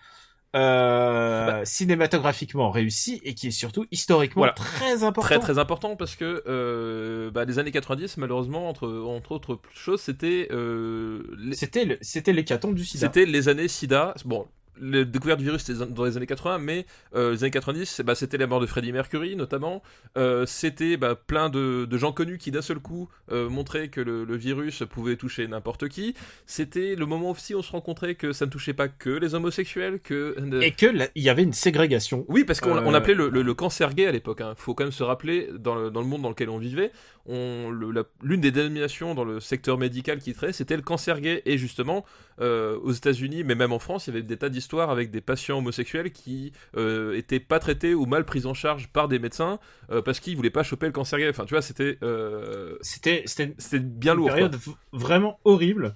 euh, 0.56 1.46
Bah. 1.46 1.64
cinématographiquement 1.64 2.70
réussi 2.70 3.20
et 3.24 3.34
qui 3.34 3.48
est 3.48 3.50
surtout 3.52 3.86
historiquement 3.90 4.40
Voilà. 4.40 4.52
très 4.54 5.04
important. 5.04 5.20
Très 5.28 5.38
très 5.38 5.58
important 5.58 5.96
parce 5.96 6.16
que 6.16 6.42
euh, 6.46 7.30
bah, 7.30 7.44
les 7.44 7.58
années 7.58 7.70
90 7.70 8.16
malheureusement 8.16 8.68
entre 8.68 8.88
entre 8.88 9.32
autres 9.32 9.60
choses 9.74 10.00
c'était 10.00 10.48
euh, 10.50 11.22
les- 11.38 11.54
C'était 11.54 11.84
le- 11.84 11.98
c'était 12.00 12.32
l'hécatombe 12.32 12.74
du 12.74 12.84
sida. 12.84 13.06
c'était 13.06 13.26
les 13.26 13.48
années 13.48 13.68
SIDA 13.68 14.14
bon 14.24 14.46
la 14.80 15.04
découverte 15.04 15.38
du 15.38 15.44
virus 15.44 15.62
c'était 15.62 15.84
dans 15.86 16.04
les 16.04 16.16
années 16.16 16.26
80 16.26 16.58
mais 16.58 16.86
euh, 17.14 17.32
les 17.32 17.44
années 17.44 17.50
90 17.50 17.86
c'est- 17.86 18.02
bah, 18.02 18.14
c'était 18.14 18.38
la 18.38 18.46
mort 18.46 18.60
de 18.60 18.66
Freddie 18.66 18.92
Mercury 18.92 19.36
notamment 19.36 19.82
Euh, 20.16 20.44
c'était 20.46 20.96
bah, 20.96 21.14
plein 21.14 21.48
de, 21.50 21.84
de 21.88 21.98
gens 21.98 22.12
connus 22.12 22.38
qui 22.38 22.50
d'un 22.50 22.62
seul 22.62 22.78
coup 22.80 23.08
euh, 23.30 23.48
montraient 23.48 23.88
que 23.88 24.00
le, 24.00 24.24
le 24.24 24.36
virus 24.36 24.82
pouvait 24.90 25.16
toucher 25.16 25.46
n'importe 25.46 25.88
qui 25.88 26.14
c'était 26.46 26.94
le 26.96 27.06
moment 27.06 27.30
aussi 27.30 27.54
où 27.54 27.58
on 27.58 27.62
se 27.62 27.72
rencontrait 27.72 28.14
que 28.14 28.32
ça 28.32 28.46
ne 28.46 28.50
touchait 28.50 28.72
pas 28.74 28.88
que 28.88 29.10
les 29.10 29.34
homosexuels 29.34 30.00
que 30.00 30.34
Et 30.62 30.72
que 30.72 30.86
là, 30.86 31.06
il 31.14 31.22
y 31.22 31.28
avait 31.28 31.42
une 31.42 31.52
ségrégation. 31.52 32.24
oui, 32.28 32.44
parce 32.44 32.60
qu'on 32.60 32.76
on 32.78 32.94
appelait 32.94 33.14
le, 33.14 33.28
le- 33.28 33.42
le 33.42 33.54
cancer 33.54 33.94
gay 33.94 34.06
à 34.06 34.12
l'époque. 34.12 34.40
Il 34.40 34.52
faut 34.56 34.74
quand 34.74 34.84
même 34.84 34.92
se 34.92 35.02
rappeler, 35.02 35.48
dans 35.58 35.74
le, 35.74 35.90
dans 35.90 36.00
le 36.00 36.06
monde 36.06 36.22
dans 36.22 36.28
lequel 36.30 36.48
on 36.50 36.58
vivait, 36.58 36.80
la- 36.80 37.19
l'une 37.26 38.40
des 38.40 38.50
dénominations 38.50 39.14
dans 39.14 39.24
le 39.24 39.40
secteur 39.40 39.78
médical 39.78 40.18
qui 40.18 40.32
traite, 40.34 40.54
c'était 40.54 40.76
le 40.76 40.82
cancer 40.82 41.20
gay. 41.20 41.42
Et 41.46 41.58
justement, 41.58 42.04
euh, 42.40 42.78
aux 42.82 42.92
États-Unis, 42.92 43.44
mais 43.44 43.54
même 43.54 43.72
en 43.72 43.78
France, 43.78 44.06
il 44.06 44.10
y 44.10 44.12
avait 44.16 44.22
des 44.22 44.36
tas 44.36 44.48
d'histoires 44.48 44.90
avec 44.90 45.10
des 45.10 45.20
patients 45.20 45.58
homosexuels 45.58 46.10
qui 46.12 46.52
euh, 46.76 47.16
étaient 47.16 47.40
pas 47.40 47.58
traités 47.58 47.94
ou 47.94 48.06
mal 48.06 48.24
pris 48.24 48.46
en 48.46 48.54
charge 48.54 48.88
par 48.88 49.08
des 49.08 49.18
médecins 49.18 49.58
euh, 49.90 50.02
parce 50.02 50.20
qu'ils 50.20 50.36
voulaient 50.36 50.50
pas 50.50 50.62
choper 50.62 50.86
le 50.86 50.92
cancer 50.92 51.18
gay. 51.18 51.28
Enfin, 51.28 51.44
tu 51.44 51.54
vois, 51.54 51.62
c'était 51.62 51.98
euh, 52.02 52.76
C'était 52.80 53.24
c'était 53.26 53.78
bien 53.78 54.12
une 54.12 54.18
lourd. 54.18 54.28
période 54.28 54.56
vraiment 54.92 55.38
horrible. 55.44 55.94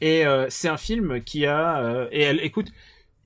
Et 0.00 0.24
c'est 0.50 0.68
un 0.68 0.76
film 0.76 1.22
qui 1.24 1.46
a 1.46 2.06
et 2.12 2.20
elle 2.20 2.40
écoute. 2.44 2.68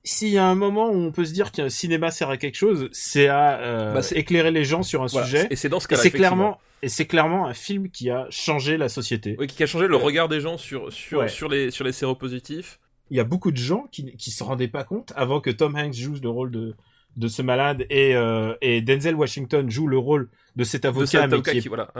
S'il 0.03 0.29
y 0.29 0.37
a 0.37 0.45
un 0.45 0.55
moment 0.55 0.89
où 0.89 0.95
on 0.95 1.11
peut 1.11 1.25
se 1.25 1.33
dire 1.33 1.51
qu'un 1.51 1.69
cinéma 1.69 2.11
sert 2.11 2.29
à 2.29 2.37
quelque 2.37 2.55
chose, 2.55 2.89
c'est 2.91 3.27
à 3.27 3.59
euh, 3.59 3.93
Bah, 3.93 4.01
éclairer 4.15 4.51
les 4.51 4.65
gens 4.65 4.83
sur 4.83 5.03
un 5.03 5.07
Voilà. 5.07 5.25
sujet. 5.27 5.47
Et 5.51 5.55
c'est 5.55 5.69
dans 5.69 5.79
ce 5.79 5.87
cas-là. 5.87 6.01
c'est 6.01 6.11
clairement, 6.11 6.59
et 6.81 6.89
c'est 6.89 7.05
clairement 7.05 7.45
un 7.47 7.53
film 7.53 7.89
qui 7.89 8.09
a 8.09 8.25
changé 8.29 8.77
la 8.77 8.89
société. 8.89 9.35
Oui, 9.39 9.47
qui 9.47 9.61
a 9.61 9.67
changé 9.67 9.87
le 9.87 9.95
regard 9.95 10.27
des 10.29 10.41
gens 10.41 10.57
sur, 10.57 10.91
sur, 10.91 11.19
Ouais. 11.19 11.27
sur, 11.27 11.49
les, 11.49 11.69
sur 11.71 11.83
les 11.85 11.91
séropositifs. 11.91 12.79
Il 13.11 13.17
y 13.17 13.19
a 13.19 13.23
beaucoup 13.25 13.51
de 13.51 13.57
gens 13.57 13.87
qui 13.91 14.15
qui 14.15 14.31
se 14.31 14.41
rendaient 14.43 14.69
pas 14.69 14.83
compte 14.85 15.11
avant 15.15 15.41
que 15.41 15.49
Tom 15.49 15.75
Hanks 15.75 15.93
joue 15.95 16.15
le 16.23 16.29
rôle 16.29 16.49
de 16.51 16.75
de 17.17 17.27
ce 17.27 17.41
malade 17.41 17.85
et 17.89 18.15
euh, 18.15 18.55
et 18.61 18.81
Denzel 18.81 19.15
Washington 19.15 19.69
joue 19.69 19.85
le 19.87 19.97
rôle 19.97 20.29
de 20.55 20.63
cet 20.63 20.83
De 20.83 20.87
avocat, 20.87 21.27
mais 21.27 21.41
qui 21.41 21.57
est 21.57 21.67
voilà. 21.67 21.91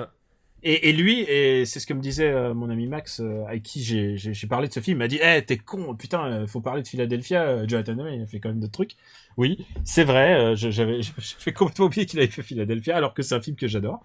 Et, 0.63 0.89
et 0.89 0.93
lui, 0.93 1.21
et 1.21 1.65
c'est 1.65 1.79
ce 1.79 1.87
que 1.87 1.93
me 1.93 2.01
disait 2.01 2.29
euh, 2.31 2.53
mon 2.53 2.69
ami 2.69 2.85
Max, 2.87 3.19
euh, 3.19 3.43
avec 3.47 3.63
qui 3.63 3.81
j'ai 3.83 4.47
parlé 4.47 4.67
de 4.67 4.73
ce 4.73 4.79
film, 4.79 4.97
il 4.97 4.99
m'a 4.99 5.07
dit 5.07 5.19
Eh, 5.21 5.41
t'es 5.43 5.57
con, 5.57 5.95
putain, 5.95 6.25
euh, 6.25 6.47
faut 6.47 6.61
parler 6.61 6.83
de 6.83 6.87
Philadelphia, 6.87 7.41
euh, 7.43 7.65
Jonathan 7.67 7.95
Demme, 7.95 8.09
il 8.09 8.21
a 8.21 8.27
fait 8.27 8.39
quand 8.39 8.49
même 8.49 8.59
d'autres 8.59 8.73
trucs.» 8.73 8.95
Oui, 9.37 9.65
c'est 9.83 10.03
vrai, 10.03 10.33
euh, 10.39 10.55
j'avais 10.55 11.01
j'avais 11.17 11.53
complètement 11.53 11.85
oublié 11.85 12.05
qu'il 12.05 12.19
avait 12.19 12.29
fait 12.29 12.43
Philadelphia, 12.43 12.95
alors 12.95 13.13
que 13.13 13.23
c'est 13.23 13.33
un 13.33 13.41
film 13.41 13.55
que 13.55 13.67
j'adore. 13.67 14.03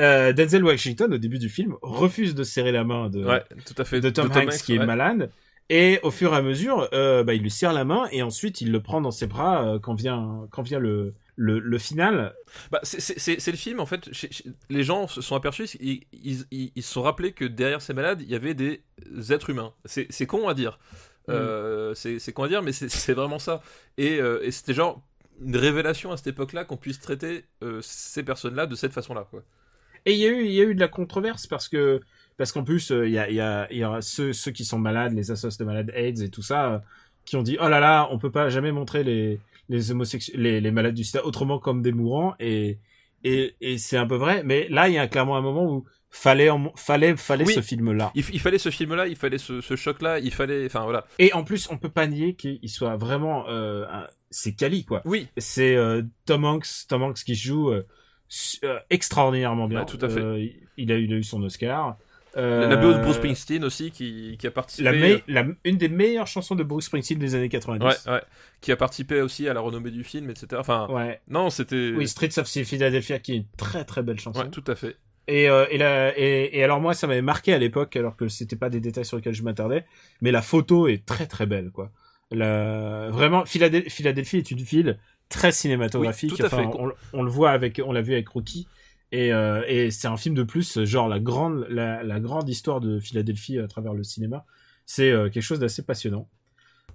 Euh, 0.00 0.32
Denzel 0.32 0.64
Washington, 0.64 1.12
au 1.12 1.18
début 1.18 1.38
du 1.38 1.48
film, 1.48 1.76
refuse 1.82 2.34
de 2.34 2.44
serrer 2.44 2.72
la 2.72 2.84
main 2.84 3.10
de, 3.10 3.24
Ouais, 3.24 3.42
tout 3.66 3.74
à 3.76 3.84
fait. 3.84 4.00
de 4.00 4.08
Tom 4.08 4.30
Hanks, 4.34 4.62
qui 4.62 4.74
est 4.76 4.86
malade. 4.86 5.30
Et 5.72 6.00
au 6.02 6.10
fur 6.10 6.34
et 6.34 6.36
à 6.36 6.42
mesure, 6.42 6.88
euh, 6.92 7.22
bah, 7.22 7.32
il 7.32 7.42
lui 7.42 7.50
serre 7.50 7.72
la 7.72 7.84
main 7.84 8.08
et 8.10 8.22
ensuite 8.22 8.60
il 8.60 8.72
le 8.72 8.80
prend 8.82 9.00
dans 9.00 9.12
ses 9.12 9.28
bras 9.28 9.64
euh, 9.64 9.78
quand 9.78 9.94
vient 9.94 10.48
quand 10.50 10.62
vient 10.62 10.80
le 10.80 11.14
le, 11.40 11.58
le 11.58 11.78
final. 11.78 12.34
Bah, 12.70 12.80
c'est- 12.82 13.50
le 13.50 13.56
film, 13.56 13.80
en 13.80 13.86
fait. 13.86 14.12
chez- 14.12 14.30
chez- 14.30 14.44
les 14.68 14.84
gens 14.84 15.08
se 15.08 15.20
sont 15.22 15.36
aperçus, 15.36 15.68
ils, 15.80 16.02
ils, 16.12 16.44
ils- 16.50 16.72
ils 16.76 16.82
se 16.82 16.92
sont 16.92 17.02
rappelés 17.02 17.32
que 17.32 17.44
derrière 17.46 17.80
ces 17.80 17.94
malades, 17.94 18.20
il 18.20 18.28
y 18.28 18.34
avait 18.34 18.54
des 18.54 18.82
êtres 19.30 19.50
humains. 19.50 19.72
C'est 19.86 20.06
c'est 20.10 20.26
con 20.26 20.48
à 20.48 20.54
dire. 20.54 20.78
Mm. 21.28 21.32
Euh, 21.32 21.94
c'est 21.94 22.18
c'est 22.18 22.32
con 22.32 22.44
à 22.44 22.48
dire, 22.48 22.62
mais 22.62 22.72
c'est 22.72 22.88
c'est 22.90 23.14
vraiment 23.14 23.38
ça. 23.38 23.62
Et, 23.98 24.20
euh, 24.20 24.40
et 24.42 24.50
c'était 24.50 24.74
genre 24.74 25.02
une 25.42 25.56
révélation 25.56 26.12
à 26.12 26.16
cette 26.18 26.26
époque-là 26.28 26.64
qu'on 26.66 26.76
puisse 26.76 27.00
traiter 27.00 27.46
euh, 27.62 27.80
ces 27.82 28.22
personnes-là 28.22 28.66
de 28.66 28.74
cette 28.74 28.92
façon-là. 28.92 29.26
quoi. 29.30 29.42
Et 30.06 30.12
il 30.14 30.18
y 30.18 30.26
a 30.26 30.30
eu, 30.30 30.44
il 30.46 30.52
y 30.52 30.60
a 30.60 30.64
eu 30.64 30.74
de 30.74 30.80
la 30.80 30.88
controverse 30.88 31.46
parce 31.46 31.68
que, 31.68 32.00
parce 32.36 32.52
qu'en 32.52 32.64
plus, 32.64 32.90
euh, 32.92 33.06
il 33.08 33.12
y 33.14 33.18
a, 33.18 33.28
il 33.30 33.36
y 33.36 33.40
a, 33.40 33.66
il 33.70 33.78
y 33.78 33.84
a 33.84 34.02
ceux, 34.02 34.32
ceux 34.32 34.50
qui 34.52 34.64
sont 34.64 34.78
malades, 34.78 35.12
les 35.14 35.30
assos 35.30 35.56
de 35.58 35.64
malades 35.64 35.90
AIDS 35.94 36.22
et 36.22 36.30
tout 36.30 36.42
ça, 36.42 36.74
euh, 36.74 36.78
qui 37.24 37.36
ont 37.36 37.42
dit, 37.42 37.56
oh 37.60 37.68
là 37.68 37.80
là, 37.80 38.08
on 38.10 38.18
peut 38.18 38.30
pas 38.32 38.50
jamais 38.50 38.72
montrer 38.72 39.04
les, 39.04 39.40
les 39.70 39.90
homosexuels, 39.90 40.38
les, 40.42 40.60
les 40.60 40.70
malades 40.70 40.94
du 40.94 41.04
sida 41.04 41.24
autrement 41.24 41.58
comme 41.58 41.80
des 41.80 41.92
mourants 41.92 42.34
et, 42.40 42.78
et, 43.24 43.54
et 43.62 43.78
c'est 43.78 43.96
un 43.96 44.06
peu 44.06 44.16
vrai. 44.16 44.42
Mais 44.44 44.68
là, 44.68 44.88
il 44.88 44.94
y 44.94 44.98
a 44.98 45.08
clairement 45.08 45.36
un 45.38 45.40
moment 45.40 45.64
où 45.72 45.84
fallait, 46.10 46.50
en- 46.50 46.72
fallait, 46.76 47.16
fallait 47.16 47.46
Oui. 47.46 47.54
ce 47.54 47.60
film-là. 47.62 48.10
Il, 48.14 48.22
f- 48.24 48.30
il 48.32 48.40
fallait 48.40 48.58
ce 48.58 48.70
film-là, 48.70 49.06
il 49.06 49.16
fallait 49.16 49.38
ce, 49.38 49.60
ce 49.62 49.76
choc-là, 49.76 50.18
il 50.18 50.32
fallait. 50.34 50.66
Enfin 50.66 50.82
voilà. 50.82 51.06
Et 51.18 51.32
en 51.32 51.44
plus, 51.44 51.70
on 51.70 51.78
peut 51.78 51.88
pas 51.88 52.06
nier 52.06 52.34
qu'il 52.34 52.68
soit 52.68 52.96
vraiment, 52.96 53.48
euh, 53.48 53.86
c'est 54.30 54.54
Cali, 54.54 54.84
quoi. 54.84 55.02
Oui, 55.06 55.28
C'est 55.38 55.76
euh, 55.76 56.02
Tom 56.26 56.44
Hanks, 56.44 56.66
Tom 56.88 57.02
Hanks 57.04 57.22
qui 57.24 57.34
joue 57.36 57.70
euh, 57.70 57.84
extraordinairement 58.90 59.68
bien. 59.68 59.84
Tout 59.84 59.98
à 60.02 60.08
fait. 60.08 60.56
Il 60.76 60.90
a 60.92 60.96
eu, 60.96 61.04
il 61.04 61.12
a 61.12 61.16
eu 61.16 61.22
son 61.24 61.42
Oscar. 61.42 61.96
La 62.36 62.42
Euh, 62.42 62.76
BO 62.76 62.92
de 62.92 63.02
Bruce 63.02 63.16
Springsteen 63.16 63.64
aussi 63.64 63.90
qui, 63.90 64.36
qui 64.38 64.46
a 64.46 64.50
participé. 64.50 64.84
la, 64.84 64.92
me- 64.92 65.20
la- 65.26 65.54
une 65.64 65.76
des 65.76 65.88
meilleures 65.88 66.26
chansons 66.26 66.54
de 66.54 66.62
Bruce 66.62 66.86
Springsteen 66.86 67.18
des 67.18 67.34
années 67.34 67.48
90. 67.48 67.84
Ouais, 67.84 68.12
ouais. 68.12 68.22
Qui 68.60 68.72
a 68.72 68.76
participé 68.76 69.20
aussi 69.20 69.48
à 69.48 69.54
la 69.54 69.60
renommée 69.60 69.90
du 69.90 70.04
film, 70.04 70.30
etc. 70.30 70.46
Enfin, 70.58 70.86
Ouais. 70.90 71.20
non, 71.28 71.50
c'était. 71.50 71.92
Oui, 71.96 72.06
Streets 72.06 72.38
of 72.38 72.46
Philadelphia, 72.46 73.18
qui 73.18 73.32
est 73.32 73.36
une 73.36 73.46
très 73.56 73.84
très 73.84 74.02
belle 74.02 74.20
chanson. 74.20 74.40
Ouais, 74.42 74.50
tout 74.50 74.64
à 74.66 74.74
fait. 74.74 74.96
Et, 75.28 75.48
euh, 75.48 75.66
et, 75.70 75.78
la, 75.78 76.16
et, 76.18 76.58
et 76.58 76.64
alors 76.64 76.80
moi, 76.80 76.92
ça 76.94 77.06
m'avait 77.06 77.22
marqué 77.22 77.52
à 77.52 77.58
l'époque, 77.58 77.94
alors 77.96 78.16
que 78.16 78.26
c'était 78.28 78.56
pas 78.56 78.68
des 78.70 78.80
détails 78.80 79.04
sur 79.04 79.16
lesquels 79.16 79.34
je 79.34 79.42
m'attardais, 79.44 79.84
mais 80.22 80.32
la 80.32 80.42
photo 80.42 80.88
est 80.88 81.04
très 81.06 81.26
très 81.26 81.46
belle, 81.46 81.70
quoi. 81.70 81.90
La... 82.32 83.08
Vraiment, 83.10 83.44
Philadel- 83.44 83.88
Philadelphie 83.90 84.38
est 84.38 84.50
une 84.50 84.58
ville 84.62 84.98
très 85.28 85.52
cinématographique. 85.52 86.30
Oui, 86.32 86.38
tout 86.38 86.44
à 86.46 86.48
fait. 86.48 86.56
on, 86.64 86.92
on 87.12 87.22
le 87.22 87.30
voit 87.30 87.50
avec, 87.50 87.80
on 87.84 87.92
l'a 87.92 88.02
vu 88.02 88.12
avec 88.12 88.28
Rookie. 88.28 88.66
Et, 89.12 89.32
euh, 89.32 89.62
et 89.66 89.90
c'est 89.90 90.06
un 90.08 90.16
film 90.16 90.34
de 90.34 90.42
plus, 90.44 90.84
genre 90.84 91.08
la 91.08 91.18
grande, 91.18 91.66
la, 91.68 92.02
la 92.04 92.20
grande 92.20 92.48
histoire 92.48 92.80
de 92.80 93.00
Philadelphie 93.00 93.58
à 93.58 93.66
travers 93.66 93.92
le 93.94 94.04
cinéma. 94.04 94.44
C'est 94.86 95.10
euh, 95.10 95.28
quelque 95.30 95.42
chose 95.42 95.58
d'assez 95.58 95.82
passionnant. 95.82 96.28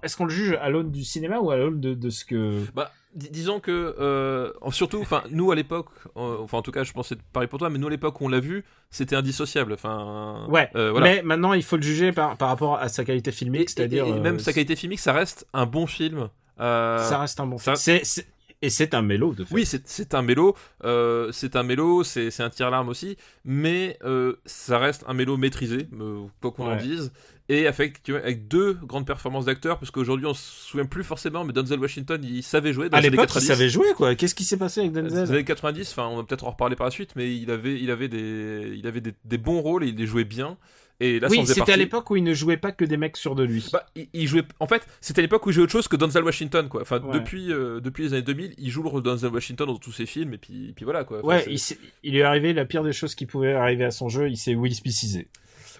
Est-ce 0.03 0.16
qu'on 0.18 0.26
le 0.26 0.32
juge 0.32 0.57
à 0.61 0.70
l'aune 0.70 0.91
du 0.91 1.03
cinéma 1.03 1.39
ou 1.39 1.51
à 1.51 1.57
l'aune 1.57 1.80
de, 1.80 1.93
de 1.93 2.09
ce 2.09 2.24
que 2.26 2.61
Bah, 2.74 2.91
dis- 3.16 3.30
disons 3.30 3.59
que 3.59 3.95
euh, 3.99 4.51
surtout, 4.72 4.99
enfin, 5.01 5.24
nous 5.32 5.51
à 5.51 5.55
l'époque, 5.55 5.88
enfin 6.16 6.57
en 6.57 6.61
tout 6.61 6.72
cas, 6.72 6.84
je 6.84 6.91
c'est 7.03 7.22
pareil 7.34 7.47
pour 7.49 7.59
toi, 7.59 7.70
mais 7.70 7.80
nous 7.80 7.88
à 7.88 7.89
l'époque 7.89 8.20
où 8.22 8.26
on 8.26 8.30
l'a 8.30 8.39
vu, 8.41 8.63
c'était 8.91 9.16
indissociable. 9.16 9.74
Enfin, 9.74 10.45
Ouais, 10.49 10.70
voilà. 10.74 10.99
mais 11.01 11.22
maintenant 11.24 11.53
il 11.53 11.63
faut 11.63 11.76
le 11.78 11.82
juger 11.82 12.11
par, 12.11 12.38
par 12.38 12.49
rapport 12.49 12.78
à 12.78 12.88
sa 12.89 13.03
qualité 13.03 13.32
filmique, 13.32 13.70
c'est-à-dire 13.70 14.05
même 14.22 14.39
sa 14.39 14.53
qualité 14.53 14.76
filmique, 14.76 14.99
ça 14.99 15.13
reste 15.13 15.47
un 15.53 15.66
bon 15.66 15.88
film. 15.88 16.30
Ça 16.57 17.18
reste 17.20 17.39
un 17.39 17.47
bon 17.47 17.57
ça- 17.57 17.76
film. 17.76 17.99
C'est- 18.03 18.28
et 18.66 18.70
c'est 18.72 18.95
un 18.95 19.03
mélo 19.03 19.34
de 19.34 19.43
fait. 19.43 19.53
Oui, 19.53 19.66
c'est 19.66 20.16
un 20.16 20.24
mélo, 20.24 20.55
euh, 20.84 21.32
c'est 21.32 21.55
un 21.55 21.61
mélo, 21.61 22.03
c'est 22.03 22.39
un 22.41 22.49
tire-larme 22.49 22.89
aussi, 22.89 23.16
mais 23.43 23.97
euh, 24.03 24.34
ça 24.45 24.80
reste 24.80 25.03
un 25.07 25.13
mélo 25.13 25.38
maîtrisé, 25.38 25.88
euh, 25.99 26.24
quoi 26.41 26.51
qu'on 26.51 26.66
en 26.66 26.76
dise, 26.76 27.11
et 27.47 27.68
avec, 27.68 28.01
tu 28.01 28.11
vois, 28.11 28.22
avec 28.22 28.47
deux 28.47 28.74
grandes 28.74 29.05
performances 29.05 29.45
d'acteurs, 29.45 29.78
parce 29.78 29.91
qu'aujourd'hui 29.91 30.26
on 30.26 30.34
se 30.34 30.43
souvient 30.68 30.88
plus 30.88 31.03
forcément, 31.03 31.45
mais 31.45 31.53
Denzel 31.53 31.80
Washington, 31.80 32.20
il 32.24 32.41
savait 32.41 32.74
jouer 32.74 32.89
dans 32.89 32.97
à 32.97 33.01
l'époque, 33.01 33.26
il 33.26 33.28
90. 33.28 33.45
savait 33.45 33.70
jouer 33.70 33.93
quoi. 33.95 34.16
Qu'est-ce 34.16 34.34
qui 34.34 34.43
s'est 34.43 34.57
passé 34.57 34.80
avec 34.80 34.93
Dans 34.93 35.01
les 35.01 35.09
Denzel 35.09 35.36
années 35.36 35.45
90, 35.45 35.91
enfin, 35.91 36.07
on 36.07 36.18
va 36.18 36.24
peut-être 36.24 36.45
en 36.45 36.51
reparler 36.51 36.76
par 36.76 36.88
la 36.88 36.91
suite, 36.91 37.11
mais 37.16 37.36
il 37.36 37.51
avait, 37.51 37.80
il 37.80 37.91
avait 37.91 38.07
des, 38.07 38.74
il 38.76 38.88
avait 38.88 39.01
des, 39.01 39.13
des 39.26 39.38
bons 39.38 39.61
rôles 39.61 39.84
et 39.84 39.89
il 39.89 39.95
les 39.95 40.07
jouait 40.07 40.24
bien. 40.24 40.57
Et 41.01 41.19
là, 41.19 41.27
Oui, 41.29 41.45
c'était 41.45 41.73
à 41.73 41.77
l'époque 41.77 42.09
où 42.09 42.15
il 42.15 42.23
ne 42.23 42.33
jouait 42.33 42.57
pas 42.57 42.71
que 42.71 42.85
des 42.85 42.95
mecs 42.97 43.17
sûrs 43.17 43.35
de 43.35 43.43
lui. 43.43 43.67
Bah, 43.73 43.85
il, 43.95 44.07
il 44.13 44.27
jouait. 44.27 44.43
En 44.59 44.67
fait, 44.67 44.87
c'était 45.01 45.19
à 45.19 45.23
l'époque 45.23 45.45
où 45.45 45.49
il 45.49 45.53
jouait 45.53 45.63
autre 45.63 45.71
chose 45.73 45.87
que 45.89 45.95
Denzel 45.97 46.23
Washington, 46.23 46.69
quoi. 46.69 46.81
Enfin, 46.81 46.99
Ouais. 47.01 47.13
depuis, 47.19 47.51
euh, 47.51 47.81
depuis 47.81 48.03
les 48.03 48.13
années 48.13 48.21
2000, 48.21 48.53
il 48.57 48.69
joue 48.69 48.81
le 48.83 48.89
rôle 48.89 49.03
de 49.03 49.09
Denzel 49.09 49.31
Washington 49.33 49.67
dans 49.67 49.75
tous 49.77 49.91
ses 49.91 50.05
films, 50.05 50.33
et 50.33 50.37
puis, 50.37 50.71
puis 50.75 50.85
voilà, 50.85 51.03
quoi. 51.03 51.17
Enfin, 51.19 51.27
ouais, 51.27 51.45
il, 51.49 51.59
il 52.03 52.11
lui 52.13 52.19
est 52.19 52.23
arrivé 52.23 52.53
la 52.53 52.65
pire 52.65 52.83
des 52.83 52.93
choses 52.93 53.13
qui 53.15 53.25
pouvaient 53.25 53.53
arriver 53.53 53.83
à 53.83 53.91
son 53.91 54.07
jeu. 54.09 54.29
Il 54.29 54.37
s'est 54.37 54.55
Will 54.55 54.73
Spicisé. 54.73 55.27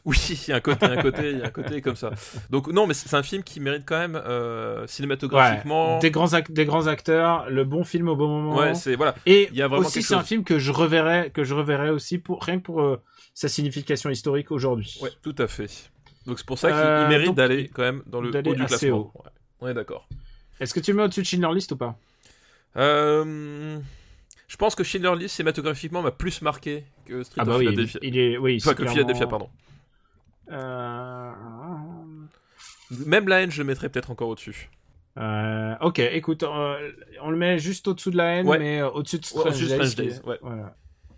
Oui, 0.04 0.18
il 0.30 0.50
y 0.50 0.54
a 0.54 0.58
un 0.58 0.60
côté, 0.60 0.86
un 0.86 1.02
côté, 1.02 1.32
il 1.32 1.40
y 1.40 1.42
a 1.42 1.46
un 1.46 1.50
côté 1.50 1.82
comme 1.82 1.96
ça. 1.96 2.12
Donc 2.52 2.68
non, 2.68 2.86
mais 2.86 2.94
c'est 2.94 3.16
un 3.16 3.24
film 3.24 3.42
qui 3.42 3.60
mérite 3.60 3.84
quand 3.88 3.98
même 3.98 4.16
euh, 4.24 4.86
cinématographiquement. 4.86 5.98
Des 6.00 6.12
grands 6.12 6.28
des 6.50 6.66
grands 6.66 6.86
acteurs, 6.88 7.50
le 7.50 7.64
bon 7.64 7.84
film 7.84 8.10
au 8.10 8.16
bon 8.16 8.28
moment. 8.28 8.56
Ouais, 8.58 8.76
c'est 8.76 8.96
voilà. 8.96 9.16
Et 9.26 9.48
il 9.52 9.58
y 9.58 9.62
a 9.64 9.68
vraiment 9.68 9.88
aussi 9.88 10.04
c'est 10.04 10.14
un 10.14 10.22
film 10.24 10.44
que 10.44 10.60
je 10.60 10.72
reverrai 10.72 11.32
que 11.34 11.44
je 11.44 11.56
reverrai 11.56 11.90
aussi 11.90 12.20
pour 12.20 12.44
rien 12.44 12.58
que 12.58 12.64
pour 12.64 12.82
euh, 12.82 13.02
sa 13.36 13.50
signification 13.50 14.10
historique 14.10 14.50
aujourd'hui. 14.50 14.98
Ouais, 15.02 15.12
tout 15.22 15.36
à 15.38 15.48
fait. 15.48 15.92
Donc 16.26 16.40
c'est 16.40 16.46
pour 16.48 16.58
ça 16.58 16.70
qu'il 16.70 16.78
Euh, 16.80 17.08
mérite 17.08 17.36
d'aller 17.36 17.68
quand 17.68 17.84
même 17.84 18.02
dans 18.08 18.20
le 18.22 18.30
haut 18.30 18.42
du 18.42 18.56
classement. 18.66 19.12
Ouais. 19.14 19.30
On 19.60 19.68
est 19.68 19.74
d'accord. 19.76 20.08
Est-ce 20.60 20.74
que 20.74 20.80
tu 20.80 20.94
mets 20.94 21.04
au-dessus 21.04 21.22
de 21.22 21.26
Schindler 21.28 21.54
List 21.54 21.72
ou 21.74 21.78
pas? 21.78 21.96
Euh, 22.78 23.78
je 24.48 24.56
pense 24.58 24.74
que 24.74 24.84
Schindler 24.84 25.16
List 25.18 25.36
cinématographiquement 25.36 26.02
m'a 26.02 26.12
plus 26.12 26.42
marqué 26.42 26.86
que 27.06 27.24
Street 27.24 27.42
Ah 27.42 27.46
bah 27.46 27.54
of 27.54 27.60
oui, 27.60 27.66
Philadelphia. 27.68 28.00
il, 28.04 28.18
est 28.18 28.38
oui, 28.38 28.58
Enfin, 28.62 28.72
que 28.72 28.78
clairement- 28.78 28.94
Philadelphia, 28.94 29.28
pardon. 29.28 29.50
Euh... 30.52 31.32
Même 33.06 33.28
la 33.28 33.42
haine, 33.42 33.52
je 33.52 33.58
le 33.62 33.66
mettrais 33.68 33.90
peut-être 33.90 34.12
encore 34.12 34.30
au-dessus. 34.30 34.70
Ok, 35.82 36.00
écoute, 36.00 36.44
on 36.44 37.30
le 37.32 37.38
met 37.38 37.60
juste 37.60 37.88
au-dessous 37.88 38.12
de 38.12 38.18
la 38.18 38.26
haine, 38.38 38.48
Ouais. 38.48 38.60
mais 38.60 38.82
au-dessus 38.82 39.18
de 39.20 39.26
Ouais, 39.26 39.52
Strange, 39.52 39.60
Days, 39.60 39.68
Strange 39.68 39.96
Days, 39.96 40.20
ouais. 40.26 40.40
Voilà. 40.42 40.76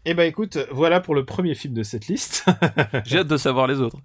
Et 0.07 0.13
bah 0.13 0.25
écoute, 0.25 0.57
voilà 0.71 1.01
pour 1.01 1.15
le 1.15 1.25
premier 1.25 1.53
film 1.53 1.73
de 1.73 1.83
cette 1.83 2.07
liste. 2.07 2.45
J'ai 3.05 3.17
hâte 3.17 3.27
de 3.27 3.35
savoir 3.35 3.67
les 3.67 3.81
autres. 3.81 3.97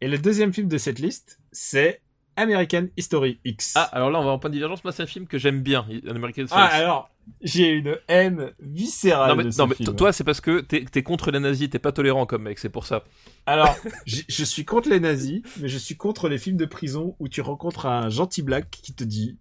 Et 0.00 0.08
le 0.08 0.18
deuxième 0.18 0.52
film 0.52 0.66
de 0.66 0.76
cette 0.76 0.98
liste, 0.98 1.38
c'est 1.52 2.00
American 2.34 2.86
History 2.96 3.38
X. 3.44 3.74
Ah, 3.76 3.82
alors 3.92 4.10
là, 4.10 4.18
on 4.18 4.24
va 4.24 4.32
en 4.32 4.40
point 4.40 4.50
de 4.50 4.54
divergence. 4.54 4.82
Moi, 4.82 4.90
c'est 4.92 5.04
un 5.04 5.06
film 5.06 5.28
que 5.28 5.38
j'aime 5.38 5.60
bien, 5.62 5.86
American 6.10 6.46
Ah, 6.50 6.68
Science. 6.68 6.72
alors, 6.72 7.10
j'ai 7.42 7.68
une 7.68 7.96
haine 8.08 8.50
viscérale 8.58 9.30
non 9.30 9.36
mais, 9.36 9.44
de 9.44 9.50
ce 9.52 9.58
non, 9.58 9.68
mais 9.68 9.76
film. 9.76 9.94
toi 9.94 10.12
c'est 10.12 10.24
parce 10.24 10.40
que 10.40 10.60
t'es 10.60 10.84
es 10.94 11.02
contre 11.04 11.30
les 11.30 11.38
nazis, 11.38 11.70
t'es 11.70 11.78
pas 11.78 11.92
tolérant 11.92 12.26
comme 12.26 12.42
mec, 12.42 12.58
c'est 12.58 12.68
pour 12.68 12.84
ça. 12.84 13.04
Alors, 13.46 13.76
je 14.06 14.44
suis 14.44 14.64
contre 14.64 14.88
les 14.88 14.98
nazis, 15.00 15.42
mais 15.60 15.68
je 15.68 15.78
suis 15.78 15.96
contre 15.96 16.28
les 16.28 16.38
films 16.38 16.56
de 16.56 16.66
prison 16.66 17.14
où 17.20 17.28
tu 17.28 17.40
rencontres 17.40 17.86
un 17.86 18.10
gentil 18.10 18.42
black 18.42 18.68
qui 18.70 18.94
te 18.94 19.04
dit, 19.04 19.38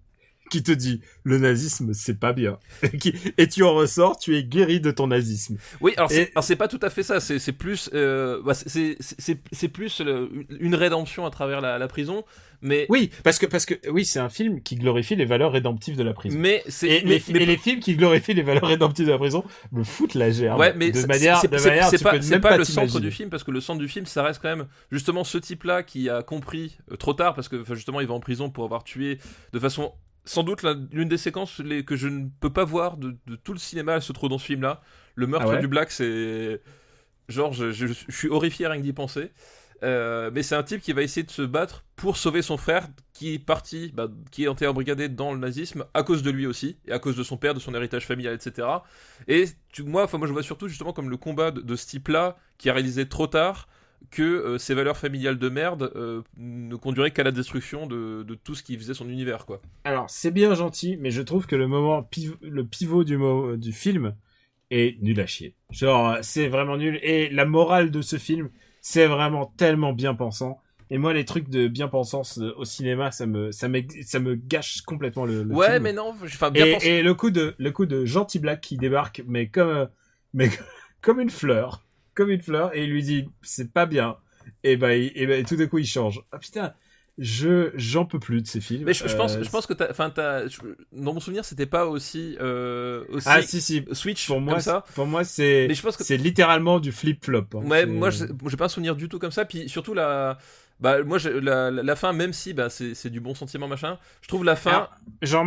qui 0.51 0.61
te 0.63 0.71
dit, 0.71 1.01
le 1.23 1.37
nazisme 1.39 1.93
c'est 1.93 2.19
pas 2.19 2.33
bien, 2.33 2.59
et, 3.37 3.47
tu 3.47 3.63
en 3.63 3.73
ressors, 3.73 4.17
tu 4.17 4.35
es 4.37 4.43
guéri 4.43 4.79
de 4.79 4.91
ton 4.91 5.07
nazisme. 5.07 5.57
Oui, 5.81 5.93
alors 5.97 6.11
c'est 6.11 6.31
Et- 6.35 6.41
c'est 6.41 6.55
pas 6.55 6.67
tout 6.67 6.79
à 6.81 6.89
fait 6.89 7.03
ça, 7.03 7.19
c'est 7.19 7.51
plus 7.51 7.89
euh, 7.93 8.41
bah, 8.43 8.53
c'est- 8.53 9.67
plus 9.69 9.99
le- 10.01 10.29
une 10.59 10.75
rédemption 10.75 11.25
à 11.25 11.29
travers 11.31 11.61
la, 11.61 11.77
la 11.77 11.87
prison, 11.87 12.23
mais 12.61 12.85
Oui, 12.89 13.11
parce 13.23 13.37
que 13.39 13.45
parce 13.45 13.65
que 13.65 13.75
oui, 13.89 14.05
c'est 14.05 14.19
un 14.19 14.29
film 14.29 14.61
qui 14.61 14.75
glorifie 14.75 15.15
les 15.15 15.25
valeurs 15.25 15.51
rédemptives 15.51 15.97
de 15.97 16.03
la 16.03 16.13
prison. 16.13 16.37
mais 16.39 16.63
c'est 16.67 16.87
Et, 16.87 17.03
mais- 17.03 17.09
les, 17.15 17.23
mais- 17.33 17.43
et 17.43 17.45
les 17.45 17.57
films 17.57 17.79
qui 17.79 17.95
glorifient 17.95 18.33
les 18.33 18.41
valeurs 18.43 18.67
rédemptives 18.67 19.05
de 19.07 19.11
la 19.11 19.17
prison 19.17 19.43
me 19.71 19.83
foutent 19.83 20.13
la 20.15 20.31
gerbe. 20.31 20.59
Ouais, 20.59 20.73
mais 20.75 20.91
de 20.91 21.05
manière, 21.05 21.39
c'est 21.39 21.47
pas, 21.47 21.57
pas 22.13 22.39
pas 22.49 22.57
le 22.57 22.63
centre 22.63 22.99
du 22.99 23.11
film 23.11 23.29
parce 23.29 23.43
que 23.43 23.51
le 23.51 23.61
centre 23.61 23.79
du 23.79 23.87
film 23.87 24.05
ça 24.05 24.23
reste 24.23 24.41
quand 24.41 24.55
même 24.55 24.67
justement 24.91 25.23
ce 25.23 25.37
type-là 25.37 25.83
qui 25.83 26.09
a 26.09 26.21
compris 26.23 26.77
euh, 26.91 26.95
trop 26.95 27.13
tard 27.13 27.33
parce 27.33 27.49
que 27.49 27.63
justement 27.73 27.99
il 28.01 28.07
va 28.07 28.13
en 28.13 28.19
prison 28.19 28.49
pour 28.49 28.63
avoir 28.63 28.83
tué 28.83 29.17
de 29.53 29.59
façon 29.59 29.91
sans 30.25 30.43
doute 30.43 30.63
l'une 30.91 31.09
des 31.09 31.17
séquences 31.17 31.59
les- 31.59 31.85
que 31.85 31.95
je 31.95 32.07
ne 32.07 32.27
peux 32.39 32.51
pas 32.51 32.65
voir 32.65 32.97
de, 32.97 33.15
de 33.27 33.35
tout 33.35 33.53
le 33.53 33.59
cinéma 33.59 34.01
se 34.01 34.11
trouve 34.13 34.29
dans 34.29 34.37
ce 34.37 34.45
film-là. 34.45 34.81
Le 35.15 35.27
meurtre 35.27 35.45
Ah 35.45 35.49
ouais 35.55 35.59
du 35.59 35.67
Black 35.67 35.91
c'est 35.91 36.61
genre 37.29 37.53
je, 37.53 37.71
je- 37.71 37.87
je 37.87 38.11
suis 38.15 38.29
horrifié 38.29 38.67
rien 38.67 38.77
que 38.77 38.83
d'y 38.83 38.93
penser. 38.93 39.31
Euh, 39.83 40.31
mais 40.33 40.41
c'est 40.41 40.55
un 40.55 40.63
type 40.63 40.81
qui 40.81 40.93
va 40.93 41.01
essayer 41.03 41.25
de 41.25 41.31
se 41.31 41.41
battre 41.41 41.83
pour 41.97 42.15
sauver 42.17 42.41
son 42.41 42.57
frère 42.57 42.87
qui 43.13 43.33
est 43.33 43.39
parti, 43.39 43.91
bah, 43.93 44.07
qui 44.31 44.45
est 44.45 44.51
été 44.51 44.65
embrigadé 44.67 45.09
dans 45.09 45.33
le 45.33 45.39
nazisme 45.39 45.85
à 45.93 46.01
cause 46.03 46.23
de 46.23 46.31
lui 46.31 46.47
aussi, 46.47 46.77
et 46.85 46.93
à 46.93 46.99
cause 46.99 47.17
de 47.17 47.23
son 47.23 47.37
père, 47.37 47.53
de 47.53 47.59
son 47.59 47.75
héritage 47.75 48.05
familial, 48.05 48.35
etc. 48.35 48.85
Et 49.27 49.45
tu, 49.73 49.83
moi, 49.83 50.07
moi 50.13 50.27
je 50.27 50.33
vois 50.33 50.43
surtout 50.43 50.69
justement 50.69 50.93
comme 50.93 51.09
le 51.09 51.17
combat 51.17 51.51
de, 51.51 51.61
de 51.61 51.75
ce 51.75 51.87
type-là 51.87 52.37
qui 52.57 52.69
a 52.69 52.73
réalisé 52.73 53.07
trop 53.09 53.27
tard 53.27 53.67
que 54.11 54.23
euh, 54.23 54.57
ses 54.57 54.73
valeurs 54.73 54.97
familiales 54.97 55.39
de 55.39 55.49
merde 55.49 55.91
euh, 55.95 56.21
ne 56.37 56.75
conduiraient 56.75 57.11
qu'à 57.11 57.23
la 57.23 57.31
destruction 57.31 57.87
de, 57.87 58.23
de 58.23 58.35
tout 58.35 58.55
ce 58.55 58.63
qui 58.63 58.77
faisait 58.77 58.93
son 58.93 59.09
univers, 59.09 59.45
quoi. 59.45 59.61
Alors, 59.83 60.09
c'est 60.09 60.31
bien 60.31 60.55
gentil, 60.55 60.97
mais 60.99 61.11
je 61.11 61.21
trouve 61.21 61.45
que 61.47 61.55
le 61.55 61.67
moment 61.67 62.01
piv- 62.01 62.37
le 62.41 62.65
pivot 62.65 63.03
du, 63.03 63.71
film 63.71 64.15
est 64.71 65.01
nul 65.01 65.19
à 65.19 65.27
chier. 65.27 65.55
Genre, 65.71 66.17
c'est 66.21 66.47
vraiment 66.47 66.77
nul. 66.77 66.99
Et 67.03 67.29
la 67.29 67.45
morale 67.45 67.91
de 67.91 68.01
ce 68.01 68.17
film, 68.17 68.49
c'est 68.81 69.07
vraiment 69.07 69.53
tellement 69.57 69.93
bien 69.93 70.15
pensant. 70.15 70.59
Et 70.89 70.97
moi, 70.97 71.13
les 71.13 71.25
trucs 71.25 71.49
de 71.49 71.67
bien 71.67 71.87
pensance 71.87 72.39
euh, 72.39 72.53
au 72.57 72.65
cinéma, 72.65 73.11
ça 73.11 73.25
me, 73.27 73.51
ça 73.51 73.67
me, 73.67 73.81
ça 74.03 74.19
me 74.19 74.35
gâche 74.35 74.81
complètement 74.81 75.25
le, 75.25 75.43
le 75.43 75.55
ouais, 75.55 75.67
film. 75.67 75.83
mais 75.83 75.93
non, 75.93 76.15
enfin 76.23 76.51
bien 76.51 76.65
et, 76.65 76.99
et 76.99 77.03
le 77.03 77.13
coup 77.13 77.31
de, 77.31 77.55
le 77.57 77.71
coup 77.71 77.85
de 77.85 78.05
gentil 78.05 78.39
black 78.39 78.61
qui 78.61 78.77
débarque, 78.77 79.23
mais 79.27 79.47
comme, 79.49 79.69
euh, 79.69 79.85
mais 80.33 80.49
comme 81.01 81.19
une 81.19 81.29
fleur, 81.29 81.84
comme 82.15 82.31
une 82.31 82.41
fleur, 82.41 82.75
et 82.75 82.83
il 82.85 82.89
lui 82.89 83.03
dit, 83.03 83.29
c'est 83.43 83.71
pas 83.71 83.85
bien. 83.85 84.17
Et 84.63 84.77
ben, 84.77 84.91
il- 84.91 85.11
et 85.15 85.27
ben, 85.27 85.43
tout 85.45 85.55
d'un 85.55 85.67
coup, 85.67 85.77
il 85.77 85.85
change. 85.87 86.21
Ah 86.31 86.39
putain, 86.39 86.73
je, 87.17 87.71
j'en 87.75 88.05
peux 88.05 88.19
plus 88.19 88.41
de 88.41 88.47
ces 88.47 88.59
films. 88.61 88.83
Mais 88.85 88.93
je, 88.93 89.07
je 89.07 89.15
pense, 89.15 89.35
Euh, 89.37 89.43
je 89.43 89.49
pense 89.49 89.65
que 89.65 89.73
t'as, 89.73 89.89
enfin 89.89 90.11
dans 90.91 91.13
mon 91.13 91.19
souvenir, 91.19 91.45
c'était 91.45 91.65
pas 91.65 91.85
aussi, 91.85 92.35
euh, 92.41 93.05
aussi 93.09 93.27
Ah 93.29 93.41
si 93.41 93.61
si. 93.61 93.85
Switch 93.93 94.27
Pour 94.27 94.41
moi, 94.41 94.55
comme 94.55 94.61
ça. 94.61 94.83
pour 94.95 95.05
moi, 95.07 95.23
c'est, 95.23 95.65
Mais 95.67 95.73
je 95.75 95.81
pense 95.81 95.97
que 95.97 96.03
c'est 96.03 96.17
littéralement 96.17 96.79
du 96.79 96.91
flip 96.91 97.23
flop. 97.23 97.45
hein. 97.55 97.63
Ouais, 97.65 97.85
moi, 97.85 98.09
j'ai 98.11 98.57
pas 98.57 98.65
un 98.65 98.69
souvenir 98.69 98.95
du 98.95 99.07
tout 99.09 99.19
comme 99.19 99.31
ça. 99.31 99.45
Puis 99.45 99.69
surtout 99.69 99.93
la, 99.93 100.37
bah, 100.79 101.03
moi, 101.03 101.17
la, 101.41 101.71
la, 101.71 101.95
fin, 101.95 102.11
même 102.13 102.33
si, 102.33 102.53
bah, 102.53 102.69
c'est, 102.69 103.09
du 103.09 103.19
bon 103.21 103.33
sentiment 103.33 103.67
machin, 103.67 103.97
je 104.21 104.27
trouve 104.27 104.43
la 104.43 104.55
fin 104.55 104.71
Alors, 104.71 104.95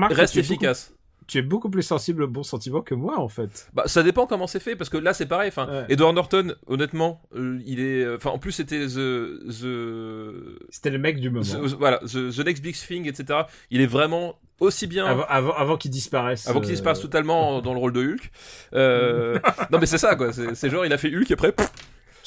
reste 0.09 0.35
beaucoup- 0.35 0.41
efficace. 0.41 0.95
Tu 1.29 1.39
es 1.39 1.43
beaucoup 1.43 1.69
plus 1.71 1.83
sensible 1.83 2.23
au 2.25 2.27
bon 2.29 2.43
sentiment 2.43 2.81
que 2.81 2.95
moi, 2.95 3.19
en 3.21 3.29
fait. 3.29 3.69
Bah, 3.75 3.85
ça 3.87 4.03
dépend 4.03 4.27
comment 4.27 4.47
c'est 4.47 4.59
fait, 4.61 4.75
parce 4.75 4.91
que 4.91 4.97
là, 4.97 5.13
c'est 5.15 5.27
pareil. 5.27 5.49
Enfin, 5.49 5.69
Ouais. 5.69 5.85
Edward 5.91 6.15
Norton, 6.15 6.55
honnêtement, 6.67 7.21
euh, 7.37 7.61
il 7.67 7.79
est, 7.81 8.03
euh, 8.03 8.17
enfin, 8.17 8.31
en 8.31 8.39
plus, 8.39 8.51
c'était 8.53 8.87
the, 8.87 9.39
the, 9.63 10.59
C'était 10.71 10.91
le 10.91 10.99
mec 10.99 11.21
du 11.21 11.31
moment. 11.31 11.45
the- 11.45 11.75
voilà, 11.79 11.99
the, 11.99 12.35
the 12.35 12.45
next 12.45 12.63
big 12.63 12.75
thing, 12.75 13.07
etc. 13.07 13.41
Il 13.71 13.81
est 13.81 13.87
vraiment 13.87 14.39
aussi 14.61 14.87
bien. 14.87 15.05
Avant, 15.07 15.25
avant, 15.29 15.53
avant 15.55 15.77
qu'il 15.77 15.91
disparaisse. 15.91 16.49
Avant 16.49 16.61
qu'il 16.61 16.71
euh, 16.71 16.73
disparaisse 16.73 17.01
totalement 17.01 17.61
dans 17.63 17.75
le 17.75 17.79
rôle 17.79 17.93
de 17.93 18.01
Hulk. 18.03 18.31
Euh, 18.75 19.39
non 19.71 19.79
mais 19.79 19.87
c'est 19.87 19.99
ça 19.99 20.17
quoi, 20.17 20.33
c'est 20.33 20.55
c'est 20.55 20.69
genre 20.71 20.85
il 20.85 20.93
a 20.93 20.99
fait 20.99 21.15
Hulk 21.15 21.31
et 21.31 21.35
après... 21.35 21.53
pff, 21.53 21.71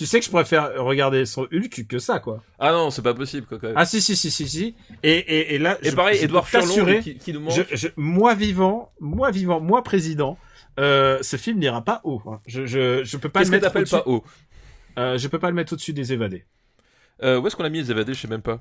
Tu 0.01 0.07
sais 0.07 0.19
que 0.19 0.25
je 0.25 0.31
préfère 0.31 0.83
regarder 0.83 1.27
son 1.27 1.43
Hulk 1.53 1.85
que 1.87 1.99
ça, 1.99 2.17
quoi. 2.19 2.43
ah 2.57 2.71
non, 2.71 2.89
c'est 2.89 3.03
pas 3.03 3.13
possible 3.13 3.45
quoi 3.45 3.59
quand 3.59 3.67
même. 3.67 3.75
Ah 3.77 3.85
si 3.85 4.01
si 4.01 4.15
si 4.15 4.31
si 4.31 4.47
si. 4.49 4.75
Et 5.03 5.11
et, 5.11 5.53
et 5.55 5.57
là. 5.59 5.77
et 5.83 5.91
je- 5.91 5.95
pareil, 5.95 6.17
je 6.17 6.23
Edouard 6.25 6.47
peux 6.49 6.59
Furlong 6.59 7.01
qui, 7.01 7.17
qui 7.19 7.33
nous 7.33 7.41
manque. 7.41 7.53
je, 7.69 7.75
je, 7.75 7.87
moi 7.97 8.33
vivant, 8.33 8.91
moi 8.99 9.29
vivant, 9.29 9.59
moi 9.59 9.83
président, 9.83 10.39
euh, 10.79 11.19
ce 11.21 11.37
film 11.37 11.59
n'ira 11.59 11.83
pas 11.83 12.01
haut. 12.03 12.19
hein. 12.25 12.39
Je, 12.47 12.65
je, 12.65 13.03
je 13.03 13.17
peux 13.17 13.29
pas 13.29 13.41
Qu'est-ce 13.41 13.51
le 13.51 13.59
mettre 13.59 13.75
au-dessus. 13.75 13.91
pas 13.95 14.03
haut 14.07 14.23
Euh, 14.97 15.19
je 15.19 15.27
peux 15.27 15.37
pas 15.37 15.49
le 15.49 15.55
mettre 15.55 15.73
au-dessus 15.73 15.93
des 15.93 16.11
évadés. 16.13 16.45
euh, 17.21 17.39
Où 17.39 17.45
est-ce 17.45 17.55
qu'on 17.55 17.63
a 17.63 17.69
mis 17.69 17.81
les 17.83 17.91
évadés 17.91 18.15
Je 18.15 18.21
sais 18.21 18.27
même 18.27 18.41
pas. 18.41 18.59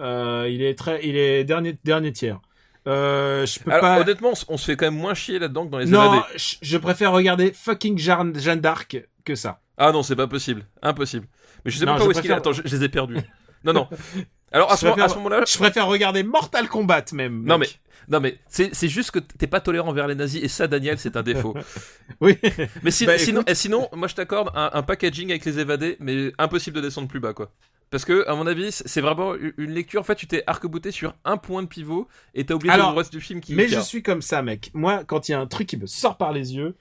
Euh, 0.00 0.48
il 0.50 0.60
est 0.62 0.76
très, 0.76 1.06
il 1.06 1.16
est 1.16 1.44
dernier 1.44 1.78
dernier 1.84 2.12
tiers. 2.12 2.40
Euh, 2.88 3.46
je 3.46 3.60
peux 3.60 3.70
Alors 3.70 3.82
pas. 3.82 4.00
honnêtement, 4.00 4.32
on 4.48 4.56
se 4.56 4.64
fait 4.64 4.76
quand 4.76 4.86
même 4.86 4.96
moins 5.00 5.14
chier 5.14 5.38
là-dedans 5.38 5.66
que 5.66 5.70
dans 5.70 5.78
les 5.78 5.86
non, 5.86 6.14
évadés. 6.14 6.24
je, 6.36 6.56
je 6.62 6.76
préfère 6.78 7.12
regarder 7.12 7.52
fucking 7.52 7.96
Jeanne, 7.98 8.38
Jeanne 8.40 8.60
d'Arc 8.60 8.96
que 9.24 9.34
ça. 9.36 9.60
Ah 9.78 9.92
non, 9.92 10.02
c'est 10.02 10.16
pas 10.16 10.26
possible, 10.26 10.66
impossible. 10.82 11.26
Mais 11.64 11.70
je 11.70 11.78
sais 11.78 11.86
Non, 11.86 11.94
pas 11.96 12.02
je 12.02 12.08
où 12.08 12.10
est-ce 12.10 12.20
qu'il 12.20 12.30
est. 12.30 12.34
Attends, 12.34 12.52
je, 12.52 12.62
je 12.64 12.76
les 12.76 12.84
ai 12.84 12.88
perdus. 12.88 13.16
non 13.64 13.72
non. 13.72 13.88
Alors 14.52 14.72
à 14.72 14.76
Je 14.76 14.80
ce, 14.80 14.84
moment- 14.86 14.94
préfère- 14.94 15.04
à 15.04 15.08
ce 15.10 15.14
moment-là, 15.18 15.44
Je 15.46 15.58
préfère 15.58 15.86
regarder 15.86 16.22
Mortal 16.22 16.68
Kombat 16.68 17.04
même. 17.12 17.44
non 17.44 17.58
mais 17.58 17.66
non 18.08 18.18
mais 18.18 18.38
c'est 18.48 18.74
c'est 18.74 18.88
juste 18.88 19.10
que 19.10 19.18
t'es 19.18 19.46
pas 19.46 19.60
tolérant 19.60 19.90
envers 19.90 20.06
les 20.08 20.14
nazis 20.14 20.42
et 20.42 20.48
ça, 20.48 20.66
Daniel, 20.66 20.98
c'est 20.98 21.16
un 21.16 21.22
défaut. 21.22 21.54
Oui. 22.22 22.38
Mais 22.82 22.90
si- 22.90 23.04
Bah, 23.04 23.18
sinon, 23.18 23.42
écoute. 23.42 23.50
et 23.50 23.54
sinon, 23.54 23.88
moi 23.92 24.08
je 24.08 24.14
t'accorde 24.14 24.50
un, 24.54 24.70
un 24.72 24.82
packaging 24.82 25.30
avec 25.30 25.44
les 25.44 25.58
évadés, 25.58 25.96
mais 26.00 26.32
impossible 26.38 26.76
de 26.76 26.80
descendre 26.82 27.08
plus 27.08 27.20
bas 27.20 27.34
quoi. 27.34 27.52
Parce 27.90 28.04
que, 28.04 28.26
à 28.28 28.34
mon 28.34 28.46
avis, 28.46 28.70
c'est 28.70 29.00
vraiment 29.00 29.34
une 29.34 29.70
lecture. 29.72 30.00
En 30.02 30.04
fait, 30.04 30.14
tu 30.14 30.26
t'es 30.26 30.42
arc-bouté 30.46 30.90
sur 30.90 31.14
un 31.24 31.38
point 31.38 31.62
de 31.62 31.68
pivot 31.68 32.06
et 32.34 32.44
t'as 32.44 32.52
oublié 32.54 32.70
Alors, 32.72 32.92
le 32.92 32.98
reste 32.98 33.12
du 33.12 33.20
film 33.22 33.40
qui. 33.40 33.54
Mais 33.54 33.66
je 33.66 33.80
suis 33.80 34.02
comme 34.02 34.20
ça, 34.20 34.42
mec. 34.42 34.70
Moi, 34.74 35.04
quand 35.04 35.28
il 35.28 35.32
y 35.32 35.34
a 35.34 35.40
un 35.40 35.46
truc 35.46 35.66
qui 35.68 35.78
me 35.78 35.86
sort 35.86 36.18
par 36.18 36.32
les 36.32 36.54
yeux, 36.54 36.74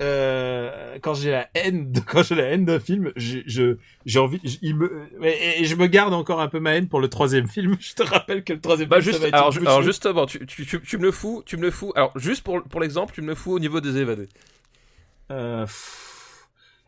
euh, 0.00 0.98
quand 1.02 1.14
j'ai 1.14 1.30
la 1.30 1.48
haine, 1.54 1.92
de, 1.92 2.00
quand 2.06 2.22
j'ai 2.22 2.34
la 2.34 2.44
haine 2.44 2.64
d'un 2.64 2.80
film, 2.80 3.12
j'ai, 3.16 3.42
je, 3.46 3.76
j'ai 4.06 4.18
envie, 4.18 4.40
j- 4.42 4.58
il 4.62 4.74
me, 4.76 5.08
et, 5.22 5.60
et 5.60 5.64
je 5.64 5.74
me 5.76 5.86
garde 5.86 6.14
encore 6.14 6.40
un 6.40 6.48
peu 6.48 6.58
ma 6.60 6.74
haine 6.74 6.88
pour 6.88 7.00
le 7.00 7.08
troisième 7.08 7.46
film. 7.48 7.76
Je 7.80 7.94
te 7.94 8.02
rappelle 8.02 8.42
que 8.44 8.52
le 8.54 8.60
troisième 8.60 8.88
Bah 8.88 8.96
film, 9.00 9.04
juste, 9.04 9.16
ça 9.18 9.22
va 9.22 9.28
être 9.28 9.34
alors, 9.34 9.48
boucherie. 9.48 9.66
alors 9.66 9.82
justement, 9.82 10.26
tu, 10.26 10.44
tu, 10.46 10.66
tu, 10.66 10.80
tu 10.80 10.98
me 10.98 11.02
le 11.04 11.12
fous, 11.12 11.42
tu 11.46 11.56
me 11.56 11.62
le 11.62 11.70
fous. 11.70 11.92
Alors 11.94 12.12
juste 12.18 12.42
pour, 12.42 12.62
pour 12.64 12.80
l'exemple, 12.80 13.12
tu 13.14 13.22
me 13.22 13.28
le 13.28 13.34
fous 13.34 13.52
au 13.52 13.58
niveau 13.58 13.80
des 13.80 13.96
évadés. 13.98 14.28
Euh, 15.30 15.66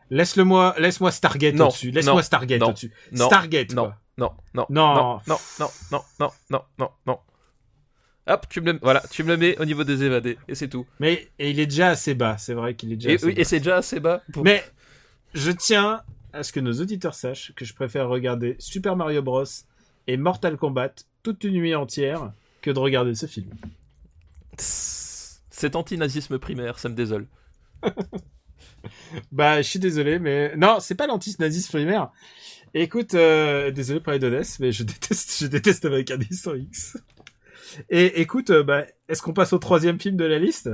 laisse-le-moi, 0.09 0.75
laisse-moi 0.77 1.11
Stargate 1.11 1.59
au-dessus. 1.59 1.91
Laisse-moi 1.91 2.21
Stargate 2.23 2.61
au-dessus. 2.61 2.91
Stargate. 3.13 3.73
Non, 3.73 3.91
non, 4.17 4.31
Non. 4.53 4.65
non, 4.69 5.19
non, 5.27 5.37
non, 5.59 5.67
non, 5.91 6.01
non, 6.19 6.29
non, 6.49 6.61
non, 6.79 6.89
non. 7.07 7.19
Hop, 8.27 8.47
tu 8.49 8.59
me 8.61 8.73
le, 8.73 8.79
voilà, 8.81 9.03
tu 9.11 9.23
me 9.23 9.29
le 9.29 9.37
mets 9.37 9.57
au 9.59 9.65
niveau 9.65 9.83
des 9.83 10.03
évadés 10.03 10.37
et 10.47 10.55
c'est 10.55 10.67
tout. 10.67 10.85
Mais, 10.99 11.29
et 11.37 11.51
il 11.51 11.59
est 11.59 11.67
déjà 11.67 11.89
assez 11.89 12.15
bas. 12.15 12.37
C'est 12.39 12.53
vrai 12.55 12.73
qu'il 12.75 12.91
est 12.91 12.95
déjà 12.95 13.11
Et, 13.11 13.15
assez 13.15 13.25
oui, 13.27 13.33
bas. 13.35 13.41
et 13.41 13.43
c'est 13.43 13.59
déjà 13.59 13.77
assez 13.77 13.99
bas. 13.99 14.23
pour- 14.33 14.43
Mais, 14.43 14.63
je 15.33 15.51
tiens 15.51 16.01
à 16.33 16.41
ce 16.43 16.51
que 16.51 16.59
nos 16.59 16.73
auditeurs 16.81 17.13
sachent 17.13 17.53
que 17.55 17.65
je 17.65 17.73
préfère 17.73 18.07
regarder 18.09 18.55
Super 18.59 18.95
Mario 18.95 19.21
Bros. 19.21 19.43
et 20.07 20.17
Mortal 20.17 20.57
Kombat 20.57 20.93
toute 21.23 21.43
une 21.43 21.53
nuit 21.53 21.75
entière 21.75 22.31
que 22.61 22.71
de 22.71 22.79
regarder 22.79 23.13
ce 23.15 23.25
film. 23.27 23.49
Cet 24.57 25.75
anti-nazisme 25.75 26.39
primaire, 26.39 26.79
ça 26.79 26.89
me 26.89 26.95
désole. 26.95 27.27
Bah, 29.31 29.61
je 29.63 29.67
suis 29.67 29.79
désolé, 29.79 30.19
mais 30.19 30.55
non, 30.57 30.77
c'est 30.79 30.93
pas 30.95 31.07
l'anti-nazisme 31.07 31.69
primaire. 31.77 32.09
Écoute, 32.73 33.13
euh, 33.13 33.71
désolé 33.71 33.99
pour 33.99 34.11
les 34.13 34.19
mais 34.59 34.71
je 34.71 34.83
déteste, 34.83 35.37
je 35.39 35.47
déteste 35.47 35.85
American 35.85 36.19
History 36.29 36.63
X. 36.71 36.97
Et 37.89 38.21
écoute, 38.21 38.49
euh, 38.49 38.63
bah, 38.63 38.83
est-ce 39.09 39.21
qu'on 39.21 39.33
passe 39.33 39.53
au 39.53 39.57
troisième 39.59 39.99
film 39.99 40.15
de 40.17 40.25
la 40.25 40.39
liste? 40.39 40.69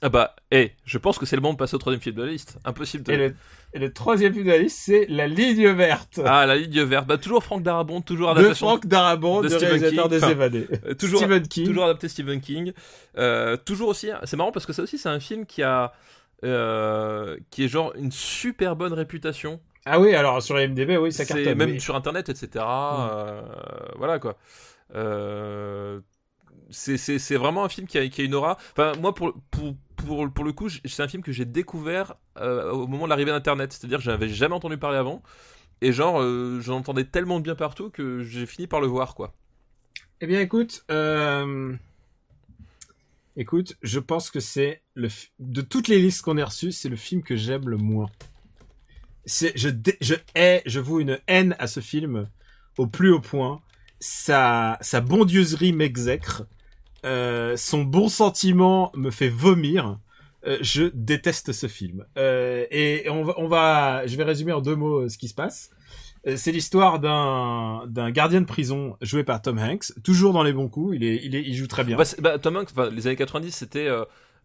Ah 0.00 0.08
bah, 0.10 0.36
eh, 0.52 0.72
je 0.84 0.96
pense 0.96 1.18
que 1.18 1.26
c'est 1.26 1.34
le 1.34 1.42
moment 1.42 1.54
de 1.54 1.58
passer 1.58 1.74
au 1.74 1.78
troisième 1.78 2.00
film 2.00 2.14
de 2.14 2.22
la 2.22 2.30
liste. 2.30 2.58
Impossible 2.64 3.02
de... 3.02 3.12
et 3.12 3.16
le, 3.16 3.34
et 3.74 3.78
le 3.80 3.92
troisième 3.92 4.32
film 4.32 4.46
de 4.46 4.50
la 4.52 4.58
liste, 4.58 4.78
c'est 4.80 5.06
La 5.08 5.26
Ligne 5.26 5.68
Verte 5.70 6.20
Ah, 6.24 6.46
la 6.46 6.54
ligne 6.56 6.82
verte. 6.84 7.06
Bah, 7.08 7.18
toujours 7.18 7.42
Franck 7.42 7.64
Darabont, 7.64 8.00
toujours 8.00 8.32
de 8.32 8.38
adaptation. 8.38 8.68
Frank 8.68 8.86
Darabont, 8.86 9.40
de 9.42 9.48
du 9.48 9.54
Stephen 9.54 9.70
réalisateur 9.80 10.04
King. 10.04 10.10
des 10.10 10.24
Enfin, 10.24 10.32
Évadés. 10.32 10.68
Euh, 10.86 10.94
toujours, 10.94 11.18
Stephen 11.20 11.48
King. 11.48 11.66
toujours 11.66 11.84
adapté 11.84 12.08
Stephen 12.08 12.40
King. 12.40 12.72
Euh, 13.16 13.56
toujours 13.56 13.88
aussi, 13.88 14.08
c'est 14.22 14.36
marrant 14.36 14.52
parce 14.52 14.66
que 14.66 14.72
ça 14.72 14.82
aussi, 14.82 14.98
c'est 14.98 15.08
un 15.08 15.18
film 15.20 15.46
qui 15.46 15.64
a. 15.64 15.92
euh, 16.44 17.36
qui 17.50 17.64
est 17.64 17.68
genre 17.68 17.92
une 17.96 18.12
super 18.12 18.76
bonne 18.76 18.92
réputation. 18.92 19.60
Ah 19.84 19.98
oui, 19.98 20.14
alors 20.14 20.40
sur 20.42 20.60
IMDb, 20.60 20.96
oui, 20.96 21.10
ça 21.10 21.24
C'est 21.24 21.34
cartonne. 21.34 21.58
même 21.58 21.70
oui. 21.72 21.80
sur 21.80 21.96
internet, 21.96 22.28
etc. 22.28 22.64
euh, 22.66 23.40
voilà 23.96 24.20
quoi. 24.20 24.36
Euh, 24.94 26.00
c'est- 26.70 27.36
vraiment 27.36 27.64
un 27.64 27.68
film 27.68 27.86
qui 27.86 27.98
a, 27.98 28.02
une 28.22 28.34
aura. 28.34 28.58
Enfin, 28.72 28.92
moi, 29.00 29.14
pour, 29.14 29.32
le 29.32 30.52
coup, 30.52 30.68
c'est 30.68 31.02
un 31.02 31.08
film 31.08 31.22
que 31.22 31.32
j'ai 31.32 31.44
découvert 31.44 32.14
euh, 32.38 32.70
au 32.70 32.86
moment 32.86 33.04
de 33.04 33.10
l'arrivée 33.10 33.30
d'Internet. 33.30 33.72
C'est-à-dire 33.72 33.98
que 33.98 34.04
j'avais 34.04 34.28
jamais 34.28 34.54
entendu 34.54 34.78
parler 34.78 34.98
avant. 34.98 35.22
Et 35.80 35.92
genre, 35.92 36.20
euh, 36.20 36.60
j'en 36.60 36.76
entendais 36.78 37.04
tellement 37.04 37.38
de 37.38 37.44
bien 37.44 37.54
partout 37.54 37.90
que 37.90 38.22
j'ai 38.22 38.46
fini 38.46 38.66
par 38.66 38.80
le 38.80 38.86
voir, 38.86 39.14
quoi. 39.14 39.34
Eh 40.20 40.26
bien, 40.26 40.40
écoute, 40.40 40.84
écoute, 43.36 43.76
je 43.82 44.00
pense 44.00 44.30
que 44.30 44.40
c'est 44.40 44.82
le 44.94 45.08
de 45.38 45.60
toutes 45.62 45.88
les 45.88 46.00
listes 46.00 46.22
qu'on 46.22 46.36
a 46.38 46.44
reçues, 46.44 46.72
c'est 46.72 46.88
le 46.88 46.96
film 46.96 47.22
que 47.22 47.36
j'aime 47.36 47.68
le 47.68 47.76
moins. 47.76 48.10
C'est, 49.24 49.56
je, 49.56 49.68
je 50.00 50.14
hais, 50.34 50.62
je 50.66 50.80
voue 50.80 51.00
une 51.00 51.18
haine 51.28 51.54
à 51.58 51.66
ce 51.66 51.80
film 51.80 52.28
au 52.78 52.86
plus 52.86 53.12
haut 53.12 53.20
point. 53.20 53.60
Sa, 54.00 54.78
sa 54.80 55.00
bondieuserie 55.00 55.72
m'exècre. 55.72 56.44
Euh, 57.04 57.56
son 57.56 57.82
bon 57.82 58.08
sentiment 58.08 58.90
me 58.94 59.10
fait 59.10 59.28
vomir. 59.28 59.98
Euh, 60.46 60.58
je 60.60 60.84
déteste 60.94 61.52
ce 61.52 61.66
film. 61.66 62.04
Euh, 62.16 62.64
et 62.70 63.08
on 63.10 63.24
va, 63.24 63.34
on 63.38 63.48
va, 63.48 64.06
je 64.06 64.16
vais 64.16 64.24
résumer 64.24 64.52
en 64.52 64.60
deux 64.60 64.76
mots 64.76 65.00
euh, 65.00 65.08
ce 65.08 65.18
qui 65.18 65.28
se 65.28 65.34
passe. 65.34 65.70
Euh, 66.26 66.36
C'est 66.36 66.52
l'histoire 66.52 67.00
d'un 67.00 67.86
d'un 67.88 68.10
gardien 68.10 68.40
de 68.40 68.46
prison 68.46 68.96
joué 69.00 69.24
par 69.24 69.42
Tom 69.42 69.58
Hanks, 69.58 69.92
toujours 70.04 70.32
dans 70.32 70.42
les 70.44 70.52
bons 70.52 70.68
coups. 70.68 70.96
Il 70.96 71.04
est, 71.04 71.20
il 71.24 71.34
est, 71.34 71.42
il 71.42 71.54
joue 71.54 71.66
très 71.66 71.84
bien. 71.84 71.96
Bah, 71.96 72.04
bah, 72.20 72.38
Tom 72.38 72.56
Hanks, 72.56 72.70
les 72.92 73.06
années 73.08 73.16
90, 73.16 73.50
c'était 73.50 73.88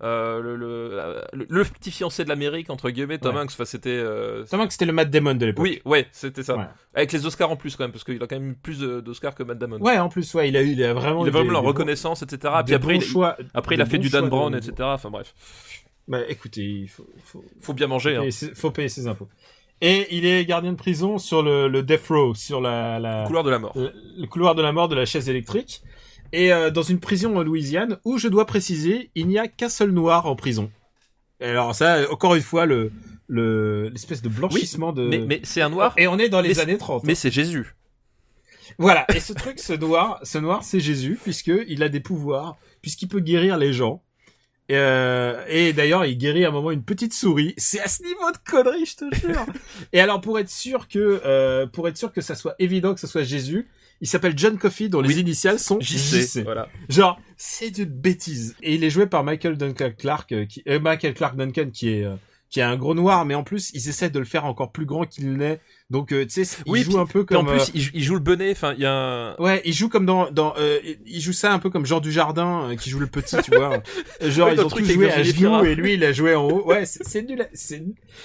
euh, 0.03 0.39
euh, 0.39 0.41
le, 0.41 0.55
le, 0.57 1.21
le- 1.33 1.47
le 1.49 1.63
petit 1.63 1.89
fiancé 1.91 2.23
de 2.23 2.29
l'Amérique, 2.29 2.69
entre 2.69 2.89
guillemets. 2.89 3.17
Tom 3.17 3.35
Ouais. 3.35 3.41
Hanks, 3.41 3.51
enfin, 3.53 3.65
c'était. 3.65 3.89
euh, 3.89 4.43
Tom 4.49 4.59
Hanks, 4.61 4.73
c'était 4.73 4.85
le 4.85 4.91
Matt 4.93 5.09
Damon 5.09 5.35
de 5.35 5.45
l'époque. 5.45 5.63
Oui, 5.63 5.81
ouais, 5.85 6.07
c'était 6.11 6.43
ça. 6.43 6.57
Ouais. 6.57 6.65
Avec 6.93 7.11
les 7.11 7.25
Oscars 7.25 7.49
en 7.49 7.55
plus, 7.55 7.75
quand 7.75 7.83
même, 7.85 7.91
parce 7.91 8.03
qu'il 8.03 8.21
a 8.21 8.27
quand 8.27 8.35
même 8.39 8.51
eu 8.51 8.53
plus 8.55 8.79
d'Oscars 8.79 9.33
que 9.35 9.43
Matt 9.43 9.57
Damon. 9.57 9.79
Ouais, 9.79 9.97
en 9.97 10.09
plus, 10.09 10.33
ouais, 10.35 10.49
il 10.49 10.57
a 10.57 10.61
eu, 10.61 10.71
il 10.71 10.83
a 10.83 10.93
vraiment. 10.93 11.25
il 11.25 11.29
a 11.29 11.31
vraiment 11.31 11.49
des- 11.49 11.53
la 11.55 11.61
des 11.61 11.67
reconnaissance, 11.67 12.21
etc. 12.21 12.53
Puis 12.65 12.75
après, 12.75 12.95
il, 12.95 13.01
choix. 13.01 13.37
après, 13.53 13.75
il 13.75 13.77
des 13.77 13.83
a 13.83 13.85
fait 13.85 13.97
du 13.97 14.09
Dan 14.09 14.29
Brown, 14.29 14.51
de- 14.51 14.57
etc. 14.57 14.73
Enfin 14.81 15.09
bref, 15.09 15.33
Bah, 16.07 16.19
écoutez, 16.27 16.61
il 16.61 16.87
faut, 16.89 17.07
faut, 17.23 17.43
faut 17.61 17.73
bien 17.73 17.87
manger. 17.87 18.15
Hein. 18.15 18.19
payer 18.19 18.31
ses, 18.31 18.53
faut 18.53 18.71
payer 18.71 18.89
ses 18.89 19.07
impôts. 19.07 19.29
Et 19.81 20.15
il 20.15 20.25
est 20.25 20.45
gardien 20.45 20.71
de 20.71 20.77
prison 20.77 21.17
sur 21.17 21.43
le, 21.43 21.67
le 21.67 21.83
death 21.83 22.07
row, 22.09 22.33
sur 22.35 22.61
la, 22.61 22.99
la 22.99 23.23
Couloir 23.25 23.43
de 23.43 23.49
la 23.49 23.59
mort. 23.59 23.73
le, 23.75 23.91
le 24.17 24.27
couloir 24.27 24.55
de 24.55 24.61
la 24.61 24.71
mort 24.71 24.87
de 24.87 24.95
la 24.95 25.05
chaise 25.05 25.27
électrique. 25.29 25.81
Et 26.33 26.51
euh, 26.51 26.69
dans 26.71 26.81
une 26.83 26.99
prison 26.99 27.37
en 27.37 27.43
Louisiane, 27.43 27.99
où 28.03 28.17
je 28.17 28.27
dois 28.27 28.45
préciser, 28.45 29.09
il 29.15 29.27
n'y 29.27 29.37
a 29.39 29.47
qu'un 29.47 29.69
seul 29.69 29.91
noir 29.91 30.25
en 30.25 30.35
prison. 30.35 30.69
Et 31.39 31.45
alors 31.45 31.73
ça, 31.75 32.11
encore 32.11 32.35
une 32.35 32.41
fois, 32.41 32.65
le 32.65 32.91
le- 33.27 33.87
l'espèce 33.89 34.21
de 34.21 34.27
blanchissement 34.29 34.91
de... 34.91 35.07
Mais, 35.07 35.19
mais 35.19 35.39
c'est 35.43 35.61
un 35.61 35.69
noir, 35.69 35.93
Et 35.97 36.07
on 36.07 36.19
est 36.19 36.27
dans 36.29 36.41
les 36.41 36.49
mais- 36.49 36.59
années 36.59 36.77
30. 36.77 37.03
mais 37.05 37.15
c'est 37.15 37.31
Jésus. 37.31 37.73
Voilà. 38.77 39.05
Et 39.15 39.19
ce 39.21 39.31
truc, 39.33 39.59
ce 39.59 39.73
noir, 39.73 40.19
ce 40.23 40.37
noir, 40.39 40.63
c'est 40.63 40.79
Jésus, 40.81 41.17
puisque 41.23 41.51
il 41.67 41.81
a 41.83 41.89
des 41.89 41.99
pouvoirs, 42.01 42.57
puisqu'il 42.81 43.07
peut 43.07 43.21
guérir 43.21 43.57
les 43.57 43.71
gens. 43.71 44.03
Euh, 44.71 45.43
et 45.47 45.73
d'ailleurs, 45.73 46.05
il 46.05 46.17
guérit 46.17 46.45
à 46.45 46.49
un 46.49 46.51
moment 46.51 46.71
une 46.71 46.83
petite 46.83 47.13
souris. 47.13 47.53
C'est 47.57 47.79
à 47.79 47.87
ce 47.87 48.03
niveau 48.03 48.31
de 48.31 48.37
connerie, 48.49 48.85
je 48.85 48.95
te 48.97 49.15
jure. 49.15 49.45
et 49.93 49.99
alors, 49.99 50.21
pour 50.21 50.37
être 50.39 50.49
sûr 50.49 50.87
que, 50.87 51.21
euh, 51.25 51.65
pour 51.67 51.87
être 51.87 51.97
sûr 51.97 52.11
que 52.11 52.21
ça 52.21 52.35
soit 52.35 52.55
évident 52.59 52.93
que 52.93 52.99
ce 52.99 53.07
soit 53.07 53.23
Jésus, 53.23 53.67
il 54.03 54.07
s'appelle 54.07 54.33
John 54.35 54.57
Coffey, 54.57 54.89
dont 54.89 54.99
les 54.99 55.17
initiales 55.19 55.59
sont 55.59 55.79
JC. 55.79 56.43
Voilà. 56.43 56.67
Genre, 56.89 57.17
c'est 57.37 57.71
d'une 57.71 57.85
bêtise. 57.85 58.53
Et 58.61 58.75
il 58.75 58.83
est 58.83 58.89
joué 58.89 59.07
par 59.07 59.23
Michael 59.23 59.57
Duncan 59.57 59.91
Clark, 59.97 60.31
euh, 60.33 60.45
qui, 60.45 60.61
euh, 60.67 60.77
Michael 60.77 61.13
Clark 61.13 61.37
Duncan, 61.37 61.69
qui 61.73 61.89
est, 61.89 62.03
euh, 62.03 62.15
qui 62.49 62.59
est 62.59 62.63
un 62.63 62.75
gros 62.75 62.93
noir, 62.93 63.25
mais 63.25 63.33
en 63.33 63.43
plus, 63.43 63.71
ils 63.73 63.87
essaient 63.89 64.09
de 64.09 64.19
le 64.19 64.25
faire 64.25 64.43
encore 64.45 64.71
plus 64.73 64.85
grand 64.85 65.05
qu'il 65.05 65.37
l'est. 65.37 65.59
Donc, 65.89 66.11
euh, 66.11 66.25
tu 66.25 66.43
sais, 66.45 66.57
il 66.65 66.71
Oui, 66.71 66.83
joue 66.83 66.89
puis- 66.91 66.99
un 66.99 67.05
peu 67.05 67.25
Puis 67.25 67.35
en 67.37 67.45
comme. 67.45 67.55
plus, 67.55 67.71
il, 67.73 67.89
il 67.93 68.03
joue 68.03 68.13
le 68.15 68.19
bonnet. 68.19 68.51
Enfin, 68.51 68.73
il 68.75 68.81
y 68.81 68.85
a 68.85 68.91
un. 68.93 69.31
euh, 69.31 69.35
Ouais, 69.39 69.61
il 69.63 69.73
joue 69.73 69.87
comme 69.89 70.05
dans, 70.05 70.29
dans, 70.29 70.53
euh, 70.57 70.79
il 71.05 71.21
joue 71.21 71.31
ça 71.33 71.53
un 71.53 71.59
peu 71.59 71.69
comme 71.69 71.85
Jean 71.85 71.99
Dujardin 72.01 72.69
euh, 72.71 72.75
qui 72.75 72.89
joue 72.89 72.99
le 72.99 73.07
petit, 73.07 73.37
tu 73.43 73.51
vois. 73.55 73.81
Euh, 74.21 74.29
Genre 74.29 74.49
Ouais, 74.49 74.55
ils 74.55 74.59
ont 74.61 74.67
tous 74.67 74.83
joué 74.83 75.09
à 75.11 75.23
genoux 75.23 75.63
et 75.63 75.75
lui 75.75 75.93
il 75.93 76.03
a 76.03 76.11
joué 76.11 76.35
en 76.35 76.43
haut. 76.47 76.65
Ouais, 76.67 76.85
c'est 76.85 77.23
nul. 77.23 77.47
C'est 77.53 77.81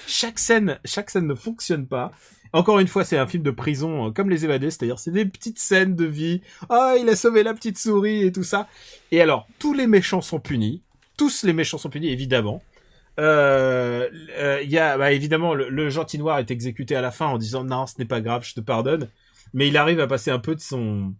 chaque 0.07 0.37
scène, 0.39 0.77
chaque 0.83 1.09
scène 1.09 1.25
ne 1.25 1.35
fonctionne 1.35 1.87
pas. 1.87 2.11
Encore 2.53 2.79
une 2.79 2.87
fois, 2.87 3.03
c'est 3.05 3.17
un 3.17 3.27
film 3.27 3.43
de 3.43 3.51
prison 3.51 4.07
euh, 4.07 4.11
comme 4.11 4.29
Les 4.29 4.43
Évadés, 4.45 4.71
c'est-à-dire 4.71 4.97
c'est 4.99 5.11
des 5.11 5.25
petites 5.25 5.59
scènes 5.59 5.95
de 5.95 6.05
vie. 6.05 6.41
Ah, 6.69 6.95
il 6.99 7.07
a 7.09 7.15
sauvé 7.15 7.43
la 7.43 7.53
petite 7.53 7.77
souris 7.77 8.23
et 8.23 8.31
tout 8.31 8.43
ça. 8.43 8.67
Et 9.11 9.21
alors, 9.21 9.47
tous 9.59 9.73
les 9.73 9.85
méchants 9.87 10.21
sont 10.21 10.39
punis. 10.39 10.81
Tous 11.17 11.43
les 11.43 11.53
méchants 11.53 11.77
sont 11.77 11.89
punis, 11.89 12.09
évidemment. 12.09 12.63
Euh, 13.19 14.07
euh, 14.37 14.61
Il 14.63 14.69
y 14.71 14.77
a 14.77 14.97
bah, 14.97 15.11
évidemment 15.11 15.53
le, 15.53 15.69
le 15.69 15.89
gentil 15.89 16.17
noir 16.17 16.39
est 16.39 16.51
exécuté 16.51 16.95
à 16.95 17.01
la 17.01 17.11
fin 17.11 17.27
en 17.27 17.37
disant 17.37 17.63
non, 17.63 17.85
ce 17.85 17.95
n'est 17.99 18.05
pas 18.05 18.21
grave, 18.21 18.43
je 18.45 18.53
te 18.53 18.61
pardonne. 18.61 19.09
Mais 19.53 19.67
il 19.67 19.77
arrive 19.77 19.99
à 19.99 20.07
passer 20.07 20.31
un 20.31 20.39
peu 20.39 20.55
de 20.55 20.61
son 20.61 21.13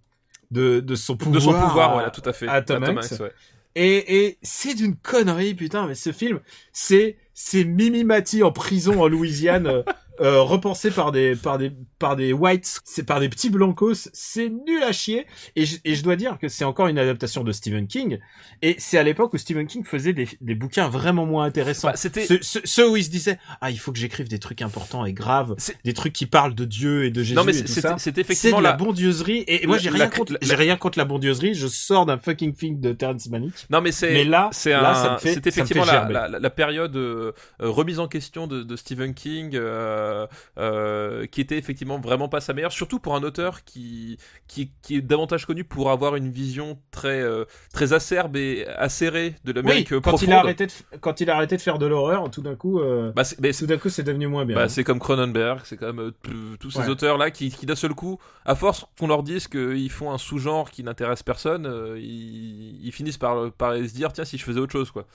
de, 0.52 0.80
de 0.80 0.96
son 0.96 1.18
pouvoir. 1.18 1.36
De 1.36 1.40
son 1.42 1.52
pouvoir, 1.54 1.90
à- 1.90 1.94
voilà, 1.94 2.10
tout 2.12 2.22
à 2.26 2.34
fait. 2.34 2.48
à 2.48 2.62
Tom 2.62 2.84
Tom 2.84 2.98
Hanks. 2.98 3.12
Hanks, 3.12 3.20
ouais. 3.20 3.32
et, 3.76 4.26
et 4.26 4.38
c'est 4.42 4.74
d'une 4.76 4.96
connerie, 4.96 5.54
putain, 5.54 5.86
mais 5.88 5.96
ce 5.96 6.12
film, 6.12 6.40
c'est, 6.72 7.18
c'est 7.34 7.66
Mimi 7.66 8.04
Mati 8.04 8.42
en 8.44 8.52
prison 8.52 9.02
en 9.02 9.08
Louisiane, 9.08 9.84
euh, 10.22 10.42
repensé 10.42 10.92
par 10.92 11.12
des, 11.12 11.36
par 11.36 11.58
des, 11.58 11.72
par 11.98 12.16
des 12.16 12.34
whites, 12.34 12.80
c'est 12.84 13.04
par 13.04 13.20
des 13.20 13.30
petits 13.30 13.50
blancos, 13.50 14.10
c'est 14.14 14.50
nul 14.50 14.84
à 14.84 14.92
chier. 14.92 15.26
Et 15.56 15.66
je, 15.66 15.78
et 15.86 15.96
je 15.96 16.04
dois 16.04 16.16
dire 16.16 16.38
que 16.40 16.48
c'est 16.48 16.66
encore 16.66 16.88
une 16.88 17.00
adaptation 17.00 17.44
de 17.44 17.52
Stephen 17.52 17.88
King. 17.88 18.20
Et 18.62 18.76
c'est 18.80 18.98
à 18.98 19.04
l'époque 19.04 19.34
où 19.34 19.38
Stephen 19.38 19.68
King 19.68 19.84
faisait 19.86 20.14
des, 20.14 20.28
des 20.42 20.56
bouquins 20.56 20.90
vraiment 20.90 21.26
moins 21.26 21.46
intéressants. 21.46 21.90
Bah, 21.90 21.96
c'était- 21.96 22.26
Ceux, 22.26 22.40
ceux- 22.42 22.62
ceux 22.66 22.90
où 22.90 22.98
il 22.98 23.04
se 23.04 23.10
disait, 23.10 23.40
ah, 23.62 23.72
il 23.72 23.80
faut 23.80 23.92
que 23.92 24.00
j'écrive 24.00 24.28
des 24.28 24.40
trucs 24.40 24.62
importants 24.62 25.06
et 25.06 25.14
graves, 25.14 25.56
des 25.86 25.94
trucs 25.94 26.14
qui 26.14 26.26
parlent 26.26 26.56
de 26.56 26.66
Dieu 26.66 27.06
et 27.06 27.12
de 27.12 27.22
Jésus 27.24 27.36
Non, 27.36 27.44
mais 27.44 27.52
et 27.52 27.56
c'est 27.56 27.64
tout 27.64 27.72
c'est- 27.72 27.82
ça. 27.82 27.96
c'est 27.98 28.10
C'est 28.16 28.18
effectivement 28.22 28.58
de 28.60 28.64
la 28.64 28.72
la. 28.72 28.76
bondieuserie 28.76 29.40
et, 29.48 29.64
et 29.64 29.68
moi 29.68 29.78
j'ai 29.78 29.90
la- 29.90 29.96
rien 29.98 30.08
contre 30.10 30.38
j'ai 30.42 30.56
rien 30.56 30.76
contre 30.78 30.98
la 30.98 31.06
bondieuserie 31.06 31.54
je 31.54 31.68
sors 31.68 32.06
d'un 32.06 32.18
fucking 32.18 32.56
film 32.56 32.80
de 32.80 32.92
Terrence 32.94 33.28
Malick 33.30 33.54
Non, 33.70 33.82
mais 33.82 33.92
c'est. 33.92 34.12
mais 34.14 34.24
là 34.24 34.50
C'est 34.52 34.72
là 34.72 35.14
un, 35.14 35.18
effectivement 35.18 35.86
la, 35.86 35.92
gerber. 35.94 36.14
la, 36.14 36.28
la- 36.28 36.40
la 36.40 36.50
période 36.50 36.96
euh, 36.96 37.32
euh, 37.62 37.70
remise 37.70 38.00
en 38.00 38.08
question 38.08 38.48
de, 38.48 38.64
de 38.64 38.76
Stephen 38.76 39.14
King, 39.14 39.52
euh, 39.56 40.09
euh, 40.58 41.26
qui 41.28 41.42
était 41.42 41.58
effectivement 41.58 42.00
vraiment 42.00 42.30
pas 42.30 42.42
sa 42.42 42.54
meilleure, 42.54 42.72
surtout 42.72 43.00
pour 43.00 43.16
un 43.16 43.24
auteur 43.24 43.64
qui, 43.64 44.18
qui, 44.48 44.72
qui 44.82 44.98
est 44.98 45.02
davantage 45.02 45.46
connu 45.46 45.64
pour 45.64 45.92
avoir 45.92 46.16
une 46.16 46.30
vision 46.30 46.80
très, 46.92 47.22
euh, 47.22 47.46
très 47.74 47.94
acerbe 47.94 48.36
et 48.36 48.66
acérée 48.68 49.36
de 49.44 49.52
oui, 49.52 49.54
l'Amérique 49.56 49.90
quand 49.90 50.02
profonde. 50.02 50.30
il 50.30 50.34
a 50.34 50.40
arrêté 50.40 50.68
de, 50.68 50.72
quand 51.02 51.22
il 51.22 51.30
a 51.30 51.36
arrêté 51.36 51.58
de 51.58 51.62
faire 51.62 51.78
de 51.80 51.86
l'horreur 51.86 52.30
tout 52.32 52.42
d'un 52.42 52.56
coup 52.56 52.80
euh, 52.80 53.12
Bah, 53.16 53.24
c'est- 53.24 53.40
mais 53.40 53.54
c'est- 53.54 53.66
tout 53.66 53.68
d'un 53.70 53.78
coup 53.78 53.90
c'est 53.90 54.04
devenu 54.04 54.28
moins 54.28 54.46
bien 54.46 54.56
bah, 54.56 54.70
c'est 54.70 54.84
comme 54.84 55.00
Cronenberg, 55.00 55.62
c'est 55.66 55.78
comme 55.78 56.00
euh, 56.00 56.12
tous 56.60 56.72
ces 56.72 56.80
Ouais. 56.80 56.90
auteurs-là 56.90 57.32
qui, 57.32 57.50
qui 57.52 57.66
d'un 57.66 57.76
seul 57.76 57.94
coup, 57.94 58.20
à 58.46 58.56
force 58.56 58.86
qu'on 59.00 59.08
leur 59.08 59.24
dise 59.24 59.48
qu'ils 59.48 59.90
font 59.92 60.12
un 60.12 60.18
sous-genre 60.18 60.70
qui 60.72 60.84
n'intéresse 60.84 61.24
personne, 61.24 61.66
euh, 61.66 61.98
ils, 62.00 62.80
ils 62.86 62.92
finissent 62.92 63.18
par, 63.18 63.52
par 63.52 63.76
se 63.76 63.94
dire 63.94 64.14
tiens 64.14 64.26
si 64.26 64.38
je 64.38 64.44
faisais 64.44 64.60
autre 64.60 64.72
chose 64.72 64.92
quoi. 64.92 65.06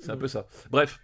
C'est 0.00 0.10
un 0.10 0.16
peu 0.16 0.28
ça. 0.28 0.46
Bref. 0.70 0.98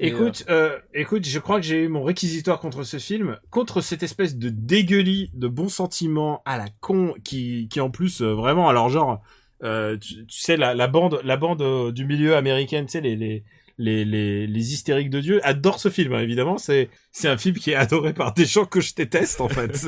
Écoute, 0.00 0.44
euh, 0.48 0.78
écoute, 0.94 1.26
je 1.26 1.38
crois 1.38 1.60
que 1.60 1.66
j'ai 1.66 1.84
eu 1.84 1.88
mon 1.88 2.02
réquisitoire 2.02 2.60
contre 2.60 2.84
ce 2.84 2.98
film, 2.98 3.38
contre 3.50 3.80
cette 3.80 4.02
espèce 4.02 4.36
de 4.36 4.48
dégueulis 4.48 5.30
de 5.34 5.48
bons 5.48 5.68
sentiments 5.68 6.42
à 6.44 6.56
la 6.56 6.66
con, 6.80 7.14
qui, 7.24 7.68
qui 7.68 7.80
en 7.80 7.90
plus 7.90 8.22
euh, 8.22 8.32
vraiment, 8.34 8.68
alors 8.68 8.88
genre, 8.90 9.22
euh, 9.64 9.96
tu, 9.98 10.26
tu 10.26 10.40
sais 10.40 10.56
la, 10.56 10.74
la 10.74 10.86
bande, 10.86 11.20
la 11.24 11.36
bande 11.36 11.62
euh, 11.62 11.92
du 11.92 12.04
milieu 12.04 12.36
américain, 12.36 12.82
tu 12.84 12.92
sais 12.92 13.00
les 13.00 13.16
les 13.16 13.44
les 13.78 14.04
les, 14.04 14.46
les 14.46 14.72
hystériques 14.72 15.10
de 15.10 15.20
Dieu 15.20 15.40
adorent 15.46 15.80
ce 15.80 15.88
film, 15.88 16.12
hein, 16.12 16.20
évidemment. 16.20 16.58
C'est 16.58 16.90
c'est 17.12 17.28
un 17.28 17.36
film 17.38 17.56
qui 17.56 17.70
est 17.72 17.74
adoré 17.74 18.12
par 18.12 18.34
des 18.34 18.44
gens 18.46 18.64
que 18.66 18.80
je 18.80 18.94
déteste 18.94 19.40
en 19.40 19.48
fait. 19.48 19.86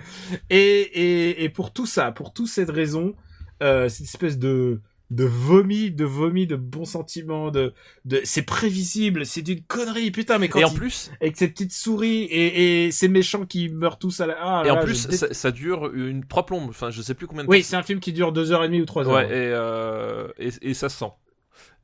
et, 0.50 0.58
et 0.58 1.44
et 1.44 1.48
pour 1.48 1.72
tout 1.72 1.86
ça, 1.86 2.12
pour 2.12 2.32
toutes 2.32 2.48
cette 2.48 2.70
raison, 2.70 3.14
euh, 3.62 3.88
cette 3.88 4.06
espèce 4.06 4.38
de 4.38 4.80
de 5.10 5.24
vomi, 5.24 5.90
de 5.90 6.04
vomi, 6.04 6.46
de 6.46 6.56
bons 6.56 6.84
sentiments, 6.84 7.50
de, 7.50 7.72
de, 8.04 8.20
c'est 8.24 8.42
prévisible, 8.42 9.26
c'est 9.26 9.42
d'une 9.42 9.62
connerie, 9.62 10.10
putain, 10.10 10.38
mais 10.38 10.48
quand 10.48 10.58
Et 10.60 10.64
en 10.64 10.70
il- 10.70 10.74
plus, 10.78 11.10
avec 11.20 11.36
ces 11.36 11.48
petites 11.48 11.72
souris 11.72 12.22
et, 12.24 12.86
et 12.86 12.90
ces 12.90 13.08
méchants 13.08 13.46
qui 13.46 13.68
meurent 13.68 13.98
tous 13.98 14.20
à 14.20 14.26
la, 14.26 14.36
ah 14.40 14.62
là 14.64 14.68
Et 14.68 14.70
en 14.70 14.82
plus, 14.84 15.08
ça, 15.10 15.32
ça 15.32 15.50
dure 15.50 15.92
une 15.94 16.24
trois 16.26 16.46
plombes. 16.46 16.68
Enfin, 16.68 16.90
je 16.90 17.02
sais 17.02 17.14
plus 17.14 17.26
combien 17.26 17.44
de 17.44 17.48
oui, 17.48 17.62
c'est 17.62 17.76
un 17.76 17.82
film 17.82 18.00
qui 18.00 18.12
dure 18.12 18.32
deux 18.32 18.52
heures 18.52 18.64
et 18.64 18.68
demie 18.68 18.80
ou 18.80 18.86
trois 18.86 19.06
heures. 19.06 19.14
Ouais, 19.14 19.26
et, 19.26 19.30
euh, 19.52 20.28
et, 20.38 20.50
et 20.62 20.74
ça 20.74 20.88
se 20.88 20.98
sent. 20.98 21.12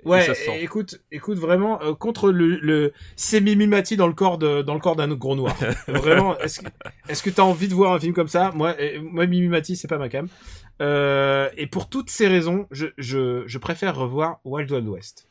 Ouais, 0.04 0.22
ça 0.22 0.34
se 0.34 0.50
écoute, 0.62 1.00
écoute 1.12 1.38
vraiment 1.38 1.80
euh, 1.82 1.94
contre 1.94 2.30
le, 2.30 2.56
le 2.56 2.92
c'est 3.16 3.40
Mimimati 3.40 3.96
dans 3.96 4.06
le 4.06 4.12
corps 4.14 4.38
de 4.38 4.62
dans 4.62 4.74
le 4.74 4.80
corps 4.80 4.96
d'un 4.96 5.08
gros 5.08 5.36
noir. 5.36 5.54
vraiment, 5.88 6.38
est-ce 6.38 6.60
que 6.60 6.66
est-ce 7.08 7.22
que 7.22 7.30
t'as 7.30 7.42
envie 7.42 7.68
de 7.68 7.74
voir 7.74 7.92
un 7.92 8.00
film 8.00 8.14
comme 8.14 8.28
ça? 8.28 8.50
Moi, 8.54 8.74
moi 9.02 9.26
Mimimati, 9.26 9.76
c'est 9.76 9.88
pas 9.88 9.98
ma 9.98 10.08
cam. 10.08 10.28
Euh, 10.80 11.48
et 11.56 11.66
pour 11.66 11.88
toutes 11.88 12.10
ces 12.10 12.28
raisons, 12.28 12.66
je 12.70 12.86
je 12.98 13.44
je 13.46 13.58
préfère 13.58 13.96
revoir 13.96 14.40
Wild 14.44 14.70
Wild 14.70 14.88
West. 14.88 15.26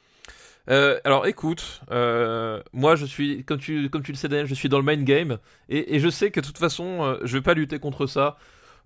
Euh, 0.70 1.00
alors 1.04 1.26
écoute, 1.26 1.82
euh, 1.90 2.62
moi 2.74 2.96
je 2.96 3.06
suis, 3.06 3.44
comme 3.44 3.60
tu, 3.60 3.90
comme 3.90 4.04
tu 4.04 4.12
le 4.12 4.18
sais 4.18 4.28
Daniel, 4.28 4.46
je 4.46 4.54
suis 4.54 4.70
dans 4.70 4.78
le 4.78 4.84
main 4.84 4.98
game 4.98 5.40
et, 5.68 5.96
et 5.96 6.00
je 6.00 6.10
sais 6.10 6.30
que 6.30 6.40
de 6.40 6.46
toute 6.46 6.60
façon, 6.60 7.04
euh, 7.04 7.18
je 7.24 7.38
vais 7.38 7.42
pas 7.42 7.56
lutter 7.56 7.80
contre 7.80 8.06
ça. 8.06 8.38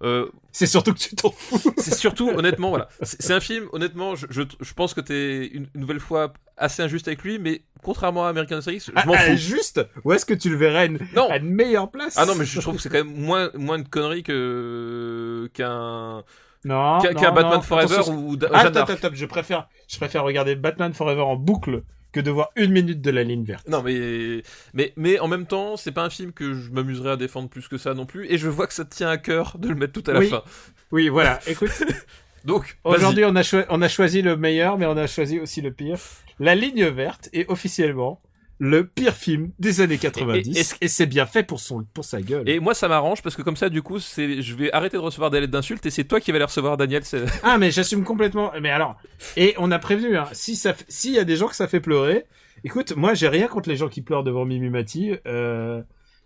Euh, 0.03 0.27
C'est 0.51 0.65
surtout 0.67 0.93
que 0.93 0.99
tu 0.99 1.15
t'en 1.15 1.31
fous. 1.31 1.59
c'est 1.77 1.95
surtout, 1.95 2.29
honnêtement, 2.29 2.69
voilà, 2.69 2.89
c'est 3.01 3.33
un 3.33 3.39
film, 3.39 3.67
honnêtement, 3.71 4.15
je, 4.15 4.27
je, 4.29 4.41
je 4.59 4.73
pense 4.73 4.93
que 4.93 5.01
t'es 5.01 5.47
une, 5.47 5.67
une 5.73 5.81
nouvelle 5.81 5.99
fois 6.01 6.33
assez 6.57 6.83
injuste 6.83 7.07
avec 7.07 7.23
lui, 7.23 7.39
mais 7.39 7.61
contrairement 7.81 8.25
à 8.25 8.29
American 8.29 8.57
History 8.59 8.75
X, 8.77 8.87
je 8.87 8.91
m'en 9.07 9.13
Ah, 9.13 9.17
ah, 9.19 9.31
fous. 9.31 9.37
juste, 9.37 9.81
où 10.03 10.11
est-ce 10.11 10.25
que 10.25 10.33
tu 10.33 10.49
le 10.49 10.57
verrais 10.57 10.87
une, 10.87 10.99
Non, 11.15 11.29
à 11.29 11.37
une 11.37 11.49
meilleure 11.49 11.89
place 11.89 12.15
ah 12.17 12.25
non, 12.25 12.35
mais 12.35 12.45
je 12.45 12.59
trouve 12.59 12.75
que 12.75 12.81
c'est 12.81 12.89
quand 12.89 13.03
même 13.03 13.15
moins, 13.15 13.49
moins 13.55 13.79
de 13.79 13.87
conneries 13.87 14.23
que 14.23 15.49
qu'un 15.53 16.23
non, 16.65 16.99
qu'un 16.99 17.31
Batman 17.31 17.55
non, 17.55 17.61
Forever 17.61 17.93
attention, 17.95 18.27
ou 18.27 18.35
Da- 18.37 18.49
Ah, 18.53 18.63
Jeanne 18.63 18.73
d'Arc. 18.73 19.13
je 19.13 19.25
préfère, 19.25 19.67
je 19.89 19.97
préfère 19.97 20.23
regarder 20.23 20.55
Batman 20.55 20.93
Forever 20.93 21.21
en 21.21 21.35
boucle 21.35 21.83
que 22.13 22.19
de 22.21 22.31
voir 22.31 22.51
une 22.55 22.71
minute 22.71 23.01
de 23.01 23.11
la 23.11 23.23
ligne 23.23 23.43
verte. 23.43 23.67
Non 23.67 23.81
mais 23.83 24.41
mais 24.73 24.93
mais 24.95 25.19
en 25.19 25.27
même 25.27 25.45
temps, 25.45 25.75
c'est 25.75 25.91
pas 25.91 26.03
un 26.03 26.09
film 26.09 26.31
que 26.31 26.53
je 26.53 26.71
m'amuserais 26.71 27.11
à 27.11 27.17
défendre 27.17 27.49
plus 27.49 27.67
que 27.67 27.77
ça 27.77 27.93
non 27.93 28.05
plus 28.05 28.31
et 28.31 28.37
je 28.37 28.47
vois 28.47 28.67
que 28.67 28.73
ça 28.73 28.85
te 28.85 28.95
tient 28.95 29.09
à 29.09 29.17
cœur 29.17 29.57
de 29.59 29.67
le 29.67 29.75
mettre 29.75 29.93
tout 29.99 30.09
à 30.09 30.13
la 30.13 30.19
Oui. 30.19 30.29
fin. 30.29 30.43
Oui, 30.91 31.09
voilà. 31.09 31.39
Écoute, 31.47 31.71
Donc 32.45 32.77
aujourd'hui, 32.83 33.23
on 33.25 33.35
a, 33.35 33.65
on 33.69 33.81
a 33.81 33.87
choisi 33.87 34.21
le 34.21 34.35
meilleur, 34.37 34.77
mais 34.77 34.85
on 34.85 34.97
a 34.97 35.07
choisi 35.07 35.39
aussi 35.39 35.61
le 35.61 35.71
pire. 35.71 35.97
La 36.39 36.55
ligne 36.55 36.85
verte 36.87 37.29
est 37.33 37.49
officiellement 37.49 38.21
le 38.63 38.87
pire 38.87 39.13
film 39.13 39.51
des 39.59 39.81
années 39.81 39.97
90. 39.97 40.77
Et- 40.79 40.87
c'est 40.87 41.05
bien 41.05 41.25
fait 41.25 41.43
pour 41.43 41.59
son, 41.59 41.83
pour 41.93 42.05
sa 42.05 42.21
gueule. 42.21 42.47
Et 42.47 42.61
moi 42.61 42.73
ça 42.73 42.87
m'arrange 42.87 43.21
parce 43.21 43.35
que 43.35 43.41
comme 43.41 43.57
ça 43.57 43.67
du 43.67 43.81
coup, 43.81 43.99
c'est 43.99 44.41
je 44.41 44.55
vais 44.55 44.71
arrêter 44.71 44.95
de 44.95 45.01
recevoir 45.01 45.29
des 45.31 45.41
lettres 45.41 45.51
d'insultes 45.51 45.85
et 45.85 45.89
c'est 45.89 46.05
toi 46.05 46.21
qui 46.21 46.31
vas 46.31 46.37
les 46.37 46.45
recevoir 46.45 46.77
Daniel, 46.77 47.03
Ah, 47.43 47.57
mais 47.57 47.71
j'assume 47.71 48.05
complètement. 48.05 48.53
Mais 48.61 48.69
alors, 48.69 48.95
et 49.35 49.53
on 49.57 49.69
a 49.69 49.79
prévenu, 49.79 50.15
hein, 50.17 50.29
si 50.31 50.55
ça, 50.55 50.75
s'il 50.87 51.11
y 51.11 51.19
a 51.19 51.25
des 51.25 51.35
gens 51.35 51.47
que 51.49 51.57
ça 51.57 51.67
fait 51.67 51.81
pleurer, 51.81 52.23
écoute, 52.63 52.95
moi, 52.95 53.13
j'ai 53.13 53.27
rien 53.27 53.49
contre 53.49 53.67
les 53.67 53.75
gens 53.75 53.89
qui 53.89 54.01
pleurent 54.01 54.23
devant 54.23 54.45
Mimi 54.45 54.69
Mati, 54.69 55.11
euh, 55.27 55.81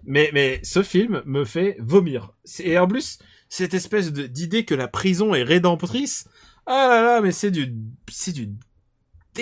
mais, 0.06 0.30
mais 0.32 0.60
ce 0.62 0.84
film 0.84 1.24
me 1.26 1.44
fait 1.44 1.76
vomir. 1.80 2.34
Et 2.60 2.78
en 2.78 2.88
plus, 2.88 3.18
cette 3.50 3.74
espèce 3.74 4.14
d'idée 4.14 4.64
que 4.64 4.76
la 4.76 4.88
prison 4.88 5.34
est 5.34 5.42
rédemptrice, 5.44 6.28
ah 6.68 6.88
là 6.90 7.02
là, 7.02 7.22
mais 7.22 7.32
c'est 7.32 7.50
du, 7.50 7.74
c'est 8.12 8.34
du 8.34 8.50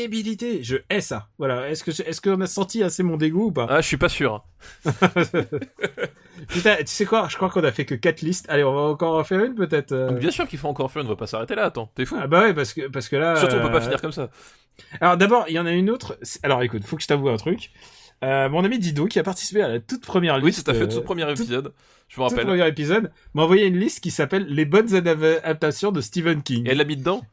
débilité. 0.02 0.64
Je 0.64 0.78
hais 0.90 1.02
ça. 1.02 1.30
Voilà. 1.38 1.70
Est-ce 1.70 1.84
que, 1.84 1.92
je- 1.92 2.04
est-ce 2.04 2.22
qu'on 2.22 2.40
a 2.42 2.48
senti 2.48 2.84
assez 2.84 3.02
mon 3.04 3.18
dégoût 3.18 3.46
ou 3.48 3.52
pas? 3.52 3.68
Ah, 3.70 3.82
je 3.82 3.88
suis 3.88 3.98
pas 3.98 4.10
sûr. 4.10 4.46
Putain, 6.50 6.76
tu 6.78 6.88
sais 6.88 7.06
quoi? 7.06 7.28
Je 7.30 7.36
crois 7.38 7.50
qu'on 7.50 7.64
a 7.64 7.72
fait 7.72 7.86
que 7.86 7.96
quatre 7.96 8.22
listes. 8.22 8.46
Allez, 8.50 8.64
on 8.64 8.74
va 8.74 8.82
encore 8.82 9.18
en 9.18 9.24
faire 9.24 9.44
une, 9.44 9.56
peut-être. 9.56 9.94
euh. 9.94 10.12
Bien 10.12 10.32
sûr 10.32 10.48
qu'il 10.48 10.60
faut 10.60 10.68
encore 10.68 10.92
faire, 10.92 11.02
on 11.02 11.06
ne 11.06 11.10
va 11.10 11.16
pas 11.16 11.28
s'arrêter 11.28 11.56
là, 11.56 11.66
attends, 11.66 11.90
t'es 11.96 12.06
fou. 12.06 12.16
Ah 12.20 12.28
bah 12.28 12.42
ouais, 12.44 12.54
parce 12.54 12.74
que, 12.74 12.88
parce 12.88 13.08
que 13.10 13.16
là. 13.16 13.36
Surtout 13.38 13.56
on 13.56 13.62
peut 13.62 13.72
pas 13.72 13.78
euh, 13.78 13.82
finir 13.82 14.02
comme 14.02 14.12
ça. 14.12 14.30
Alors 15.00 15.16
d'abord, 15.18 15.46
il 15.48 15.54
y 15.56 15.60
en 15.60 15.66
a 15.66 15.72
une 15.72 15.90
autre. 15.90 16.18
Alors 16.44 16.62
écoute, 16.64 16.84
faut 16.84 16.98
que 16.98 17.02
je 17.04 17.08
t'avoue 17.08 17.30
un 17.30 17.38
truc. 17.38 17.72
Euh, 18.24 18.50
mon 18.50 18.64
ami 18.64 18.80
Dido, 18.80 19.06
qui 19.08 19.20
a 19.20 19.24
participé 19.24 19.62
à 19.62 19.68
la 19.68 19.80
toute 19.80 20.06
première 20.06 20.36
Oui, 20.38 20.46
liste. 20.48 20.66
tout 20.66 20.72
à 20.72 20.74
fait, 20.74 20.88
tout 20.88 21.02
premier 21.02 21.24
tout- 21.24 21.32
épisode. 21.32 21.74
Je 22.08 22.14
me 22.14 22.16
tout 22.28 22.30
rappelle. 22.30 22.46
premier 22.46 22.68
épisode, 22.68 23.12
m'a 23.34 23.44
envoyé 23.44 23.66
une 23.66 23.78
liste 23.78 24.02
qui 24.02 24.12
s'appelle 24.12 24.46
Les 24.48 24.66
bonnes 24.66 24.94
adaptations 24.94 25.92
de 25.92 26.02
Stephen 26.02 26.42
King. 26.44 26.66
Et 26.68 26.72
elle 26.72 26.78
l'a 26.78 26.84
mis 26.86 26.98
dedans? 26.98 27.24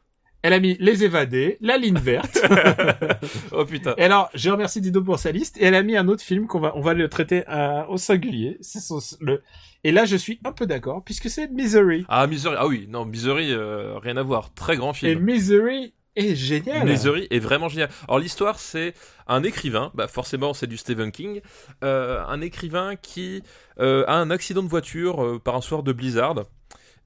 Elle 0.43 0.53
a 0.53 0.59
mis 0.59 0.75
Les 0.79 1.03
Évadés, 1.03 1.57
La 1.61 1.77
Ligne 1.77 1.97
Verte. 1.99 2.39
Oh 3.51 3.65
putain. 3.65 3.93
et 3.97 4.03
alors, 4.03 4.29
je 4.33 4.49
remercie 4.49 4.81
Dido 4.81 5.01
pour 5.01 5.17
sa 5.19 5.31
liste. 5.31 5.57
Et 5.57 5.65
elle 5.65 5.75
a 5.75 5.83
mis 5.83 5.95
un 5.95 6.07
autre 6.07 6.21
film 6.23 6.47
qu'on 6.47 6.59
va, 6.59 6.73
on 6.75 6.81
va 6.81 6.93
le 6.93 7.07
traiter 7.07 7.43
euh, 7.49 7.83
au 7.87 7.97
singulier. 7.97 8.57
C'est 8.61 8.79
son- 8.81 8.99
le... 9.21 9.41
Et 9.83 9.91
là, 9.91 10.05
je 10.05 10.15
suis 10.15 10.39
un 10.45 10.51
peu 10.51 10.65
d'accord, 10.65 11.03
puisque 11.03 11.29
c'est 11.29 11.49
Misery. 11.51 12.05
Ah, 12.09 12.27
Misery. 12.27 12.55
Ah 12.57 12.67
oui, 12.67 12.87
non, 12.89 13.05
Misery, 13.05 13.51
euh, 13.51 13.97
rien 13.99 14.17
à 14.17 14.23
voir. 14.23 14.53
Très 14.53 14.75
grand 14.75 14.91
Et 14.91 14.95
film. 14.95 15.19
Misery 15.21 15.93
est 16.15 16.35
génial. 16.35 16.87
Misery 16.87 17.27
est 17.31 17.39
vraiment 17.39 17.69
génial. 17.69 17.89
Alors 18.07 18.19
l'histoire, 18.19 18.59
c'est 18.59 18.93
un 19.27 19.43
écrivain, 19.43 19.91
bah 19.95 20.07
forcément 20.07 20.53
c'est 20.53 20.67
du 20.67 20.77
Stephen 20.77 21.11
King, 21.11 21.41
euh, 21.83 22.21
un 22.27 22.39
écrivain 22.41 22.95
qui 22.95 23.41
euh, 23.79 24.03
a 24.07 24.17
un 24.17 24.29
accident 24.29 24.61
de 24.61 24.67
voiture 24.67 25.23
euh, 25.23 25.39
par 25.39 25.55
un 25.55 25.61
soir 25.61 25.81
de 25.81 25.91
blizzard. 25.91 26.35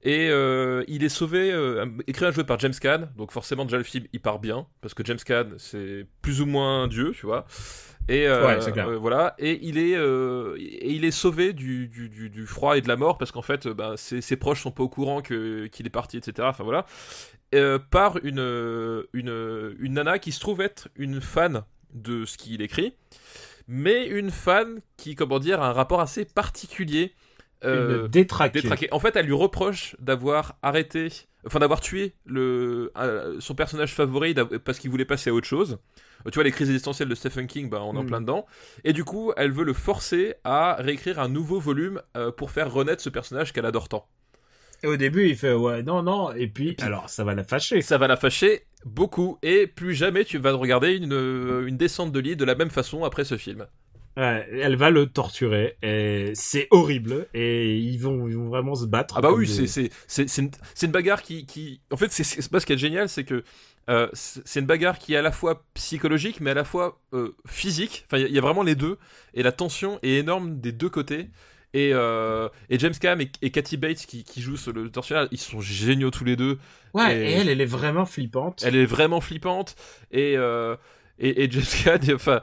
Et 0.04 0.28
euh, 0.30 0.84
il 0.86 1.02
est 1.02 1.08
sauvé, 1.08 1.50
euh, 1.52 1.84
un 1.84 1.90
écrivain 2.06 2.30
joué 2.30 2.44
par 2.44 2.58
James 2.60 2.74
Caan, 2.80 3.08
donc 3.16 3.32
forcément 3.32 3.64
déjà 3.64 3.78
le 3.78 3.82
film 3.82 4.06
il 4.12 4.20
part 4.20 4.38
bien, 4.38 4.66
parce 4.80 4.94
que 4.94 5.04
James 5.04 5.18
Caan 5.24 5.46
c'est 5.58 6.06
plus 6.22 6.40
ou 6.40 6.46
moins 6.46 6.86
Dieu, 6.86 7.12
tu 7.18 7.26
vois. 7.26 7.46
Et 8.08 8.26
euh, 8.28 8.46
Ouais, 8.46 8.60
c'est 8.60 8.72
clair. 8.72 8.88
euh, 8.88 8.96
voilà, 8.96 9.34
et 9.38 9.58
il 9.60 9.76
est, 9.76 9.90
et 9.92 10.90
il 10.92 11.04
est 11.04 11.10
sauvé 11.10 11.52
du, 11.52 11.88
du, 11.88 12.08
du, 12.08 12.30
du 12.30 12.46
froid 12.46 12.78
et 12.78 12.80
de 12.80 12.88
la 12.88 12.96
mort 12.96 13.18
parce 13.18 13.32
qu'en 13.32 13.42
fait, 13.42 13.66
bah, 13.68 13.94
ses, 13.96 14.20
ses 14.20 14.36
proches 14.36 14.62
sont 14.62 14.70
pas 14.70 14.84
au 14.84 14.88
courant 14.88 15.20
que 15.20 15.66
qu'il 15.66 15.84
est 15.86 15.90
parti, 15.90 16.16
etc. 16.16 16.48
Enfin 16.48 16.64
voilà, 16.64 16.86
par 17.90 18.18
une, 18.24 19.04
une 19.12 19.74
une 19.78 19.92
nana 19.94 20.18
qui 20.18 20.32
se 20.32 20.40
trouve 20.40 20.60
être 20.60 20.88
une 20.96 21.20
fan 21.20 21.64
de 21.92 22.24
ce 22.24 22.36
qu'il 22.38 22.62
écrit, 22.62 22.94
mais 23.66 24.06
une 24.06 24.30
fan 24.30 24.80
qui, 24.96 25.14
comment 25.14 25.38
dire, 25.38 25.60
a 25.60 25.68
un 25.68 25.72
rapport 25.72 26.00
assez 26.00 26.24
particulier. 26.24 27.14
Euh, 27.64 28.02
Une 28.02 28.08
détraquée. 28.08 28.60
détraqué. 28.62 28.88
En 28.92 29.00
fait, 29.00 29.16
elle 29.16 29.26
lui 29.26 29.32
reproche 29.34 29.96
d'avoir 29.98 30.56
arrêté, 30.62 31.08
enfin 31.46 31.58
d'avoir 31.58 31.80
tué 31.80 32.14
le, 32.24 32.92
euh, 32.98 33.36
son 33.40 33.54
personnage 33.54 33.94
favori 33.94 34.34
parce 34.64 34.78
qu'il 34.78 34.90
voulait 34.90 35.04
passer 35.04 35.30
à 35.30 35.34
autre 35.34 35.46
chose. 35.46 35.78
Euh, 36.26 36.30
Tu 36.30 36.34
vois, 36.34 36.44
les 36.44 36.50
crises 36.52 36.68
existentielles 36.68 37.08
de 37.08 37.14
Stephen 37.14 37.46
King, 37.46 37.68
bah, 37.70 37.80
on 37.82 37.94
est 37.94 37.98
en 37.98 38.02
Mm. 38.04 38.06
plein 38.06 38.20
dedans. 38.20 38.46
Et 38.84 38.92
du 38.92 39.04
coup, 39.04 39.32
elle 39.36 39.52
veut 39.52 39.64
le 39.64 39.72
forcer 39.72 40.34
à 40.44 40.76
réécrire 40.78 41.18
un 41.20 41.28
nouveau 41.28 41.58
volume 41.60 42.00
euh, 42.16 42.30
pour 42.32 42.50
faire 42.50 42.72
renaître 42.72 43.02
ce 43.02 43.08
personnage 43.08 43.52
qu'elle 43.52 43.66
adore 43.66 43.88
tant. 43.88 44.06
Et 44.84 44.86
au 44.86 44.96
début, 44.96 45.28
il 45.28 45.36
fait 45.36 45.52
ouais, 45.52 45.82
non, 45.82 46.04
non. 46.04 46.32
Et 46.34 46.46
puis, 46.46 46.76
alors, 46.80 47.10
ça 47.10 47.24
va 47.24 47.34
la 47.34 47.42
fâcher. 47.42 47.82
Ça 47.82 47.98
va 47.98 48.06
la 48.06 48.16
fâcher 48.16 48.62
beaucoup. 48.84 49.36
Et 49.42 49.66
plus 49.66 49.92
jamais 49.94 50.24
tu 50.24 50.38
vas 50.38 50.52
regarder 50.52 50.94
une, 50.94 51.12
une 51.66 51.76
descente 51.76 52.12
de 52.12 52.20
lit 52.20 52.36
de 52.36 52.44
la 52.44 52.54
même 52.54 52.70
façon 52.70 53.02
après 53.02 53.24
ce 53.24 53.36
film. 53.36 53.66
Ouais, 54.18 54.48
elle 54.52 54.74
va 54.74 54.90
le 54.90 55.06
torturer 55.06 55.76
et 55.80 56.32
c'est 56.34 56.66
horrible 56.72 57.28
et 57.34 57.76
ils 57.78 57.98
vont, 57.98 58.26
ils 58.26 58.36
vont 58.36 58.48
vraiment 58.48 58.74
se 58.74 58.84
battre. 58.84 59.14
Ah 59.16 59.20
bah 59.20 59.30
oui, 59.32 59.46
des- 59.46 59.52
c'est 59.52 59.66
c'est 59.68 60.28
c'est 60.28 60.28
c'est 60.74 60.86
une, 60.86 60.92
bagarre 60.92 61.22
qui 61.22 61.46
qui 61.46 61.80
en 61.92 61.96
fait 61.96 62.10
c'est 62.10 62.24
ce 62.24 62.66
qui 62.66 62.72
est 62.72 62.78
génial, 62.78 63.08
c'est 63.08 63.22
que 63.22 63.44
euh, 63.88 64.08
c'est 64.14 64.58
une 64.58 64.66
bagarre 64.66 64.98
qui 64.98 65.14
est 65.14 65.16
à 65.16 65.22
la 65.22 65.30
fois 65.30 65.64
psychologique 65.74 66.40
mais 66.40 66.50
à 66.50 66.54
la 66.54 66.64
fois 66.64 66.98
euh, 67.12 67.36
physique. 67.46 68.06
Enfin, 68.06 68.18
il 68.18 68.22
y 68.22 68.24
a- 68.24 68.28
il 68.28 68.34
y, 68.34 68.38
a 68.38 68.40
vraiment 68.40 68.64
les 68.64 68.74
deux 68.74 68.98
et 69.34 69.44
la 69.44 69.52
tension 69.52 70.00
est 70.02 70.14
énorme 70.18 70.58
des 70.58 70.72
deux 70.72 70.90
côtés. 70.90 71.30
Et, 71.74 71.90
euh, 71.92 72.48
et 72.70 72.78
James 72.78 72.94
Caan 73.00 73.20
et, 73.20 73.30
et 73.42 73.50
Kathy 73.50 73.76
Bates 73.76 74.04
qui, 74.06 74.24
qui 74.24 74.40
jouent 74.40 74.56
ce- 74.56 74.70
le 74.70 74.90
tortionnaire, 74.90 75.28
ils 75.30 75.38
sont 75.38 75.60
géniaux 75.60 76.10
tous 76.10 76.24
les 76.24 76.34
deux. 76.34 76.58
Ouais, 76.94 77.14
et- 77.16 77.30
et 77.30 77.32
elle, 77.34 77.48
elle 77.50 77.60
est 77.60 77.66
vraiment 77.66 78.04
flippante. 78.06 78.62
Elle 78.66 78.74
est 78.74 78.86
vraiment 78.86 79.20
flippante 79.20 79.76
et 80.10 80.36
euh, 80.36 80.74
et, 81.20 81.44
et 81.44 81.50
James 81.50 81.62
Caan, 81.84 82.14
enfin, 82.14 82.40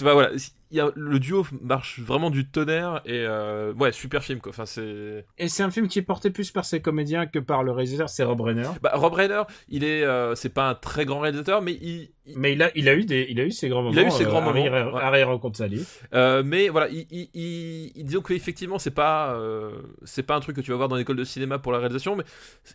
voilà, 0.00 0.30
il 0.70 0.76
y 0.76 0.80
a, 0.80 0.90
le 0.94 1.18
duo 1.18 1.46
marche 1.62 2.00
vraiment 2.00 2.30
du 2.30 2.46
tonnerre 2.48 3.00
et 3.06 3.24
euh, 3.26 3.72
ouais, 3.74 3.92
super 3.92 4.22
film 4.22 4.40
quoi. 4.40 4.50
Enfin 4.50 4.66
c'est 4.66 5.24
Et 5.38 5.48
c'est 5.48 5.62
un 5.62 5.70
film 5.70 5.88
qui 5.88 5.98
est 5.98 6.02
porté 6.02 6.30
plus 6.30 6.50
par 6.50 6.64
ses 6.64 6.80
comédiens 6.82 7.26
que 7.26 7.38
par 7.38 7.62
le 7.62 7.72
réalisateur, 7.72 8.08
c'est 8.08 8.22
Rob 8.24 8.40
Reiner. 8.40 8.68
Bah, 8.82 8.92
Rob 8.94 9.12
Reiner, 9.14 9.42
il 9.68 9.84
est, 9.84 10.02
euh, 10.04 10.34
c'est 10.34 10.48
pas 10.52 10.68
un 10.70 10.74
très 10.74 11.04
grand 11.06 11.20
réalisateur, 11.20 11.62
mais 11.62 11.72
il, 11.80 12.10
il- 12.26 12.38
Mais 12.38 12.52
il 12.52 12.62
a, 12.62 12.70
il 12.76 12.88
a 12.88 12.94
eu 12.94 13.04
des, 13.04 13.26
il 13.30 13.40
a 13.40 13.44
eu 13.44 13.50
ses 13.50 13.68
grands 13.68 13.82
moments. 13.82 13.92
Il 13.92 13.98
a 13.98 14.06
eu 14.06 14.10
ses 14.10 14.24
grands 14.24 14.40
moments, 14.42 14.50
Arrière, 14.60 14.94
ouais. 14.94 15.00
arrière 15.00 15.38
contre 15.40 15.56
Sally. 15.58 15.84
euh, 16.14 16.42
mais 16.44 16.68
voilà, 16.68 16.88
il, 16.90 17.06
il, 17.34 18.04
disons 18.04 18.20
qu'effectivement, 18.20 18.78
c'est 18.78 18.90
pas, 18.90 19.34
euh, 19.34 19.70
c'est 20.04 20.22
pas 20.22 20.36
un 20.36 20.40
truc 20.40 20.56
que 20.56 20.60
tu 20.60 20.70
vas 20.70 20.76
voir 20.76 20.88
dans 20.88 20.96
l'école 20.96 21.16
de 21.16 21.24
cinéma 21.24 21.58
pour 21.58 21.72
la 21.72 21.78
réalisation, 21.78 22.16
mais 22.16 22.24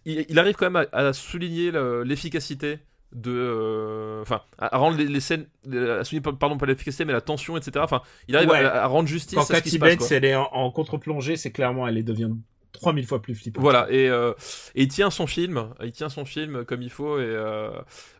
il, 0.06 0.40
arrive 0.40 0.56
quand 0.56 0.70
même 0.72 0.88
à, 0.92 0.98
à 0.98 1.14
souligner 1.14 1.70
le- 1.72 2.04
l'efficacité 2.04 2.80
de, 3.14 3.32
euh, 3.32 4.22
enfin, 4.22 4.42
à, 4.58 4.76
à 4.76 4.78
rendre 4.78 4.98
les, 4.98 5.06
les 5.06 5.20
scènes, 5.20 5.46
à 5.72 6.04
souligner 6.04 6.22
pardon 6.40 6.58
pas 6.58 6.66
l'efficacité, 6.66 7.06
mais 7.06 7.14
la 7.14 7.22
tension, 7.22 7.56
etc. 7.58 7.72
Enfin, 7.84 8.02
il 8.28 8.36
arrive 8.36 8.50
Ouais. 8.50 8.64
à, 8.64 8.84
à 8.84 8.88
rendre 8.88 9.08
justice 9.08 9.36
Quand 9.36 9.42
à 9.44 9.46
ce 9.46 9.54
qui 9.54 9.56
Cathy 9.58 9.70
se 9.72 9.78
passe. 9.78 9.98
Bates, 9.98 10.12
elle 10.12 10.26
est 10.26 10.36
en, 10.36 10.50
en 10.52 10.72
contre-plongée, 10.72 11.38
c'est 11.38 11.52
clairement, 11.52 11.88
elle 11.88 11.98
est 11.98 12.04
devient 12.04 12.32
3000 12.74 13.06
fois 13.06 13.22
plus 13.22 13.36
flippante. 13.36 13.62
Voilà 13.62 13.88
et, 13.92 14.10
euh, 14.10 14.34
et 14.74 14.84
il 14.84 14.88
tient 14.88 15.12
son 15.12 15.28
film, 15.28 15.70
il 15.84 15.92
tient 15.92 16.10
son 16.10 16.26
film 16.26 16.66
comme 16.66 16.82
il 16.82 16.90
faut 16.90 17.20
et 17.20 17.24
euh, 17.24 17.70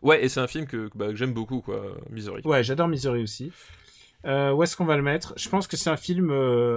ouais 0.02 0.24
et 0.24 0.28
c'est 0.28 0.38
un 0.40 0.46
film 0.46 0.66
que, 0.66 0.88
bah, 0.94 1.08
que 1.08 1.16
j'aime 1.16 1.32
beaucoup 1.32 1.60
quoi, 1.60 1.82
Misery. 2.10 2.42
Ouais, 2.44 2.62
j'adore 2.62 2.86
Misery 2.86 3.22
aussi. 3.22 3.50
Où 4.24 4.62
est-ce 4.62 4.76
qu'on 4.76 4.84
va 4.86 4.96
le 4.96 5.02
mettre? 5.02 5.34
Je 5.36 5.48
pense 5.48 5.66
que 5.66 5.76
c'est 5.76 5.90
un 5.90 5.96
film 5.96 6.30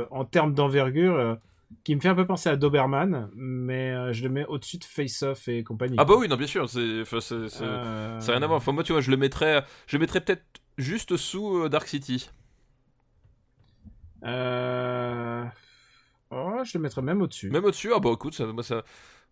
en 0.10 0.26
termes 0.26 0.54
d'envergure 0.54 1.38
qui 1.84 1.96
me 1.96 2.02
fait 2.02 2.10
un 2.10 2.16
peu 2.16 2.26
penser 2.28 2.50
à 2.50 2.56
Doberman, 2.56 3.30
mais 3.36 3.92
euh, 3.92 4.14
je 4.14 4.24
le 4.24 4.30
mets 4.30 4.46
au-dessus 4.46 4.78
de 4.78 4.84
Face 4.86 5.24
Off 5.24 5.48
et 5.48 5.64
compagnie. 5.64 5.98
Ah 5.98 6.06
bah 6.06 6.16
oui, 6.18 6.28
non, 6.28 6.36
bien 6.38 6.48
sûr, 6.48 6.70
c'est, 6.70 7.04
c'est, 7.06 7.50
c'est, 7.50 7.64
Euh, 7.64 8.20
n'a 8.20 8.34
rien 8.34 8.44
à 8.44 8.48
voir. 8.48 8.58
Enfin, 8.58 8.72
moi, 8.72 8.84
tu 8.84 8.92
vois, 8.94 9.02
je 9.02 9.10
le 9.12 9.18
mettrais, 9.18 9.64
je 9.88 9.98
le 9.98 10.02
mettrais 10.02 10.22
peut-être 10.22 10.44
juste 10.78 11.18
sous 11.18 11.64
euh, 11.64 11.70
Dark 11.70 11.88
City. 11.88 12.30
euh, 14.24 15.46
Oh, 16.32 16.62
je 16.66 16.78
le 16.78 16.82
mettrais 16.84 17.02
même 17.02 17.22
au-dessus. 17.22 17.50
Même 17.50 17.66
au-dessus, 17.66 17.92
ah 17.96 18.00
bah 18.00 18.12
écoute, 18.14 18.34
ça, 18.36 18.46
moi, 18.48 18.64
ça... 18.64 18.84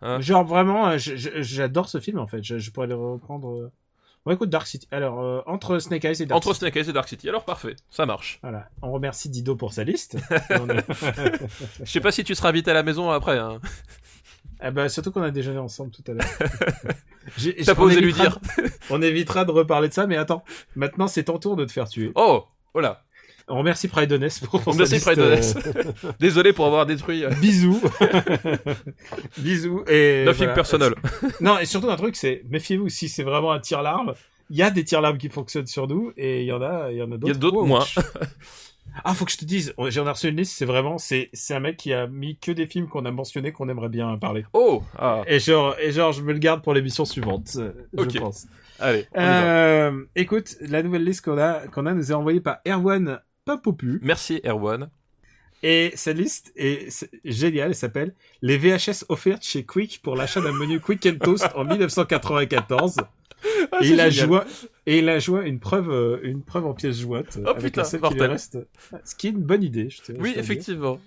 hein. 0.01 0.19
Genre 0.21 0.45
vraiment, 0.45 0.97
j'adore 0.97 1.89
ce 1.89 1.99
film 1.99 2.19
en 2.19 2.27
fait. 2.27 2.43
Je, 2.43 2.57
je 2.57 2.71
pourrais 2.71 2.87
le 2.87 2.95
reprendre. 2.95 3.71
Bon, 4.25 4.31
écoute, 4.31 4.49
Dark 4.49 4.65
City. 4.65 4.87
Alors, 4.91 5.21
euh, 5.21 5.41
entre 5.45 5.77
Snake 5.77 6.03
Eyes 6.05 6.21
et 6.23 6.25
Dark 6.25 6.37
Entre 6.37 6.47
City. 6.53 6.59
Snake 6.65 6.75
Eyes 6.77 6.89
et 6.89 6.93
Dark 6.93 7.07
City, 7.07 7.29
alors 7.29 7.45
parfait, 7.45 7.75
ça 7.91 8.05
marche. 8.07 8.39
Voilà. 8.41 8.69
On 8.81 8.91
remercie 8.91 9.29
Dido 9.29 9.55
pour 9.55 9.71
sa 9.73 9.83
liste. 9.83 10.17
On 10.49 10.67
Je 11.83 11.85
sais 11.91 11.99
pas 11.99 12.11
si 12.11 12.23
tu 12.23 12.33
seras 12.33 12.49
invité 12.49 12.71
à 12.71 12.73
la 12.73 12.81
maison 12.83 13.11
après, 13.11 13.37
hein. 13.37 13.59
Ah 14.59 14.71
bah, 14.71 14.89
surtout 14.89 15.11
qu'on 15.11 15.21
a 15.21 15.31
déjeuné 15.31 15.59
ensemble 15.59 15.91
tout 15.91 16.03
à 16.09 16.13
l'heure. 16.13 16.25
J'ai- 17.37 17.55
T'as 17.55 17.75
pas 17.75 17.81
on 17.83 17.85
osé 17.85 17.97
lui 17.97 18.05
évitera 18.05 18.23
dire. 18.23 18.39
de- 18.39 18.69
On 18.89 19.01
évitera 19.01 19.45
de 19.45 19.51
reparler 19.51 19.89
de 19.89 19.93
ça, 19.93 20.07
mais 20.07 20.17
attends. 20.17 20.43
Maintenant, 20.75 21.07
c'est 21.07 21.25
ton 21.25 21.37
tour 21.37 21.55
de 21.55 21.65
te 21.65 21.71
faire 21.71 21.87
tuer. 21.87 22.11
Oh, 22.15 22.45
voilà. 22.73 23.04
On 23.47 23.57
remercie 23.59 23.87
Pride 23.87 24.09
pour, 24.49 24.61
On 24.65 24.71
remercie 24.71 24.99
Pride 24.99 25.19
euh, 25.19 25.41
Désolé 26.19 26.51
pour 26.51 26.65
avoir 26.65 26.85
détruit 26.85 27.23
euh, 27.23 27.29
Bisous. 27.29 27.79
Bisous. 29.37 29.83
Et 29.87 30.23
Nothing 30.25 30.37
voilà. 30.45 30.53
personal. 30.53 30.95
Non, 31.41 31.59
et 31.59 31.65
surtout 31.65 31.89
un 31.89 31.95
truc, 31.95 32.15
c'est 32.15 32.43
méfiez-vous 32.49 32.89
si 32.89 33.07
c'est 33.09 33.23
vraiment 33.23 33.51
un 33.51 33.59
tire-larme. 33.59 34.13
Il 34.49 34.57
y 34.57 34.63
a 34.63 34.71
des 34.71 34.83
tire-larmes 34.83 35.17
qui 35.17 35.29
fonctionnent 35.29 35.67
sur 35.67 35.87
nous 35.87 36.11
et 36.17 36.41
il 36.41 36.47
y 36.47 36.51
en 36.51 36.61
a, 36.61 36.91
il 36.91 36.97
y 36.97 37.01
en 37.01 37.05
a 37.11 37.17
d'autres. 37.17 37.27
Il 37.27 37.33
y 37.33 37.35
a 37.35 37.39
d'autres 37.39 37.63
moins. 37.63 37.85
Ah, 39.03 39.13
faut 39.13 39.25
que 39.25 39.31
je 39.31 39.37
te 39.37 39.45
dise, 39.45 39.73
j'en 39.77 40.05
ai 40.05 40.09
reçu 40.09 40.29
une 40.29 40.37
liste, 40.37 40.55
c'est 40.57 40.65
vraiment, 40.65 40.97
c'est, 40.97 41.29
c'est 41.33 41.53
un 41.53 41.59
mec 41.59 41.75
qui 41.75 41.91
a 41.91 42.07
mis 42.07 42.37
que 42.37 42.51
des 42.51 42.65
films 42.65 42.87
qu'on 42.87 43.03
a 43.05 43.11
mentionnés 43.11 43.51
qu'on 43.51 43.67
aimerait 43.67 43.89
bien 43.89 44.17
parler. 44.17 44.45
Oh, 44.53 44.83
ah, 44.97 45.21
Et 45.27 45.39
genre, 45.39 45.75
et 45.81 45.91
genre, 45.91 46.13
je 46.13 46.21
me 46.21 46.31
le 46.31 46.39
garde 46.39 46.63
pour 46.63 46.73
l'émission 46.73 47.03
suivante, 47.03 47.57
euh, 47.57 47.73
je 47.93 48.01
Ok. 48.03 48.17
pense. 48.19 48.45
allez. 48.79 49.05
Euh, 49.17 50.01
écoute, 50.15 50.55
la 50.61 50.81
nouvelle 50.81 51.03
liste 51.03 51.25
qu'on 51.25 51.37
a, 51.37 51.67
qu'on 51.67 51.85
a 51.87 51.93
nous 51.93 52.11
est 52.11 52.15
envoyée 52.15 52.39
par 52.39 52.59
Erwan 52.65 53.19
Papopu. 53.45 53.99
Merci 54.01 54.41
Erwan. 54.43 54.89
Et 55.61 55.91
cette 55.95 56.17
liste 56.17 56.51
est 56.55 57.07
géniale, 57.23 57.69
elle 57.69 57.75
s'appelle 57.75 58.13
Les 58.41 58.57
VHS 58.57 59.05
offertes 59.09 59.43
chez 59.43 59.65
Quick 59.65 60.01
pour 60.03 60.15
l'achat 60.15 60.41
d'un 60.41 60.51
menu 60.51 60.79
Quick 60.79 61.05
and 61.05 61.23
Toast 61.23 61.47
en 61.55 61.63
1994. 61.63 62.97
Ah, 63.71 63.77
et, 63.81 63.89
il 63.89 63.99
a 63.99 64.09
joint, 64.09 64.43
et 64.87 64.99
il 64.99 65.09
a 65.09 65.19
joint 65.19 65.43
une 65.43 65.59
preuve, 65.59 65.91
euh, 65.91 66.19
une 66.23 66.43
preuve 66.43 66.65
en 66.65 66.73
pièces 66.73 66.99
jointes. 66.99 67.39
Oh, 67.43 67.49
avec 67.49 67.73
putain, 67.73 67.83
la 68.17 68.27
reste. 68.27 68.57
Ce 69.03 69.15
qui 69.15 69.27
est 69.27 69.31
une 69.31 69.43
bonne 69.43 69.63
idée, 69.63 69.89
je 69.89 70.01
te 70.01 70.11
Oui, 70.13 70.33
effectivement. 70.35 70.99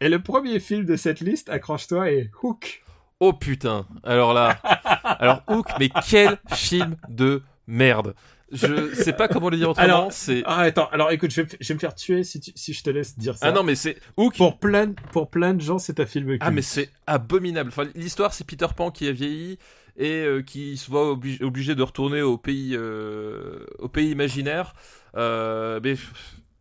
Et 0.00 0.08
le 0.08 0.22
premier 0.22 0.60
film 0.60 0.86
de 0.86 0.96
cette 0.96 1.20
liste, 1.20 1.50
accroche-toi, 1.50 2.10
est 2.10 2.30
Hook. 2.42 2.82
Oh 3.20 3.32
putain. 3.32 3.86
Alors 4.02 4.32
là, 4.32 4.48
alors 5.04 5.42
Hook, 5.48 5.66
mais 5.78 5.90
quel 6.08 6.38
film 6.52 6.96
de 7.08 7.42
merde. 7.66 8.14
Je 8.54 8.94
sais 8.94 9.12
pas 9.12 9.28
comment 9.28 9.50
le 9.50 9.56
dire 9.56 9.70
autrement. 9.70 9.84
Alors, 9.84 10.12
c'est 10.12 10.42
Ah, 10.46 10.60
attends, 10.60 10.88
alors 10.90 11.10
écoute, 11.10 11.30
je 11.30 11.42
vais, 11.42 11.44
me- 11.52 11.56
je 11.60 11.68
vais 11.68 11.74
me 11.74 11.78
faire 11.80 11.94
tuer 11.94 12.24
si, 12.24 12.40
tu- 12.40 12.52
si 12.54 12.72
je 12.72 12.82
te 12.82 12.90
laisse 12.90 13.18
dire 13.18 13.36
ça. 13.36 13.48
ah 13.48 13.52
non 13.52 13.62
mais 13.62 13.74
c'est 13.74 13.96
Hook. 14.16 14.36
Pour 14.36 14.58
plein, 14.58 14.86
de- 14.86 14.94
pour 15.12 15.28
plein 15.30 15.54
de 15.54 15.60
gens, 15.60 15.78
c'est 15.78 16.00
un 16.00 16.06
film. 16.06 16.36
Ah 16.40 16.50
mais 16.50 16.62
c'est 16.62 16.90
abominable. 17.06 17.68
Enfin, 17.68 17.88
l'histoire 17.94 18.32
c'est 18.32 18.46
Peter 18.46 18.66
Pan 18.76 18.90
qui 18.90 19.06
a 19.08 19.12
vieilli 19.12 19.58
et 19.96 20.22
euh, 20.24 20.42
qui 20.42 20.76
se 20.76 20.90
voit 20.90 21.10
obligé, 21.10 21.44
obligé 21.44 21.74
de 21.74 21.82
retourner 21.82 22.22
au 22.22 22.38
pays 22.38 22.74
euh, 22.74 23.64
au 23.78 23.88
pays 23.88 24.10
imaginaire. 24.10 24.74
Euh, 25.16 25.80
mais 25.82 25.96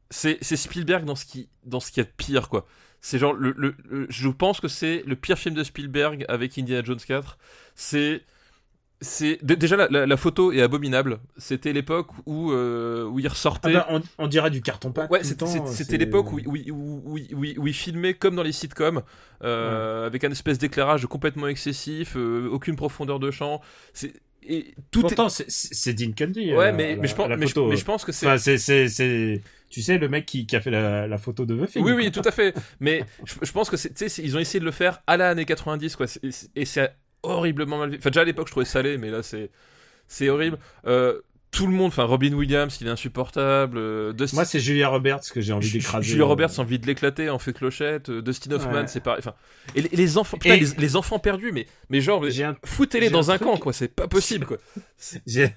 c'est 0.10 0.38
c'est 0.42 0.56
Spielberg 0.58 1.06
dans 1.06 1.16
ce 1.16 1.26
qui 1.26 1.50
dans 1.66 1.80
ce 1.80 1.92
qu'il 1.92 2.02
y 2.04 2.06
a 2.06 2.10
de 2.10 2.14
pire 2.16 2.50
quoi. 2.50 2.66
C'est 3.02 3.20
genre 3.20 3.34
le, 3.34 3.54
le- 3.58 3.76
le- 3.90 4.06
je 4.10 4.30
pense 4.30 4.62
que 4.62 4.68
c'est 4.68 5.04
le 5.06 5.16
pire 5.16 5.38
film 5.38 5.56
de 5.56 5.64
Spielberg 5.64 6.26
avec 6.30 6.58
Indiana 6.58 6.84
Jones 6.86 7.00
4. 7.06 7.38
C'est 7.76 8.22
c'est 9.04 9.38
dé- 9.44 9.56
déjà 9.56 9.76
la, 9.76 9.88
la- 9.90 10.06
la 10.08 10.18
photo 10.18 10.52
est 10.52 10.62
abominable. 10.62 11.20
C'était 11.38 11.74
l'époque 11.74 12.08
où 12.26 12.52
euh, 12.52 13.06
où 13.06 13.20
il 13.20 13.28
Ah 13.28 13.30
ressortait. 13.30 13.74
bah, 13.74 13.86
on, 13.90 14.02
on 14.18 14.28
dirait 14.28 14.50
du 14.50 14.62
carton 14.62 14.92
pâte. 14.92 15.12
Ouais, 15.12 15.24
c'était 15.24 15.98
l'époque 15.98 16.32
où, 16.34 16.40
où, 16.46 16.58
où, 16.72 17.18
où, 17.34 17.68
il 17.68 17.74
filmait 17.74 18.16
comme 18.16 18.36
dans 18.36 18.44
les 18.44 18.52
sitcoms, 18.52 19.04
euh, 19.44 20.08
avec 20.08 20.24
un 20.24 20.32
espèce 20.32 20.58
d'éclairage 20.58 21.06
complètement 21.06 21.48
excessif, 21.48 22.14
euh, 22.16 22.48
aucune 22.52 22.76
profondeur 22.76 23.20
de 23.20 23.30
champ. 23.30 23.62
C'est 23.94 24.14
et 24.46 24.74
tout 24.92 25.00
Pourtant, 25.02 25.30
c'est- 25.30 25.46
Dean. 26.28 26.58
Ouais, 26.58 26.68
euh, 26.68 26.74
mais, 26.76 26.96
la- 26.96 27.02
mais, 27.02 27.08
je 27.08 27.16
pense, 27.16 27.30
la 27.30 27.38
mais, 27.38 27.48
je, 27.48 27.54
photo. 27.54 27.70
mais 27.70 27.78
je 27.78 27.86
pense 27.86 28.04
que 28.04 28.12
c'est. 28.12 28.26
Enfin, 28.28 28.36
tu 29.70 29.82
sais, 29.82 29.98
le 29.98 30.08
mec 30.10 30.26
qui, 30.26 30.46
qui 30.46 30.56
a 30.56 30.62
fait 30.62 30.70
la, 30.70 31.08
la 31.08 31.18
photo 31.18 31.46
de 31.46 31.56
The 31.66 31.70
Thing. 31.72 31.84
oui, 31.84 31.94
oui, 31.94 32.12
tout 32.12 32.22
à 32.26 32.32
fait. 32.32 32.54
Mais 32.80 33.06
je, 33.26 33.36
je 33.42 33.52
pense 33.52 33.70
que 33.70 33.78
c'est, 33.78 34.18
ils 34.20 34.36
ont 34.36 34.40
essayé 34.40 34.60
de 34.60 34.66
le 34.66 34.72
faire 34.72 35.02
à 35.08 35.18
la 35.18 35.30
année 35.30 35.46
90, 35.46 35.96
quoi. 35.96 36.06
Et 36.56 36.66
c'est 36.66 36.94
horriblement 37.24 37.78
mal 37.80 37.92
fait. 37.92 37.98
Enfin, 37.98 38.10
déjà 38.10 38.22
à 38.22 38.26
l'époque, 38.26 38.48
je 38.48 38.52
trouvais 38.52 38.66
salé, 38.66 38.98
mais 38.98 39.10
là, 39.10 39.24
c'est, 39.24 39.50
c'est 40.08 40.30
horrible. 40.30 40.58
Euh, 40.88 41.20
tout 41.52 41.68
le 41.68 41.74
monde, 41.74 41.90
enfin, 41.90 42.06
Robin 42.06 42.34
Williams, 42.34 42.76
il 42.82 42.88
est 42.88 42.90
insupportable. 42.90 43.78
euh, 43.78 44.12
Dustin, 44.12 44.38
Moi, 44.38 44.46
c'est 44.46 44.60
Julia 44.60 44.88
Roberts 44.90 45.20
que 45.32 45.40
j'ai 45.40 45.54
envie 45.54 45.72
d'écraser. 45.72 46.04
Julia 46.10 46.26
Roberts 46.26 46.50
a 46.58 46.62
envie 46.62 46.80
de 46.80 46.88
l'éclater, 46.88 47.30
en 47.30 47.38
fait 47.38 47.54
clochette. 47.54 48.10
euh, 48.10 48.24
Dustin 48.24 48.52
Hoffman, 48.54 48.74
Ouais. 48.74 48.88
c'est 48.88 49.02
pareil. 49.04 49.20
Enfin, 49.20 49.36
et 49.76 49.82
les, 49.84 49.90
les 49.90 50.18
enfants, 50.18 50.38
putain, 50.40 50.56
Et- 50.56 50.62
les, 50.62 50.68
les 50.80 50.96
enfants 50.96 51.20
perdus, 51.20 51.52
mais, 51.52 51.68
mais 51.90 52.02
genre, 52.02 52.24
un, 52.26 52.56
foutez-les 52.66 53.12
dans 53.12 53.30
un 53.30 53.36
truc- 53.38 53.48
camp, 53.48 53.58
quoi. 53.58 53.72
C'est 53.72 53.88
pas 53.94 54.08
possible, 54.08 54.48
quoi. 54.48 54.58
j'ai- 55.28 55.52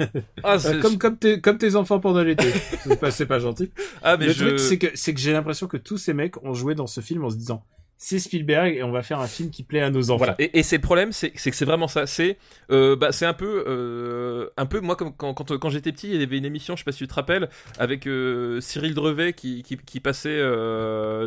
Ah, 0.45 0.59
comme, 0.83 0.99
comme 0.99 1.17
tes, 1.17 1.41
comme 1.41 1.57
tes 1.57 1.77
enfants 1.77 1.99
pendant 1.99 2.23
l'été. 2.23 2.45
c'est 2.85 3.01
pas, 3.01 3.11
c'est 3.11 3.25
pas 3.27 3.39
gentil. 3.39 3.71
ah, 4.03 4.19
mais 4.19 4.27
le 4.27 4.33
je... 4.35 4.45
truc, 4.45 4.61
c'est 4.61 4.77
que, 4.79 4.89
c'est 4.95 5.15
que 5.15 5.21
j'ai 5.21 5.33
l'impression 5.33 5.67
que 5.67 5.79
tous 5.79 5.97
ces 5.97 6.13
mecs 6.13 6.43
ont 6.45 6.53
joué 6.53 6.75
dans 6.75 6.87
ce 6.87 7.01
film 7.01 7.25
en 7.25 7.31
se 7.31 7.37
disant, 7.37 7.65
c'est 7.99 8.19
Spielberg 8.19 8.77
et 8.77 8.83
on 8.83 8.91
va 8.93 9.03
faire 9.03 9.21
un 9.21 9.27
film 9.27 9.51
qui 9.51 9.63
plaît 9.63 9.81
à 9.81 9.91
nos 9.91 10.11
enfants. 10.11 10.19
Voilà. 10.19 10.35
Et, 10.39 10.59
et 10.59 10.63
c'est 10.63 10.77
le 10.77 10.83
problème, 10.83 11.13
c'est 11.13 11.31
que 11.31 11.41
c'est 11.41 11.65
vraiment 11.65 11.89
ça. 11.89 12.07
C'est 12.07 12.37
euh, 12.71 12.95
bah, 12.95 13.13
c'est 13.13 13.27
un 13.27 13.33
peu 13.33 13.65
euh, 13.67 14.49
un 14.57 14.67
peu 14.67 14.81
moi 14.81 14.97
comme 14.97 15.15
quand 15.17 15.33
quand, 15.35 15.57
quand 15.59 15.71
j'étais 15.71 15.93
petit, 15.93 16.09
il 16.09 16.21
y 16.21 16.23
avait 16.23 16.39
une 16.39 16.45
émission, 16.45 16.77
je 16.77 16.81
sais 16.81 16.85
pas 16.85 16.93
si 16.93 16.99
tu 16.99 17.09
te 17.09 17.15
rappelles, 17.15 17.49
avec 17.79 18.07
euh, 18.07 18.61
Cyril 18.61 18.95
Drevet 18.95 19.33
qui 19.33 19.63
qui, 19.63 19.77
qui 19.79 20.01
passait 20.01 20.41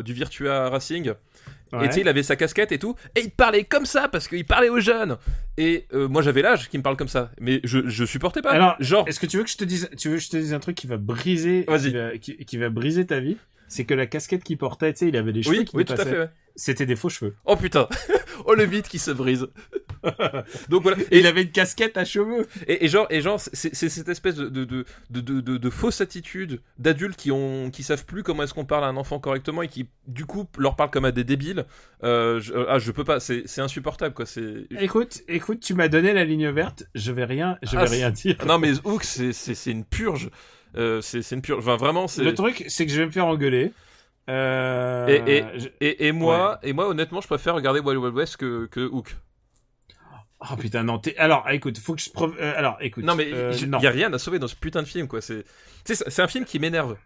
du 0.02 0.12
Virtua 0.12 0.68
Racing. 0.68 1.12
Ouais. 1.72 1.84
Et 1.84 1.88
tu 1.88 1.94
sais, 1.94 2.00
il 2.00 2.08
avait 2.08 2.24
sa 2.24 2.34
casquette 2.34 2.72
et 2.72 2.80
tout, 2.80 2.96
et 3.14 3.20
il 3.20 3.30
parlait 3.30 3.62
comme 3.62 3.86
ça 3.86 4.08
parce 4.08 4.26
qu'il 4.26 4.44
parlait 4.44 4.68
aux 4.68 4.80
jeunes. 4.80 5.18
Et 5.56 5.86
moi, 5.92 6.20
j'avais 6.22 6.42
l'âge 6.42 6.68
qui 6.68 6.78
me 6.78 6.82
parle 6.82 6.96
comme 6.96 7.08
ça, 7.08 7.30
mais 7.40 7.60
je 7.64 7.88
je 7.88 8.04
supportais 8.04 8.42
pas. 8.42 8.50
Alors, 8.50 8.76
genre, 8.80 9.06
Est-ce 9.06 9.20
que 9.20 9.26
tu 9.26 9.36
veux 9.36 9.44
que 9.44 9.50
je 9.50 9.56
te 9.56 9.64
dise, 9.64 9.88
tu 9.96 10.08
veux 10.08 10.16
que 10.16 10.22
je 10.22 10.30
te 10.30 10.36
dise 10.36 10.52
un 10.52 10.58
truc 10.58 10.76
qui 10.76 10.86
va 10.88 10.96
briser, 10.96 11.64
Vas-y. 11.68 11.80
qui 11.82 11.90
va, 11.90 12.18
qui, 12.18 12.36
qui 12.44 12.56
va 12.56 12.70
briser 12.70 13.06
ta 13.06 13.20
vie? 13.20 13.36
C'est 13.70 13.84
que 13.84 13.94
la 13.94 14.06
casquette 14.06 14.42
qu'il 14.44 14.58
portait, 14.58 14.92
tu 14.92 14.98
sais, 14.98 15.08
il 15.08 15.16
avait 15.16 15.32
des 15.32 15.42
cheveux 15.44 15.58
oui, 15.60 15.64
qui 15.64 15.76
oui, 15.76 15.84
tout 15.84 15.92
à 15.94 16.04
fait. 16.04 16.18
ouais. 16.18 16.28
C'était 16.56 16.84
des 16.84 16.96
faux 16.96 17.08
cheveux. 17.08 17.36
Oh 17.46 17.54
putain, 17.56 17.88
oh 18.44 18.54
le 18.54 18.66
mythe 18.66 18.88
qui 18.88 18.98
se 18.98 19.12
brise. 19.12 19.46
Donc 20.68 20.82
voilà. 20.82 20.96
Et 21.10 21.20
il 21.20 21.26
avait 21.26 21.42
une 21.42 21.50
casquette 21.52 21.96
à 21.96 22.04
cheveux. 22.04 22.46
Et, 22.66 22.84
et 22.84 22.88
genre, 22.88 23.06
et 23.10 23.20
genre, 23.20 23.38
c'est 23.40 23.74
cette 23.74 24.08
espèce 24.08 24.34
de 24.34 24.48
de, 24.48 24.64
de, 25.10 25.20
de, 25.20 25.40
de, 25.56 25.70
fausse 25.70 26.00
attitude 26.00 26.60
d'adultes 26.78 27.16
qui 27.16 27.30
ont 27.30 27.70
qui 27.70 27.82
savent 27.82 28.04
plus 28.04 28.22
comment 28.22 28.42
est-ce 28.42 28.54
qu'on 28.54 28.64
parle 28.64 28.84
à 28.84 28.88
un 28.88 28.96
enfant 28.96 29.20
correctement 29.20 29.62
et 29.62 29.68
qui 29.68 29.88
du 30.08 30.26
coup 30.26 30.46
leur 30.58 30.74
parlent 30.76 30.90
comme 30.90 31.04
à 31.04 31.12
des 31.12 31.24
débiles. 31.24 31.64
Euh, 32.02 32.40
je, 32.40 32.52
ah, 32.68 32.78
je 32.78 32.90
peux 32.90 33.04
pas, 33.04 33.20
c'est 33.20 33.42
c'est 33.46 33.60
insupportable 33.60 34.14
quoi. 34.14 34.26
C'est 34.26 34.66
Écoute, 34.80 35.20
écoute, 35.28 35.60
tu 35.60 35.74
m'as 35.74 35.88
donné 35.88 36.12
la 36.12 36.24
ligne 36.24 36.48
verte. 36.50 36.84
Je 36.94 37.12
vais 37.12 37.24
rien, 37.24 37.58
je 37.62 37.76
vais 37.76 37.84
Ah, 37.86 37.90
rien 37.90 38.10
dire. 38.10 38.36
non 38.46 38.58
mais 38.58 38.72
Hook, 38.84 39.04
c'est 39.04 39.70
une 39.70 39.84
purge. 39.84 40.30
Euh, 40.76 41.00
c'est 41.00 41.28
une. 41.32 41.42
Enfin 41.56 41.76
vraiment, 41.76 42.06
c'est 42.08 42.22
Le 42.22 42.34
truc, 42.34 42.64
c'est 42.68 42.86
que 42.86 42.92
je 42.92 42.98
vais 43.00 43.06
me 43.06 43.10
faire 43.10 43.26
engueuler. 43.26 43.72
Euh, 44.28 45.06
Et- 45.08 45.38
et- 45.38 45.44
je- 45.58 45.68
et, 45.80 46.06
et 46.08 46.12
moi 46.12 46.58
et 46.62 46.72
moi 46.72 46.88
honnêtement, 46.88 47.20
je 47.20 47.26
préfère 47.26 47.54
regarder 47.54 47.80
Wild 47.80 47.98
Wild 47.98 48.14
West 48.14 48.36
que 48.36 48.66
que 48.66 48.80
Hook. 48.80 49.16
Oh 50.50 50.56
putain, 50.56 50.84
non. 50.84 51.00
Alors, 51.18 51.50
écoute, 51.50 51.78
faut 51.78 51.94
que 51.94 52.00
je... 52.00 52.08
euh, 52.18 52.52
alors, 52.56 52.78
écoute. 52.80 53.04
Non 53.04 53.14
mais 53.14 53.28
il 53.60 53.68
non. 53.68 53.78
y 53.80 53.86
a 53.86 53.90
rien 53.90 54.12
à 54.12 54.18
sauver 54.18 54.38
dans 54.38 54.48
ce 54.48 54.54
putain 54.56 54.82
de 54.82 54.86
film 54.88 55.06
quoi. 55.08 55.20
C'est 55.20 55.44
un 56.18 56.28
film 56.28 56.44
qui 56.44 56.58
m'énerve. 56.58 56.96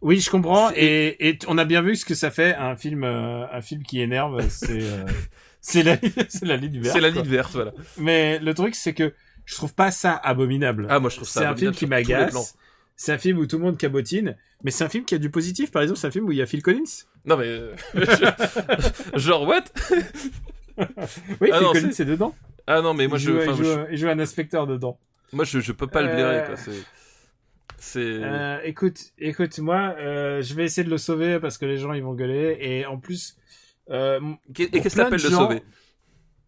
Oui, 0.00 0.18
je 0.20 0.30
comprends. 0.30 0.70
Et, 0.74 1.28
et 1.28 1.38
on 1.46 1.58
a 1.58 1.64
bien 1.66 1.82
vu 1.82 1.94
ce 1.96 2.06
que 2.06 2.14
ça 2.14 2.30
fait, 2.30 2.54
un 2.54 2.74
film, 2.74 3.04
euh, 3.04 3.44
un 3.52 3.60
film 3.60 3.82
qui 3.82 4.00
énerve. 4.00 4.40
C'est, 4.48 4.80
euh, 4.82 5.04
c'est 5.60 5.82
la, 5.82 5.96
la 6.42 6.56
ligne 6.56 6.80
verte. 6.80 6.94
C'est 6.94 7.02
la 7.02 7.10
ligne 7.10 7.26
verte, 7.28 7.52
voilà. 7.52 7.72
Mais 7.98 8.38
le 8.38 8.54
truc, 8.54 8.74
c'est 8.74 8.94
que 8.94 9.12
je 9.50 9.54
trouve 9.56 9.74
pas 9.74 9.90
ça 9.90 10.14
abominable. 10.14 10.86
Ah 10.88 11.00
moi 11.00 11.10
je 11.10 11.16
trouve 11.16 11.28
ça 11.28 11.40
c'est 11.40 11.46
un 11.46 11.56
film 11.56 11.72
qui 11.72 11.86
m'agace. 11.86 12.56
C'est 12.96 13.12
un 13.12 13.18
film 13.18 13.38
où 13.38 13.46
tout 13.46 13.56
le 13.56 13.64
monde 13.64 13.78
cabotine, 13.78 14.36
mais 14.62 14.70
c'est 14.70 14.84
un 14.84 14.88
film 14.90 15.04
qui 15.06 15.14
a 15.14 15.18
du 15.18 15.30
positif. 15.30 15.70
Par 15.72 15.80
exemple, 15.82 15.98
c'est 15.98 16.06
un 16.06 16.10
film 16.10 16.26
où 16.26 16.32
il 16.32 16.38
y 16.38 16.42
a 16.42 16.46
Phil 16.46 16.62
Collins. 16.62 16.84
Non 17.24 17.36
mais 17.38 17.46
euh, 17.46 17.74
genre 19.16 19.46
what? 19.48 19.64
Oui, 21.40 21.50
Ah 21.52 21.58
Phil 21.58 21.62
non, 21.66 21.72
Collins 21.72 21.92
c'est 21.92 22.04
dedans. 22.04 22.34
Ah 22.66 22.80
non 22.82 22.94
mais 22.94 23.06
moi 23.08 23.18
il, 23.18 23.20
je 23.22 23.30
joue, 23.32 23.38
enfin, 23.38 23.52
il, 23.52 23.56
joue, 23.56 23.64
je- 23.64 23.92
il 23.92 23.98
joue 23.98 24.08
un 24.08 24.18
inspecteur 24.18 24.66
dedans. 24.66 24.98
moi 25.32 25.44
je, 25.44 25.60
je 25.60 25.72
peux 25.72 25.86
pas 25.86 26.02
le 26.02 26.08
blairer 26.08 26.36
Euh, 26.42 26.46
quoi. 26.46 26.56
C'est 26.56 26.72
c'est 27.78 28.00
Euh, 28.22 28.58
écoute, 28.64 28.98
écoute, 29.18 29.58
moi, 29.58 29.94
euh, 29.98 30.42
je 30.42 30.52
vais 30.54 30.64
essayer 30.66 30.84
de 30.84 30.90
le 30.90 30.98
sauver 30.98 31.40
parce 31.40 31.56
que 31.56 31.64
les 31.64 31.78
gens 31.78 31.94
ils 31.94 32.02
vont 32.02 32.12
gueuler 32.14 32.58
et 32.60 32.84
en 32.86 32.98
plus, 32.98 33.36
euh, 33.90 34.20
Et 34.50 34.52
qu'est-ce 34.52 34.94
que 34.96 35.00
t'appelles 35.00 35.22
le 35.22 35.30
gens, 35.30 35.38
sauver? 35.38 35.62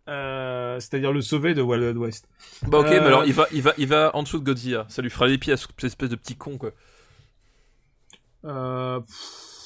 Euh, 0.09 0.81
c'est-à-dire 0.81 1.13
le 1.13 1.21
sauver 1.21 1.55
de 1.55 1.63
Wild 1.63 1.97
West. 1.97 2.29
Bah 2.67 2.79
ok, 2.79 2.87
Euh, 2.87 3.01
mais 3.01 3.07
alors 3.07 3.25
il 3.25 3.33
va, 3.33 3.47
il 3.53 3.63
va, 3.63 3.73
il 3.79 3.87
va 3.87 4.11
en 4.15 4.23
dessous 4.23 4.39
de 4.39 4.45
Godzilla. 4.45 4.87
Ça 4.89 5.03
lui 5.03 5.11
fera 5.11 5.27
les 5.27 5.39
pieds 5.39 5.53
à 5.53 5.57
cette 5.57 5.85
espèce 5.85 6.09
de 6.11 6.17
petit 6.17 6.37
con 6.37 6.59
quoi. 6.59 6.73
Euh, 8.45 9.01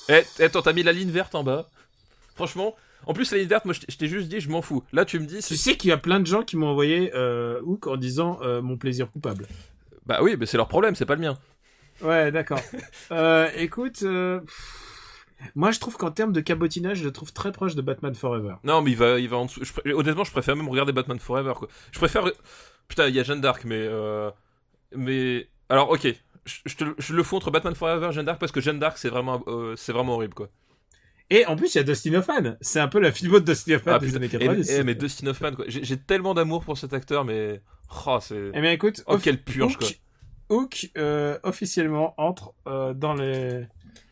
Eh, 0.09 0.23
eh, 0.39 0.45
attends, 0.45 0.63
t'as 0.63 0.73
mis 0.73 0.83
la 0.83 0.93
ligne 0.93 1.11
verte 1.11 1.35
en 1.35 1.43
bas. 1.43 1.69
Franchement, 2.35 2.77
en 3.07 3.15
plus 3.15 3.33
la 3.33 3.39
ligne 3.39 3.49
verte, 3.49 3.65
moi 3.65 3.75
je 3.75 3.81
t'ai- 3.97 4.09
juste 4.09 4.29
dit, 4.29 4.41
je 4.41 4.49
m'en 4.51 4.63
fous. 4.63 4.85
Là 4.93 5.05
tu 5.05 5.19
me 5.19 5.27
dis, 5.27 5.41
tu 5.43 5.57
sais 5.57 5.77
qu'il 5.77 5.89
y 5.89 5.93
a 5.93 5.97
plein 5.99 6.21
de 6.21 6.27
gens 6.27 6.43
qui 6.43 6.57
m'ont 6.57 6.69
envoyé 6.69 7.11
euh, 7.15 7.61
Hook 7.65 7.87
en 7.87 7.97
disant 7.97 8.39
euh, 8.43 8.61
mon 8.63 8.77
plaisir 8.77 9.11
coupable. 9.11 9.47
bah 10.05 10.19
oui, 10.23 10.37
mais 10.39 10.47
c'est 10.47 10.57
leur 10.59 10.69
problème, 10.69 10.95
c'est 10.95 11.07
pas 11.07 11.15
le 11.17 11.23
mien. 11.23 11.39
Ouais, 12.03 12.31
d'accord. 12.31 12.61
euh, 13.11 13.49
écoute, 13.57 14.03
euh, 14.03 14.41
pff, 14.41 14.83
moi 15.55 15.71
je 15.71 15.81
trouve 15.81 15.97
qu'en 15.97 16.11
termes 16.11 16.33
de 16.33 16.41
cabotinage, 16.41 16.99
je 16.99 17.05
le 17.05 17.13
trouve 17.13 17.33
très 17.33 17.53
proche 17.53 17.75
de 17.75 17.83
Batman 17.83 18.15
Forever. 18.15 18.55
Non, 18.65 18.83
mais 18.83 18.91
il 18.93 18.97
va, 18.97 19.19
il 19.19 19.29
va 19.29 19.37
en 19.39 19.47
dessous. 19.47 19.63
Je 19.65 19.93
Honnêtement, 19.93 20.25
je 20.25 20.33
préfère 20.33 20.57
même 20.57 20.69
regarder 20.69 20.93
Batman 20.93 21.19
Forever 21.19 21.53
quoi. 21.57 21.69
Je 21.93 21.99
préfère. 21.99 22.31
Putain, 22.89 23.09
il 23.09 23.15
y 23.15 23.21
a 23.21 23.23
Jeanne 23.25 23.41
d'Arc, 23.41 23.65
mais 23.65 23.81
euh... 23.81 24.31
mais 24.95 25.49
alors 25.69 25.91
ok. 25.91 26.07
Je, 26.45 26.55
je 26.65 26.77
te- 26.77 26.95
je 26.99 27.13
le 27.13 27.23
fous 27.25 27.35
entre 27.37 27.51
Batman 27.51 27.75
Forever 27.75 28.09
et 28.11 28.13
Jeanne 28.13 28.25
d'Arc 28.27 28.39
parce 28.39 28.53
que 28.53 28.61
Jeanne 28.61 28.79
d'Arc 28.79 28.99
c'est 28.99 29.09
vraiment, 29.09 29.43
euh, 29.49 29.75
c'est 29.77 29.93
vraiment 29.93 30.15
horrible 30.15 30.35
quoi. 30.35 30.49
Et 31.29 31.45
en 31.47 31.57
plus, 31.57 31.75
il 31.75 31.79
y 31.79 31.81
a 31.81 31.83
Dustin 31.83 32.15
Hoffman. 32.15 32.55
C'est 32.61 32.79
un 32.79 32.87
peu 32.87 33.01
la 33.01 33.11
filmo 33.11 33.41
de 33.41 33.45
Dustin 33.45 33.75
Hoffman 33.75 33.95
Ah, 33.95 33.99
des 33.99 34.07
putain. 34.07 34.19
années 34.19 34.29
Eh, 34.33 34.39
90. 34.39 34.71
eh, 34.71 34.85
mais 34.85 34.95
Dustin 34.95 35.27
Hoffman 35.27 35.53
quoi. 35.57 35.65
J'ai 35.67 35.97
tellement 35.97 36.35
d'amour 36.35 36.65
pour 36.65 36.79
cet 36.79 36.93
acteur, 36.93 37.25
mais 37.25 37.61
oh 38.07 38.19
c'est. 38.21 38.51
Eh 38.55 38.61
bien, 38.61 38.71
écoute, 38.71 39.03
Oh 39.09 39.19
quelle 39.19 39.43
purge 39.43 39.73
Hook, 39.73 39.79
quoi. 39.81 39.89
Hook, 40.57 40.91
euh, 40.97 41.37
officiellement 41.43 42.15
entre 42.17 42.55
dans 42.95 43.15
les 43.15 43.67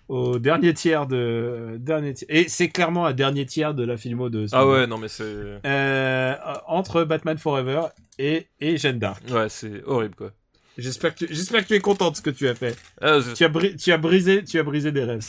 au 0.09 0.39
dernier 0.39 0.75
tiers 0.75 1.07
de 1.07 1.77
dernier 1.79 2.15
et 2.29 2.49
c'est 2.49 2.69
clairement 2.69 3.07
un 3.07 3.13
dernier 3.13 3.47
tiers 3.47 3.75
de 3.75 3.85
la 3.85 3.97
filmo 3.97 4.29
de 4.31 4.47
Ah 4.53 4.67
ouais, 4.67 4.87
non 4.87 4.99
mais 4.99 5.09
c'est. 5.09 5.25
euh, 5.25 6.35
entre 6.67 7.05
Batman 7.05 7.39
Forever 7.39 7.83
et 8.19 8.49
et 8.61 8.77
Jeanne 8.77 8.99
d'Arc. 8.99 9.23
Ouais, 9.31 9.49
c'est 9.49 9.83
horrible 9.85 10.15
quoi. 10.15 10.31
J'espère 10.77 11.15
que 11.15 11.25
tu, 11.25 11.33
j'espère 11.35 11.63
que 11.63 11.69
tu 11.69 11.75
es 11.75 11.81
content 11.81 12.11
de 12.11 12.17
ce 12.17 12.23
que 12.23 12.31
tu 12.31 12.49
as 12.49 12.55
fait. 12.57 12.77
Ah, 13.01 13.21
je... 13.21 13.33
Tu 13.33 13.45
as 13.45 13.49
bri- 13.49 13.77
tu 13.77 13.93
as 13.93 13.97
brisé 13.99 14.43
tu 14.45 14.59
as 14.59 14.63
brisé 14.63 14.91
des 14.93 15.05
rêves. 15.05 15.23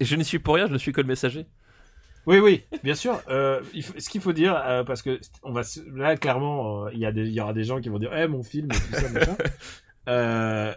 je 0.00 0.16
n'y 0.16 0.24
suis 0.24 0.38
pour 0.38 0.54
rien, 0.54 0.68
je 0.68 0.72
ne 0.72 0.78
suis 0.78 0.92
que 0.92 1.00
le 1.00 1.06
messager. 1.08 1.46
Oui 2.26 2.38
oui, 2.38 2.62
bien 2.84 2.94
sûr. 2.94 3.20
Euh, 3.28 3.60
il 3.74 3.82
faut- 3.82 3.94
ce 3.98 4.08
qu'il 4.08 4.20
faut 4.20 4.32
dire 4.32 4.54
euh, 4.66 4.84
parce 4.84 5.02
que 5.02 5.18
on 5.42 5.52
va 5.52 5.62
là 5.94 6.16
clairement 6.16 6.84
euh, 6.86 6.90
il 6.92 6.98
y 7.00 7.06
a 7.06 7.12
des 7.12 7.22
il 7.26 7.32
y 7.32 7.40
aura 7.40 7.52
des 7.52 7.64
gens 7.64 7.80
qui 7.80 7.88
vont 7.88 7.98
dire 7.98 8.12
eh 8.16 8.26
mon 8.28 8.42
film 8.42 8.68
et 8.70 8.74
tout 8.74 8.94
ça 9.00 9.08
machin. 9.10 9.36
Euh, 10.08 10.72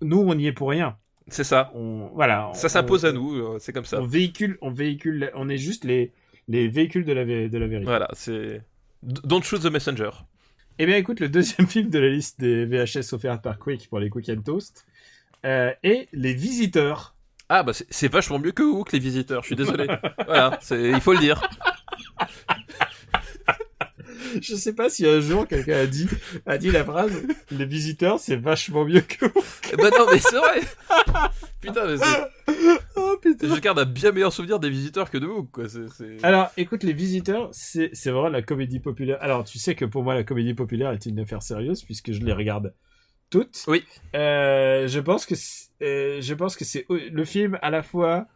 nous 0.00 0.18
on 0.24 0.38
y 0.38 0.46
est 0.46 0.52
pour 0.52 0.70
rien. 0.70 0.96
C'est 1.28 1.44
ça. 1.44 1.70
On 1.74 2.08
voilà. 2.14 2.50
Ça 2.54 2.68
s'impose 2.68 3.04
à 3.04 3.12
nous, 3.12 3.34
euh, 3.34 3.58
c'est 3.58 3.72
comme 3.72 3.84
ça. 3.84 4.00
On 4.00 4.06
véhicule, 4.06 4.58
on 4.60 4.70
véhicule, 4.70 5.30
on 5.34 5.48
est 5.48 5.58
juste 5.58 5.84
les, 5.84 6.12
les 6.48 6.68
véhicules 6.68 7.04
de 7.04 7.12
la, 7.12 7.24
de 7.24 7.58
la 7.58 7.66
vérité. 7.66 7.84
Voilà, 7.86 8.08
c'est. 8.12 8.62
Don't 9.02 9.42
shoot 9.42 9.60
the 9.60 9.66
messenger. 9.72 10.10
Eh 10.78 10.86
bien, 10.86 10.96
écoute, 10.96 11.20
le 11.20 11.28
deuxième 11.28 11.66
film 11.68 11.90
de 11.90 11.98
la 11.98 12.08
liste 12.08 12.38
des 12.40 12.64
VHS 12.66 13.12
offerts 13.14 13.40
par 13.40 13.58
Quick 13.58 13.88
pour 13.88 13.98
les 13.98 14.08
Quick 14.10 14.28
and 14.28 14.42
Toast 14.42 14.86
euh, 15.44 15.72
est 15.82 16.08
Les 16.12 16.34
Visiteurs. 16.34 17.14
Ah 17.48 17.62
bah 17.62 17.72
c'est- 17.72 18.08
vachement 18.08 18.40
mieux 18.40 18.50
que 18.50 18.64
Hook 18.64 18.90
les 18.90 18.98
visiteurs, 18.98 19.42
je 19.42 19.46
suis 19.46 19.54
désolé. 19.56 19.86
voilà, 20.26 20.58
il 20.72 21.00
faut 21.00 21.12
le 21.12 21.20
dire. 21.20 21.40
Je 24.40 24.54
sais 24.54 24.72
pas 24.74 24.88
si 24.88 25.06
un 25.06 25.20
jour 25.20 25.46
quelqu'un 25.46 25.78
a 25.80 25.86
dit, 25.86 26.08
a 26.46 26.58
dit 26.58 26.70
la 26.70 26.84
phrase 26.84 27.12
Les 27.50 27.64
Visiteurs, 27.66 28.18
c'est 28.20 28.36
vachement 28.36 28.84
mieux 28.84 29.00
que 29.00 29.26
vous. 29.26 29.76
Bah 29.76 29.90
non 29.98 30.06
mais 30.10 30.18
c'est 30.18 30.36
vrai. 30.36 30.60
Putain 31.60 31.86
mais 31.86 31.96
c'est- 31.98 32.54
Oh 32.96 33.16
putain. 33.20 33.54
je 33.54 33.60
garde 33.60 33.78
un 33.78 33.84
bien 33.84 34.12
meilleur 34.12 34.32
souvenir 34.32 34.58
des 34.60 34.70
visiteurs 34.70 35.10
que 35.10 35.18
de 35.18 35.26
Hook 35.26 35.50
quoi. 35.50 35.68
c'est- 35.68 35.88
c'est- 35.96 36.24
Alors, 36.24 36.50
écoute, 36.56 36.82
Les 36.84 36.92
Visiteurs, 36.92 37.48
c'est 37.52 37.90
c'est 37.92 38.10
vraiment 38.10 38.28
la 38.28 38.42
comédie 38.42 38.78
populaire. 38.80 39.18
Alors, 39.20 39.44
tu 39.44 39.58
sais 39.58 39.74
que 39.74 39.84
pour 39.84 40.02
moi, 40.04 40.14
la 40.14 40.22
comédie 40.24 40.54
populaire 40.54 40.90
est 40.92 41.06
une 41.06 41.18
affaire 41.20 41.42
sérieuse 41.42 41.82
puisque 41.82 42.12
je 42.12 42.20
les 42.20 42.32
regarde 42.32 42.74
toutes. 43.30 43.64
Oui. 43.66 43.84
Euh, 44.14 44.86
je 44.86 45.00
pense 45.00 45.26
que 45.26 45.34
c'est- 45.34 45.70
euh, 45.82 46.20
je 46.20 46.34
pense 46.34 46.56
que 46.56 46.64
c'est 46.64 46.86
le 46.88 47.24
film 47.24 47.58
à 47.62 47.70
la 47.70 47.82
fois 47.82 48.26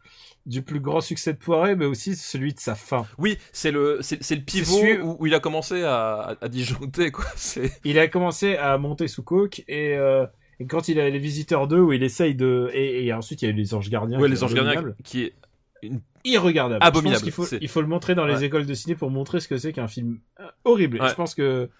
du 0.50 0.62
plus 0.62 0.80
grand 0.80 1.00
succès 1.00 1.32
de 1.32 1.38
Poiré, 1.38 1.76
mais 1.76 1.86
aussi 1.86 2.16
celui 2.16 2.52
de 2.52 2.60
sa 2.60 2.74
fin. 2.74 3.06
Oui, 3.18 3.38
c'est 3.52 3.70
le, 3.70 3.98
c'est, 4.02 4.22
c'est 4.22 4.34
le 4.34 4.42
pivot 4.42 4.78
celui- 4.78 5.00
où, 5.00 5.16
où 5.18 5.26
il 5.26 5.34
a 5.34 5.40
commencé 5.40 5.82
à, 5.84 6.36
à, 6.40 6.48
disjoncter, 6.48 7.10
quoi. 7.10 7.24
Il 7.84 7.98
a 7.98 8.08
commencé 8.08 8.56
à 8.56 8.76
monter 8.76 9.08
sous 9.08 9.22
coke 9.22 9.62
et, 9.68 9.94
euh, 9.96 10.26
et 10.58 10.66
quand 10.66 10.88
il 10.88 10.98
a 11.00 11.08
les 11.08 11.18
visiteurs 11.18 11.68
2 11.68 11.78
où 11.78 11.92
il 11.92 12.02
essaye 12.02 12.34
de 12.34 12.70
et, 12.74 13.06
et 13.06 13.12
ensuite 13.14 13.40
il 13.42 13.44
y 13.46 13.48
a 13.48 13.52
eu 13.52 13.56
les 13.56 13.72
anges 13.74 13.88
gardiens. 13.88 14.20
Ouais, 14.20 14.28
les 14.28 14.42
anges 14.44 14.52
gardiens 14.54 14.84
qui 15.04 15.22
est 15.22 15.34
une 15.82 16.00
irregardable. 16.24 16.84
Abominable, 16.84 17.24
Je 17.24 17.30
pense 17.30 17.48
qu'il 17.48 17.58
faut, 17.58 17.62
il 17.64 17.68
faut 17.68 17.80
le 17.80 17.86
montrer 17.86 18.14
dans 18.14 18.26
les 18.26 18.44
écoles 18.44 18.66
de 18.66 18.74
ciné 18.74 18.94
pour 18.94 19.10
montrer 19.10 19.40
ce 19.40 19.48
que 19.48 19.56
c'est 19.56 19.72
qu'un 19.72 19.88
film 19.88 20.18
euh, 20.40 20.44
horrible. 20.64 21.00
Ouais. 21.00 21.08
je 21.08 21.14
pense 21.14 21.34
que 21.34 21.70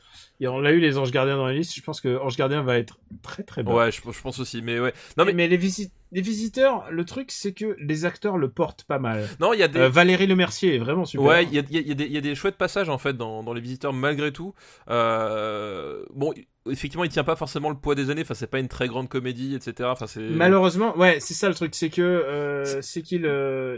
et 0.41 0.49
on 0.49 0.59
l'a 0.61 0.73
eu 0.73 0.81
les 0.81 0.97
anges 0.97 1.11
gardiens 1.11 1.37
dans 1.37 1.47
la 1.47 1.53
liste. 1.53 1.75
Je 1.75 1.83
pense 1.83 2.01
que 2.01 2.17
Ange 2.19 2.37
Gardien 2.37 2.63
va 2.63 2.79
être 2.79 2.99
très 3.23 3.43
très 3.43 3.63
bon. 3.63 3.77
Ouais, 3.77 3.93
je, 3.93 4.01
je 4.11 4.21
pense 4.23 4.39
aussi, 4.39 4.63
mais 4.63 4.81
ouais. 4.81 4.95
Non, 5.19 5.27
mais, 5.27 5.35
mais, 5.35 5.49
les, 5.49 5.59
visi- 5.59 5.91
les 6.13 6.21
visiteurs, 6.21 6.91
le 6.91 7.05
truc 7.05 7.31
c'est 7.31 7.53
que 7.53 7.77
les 7.79 8.05
acteurs 8.05 8.37
le 8.39 8.49
portent 8.51 8.85
pas 8.85 8.99
mal. 8.99 9.29
non, 9.41 9.53
il 9.53 9.61
y 9.61 9.63
a 9.63 9.69
des. 9.69 9.79
Euh, 9.81 9.89
Valérie 9.89 10.27
Lemercier 10.27 10.75
est 10.75 10.79
vraiment 10.79 11.05
super. 11.05 11.25
Ouais, 11.27 11.45
il 11.45 11.53
y 11.55 11.59
a, 11.59 11.63
il 11.71 11.75
y 11.75 11.79
a- 11.79 11.81
il 11.83 11.89
y 11.89 11.93
a 11.93 11.95
des- 11.95 12.07
il 12.07 12.13
y 12.13 12.19
a 12.19 12.21
des 12.21 12.35
chouettes 12.35 12.57
passages 12.57 12.89
en 12.89 12.99
fait 12.99 13.17
dans, 13.17 13.43
dans 13.43 13.53
les 13.53 13.61
visiteurs 13.61 13.93
malgré 13.93 14.33
tout. 14.33 14.55
Euh, 14.89 16.05
bon, 16.15 16.33
effectivement, 16.69 17.05
il 17.05 17.11
tient 17.11 17.25
pas 17.25 17.37
forcément 17.37 17.71
le 17.71 17.77
poids 17.77 17.95
des 17.95 18.11
années. 18.11 18.23
Enfin, 18.23 18.35
c'est 18.35 18.47
pas 18.51 18.59
une 18.59 18.69
très 18.69 18.89
grande 18.89 19.09
comédie, 19.09 19.55
etc. 19.55 19.89
Enfin, 19.93 20.07
c'est. 20.07 20.21
Malheureusement, 20.21 20.97
ouais, 20.99 21.19
c'est 21.21 21.35
ça 21.35 21.49
le 21.49 21.55
truc, 21.55 21.75
c'est 21.75 21.91
que 21.91 22.03
euh, 22.03 22.81
c'est 22.83 23.03
qu'il 23.03 23.25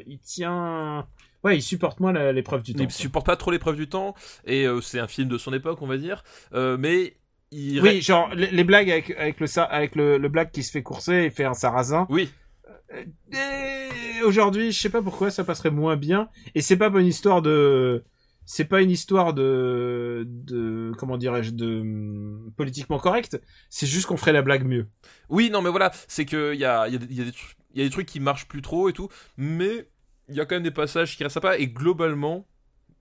il 0.07 0.19
tient, 0.21 1.07
ouais, 1.45 1.57
il 1.59 1.63
supporte 1.63 2.01
moins 2.01 2.13
l'épreuve 2.33 2.63
du 2.63 2.75
temps. 2.75 2.85
Il 2.85 2.91
supporte 2.91 3.27
pas 3.27 3.37
trop 3.37 3.51
l'épreuve 3.51 3.77
du 3.77 3.89
temps 3.89 4.15
et 4.47 4.67
euh, 4.67 4.81
c'est 4.81 4.99
un 4.99 5.09
film 5.09 5.29
de 5.29 5.39
son 5.39 5.53
époque, 5.53 5.81
on 5.83 5.87
va 5.87 5.97
dire. 5.99 6.25
Euh, 6.55 6.77
mais 6.79 7.15
il. 7.53 7.81
Oui, 7.83 8.01
genre 8.03 8.35
les, 8.35 8.51
les 8.51 8.65
blagues 8.65 8.91
avec, 8.91 9.11
avec 9.13 9.41
le 9.41 9.47
avec 9.59 9.95
le, 9.97 10.19
le 10.19 10.29
blague 10.29 10.51
qui 10.51 10.63
se 10.63 10.71
fait 10.73 10.83
courser 10.83 11.25
et 11.25 11.31
fait 11.31 11.45
un 11.45 11.55
sarrasin. 11.55 12.07
Oui, 12.09 12.31
Et 13.33 14.23
aujourd'hui, 14.25 14.73
je 14.73 14.79
sais 14.81 14.91
pas 14.91 15.03
pourquoi 15.03 15.31
ça 15.31 15.45
passerait 15.45 15.71
moins 15.71 15.97
bien. 15.97 16.29
Et 16.55 16.61
c'est 16.63 16.77
pas 16.77 16.89
une 16.89 17.07
histoire 17.07 17.43
de, 17.43 18.05
c'est 18.45 18.65
pas 18.65 18.83
une 18.83 18.91
histoire 18.91 19.35
de, 19.35 20.25
de 20.27 20.93
comment 20.99 21.17
dirais-je, 21.17 21.51
de 21.53 21.81
hum, 21.81 22.53
politiquement 22.57 22.99
correct. 22.99 23.41
C'est 23.71 23.87
juste 23.87 24.07
qu'on 24.07 24.17
ferait 24.17 24.33
la 24.33 24.43
blague 24.43 24.65
mieux. 24.67 24.89
oui, 25.29 25.51
non, 25.51 25.63
mais 25.63 25.71
voilà, 25.71 25.93
c'est 26.09 26.25
que 26.27 26.55
il 26.55 26.61
y 26.61 26.65
a, 26.65 26.89
il 26.89 26.95
y, 26.95 27.21
a, 27.21 27.25
y 27.25 27.29
a 27.29 27.33
y 27.75 27.81
a 27.81 27.85
des 27.85 27.91
trucs 27.91 28.07
qui 28.07 28.21
marchent 28.21 28.49
plus 28.49 28.63
trop 28.63 28.89
et 28.91 28.93
tout, 28.93 29.09
mais 29.39 29.89
il 30.29 30.35
y 30.37 30.41
a 30.41 30.47
quand 30.47 30.57
même 30.57 30.63
des 30.63 30.71
passages 30.71 31.17
qui 31.17 31.25
restent 31.25 31.35
sympas 31.35 31.57
et 31.57 31.69
globalement. 31.69 32.47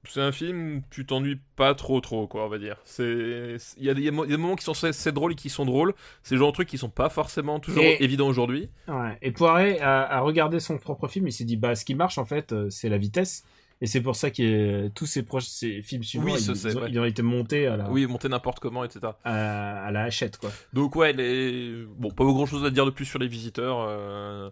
C'est 0.04 0.22
un 0.22 0.32
film, 0.32 0.78
où 0.78 0.82
tu 0.90 1.06
t'ennuies 1.06 1.40
pas 1.56 1.76
trop 1.76 2.02
trop 2.02 2.26
quoi 2.26 2.44
on 2.46 2.50
va 2.50 2.58
dire. 2.58 2.78
C'est 2.86 3.58
il 3.78 3.84
y, 3.86 3.90
a 3.90 3.94
des- 3.94 4.02
il 4.02 4.06
y 4.06 4.10
a 4.10 4.26
des 4.26 4.38
moments 4.38 4.56
qui 4.56 4.64
sont 4.64 4.84
assez, 4.84 5.12
drôles 5.12 5.34
et 5.34 5.36
qui 5.36 5.50
sont 5.50 5.64
drôles. 5.66 5.94
C'est 6.24 6.38
genre 6.38 6.50
de 6.50 6.54
trucs 6.56 6.68
qui 6.70 6.78
sont 6.80 6.90
pas 6.90 7.10
forcément 7.10 7.60
toujours 7.60 7.84
Et- 7.84 8.04
évidents 8.04 8.28
aujourd'hui. 8.28 8.70
Ouais. 8.88 9.18
Et 9.22 9.32
Poiré 9.32 9.80
a, 9.80 10.02
a 10.02 10.20
regardé 10.22 10.60
son 10.60 10.78
propre 10.80 11.08
film, 11.08 11.28
il 11.28 11.32
s'est 11.32 11.44
dit 11.46 11.56
bah 11.58 11.76
ce 11.76 11.86
qui 11.86 11.94
marche 11.94 12.18
en 12.18 12.26
fait, 12.26 12.52
euh, 12.52 12.70
c'est 12.72 12.90
la 12.90 12.98
vitesse. 12.98 13.44
Et 13.84 13.88
c'est 13.88 14.02
pour 14.02 14.16
ça 14.16 14.30
que 14.30 14.90
tous 14.90 15.08
ses 15.08 15.24
proches, 15.24 15.46
ses 15.46 15.82
films 15.82 16.04
suivants, 16.04 16.26
Oui, 16.26 16.34
ils, 16.40 16.52
ont, 16.52 16.54
vrai. 16.80 16.90
ils 16.92 17.00
ont 17.00 17.04
été 17.06 17.24
montés 17.24 17.66
à 17.66 17.78
la, 17.78 17.90
Oui, 17.90 18.06
monter 18.06 18.30
n'importe 18.30 18.60
comment, 18.60 18.84
etc. 18.84 19.14
à, 19.24 19.86
à 19.86 19.92
la 19.92 20.04
hachette 20.04 20.38
quoi. 20.38 20.52
Donc 20.74 20.96
ouais, 20.96 21.14
les... 21.14 21.84
bon, 21.98 22.12
pas 22.12 22.24
grand 22.24 22.46
chose 22.46 22.64
à 22.64 22.70
dire 22.70 22.86
de 22.86 22.92
plus 22.92 23.06
sur 23.06 23.18
les 23.20 23.28
visiteurs. 23.28 23.78
euh, 23.88 24.50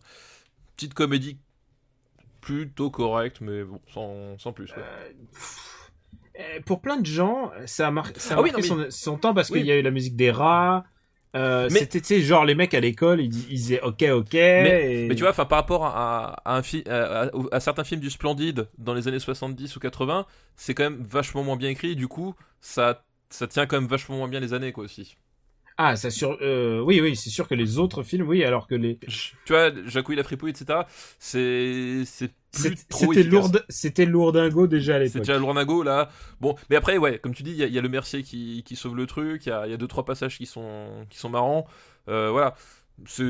Petite 0.75 0.93
comédie 0.95 1.37
plutôt 2.41 2.89
correcte, 2.89 3.41
mais 3.41 3.63
bon, 3.63 3.79
sans, 3.93 4.37
sans 4.37 4.53
plus. 4.53 4.73
Euh, 6.39 6.59
pour 6.65 6.81
plein 6.81 6.97
de 6.97 7.05
gens, 7.05 7.51
ça 7.65 7.87
a, 7.87 7.91
mar- 7.91 8.11
ça 8.15 8.35
a 8.35 8.37
Ah 8.37 8.41
oui, 8.41 8.51
marqué 8.51 8.67
son, 8.67 8.85
son 8.89 9.17
temps 9.17 9.33
parce 9.33 9.49
Oui. 9.49 9.59
qu'il 9.59 9.67
y 9.67 9.71
a 9.71 9.77
eu 9.77 9.81
la 9.81 9.91
musique 9.91 10.15
des 10.15 10.31
rats. 10.31 10.85
Euh, 11.35 11.67
Mais- 11.71 11.79
C'était, 11.81 12.01
tu 12.01 12.07
sais, 12.07 12.21
genre 12.21 12.43
les 12.45 12.55
mecs 12.55 12.73
à 12.73 12.79
l'école, 12.79 13.21
ils, 13.21 13.29
dis- 13.29 13.45
ils 13.49 13.55
disaient 13.57 13.81
ok, 13.81 14.03
ok. 14.13 14.33
Mais, 14.33 15.03
et- 15.05 15.07
mais 15.07 15.15
tu 15.15 15.21
vois, 15.23 15.33
par 15.33 15.47
rapport 15.49 15.85
à, 15.85 16.41
à 16.45 16.55
un 16.57 16.63
fi- 16.63 16.83
à, 16.89 17.23
à- 17.25 17.29
à 17.51 17.59
certains 17.59 17.83
films 17.83 18.01
du 18.01 18.09
Splendide 18.09 18.67
dans 18.77 18.93
les 18.93 19.07
années 19.07 19.19
70 19.19 19.75
ou 19.75 19.79
80, 19.79 20.25
c'est 20.55 20.73
quand 20.73 20.83
même 20.83 21.03
vachement 21.03 21.43
moins 21.43 21.57
bien 21.57 21.69
écrit. 21.69 21.95
Du 21.95 22.07
coup, 22.07 22.33
ça, 22.61 23.03
ça 23.29 23.47
tient 23.47 23.67
quand 23.67 23.79
même 23.79 23.89
vachement 23.89 24.17
moins 24.17 24.27
bien 24.27 24.39
les 24.39 24.53
années, 24.53 24.71
quoi, 24.71 24.85
aussi. 24.85 25.17
Ah, 25.81 25.95
ça 25.95 26.09
sur, 26.11 26.37
euh, 26.41 26.81
oui, 26.81 26.99
oui, 26.99 27.15
c'est 27.15 27.29
sûr 27.29 27.47
que 27.47 27.55
les 27.55 27.77
autres 27.79 28.03
films, 28.03 28.27
oui, 28.27 28.43
alors 28.43 28.67
que 28.67 28.75
les, 28.75 28.99
Tu 29.45 29.53
vois, 29.53 29.71
Jacouille 29.85 30.17
la 30.17 30.23
fripouille, 30.25 30.51
etc. 30.51 30.79
C'est, 31.19 32.03
c'est 32.05 32.31
c'était 32.51 33.21
efficace. 33.21 33.25
lourd, 33.25 33.51
c'était 33.69 34.05
lourdingo 34.05 34.67
déjà 34.67 34.95
à 34.95 34.99
l'époque. 34.99 35.21
déjà 35.21 35.37
Lournago 35.37 35.83
là. 35.83 36.09
Bon, 36.41 36.55
mais 36.69 36.75
après, 36.75 36.97
ouais, 36.97 37.19
comme 37.19 37.33
tu 37.33 37.43
dis, 37.43 37.51
il 37.51 37.57
y, 37.57 37.63
a- 37.63 37.67
il 37.67 37.73
y 37.73 37.77
a 37.77 37.81
le 37.81 37.87
Mercier 37.89 38.23
qui, 38.23 38.63
qui 38.65 38.75
sauve 38.75 38.95
le 38.97 39.05
truc. 39.05 39.45
Il 39.45 39.49
y 39.49 39.51
a, 39.53 39.67
y 39.67 39.73
a 39.73 39.77
deux 39.77 39.87
trois 39.87 40.03
passages 40.03 40.37
qui 40.37 40.45
sont 40.45 41.05
qui 41.09 41.17
sont 41.17 41.29
marrants. 41.29 41.65
Euh, 42.09 42.29
voilà, 42.31 42.55
c'est 43.05 43.23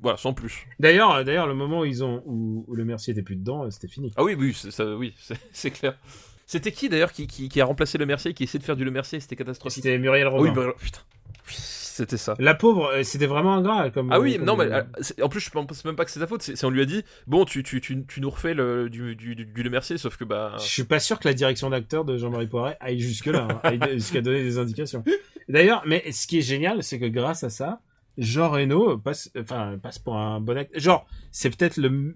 voilà, 0.00 0.16
sans 0.16 0.32
plus. 0.32 0.66
D'ailleurs, 0.78 1.24
d'ailleurs, 1.24 1.46
le 1.46 1.54
moment 1.54 1.80
où 1.80 1.84
ils 1.84 2.02
ont, 2.04 2.22
où, 2.24 2.64
où 2.68 2.74
le 2.74 2.84
Mercier 2.84 3.12
était 3.12 3.22
plus 3.22 3.36
dedans, 3.36 3.64
euh, 3.64 3.70
c'était 3.70 3.88
fini. 3.88 4.12
Ah 4.16 4.22
oui, 4.24 4.34
oui, 4.38 4.54
c'est- 4.54 4.70
ça, 4.70 4.86
oui, 4.96 5.14
c'est 5.52 5.70
clair. 5.78 5.98
C'était 6.46 6.72
qui 6.72 6.88
d'ailleurs 6.88 7.12
qui, 7.12 7.26
qui, 7.26 7.48
qui 7.48 7.60
a 7.60 7.64
remplacé 7.64 7.98
le 7.98 8.06
Mercier, 8.06 8.32
qui 8.34 8.44
essaie 8.44 8.58
de 8.58 8.64
faire 8.64 8.76
du 8.76 8.84
le 8.84 8.90
Mercier? 8.92 9.20
C'était 9.20 9.36
catastrophique. 9.36 9.82
C'était 9.84 9.98
Muriel 9.98 10.28
Ah 10.34 10.40
oui, 10.40 10.50
Robin. 10.50 10.52
bah, 10.52 10.74
putain, 10.80 11.00
Oui, 11.48 11.54
c'était 12.02 12.16
ça. 12.16 12.34
La 12.38 12.54
pauvre, 12.54 12.86
euh, 12.92 13.02
c'était 13.02 13.26
vraiment 13.26 13.54
ingrat 13.54 13.90
comme. 13.90 14.10
Ah 14.12 14.20
oui, 14.20 14.36
comme- 14.36 14.44
non, 14.46 14.56
mais 14.56 14.64
euh, 14.72 14.82
en 15.22 15.28
plus, 15.28 15.40
je 15.40 15.50
pense 15.50 15.84
même 15.84 15.96
pas 15.96 16.04
que 16.04 16.10
c'est 16.10 16.20
sa 16.20 16.26
faute. 16.26 16.42
C'est 16.42 16.56
c'est- 16.56 16.66
on 16.66 16.70
lui 16.70 16.82
a 16.82 16.84
dit, 16.84 17.02
bon, 17.26 17.44
tu, 17.44 17.62
tu, 17.62 17.80
tu, 17.80 18.04
tu 18.06 18.20
nous 18.20 18.30
refais 18.30 18.54
le, 18.54 18.88
du, 18.90 19.14
du, 19.16 19.34
du, 19.34 19.44
du 19.46 19.62
Le 19.62 19.70
Mercier, 19.70 19.98
sauf 19.98 20.16
que 20.16 20.24
bah. 20.24 20.54
Je 20.58 20.64
suis 20.64 20.84
pas 20.84 21.00
sûr 21.00 21.18
que 21.18 21.28
la 21.28 21.34
direction 21.34 21.70
d'acteur 21.70 22.04
de 22.04 22.16
Jean-Marie 22.18 22.46
Poiret 22.48 22.76
aille 22.80 23.00
jusque-là, 23.00 23.48
hein, 23.50 23.60
aille 23.62 23.80
jusqu'à 23.92 24.20
donner 24.20 24.42
des 24.42 24.58
indications. 24.58 25.04
D'ailleurs, 25.48 25.82
mais 25.86 26.10
ce 26.12 26.26
qui 26.26 26.38
est 26.38 26.42
génial, 26.42 26.82
c'est 26.82 26.98
que 26.98 27.06
grâce 27.06 27.44
à 27.44 27.50
ça, 27.50 27.80
Jean 28.18 28.50
Reno 28.50 28.98
passe, 28.98 29.30
enfin, 29.38 29.78
passe 29.82 29.98
pour 29.98 30.16
un 30.16 30.40
bon 30.40 30.56
acteur. 30.58 30.80
Genre, 30.80 31.06
c'est 31.30 31.48
peut-être 31.56 31.76
le 31.78 32.14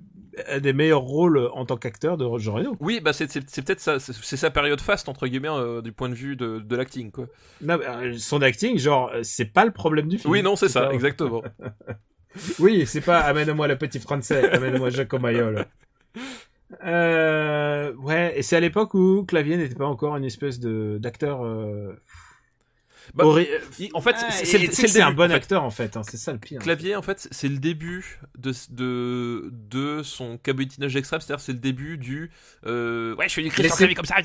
un 0.48 0.60
des 0.60 0.72
meilleurs 0.72 1.00
rôles 1.02 1.48
en 1.54 1.64
tant 1.64 1.76
qu'acteur 1.76 2.16
de 2.16 2.26
Jean 2.38 2.54
Reno. 2.54 2.76
Oui, 2.80 3.00
bah 3.00 3.12
c'est 3.12 3.26
peut-être 3.26 3.80
ça, 3.80 3.98
c'est 3.98 4.36
sa 4.36 4.50
période 4.50 4.80
faste 4.80 5.08
entre 5.08 5.26
guillemets 5.26 5.48
euh, 5.48 5.80
du 5.82 5.92
point 5.92 6.08
de 6.08 6.14
vue 6.14 6.36
de, 6.36 6.58
de 6.58 6.76
l'acting 6.76 7.10
quoi. 7.10 7.26
Non, 7.62 7.78
euh, 7.80 8.14
son 8.18 8.42
acting, 8.42 8.78
genre, 8.78 9.10
euh, 9.14 9.20
c'est 9.22 9.46
pas 9.46 9.64
le 9.64 9.70
problème 9.72 10.08
du 10.08 10.18
film. 10.18 10.30
Oui, 10.30 10.42
non, 10.42 10.56
c'est 10.56 10.68
ça, 10.68 10.82
pas- 10.86 10.92
exactement. 10.94 11.42
Oui, 12.58 12.84
c'est 12.86 13.00
pas 13.00 13.20
amène-moi 13.20 13.66
le 13.66 13.78
petit 13.78 13.98
français, 13.98 14.50
amène-moi 14.50 14.90
Jacques 14.90 15.14
Mayol. 15.14 15.64
Euh, 16.84 17.94
ouais, 17.94 18.38
et 18.38 18.42
c'est 18.42 18.56
à 18.56 18.60
l'époque 18.60 18.92
où 18.94 19.24
Clavier 19.24 19.56
n'était 19.56 19.74
pas 19.74 19.86
encore 19.86 20.16
une 20.16 20.24
espèce 20.24 20.58
de 20.60 20.98
d'acteur. 20.98 21.44
Euh... 21.44 21.94
Bah, 23.14 23.24
Il- 23.78 23.90
en 23.94 24.00
fait, 24.00 24.14
Ah, 24.18 24.30
c'est 24.30 24.58
le, 24.58 25.00
un 25.02 25.12
bon 25.12 25.24
en 25.24 25.28
fait. 25.28 25.34
acteur 25.34 25.62
en 25.62 25.70
fait, 25.70 25.96
hein, 25.96 26.02
c'est 26.02 26.16
ça 26.16 26.32
le 26.32 26.38
pire. 26.38 26.60
Clavier, 26.60 26.96
en 26.96 27.02
fait, 27.02 27.28
c'est 27.30 27.48
le 27.48 27.58
début 27.58 28.18
de, 28.38 28.52
de, 28.70 29.50
de 29.52 30.02
son 30.02 30.38
cabotinage 30.38 30.96
extrême, 30.96 31.20
c'est-à-dire 31.20 31.42
c'est 31.44 31.52
le 31.52 31.58
début 31.58 31.98
du 31.98 32.30
euh, 32.66 33.14
ouais, 33.16 33.28
je 33.28 33.34
fais 33.34 33.42
du 33.42 33.50
Christian 33.50 33.76
Clavier 33.76 33.94
comme 33.94 34.04
ça. 34.06 34.16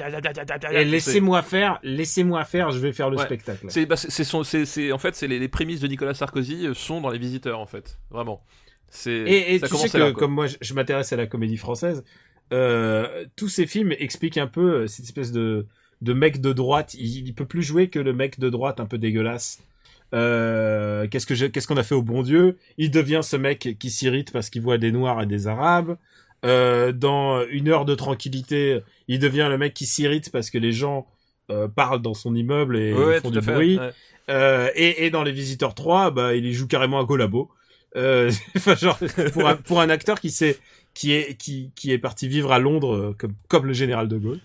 laissez-moi 0.83 1.41
faire, 1.41 1.79
laissez-moi 1.83 2.43
faire, 2.45 2.71
je 2.71 2.79
vais 2.79 2.93
faire 2.93 3.09
le 3.09 3.17
Ouais. 3.17 3.25
spectacle. 3.25 3.65
C'est 3.69 3.85
bah, 3.85 3.95
c'est- 3.97 4.23
son 4.23 4.39
en 4.41 4.97
fait 4.97 5.15
c'est 5.15 5.27
les, 5.27 5.39
les 5.39 5.47
prémices 5.47 5.79
de 5.79 5.87
Nicolas 5.87 6.13
Sarkozy 6.13 6.67
euh, 6.67 6.73
sont 6.73 7.01
dans 7.01 7.09
les 7.09 7.19
visiteurs 7.19 7.59
en 7.59 7.65
fait, 7.65 7.99
vraiment. 8.09 8.43
Et, 9.05 9.55
et 9.55 9.59
ça 9.59 9.67
tu 9.67 9.75
sais 9.77 9.89
que 9.89 9.97
là, 9.97 10.11
comme 10.11 10.33
moi 10.33 10.47
je, 10.47 10.57
je 10.59 10.73
m'intéresse 10.73 11.13
à 11.13 11.15
la 11.15 11.25
comédie 11.27 11.57
française, 11.57 12.03
euh, 12.51 13.25
tous 13.37 13.47
ces 13.47 13.65
films 13.67 13.93
expliquent 13.97 14.37
un 14.37 14.47
peu 14.47 14.81
euh, 14.81 14.87
cette 14.87 15.05
espèce 15.05 15.31
de, 15.31 15.65
de 16.01 16.13
mec 16.13 16.41
de 16.41 16.53
droite. 16.53 16.93
Il, 16.95 17.27
il 17.27 17.33
peut 17.33 17.45
plus 17.45 17.63
jouer 17.63 17.89
que 17.89 17.99
le 17.99 18.13
mec 18.13 18.39
de 18.39 18.49
droite 18.49 18.79
un 18.79 18.85
peu 18.85 18.97
dégueulasse. 18.97 19.59
Euh, 20.13 21.07
qu'est-ce 21.07 21.25
que 21.25 21.47
qu'est-ce 21.47 21.67
qu'on 21.67 21.77
a 21.77 21.83
fait 21.83 21.95
au 21.95 22.01
bon 22.01 22.21
Dieu? 22.21 22.57
Il 22.77 22.91
devient 22.91 23.21
ce 23.23 23.37
mec 23.37 23.77
qui 23.79 23.89
s'irrite 23.89 24.31
parce 24.31 24.49
qu'il 24.49 24.61
voit 24.61 24.77
des 24.77 24.91
noirs 24.91 25.21
et 25.21 25.25
des 25.25 25.47
arabes. 25.47 25.97
Euh, 26.43 26.91
dans 26.91 27.45
une 27.49 27.69
heure 27.69 27.85
de 27.85 27.95
tranquillité, 27.95 28.79
il 29.07 29.19
devient 29.19 29.47
le 29.49 29.57
mec 29.57 29.73
qui 29.73 29.85
s'irrite 29.85 30.31
parce 30.31 30.49
que 30.49 30.57
les 30.57 30.71
gens 30.71 31.07
euh, 31.51 31.67
parlent 31.67 32.01
dans 32.01 32.13
son 32.13 32.35
immeuble 32.35 32.77
et 32.77 32.93
Ouais, 32.93 33.21
font 33.21 33.29
du 33.29 33.37
à 33.37 33.41
fait, 33.41 33.53
bruit. 33.53 33.77
ouais. 33.77 33.91
Euh, 34.29 34.69
et, 34.75 35.05
et 35.05 35.09
dans 35.09 35.23
les 35.23 35.31
visiteurs 35.31 35.75
3, 35.75 36.11
bah, 36.11 36.35
il 36.35 36.45
y 36.45 36.53
joue 36.53 36.67
carrément 36.67 36.99
un 36.99 37.05
collabo. 37.05 37.49
Euh, 37.95 38.31
enfin, 38.55 38.75
genre, 38.75 38.97
pour 39.33 39.47
un, 39.47 39.55
pour 39.55 39.81
un 39.81 39.89
acteur 39.89 40.19
qui 40.19 40.29
s'est, 40.29 40.57
qui 40.93 41.13
est, 41.13 41.35
qui, 41.37 41.71
qui 41.75 41.91
est 41.91 41.97
parti 41.97 42.27
vivre 42.27 42.51
à 42.51 42.59
Londres, 42.59 42.95
euh, 42.95 43.15
comme, 43.17 43.33
comme 43.47 43.65
le 43.65 43.73
général 43.73 44.07
de 44.07 44.17
Gaulle. 44.17 44.39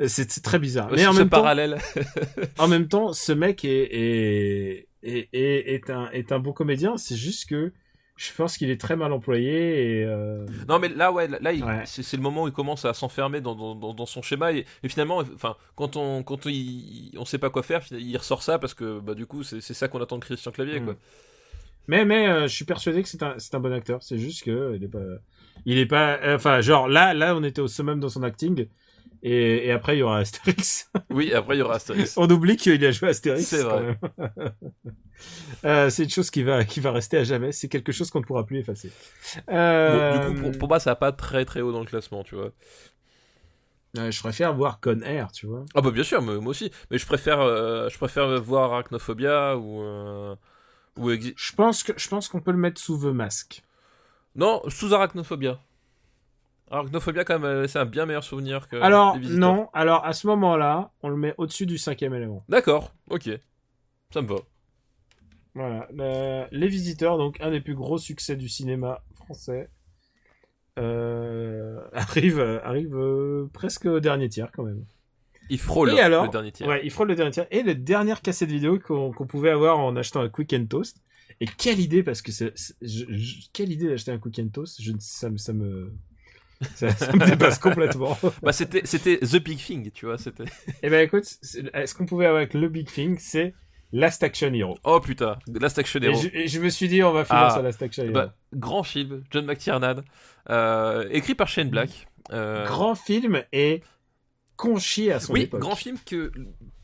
Euh, 0.00 0.08
C'est 0.08 0.42
très 0.42 0.58
bizarre. 0.58 0.88
Mais 0.92 1.06
en 1.06 1.12
même 1.14 1.28
temps, 1.28 1.38
parallèle. 1.38 1.78
en 2.58 2.66
même 2.68 2.88
temps, 2.88 3.12
ce 3.12 3.32
mec 3.32 3.64
est, 3.64 3.68
est, 3.92 4.88
est, 5.02 5.28
est, 5.32 5.74
est 5.74 5.90
un, 5.90 6.10
est 6.10 6.32
un 6.32 6.38
bon 6.40 6.52
comédien. 6.52 6.96
C'est 6.96 7.16
juste 7.16 7.48
que 7.48 7.72
je 8.16 8.30
pense 8.36 8.56
qu'il 8.58 8.70
est 8.70 8.80
très 8.80 8.94
mal 8.94 9.12
employé 9.12 10.00
et, 10.00 10.04
euh, 10.04 10.44
Non 10.68 10.78
mais 10.78 10.88
là 10.90 11.10
ouais 11.12 11.26
là 11.28 11.52
il- 11.52 11.64
Ouais. 11.64 11.82
c'est 11.86 12.16
le 12.16 12.22
moment 12.22 12.42
où 12.44 12.46
il 12.48 12.52
commence 12.52 12.84
à 12.84 12.92
s'enfermer 12.94 13.40
dans, 13.40 13.54
dans, 13.74 13.94
dans, 13.94 14.06
son 14.06 14.22
schéma 14.22 14.52
et, 14.52 14.66
et 14.82 14.88
finalement 14.88 15.22
enfin 15.34 15.56
quand 15.76 15.96
on 15.96 16.22
quand 16.22 16.44
il, 16.46 17.10
on 17.16 17.24
sait 17.24 17.38
pas 17.38 17.48
quoi 17.50 17.62
faire 17.62 17.82
il 17.90 18.16
ressort 18.16 18.42
ça 18.42 18.58
parce 18.58 18.74
que 18.74 19.00
bah 19.00 19.14
du 19.14 19.26
coup 19.26 19.42
c'est 19.42 19.60
ça 19.62 19.88
qu'on 19.88 20.00
attend 20.02 20.18
de 20.18 20.24
Christian 20.24 20.52
Clavier 20.52 20.80
Mm. 20.80 20.84
quoi. 20.84 20.96
Mais 21.88 22.04
mais 22.04 22.28
euh, 22.28 22.42
je 22.46 22.54
suis 22.54 22.64
persuadé 22.66 23.02
que 23.02 23.08
c'est 23.08 23.22
un 23.22 23.36
un 23.52 23.60
bon 23.60 23.72
acteur. 23.72 24.02
C'est 24.02 24.18
juste 24.18 24.44
que 24.44 24.74
il 24.76 24.84
est 24.84 24.88
pas 24.88 25.00
il 25.66 25.78
est 25.78 25.86
pas 25.86 26.18
euh, 26.22 26.36
enfin 26.36 26.60
genre 26.60 26.88
là 26.88 27.14
là 27.14 27.36
on 27.36 27.42
était 27.42 27.60
au 27.60 27.68
summum 27.68 28.00
dans 28.00 28.08
son 28.08 28.22
acting 28.22 28.66
Et, 29.24 29.68
et 29.68 29.72
après, 29.72 29.96
il 29.96 30.00
y 30.00 30.02
aura 30.02 30.18
Astérix. 30.18 30.90
Oui, 31.10 31.32
après 31.32 31.54
il 31.56 31.60
y 31.60 31.62
aura 31.62 31.76
Astérix. 31.76 32.14
On 32.16 32.28
oublie 32.28 32.56
qu'il 32.56 32.84
a 32.84 32.90
joué 32.90 33.08
Astérix. 33.10 33.46
C'est 33.46 33.62
vrai. 33.62 33.96
Euh, 35.64 35.90
c'est 35.90 36.02
une 36.04 36.10
chose 36.10 36.30
qui 36.30 36.42
va, 36.42 36.64
qui 36.64 36.80
va 36.80 36.90
rester 36.90 37.18
à 37.18 37.24
jamais. 37.24 37.52
C'est 37.52 37.68
quelque 37.68 37.92
chose 37.92 38.10
qu'on 38.10 38.18
ne 38.20 38.24
pourra 38.24 38.44
plus 38.44 38.58
effacer. 38.58 38.90
Bon, 39.46 39.54
Euh, 39.54 40.18
du 40.18 40.34
coup, 40.34 40.40
pour, 40.42 40.58
pour 40.58 40.68
moi, 40.68 40.80
ça 40.80 40.90
va 40.90 40.96
pas 40.96 41.12
très 41.12 41.44
très 41.44 41.60
haut 41.60 41.70
dans 41.70 41.78
le 41.80 41.86
classement, 41.86 42.24
tu 42.24 42.34
vois. 42.34 42.50
euh, 43.98 44.10
je 44.10 44.20
préfère 44.20 44.54
voir 44.54 44.80
Con 44.80 45.00
Air, 45.02 45.30
tu 45.32 45.46
vois. 45.46 45.64
Ah 45.74 45.80
bah 45.80 45.90
bien 45.90 46.02
sûr, 46.02 46.22
mais 46.22 46.34
moi 46.36 46.50
aussi. 46.50 46.70
Mais 46.90 46.98
je 46.98 47.06
préfère, 47.06 47.38
je 47.88 47.96
préfère 47.98 48.40
voir 48.42 48.72
Arachnophobia 48.72 49.56
ou 49.56 49.82
ou 50.98 51.10
Je 51.10 51.52
pense 51.54 51.82
que, 51.84 51.92
je 51.96 52.08
pense 52.08 52.28
qu'on 52.28 52.40
peut 52.40 52.52
le 52.52 52.58
mettre 52.58 52.80
sous 52.80 52.98
The 52.98 53.14
Mask. 53.14 53.62
Non 54.34 54.62
sous 54.68 54.94
Arachnophobia. 54.94 55.60
Arachnophobia 56.70 57.24
quand 57.24 57.38
même, 57.38 57.44
euh, 57.44 57.66
c'est 57.68 57.78
un 57.78 57.84
bien 57.84 58.06
meilleur 58.06 58.24
souvenir 58.24 58.68
que. 58.68 58.76
Alors, 58.76 59.16
Les 59.18 59.36
non. 59.36 59.68
Alors, 59.74 60.04
à 60.04 60.12
ce 60.12 60.26
moment-là, 60.28 60.90
on 61.02 61.08
le 61.08 61.16
met 61.16 61.34
au-dessus 61.38 61.66
du 61.66 61.76
cinquième 61.78 62.14
élément. 62.14 62.44
D'accord, 62.48 62.92
ok, 63.10 63.28
ça 64.12 64.22
me 64.22 64.28
va. 64.28 64.36
Voilà. 65.54 65.86
Le- 65.92 66.46
les 66.50 66.68
Visiteurs, 66.68 67.18
donc 67.18 67.38
un 67.40 67.50
des 67.50 67.60
plus 67.60 67.74
gros 67.74 67.98
succès 67.98 68.36
du 68.36 68.48
cinéma 68.48 69.02
français, 69.14 69.68
euh, 70.78 71.78
arrive, 71.92 72.40
arrive 72.64 72.96
euh, 72.96 73.50
presque 73.52 73.84
au 73.86 74.00
dernier 74.00 74.28
tiers 74.28 74.50
quand 74.52 74.62
même. 74.62 74.84
Il 75.50 75.58
frôle 75.58 75.90
alors 75.98 76.24
le 76.24 76.30
dernier 76.30 76.52
tiers. 76.52 76.68
Ouais, 76.68 76.80
il 76.84 76.90
frôle 76.90 77.08
le 77.08 77.14
dernier 77.16 77.32
tiers. 77.32 77.46
Et 77.50 77.62
la 77.62 77.74
dernière 77.74 78.22
cassette 78.22 78.48
vidéo 78.48 78.78
qu'on 78.78 79.12
qu'on 79.12 79.26
pouvait 79.26 79.50
avoir 79.50 79.78
en 79.78 79.94
achetant 79.96 80.20
un 80.22 80.30
Quick 80.30 80.54
and 80.54 80.66
Toast. 80.66 81.02
Et 81.42 81.46
quelle 81.58 81.80
idée, 81.80 82.04
parce 82.04 82.22
que 82.22 82.30
c'est, 82.30 82.54
quelle 83.52 83.72
idée 83.72 83.88
d'acheter 83.88 84.12
un 84.12 84.18
Quick 84.18 84.38
and 84.38 84.48
Toast. 84.52 84.80
Je, 84.80 84.92
ça, 85.00 85.28
me- 85.28 85.38
ça 85.38 85.52
me, 85.52 85.92
ça, 86.76 86.90
ça 86.90 87.12
me 87.12 87.26
dépasse 87.26 87.58
complètement. 87.58 88.16
Bah 88.42 88.52
c'était 88.52 88.82
c'était 88.84 89.18
The 89.18 89.42
Big 89.42 89.58
Thing, 89.58 89.90
tu 89.90 90.06
vois, 90.06 90.18
c'était. 90.18 90.44
Et 90.84 90.88
ben 90.88 91.00
écoute, 91.04 91.24
ce 91.42 91.94
qu'on 91.94 92.06
pouvait 92.06 92.26
avoir 92.26 92.40
avec 92.42 92.54
le 92.54 92.68
Big 92.68 92.86
Thing, 92.86 93.16
c'est 93.18 93.54
Last 93.92 94.22
Action 94.22 94.54
Hero. 94.54 94.78
Oh 94.84 95.00
putain, 95.00 95.36
Last 95.48 95.78
Action 95.80 96.00
Et 96.00 96.04
Hero. 96.06 96.20
je, 96.22 96.28
et 96.32 96.46
je 96.46 96.60
me 96.60 96.68
suis 96.68 96.86
dit, 96.88 97.02
on 97.02 97.12
va 97.12 97.24
finir 97.24 97.42
Ah, 97.42 97.50
sur 97.50 97.62
Last 97.62 97.82
Action 97.82 98.04
Hero. 98.04 98.12
Bah, 98.12 98.34
grand 98.54 98.84
film, 98.84 99.24
John 99.32 99.44
McTiernan, 99.44 100.02
euh, 100.48 101.08
écrit 101.10 101.34
par 101.34 101.48
Shane 101.48 101.70
Black. 101.70 102.06
Euh, 102.30 102.64
Grand 102.64 102.94
film 102.94 103.42
et 103.52 103.82
à 105.10 105.20
son 105.20 105.32
oui, 105.32 105.42
époque. 105.42 105.60
grand 105.60 105.74
film 105.76 105.96
que 106.04 106.32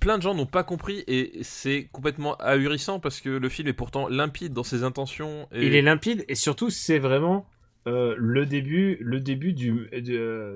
plein 0.00 0.16
de 0.18 0.22
gens 0.22 0.34
n'ont 0.34 0.46
pas 0.46 0.62
compris 0.64 1.05
et 1.06 1.38
c'est 1.42 1.88
complètement 1.92 2.36
ahurissant 2.36 3.00
parce 3.00 3.20
que 3.20 3.28
le 3.30 3.48
film 3.48 3.68
est 3.68 3.72
pourtant 3.72 4.09
limpide 4.09 4.52
dans 4.52 4.62
ses 4.64 4.82
intentions. 4.84 5.48
Et... 5.52 5.66
Il 5.66 5.74
est 5.74 5.82
limpide 5.82 6.24
et 6.28 6.34
surtout 6.34 6.70
c'est 6.70 6.98
vraiment 6.98 7.46
euh, 7.86 8.14
le 8.18 8.44
début, 8.44 8.98
le 9.00 9.18
début 9.18 9.52
du, 9.55 9.88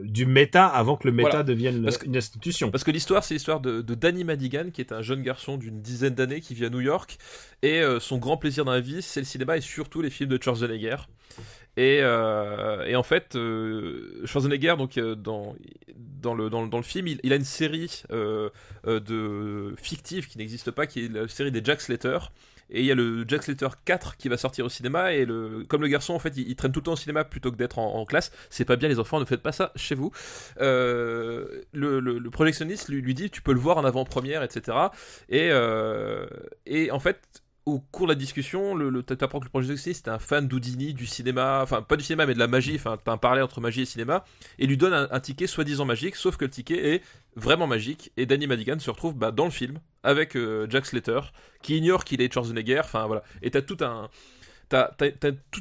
du 0.05 0.27
méta 0.27 0.67
avant 0.67 0.97
que 0.97 1.09
le 1.09 1.15
méta 1.15 1.29
Voilà. 1.31 1.43
devienne 1.45 1.83
Parce 1.83 1.97
que- 1.97 2.07
une 2.07 2.17
institution. 2.17 2.71
Parce 2.71 2.85
que 2.85 2.91
l'histoire, 2.91 3.25
c'est 3.25 3.35
l'histoire 3.35 3.61
de, 3.61 3.81
de 3.81 3.95
Danny 3.95 4.23
Madigan, 4.25 4.67
qui 4.73 4.81
est 4.83 4.93
un 4.93 5.01
jeune 5.03 5.23
garçon 5.23 5.57
d'une 5.57 5.81
dizaine 5.81 6.15
d'années 6.15 6.41
qui 6.41 6.55
vit 6.55 6.67
à 6.67 6.71
New 6.71 6.81
York. 6.81 7.17
Et 7.63 7.81
euh, 7.81 8.01
son 8.01 8.19
grand 8.19 8.37
plaisir 8.37 8.65
dans 8.67 8.73
la 8.73 8.81
vie, 8.81 9.01
c'est 9.01 9.21
le 9.21 9.27
cinéma 9.27 9.57
et 9.57 9.61
surtout 9.63 10.03
les 10.03 10.11
films 10.11 10.29
de 10.31 10.39
Schwarzenegger. 10.43 10.97
Et, 11.77 12.01
euh, 12.03 12.85
et 12.85 12.97
en 12.97 13.03
fait, 13.03 13.35
euh, 13.35 14.21
Schwarzenegger, 14.27 14.75
donc, 14.77 14.99
euh, 14.99 15.15
dans, 15.15 15.57
dans, 15.97 16.35
le, 16.35 16.51
dans, 16.51 16.67
dans 16.67 16.77
le 16.77 16.83
film, 16.83 17.07
il, 17.07 17.33
a 17.33 17.37
une 17.37 17.45
série 17.45 18.03
euh, 18.11 18.51
de 18.85 19.75
fictive 19.79 20.29
qui 20.29 20.37
n'existe 20.39 20.71
pas, 20.71 20.87
qui 20.87 21.07
est 21.07 21.09
la 21.09 21.29
série 21.29 21.51
des 21.51 21.65
Jack 21.65 21.81
Slater. 21.81 22.19
Et 22.75 22.81
il 22.81 22.87
y 22.87 22.91
a 22.91 22.95
le 22.95 23.25
Jack 23.27 23.43
Slater 23.43 23.69
4 23.85 24.17
qui 24.17 24.29
va 24.29 24.37
sortir 24.37 24.67
au 24.67 24.69
cinéma. 24.69 25.13
Et 25.15 25.25
le, 25.25 25.65
comme 25.67 25.83
le 25.83 25.89
garçon, 25.89 26.15
en 26.15 26.19
fait, 26.19 26.37
il, 26.37 26.55
traîne 26.57 26.73
tout 26.73 26.81
le 26.81 26.85
temps 26.85 26.93
au 26.93 26.97
cinéma 26.97 27.25
plutôt 27.25 27.51
que 27.51 27.57
d'être 27.57 27.79
en, 27.79 28.05
classe. 28.05 28.33
C'est 28.51 28.65
pas 28.65 28.77
bien, 28.77 28.89
les 28.89 28.99
enfants, 28.99 29.21
ne 29.21 29.25
faites 29.25 29.43
pas 29.43 29.53
ça 29.53 29.73
chez 29.77 29.95
vous. 29.95 30.11
Le, 30.59 32.29
projectionniste 32.31 32.89
lui, 32.89 33.01
lui 33.01 33.15
dit 33.15 33.31
Tu 33.31 33.43
peux 33.43 33.53
le 33.53 33.61
voir 33.61 33.79
en 33.79 33.85
avant-première, 33.85 34.43
etc. 34.43 34.77
Et, 35.31 35.51
et 36.67 36.91
en 36.91 37.01
fait. 37.01 37.42
Au 37.65 37.79
cours 37.79 38.09
de 38.09 38.13
la 38.13 38.19
discussion, 38.19 38.75
le, 38.75 38.91
le, 38.91 39.05
t'apprends 39.05 39.39
que 39.39 39.45
le 39.45 39.51
projectionniste 39.51 40.09
est 40.09 40.11
un 40.11 40.19
fan 40.19 40.49
d'Houdini, 40.49 40.95
du 40.95 41.07
cinéma, 41.07 41.61
enfin 41.63 41.81
pas 41.81 41.97
du 41.97 42.03
cinéma 42.03 42.27
mais 42.27 42.35
de 42.35 42.41
la 42.41 42.49
magie, 42.49 42.75
enfin 42.75 42.99
t'as 43.03 43.13
un 43.13 43.19
parallèle 43.19 43.45
entre 43.45 43.61
magie 43.61 43.83
et 43.83 43.85
cinéma, 43.85 44.25
et 44.59 44.67
lui 44.67 44.77
donne 44.77 45.07
un, 45.09 45.21
ticket 45.21 45.47
soi-disant 45.47 45.85
magique, 45.85 46.17
sauf 46.17 46.37
que 46.37 46.45
le 46.45 46.51
ticket 46.51 46.95
est 46.95 47.03
vraiment 47.37 47.69
magique, 47.69 48.11
et 48.17 48.27
Danny 48.27 48.49
Madigan 48.49 48.81
se 48.81 48.91
retrouve 48.91 49.15
bah, 49.15 49.31
dans 49.31 49.45
le 49.45 49.53
film 49.53 49.79
avec 50.03 50.35
euh, 50.35 50.67
Jack 50.71 50.87
Slater, 50.87 51.21
qui 51.63 51.77
ignore 51.77 52.05
qu'il 52.05 52.21
est 52.21 52.33
Schwarzenegger, 52.33 52.81
enfin 52.81 53.07
voilà, 53.07 53.23
et 53.43 53.53
t'as 53.53 53.63
toute 53.63 53.81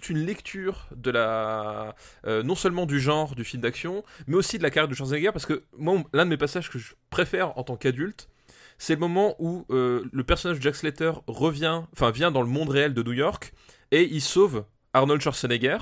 une 0.10 0.26
lecture 0.26 0.88
de 0.96 1.12
la 1.12 1.94
euh, 2.26 2.42
non 2.42 2.56
seulement 2.56 2.88
du 2.88 3.00
genre 3.00 3.36
du 3.36 3.44
film 3.44 3.62
d'action, 3.62 4.04
mais 4.26 4.38
aussi 4.38 4.58
de 4.58 4.64
la 4.64 4.72
carrière 4.72 4.88
de 4.88 4.96
Schwarzenegger, 4.96 5.34
parce 5.34 5.46
que 5.46 5.62
moi, 5.78 6.02
l'un 6.14 6.26
de 6.26 6.32
mes 6.32 6.38
passages 6.38 6.72
que 6.72 6.80
je 6.80 6.96
préfère 7.12 7.56
en 7.60 7.64
tant 7.64 7.76
qu'adulte, 7.76 8.28
c'est 8.82 8.96
le 8.96 9.00
moment 9.00 9.36
où 9.38 9.68
euh, 9.70 10.10
le 10.12 10.24
personnage 10.24 10.60
Jack 10.60 10.76
Slater 10.76 11.12
revient, 11.28 11.84
enfin 11.94 12.10
vient 12.10 12.32
dans 12.32 12.42
le 12.42 12.48
monde 12.48 12.70
réel 12.70 12.96
de 12.96 13.04
New 13.04 13.14
York 13.14 13.54
et 13.92 14.06
il 14.12 14.22
sauve 14.22 14.66
Arnold 14.94 15.22
Schwarzenegger. 15.22 15.78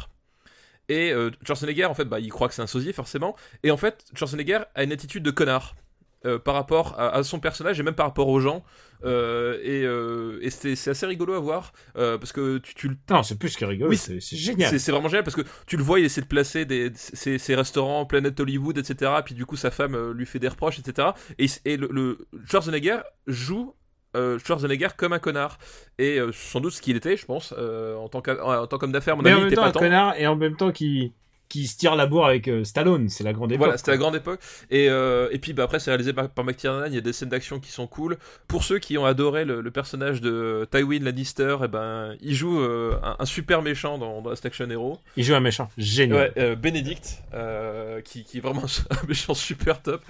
Et 0.90 1.14
euh, 1.14 1.32
Schwarzenegger, 1.46 1.86
en 1.86 1.94
fait, 1.94 2.04
bah, 2.04 2.20
il 2.20 2.30
croit 2.30 2.50
que 2.50 2.56
c'est 2.56 2.62
un 2.62 2.68
sosie, 2.68 2.92
forcément. 2.92 3.38
Et 3.64 3.72
en 3.72 3.78
fait, 3.78 4.04
Schwarzenegger 4.16 4.64
a 4.76 4.84
une 4.84 4.92
attitude 4.92 5.24
de 5.24 5.32
connard 5.32 5.78
euh, 6.26 6.38
par 6.40 6.56
rapport 6.56 6.96
à, 7.00 7.16
à 7.16 7.24
son 7.24 7.40
personnage 7.40 7.80
et 7.80 7.84
même 7.84 7.96
par 7.96 8.06
rapport 8.08 8.28
aux 8.28 8.40
gens. 8.40 8.64
Euh, 9.06 9.58
et 9.64 9.86
euh, 9.86 10.40
et 10.42 10.50
c'est 10.50 10.90
assez 10.90 11.06
rigolo 11.06 11.34
à 11.34 11.40
voir 11.40 11.72
parce 11.94 12.34
que 12.34 12.58
tu, 12.58 12.74
tu 12.76 12.88
le 12.90 12.98
Non, 13.10 13.24
c'est 13.24 13.40
plus 13.40 13.56
que 13.56 13.66
rigolo, 13.66 13.90
Oui, 13.90 13.98
c'est 13.98 14.20
c'est 14.20 14.36
génial. 14.36 14.78
c'est 14.80 14.92
vraiment 14.92 15.08
génial 15.08 15.24
parce 15.24 15.36
que 15.36 15.44
tu 15.66 15.78
le 15.78 15.84
vois, 15.84 16.00
il 16.00 16.06
essaie 16.06 16.22
de 16.22 16.26
placer 16.28 16.66
des, 16.66 16.92
ses, 16.96 17.38
ses 17.38 17.56
restaurants, 17.56 18.06
Planet 18.06 18.38
Hollywood, 18.40 18.78
etc. 18.78 19.12
Puis 19.24 19.36
du 19.36 19.46
coup, 19.46 19.56
sa 19.56 19.72
femme 19.72 20.12
lui 20.12 20.26
fait 20.26 20.40
des 20.40 20.50
reproches, 20.50 20.80
etc. 20.80 21.10
Et, 21.38 21.46
et 21.66 21.78
le, 21.78 21.88
le 21.92 22.28
Schwarzenegger 22.48 23.00
joue 23.28 23.74
euh, 24.16 24.40
Schwarzenegger 24.40 24.90
comme 24.98 25.14
un 25.14 25.20
connard. 25.20 25.58
Et 25.98 26.20
euh, 26.20 26.32
sans 26.32 26.60
doute 26.60 26.74
ce 26.74 26.82
qu'il 26.82 26.96
était, 26.96 27.16
je 27.18 27.26
pense, 27.26 27.54
euh, 27.58 27.96
en 27.96 28.10
tant 28.10 28.22
qu'homme 28.22 28.92
d'affaires, 28.92 29.18
Mais 29.18 29.34
en 29.34 29.42
même 29.42 29.54
temps, 29.54 29.62
pas 29.62 29.68
un 29.68 29.72
connard 29.72 30.16
et 30.18 30.28
en 30.28 30.36
même 30.36 30.56
temps 30.56 30.72
qui, 30.72 31.14
qui 31.50 31.68
se 31.68 31.78
tire 31.78 31.96
la 31.96 32.06
bourre 32.06 32.28
avec 32.28 32.48
euh, 32.48 32.64
Stallone, 32.64 33.10
c'est 33.10 33.24
la 33.24 33.34
grande 33.34 33.52
époque. 33.52 33.66
Voilà, 33.66 33.78
c'était 33.78 33.92
la 33.92 33.98
grande 33.98 34.16
époque. 34.16 34.40
Et, 34.70 34.88
euh, 34.90 35.28
et 35.32 35.40
puis 35.40 35.54
bah, 35.54 35.64
après, 35.64 35.80
c'est 35.80 35.90
réalisé 35.90 36.14
par, 36.14 36.30
par 36.30 36.46
McTiernan. 36.46 36.86
Il 36.88 36.94
y 36.94 36.98
a 36.98 37.02
des 37.02 37.12
scènes 37.12 37.30
d'action 37.30 37.60
qui 37.60 37.72
sont 37.72 37.88
cool. 37.88 38.18
Pour 38.48 38.64
ceux 38.64 38.78
qui 38.80 38.98
ont 38.98 39.06
adoré 39.06 39.46
le, 39.46 39.62
le 39.62 39.72
personnage 39.72 40.22
de 40.22 40.68
Tywin 40.72 41.00
Lannister, 41.04 41.58
et 41.66 41.68
ben, 41.68 42.16
il 42.22 42.36
joue 42.36 42.62
euh, 42.62 43.00
un, 43.04 43.16
un 43.20 43.26
super 43.26 43.62
méchant 43.62 43.98
dans, 43.98 44.22
dans 44.22 44.30
Last 44.30 44.46
Action 44.46 44.70
Hero. 44.70 45.00
Il 45.18 45.24
joue 45.24 45.34
un 45.34 45.40
méchant, 45.40 45.70
génial. 45.78 46.18
Ouais, 46.18 46.32
euh, 46.38 46.56
Benedict, 46.56 47.24
euh, 47.34 48.02
qui, 48.02 48.24
qui 48.24 48.38
est 48.38 48.42
vraiment 48.42 48.66
un 48.92 49.08
méchant 49.08 49.34
super 49.34 49.82
top. 49.82 50.04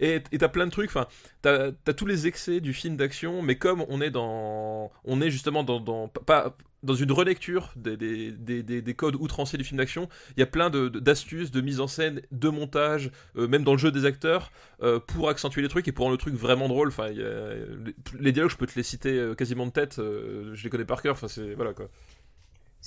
Et 0.00 0.20
t'as 0.38 0.48
plein 0.48 0.66
de 0.66 0.70
trucs, 0.70 0.90
enfin, 0.90 1.06
t'as 1.42 1.70
as 1.86 1.92
tous 1.94 2.06
les 2.06 2.26
excès 2.26 2.60
du 2.60 2.72
film 2.72 2.96
d'action, 2.96 3.42
mais 3.42 3.56
comme 3.56 3.84
on 3.88 4.00
est 4.00 4.10
dans. 4.10 4.90
On 5.04 5.20
est 5.20 5.30
justement 5.30 5.64
dans. 5.64 6.08
pas, 6.08 6.56
dans 6.84 6.94
une 6.94 7.10
relecture 7.10 7.72
des, 7.74 7.96
des, 7.96 8.30
des, 8.30 8.62
des- 8.62 8.82
des 8.82 8.94
codes 8.94 9.16
outranciers 9.16 9.58
du 9.58 9.64
film 9.64 9.78
d'action, 9.78 10.08
il 10.36 10.40
y 10.40 10.42
a 10.44 10.46
plein 10.46 10.70
de- 10.70 10.88
de- 10.88 11.00
d'astuces, 11.00 11.50
de, 11.50 11.60
mise 11.60 11.80
en 11.80 11.88
scène, 11.88 12.22
de 12.30 12.48
montage, 12.48 13.10
euh, 13.36 13.48
même 13.48 13.64
dans 13.64 13.72
le 13.72 13.78
jeu 13.78 13.90
des 13.90 14.04
acteurs, 14.04 14.52
euh, 14.84 15.00
pour 15.00 15.28
accentuer 15.28 15.60
les 15.60 15.66
trucs 15.68 15.88
et 15.88 15.92
pour 15.92 16.04
rendre 16.04 16.14
le 16.14 16.18
truc 16.20 16.34
vraiment 16.34 16.68
drôle. 16.68 16.88
Enfin, 16.88 17.08
les, 17.08 18.30
dialogues, 18.32 18.52
je 18.52 18.56
peux 18.56 18.66
te 18.68 18.76
les 18.76 18.84
citer 18.84 19.10
euh, 19.18 19.34
quasiment 19.34 19.66
de 19.66 19.72
tête, 19.72 19.96
je 19.96 20.62
les 20.62 20.70
connais 20.70 20.84
par 20.84 21.02
cœur. 21.02 21.14
Enfin, 21.14 21.26
c'est 21.26 21.54
voilà 21.54 21.72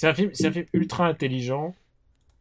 un 0.08 0.14
c'est 0.34 0.48
un 0.48 0.52
film 0.52 0.66
ultra 0.74 1.08
intelligent, 1.08 1.76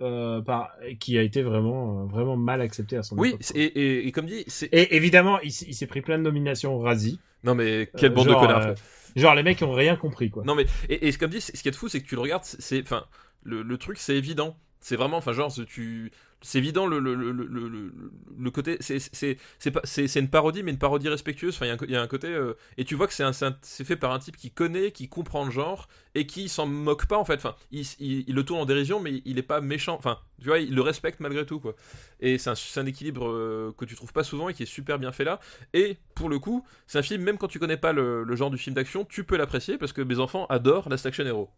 euh, 0.02 0.40
par, 0.40 0.70
qui 0.98 1.18
a 1.18 1.22
été 1.22 1.42
vraiment, 1.42 2.02
euh, 2.02 2.06
vraiment 2.06 2.36
mal 2.36 2.60
accepté 2.60 2.96
à 2.96 3.02
son 3.02 3.16
Oui, 3.18 3.28
époque. 3.30 3.40
c'est- 3.42 3.58
et, 3.58 3.78
et, 4.00 4.06
et 4.08 4.12
comme 4.12 4.26
dit. 4.26 4.44
Et 4.72 4.96
évidemment, 4.96 5.38
il, 5.40 5.50
s'est 5.52 5.86
pris 5.86 6.00
plein 6.00 6.18
de 6.18 6.22
nominations 6.22 6.78
Razzie. 6.78 7.20
Non 7.44 7.54
mais 7.54 7.90
quelle 7.96 8.12
Euh, 8.12 8.14
bande 8.14 8.26
genre, 8.28 8.40
de 8.40 8.46
connards. 8.46 8.66
euh, 8.68 8.74
Genre 9.16 9.34
les 9.34 9.42
mecs 9.42 9.60
ont 9.62 9.72
rien 9.72 9.96
compris 9.96 10.30
quoi. 10.30 10.42
Non 10.44 10.54
mais 10.54 10.66
et, 10.88 11.08
et 11.08 11.12
comme 11.14 11.30
dit, 11.30 11.40
ce 11.40 11.52
qui 11.52 11.68
est 11.68 11.70
de 11.72 11.76
fou, 11.76 11.88
c'est 11.88 12.00
que 12.00 12.06
tu 12.06 12.14
le 12.14 12.20
regardes, 12.20 12.44
c'est- 12.44 12.60
c'est 12.60 12.82
enfin 12.82 13.04
le, 13.42 13.62
le 13.62 13.78
truc, 13.78 13.98
c'est 13.98 14.16
évident. 14.16 14.56
C'est 14.80 14.96
vraiment, 14.96 15.16
enfin 15.18 15.32
genre 15.32 15.52
tu, 15.66 16.10
c'est 16.42 16.58
évident 16.58 16.86
le 16.86 16.98
le, 16.98 17.14
le, 17.14 17.32
le, 17.32 18.50
côté, 18.50 18.78
c'est 18.80 20.20
une 20.20 20.30
parodie 20.30 20.62
mais 20.62 20.70
une 20.70 20.78
parodie 20.78 21.08
respectueuse. 21.08 21.54
Enfin 21.54 21.76
il 21.82 21.90
y 21.90 21.96
a 21.96 22.02
un 22.02 22.06
côté 22.06 22.28
euh, 22.28 22.54
et 22.78 22.84
tu 22.84 22.94
vois 22.94 23.06
que 23.06 23.12
c'est 23.12 23.84
fait 23.84 23.96
par 23.96 24.12
un 24.12 24.18
type 24.18 24.36
qui 24.36 24.50
connaît, 24.50 24.90
qui 24.92 25.08
comprend 25.08 25.44
le 25.44 25.50
genre 25.50 25.88
et 26.14 26.26
qui 26.26 26.48
s'en 26.48 26.66
moque 26.66 27.06
pas 27.06 27.18
en 27.18 27.24
fait. 27.24 27.34
Enfin 27.34 27.56
il, 27.70 28.24
le 28.28 28.44
tourne 28.44 28.60
en 28.60 28.64
dérision 28.64 29.00
mais 29.00 29.22
il 29.24 29.38
est 29.38 29.42
pas 29.42 29.60
méchant. 29.60 29.96
Enfin 29.96 30.18
tu 30.40 30.46
vois 30.48 30.58
il 30.58 30.74
le 30.74 30.82
respecte 30.82 31.20
malgré 31.20 31.44
tout 31.44 31.60
quoi. 31.60 31.74
Et 32.20 32.38
c'est 32.38 32.50
un, 32.50 32.54
un 32.76 32.86
équilibre 32.86 33.28
euh, 33.28 33.74
que 33.76 33.84
tu 33.84 33.94
trouves 33.94 34.12
pas 34.12 34.24
souvent 34.24 34.48
et 34.48 34.54
qui 34.54 34.62
est 34.62 34.66
super 34.66 34.98
bien 34.98 35.12
fait 35.12 35.24
là. 35.24 35.40
Et 35.74 35.98
pour 36.14 36.28
le 36.28 36.38
coup, 36.38 36.64
c'est 36.86 36.98
un 36.98 37.02
film, 37.02 37.22
même 37.22 37.38
quand 37.38 37.48
tu 37.48 37.58
connais 37.58 37.76
pas 37.76 37.92
le, 37.92 38.24
le 38.24 38.36
genre 38.36 38.50
du 38.50 38.58
film 38.58 38.74
d'action, 38.74 39.04
tu 39.04 39.24
peux 39.24 39.36
l'apprécier 39.36 39.78
parce 39.78 39.92
que 39.92 40.02
mes 40.02 40.18
enfants 40.18 40.46
adorent 40.46 40.88
Last 40.88 41.06
Action 41.06 41.24
Hero. 41.24 41.50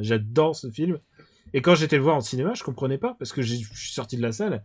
J'adore 0.00 0.54
ce 0.54 0.70
film. 0.70 0.98
Et 1.54 1.62
quand 1.62 1.74
j'étais 1.74 1.96
le 1.96 2.02
voir 2.02 2.16
en 2.16 2.20
cinéma, 2.20 2.54
je 2.54 2.62
comprenais 2.62 2.98
pas 2.98 3.16
parce 3.18 3.32
que 3.32 3.42
je 3.42 3.54
suis 3.54 3.92
sorti 3.92 4.16
de 4.16 4.22
la 4.22 4.32
salle 4.32 4.64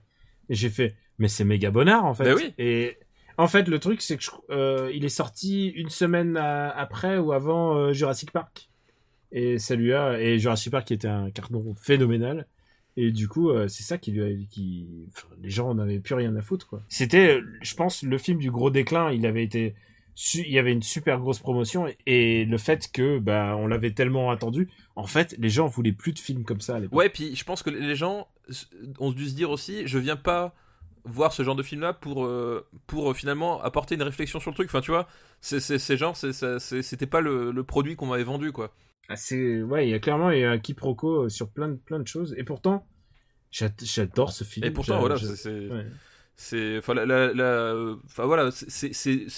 et 0.50 0.56
j'ai 0.56 0.70
fait 0.70 0.96
mais 1.20 1.28
c'est 1.28 1.44
méga 1.46 1.72
bonnard 1.72 2.06
en 2.06 2.14
fait. 2.14 2.24
Ben 2.26 2.36
oui. 2.36 2.54
Et 2.58 2.98
en 3.38 3.48
fait 3.48 3.68
le 3.68 3.80
truc 3.80 4.02
c'est 4.02 4.18
que 4.18 4.24
je- 4.24 4.32
euh, 4.50 4.92
il 4.94 5.06
est 5.06 5.10
sorti 5.10 5.68
une 5.70 5.90
semaine 5.90 6.38
à- 6.38 6.70
après 6.70 7.18
ou 7.18 7.32
avant 7.34 7.76
euh, 7.78 7.94
Jurassic 7.94 8.32
Park. 8.32 8.70
Et 9.32 9.58
ça 9.60 9.76
lui 9.76 9.94
a 9.94 10.20
et 10.20 10.38
Jurassic 10.40 10.72
Park 10.72 10.86
qui 10.88 10.94
était 10.94 11.08
un 11.08 11.32
carton 11.32 11.74
phénoménal. 11.74 12.46
Et 12.96 13.10
du 13.10 13.28
coup, 13.28 13.50
euh, 13.50 13.68
c'est 13.68 13.82
ça 13.82 13.98
qui 13.98 14.12
lui 14.12 14.22
a, 14.24 14.28
qui, 14.52 14.86
enfin, 15.10 15.28
les 15.42 15.50
gens 15.50 15.74
n'avaient 15.74 15.98
plus 16.00 16.14
rien 16.14 16.36
à 16.36 16.44
foutre, 16.44 16.68
quoi. 16.68 16.84
C'était, 16.90 17.40
je 17.64 17.74
pense, 17.74 18.04
le 18.04 18.18
film 18.20 18.38
du 18.38 18.52
gros 18.52 18.70
déclin. 18.70 19.12
Il 19.12 19.26
avait 19.26 19.44
été, 19.44 19.74
il 20.16 20.52
y 20.52 20.60
avait 20.60 20.72
une 20.72 20.84
super 20.84 21.20
grosse 21.20 21.40
promotion 21.40 21.88
et 22.06 22.46
le 22.46 22.58
fait 22.58 22.92
que, 22.92 23.20
bah, 23.20 23.56
on 23.58 23.68
l'avait 23.68 23.92
tellement 23.92 24.30
attendu. 24.32 24.70
En 24.96 25.08
fait, 25.08 25.36
les 25.40 25.50
gens 25.50 25.68
voulaient 25.68 25.92
plus 25.92 26.14
de 26.14 26.20
films 26.20 26.44
comme 26.44 26.62
ça 26.62 26.76
à. 26.78 26.80
Ouais, 26.92 27.10
puis 27.10 27.36
je 27.36 27.44
pense 27.44 27.64
que 27.64 27.70
les 27.72 27.96
gens 27.96 28.28
ont 29.00 29.12
dû 29.12 29.28
se 29.28 29.34
dire 29.36 29.50
aussi, 29.50 29.88
je 29.88 29.98
viens 29.98 30.16
pas 30.16 30.54
voir 31.06 31.34
ce 31.34 31.44
genre 31.44 31.56
de 31.56 31.64
film 31.64 31.82
là 31.82 31.92
pour 31.92 32.26
euh, 32.26 32.66
pour 32.88 33.12
euh, 33.12 33.14
finalement 33.14 33.62
apporter 33.62 33.96
une 33.96 34.04
réflexion 34.04 34.40
sur 34.40 34.52
le 34.52 34.56
truc 34.56 34.70
enfin 34.70 34.80
tu 34.80 34.90
vois 34.92 35.06
c'est 35.42 35.60
c'est 35.60 35.98
genre 35.98 36.16
c'était 36.16 37.06
pas 37.08 37.20
le, 37.20 37.52
le 37.52 37.64
produit 37.66 37.98
qu'on 37.98 38.06
m'avait 38.06 38.24
vendu 38.24 38.54
quoi 38.54 38.74
Ah, 39.10 39.18
c'est, 39.18 39.62
ouais, 39.64 39.86
il 39.86 39.92
y 39.92 39.94
a 39.94 40.00
clairement 40.00 40.32
il 40.32 40.40
y 40.40 40.44
a 40.46 40.52
un 40.52 40.60
quiproquo 40.60 41.28
sur 41.28 41.50
plein 41.50 41.68
de, 41.68 41.76
plein 41.76 42.00
de 42.00 42.08
choses. 42.08 42.34
Et 42.38 42.46
pourtant, 42.46 42.88
j'a- 43.52 43.70
j'adore 43.82 44.32
ce 44.32 44.46
film. 44.46 44.66
et 44.66 44.72
pourtant 44.72 44.98
voilà 45.00 45.18
c'est- 45.18 45.36
c'est 45.36 45.50
ouais. 45.68 45.86
C'est 46.36 46.82
euh, 46.90 47.96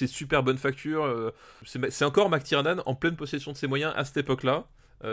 super 0.08 0.44
bonne 0.44 0.58
facture 0.58 1.04
euh, 1.04 1.34
c'est 1.66 2.06
encore 2.06 2.30
McTiernan 2.30 2.82
en 2.86 2.96
pleine 2.96 3.18
possession 3.18 3.52
de 3.52 3.58
ses 3.58 3.68
moyens 3.68 3.94
à 3.98 4.06
cette 4.06 4.18
époque 4.18 4.44
là 4.44 4.66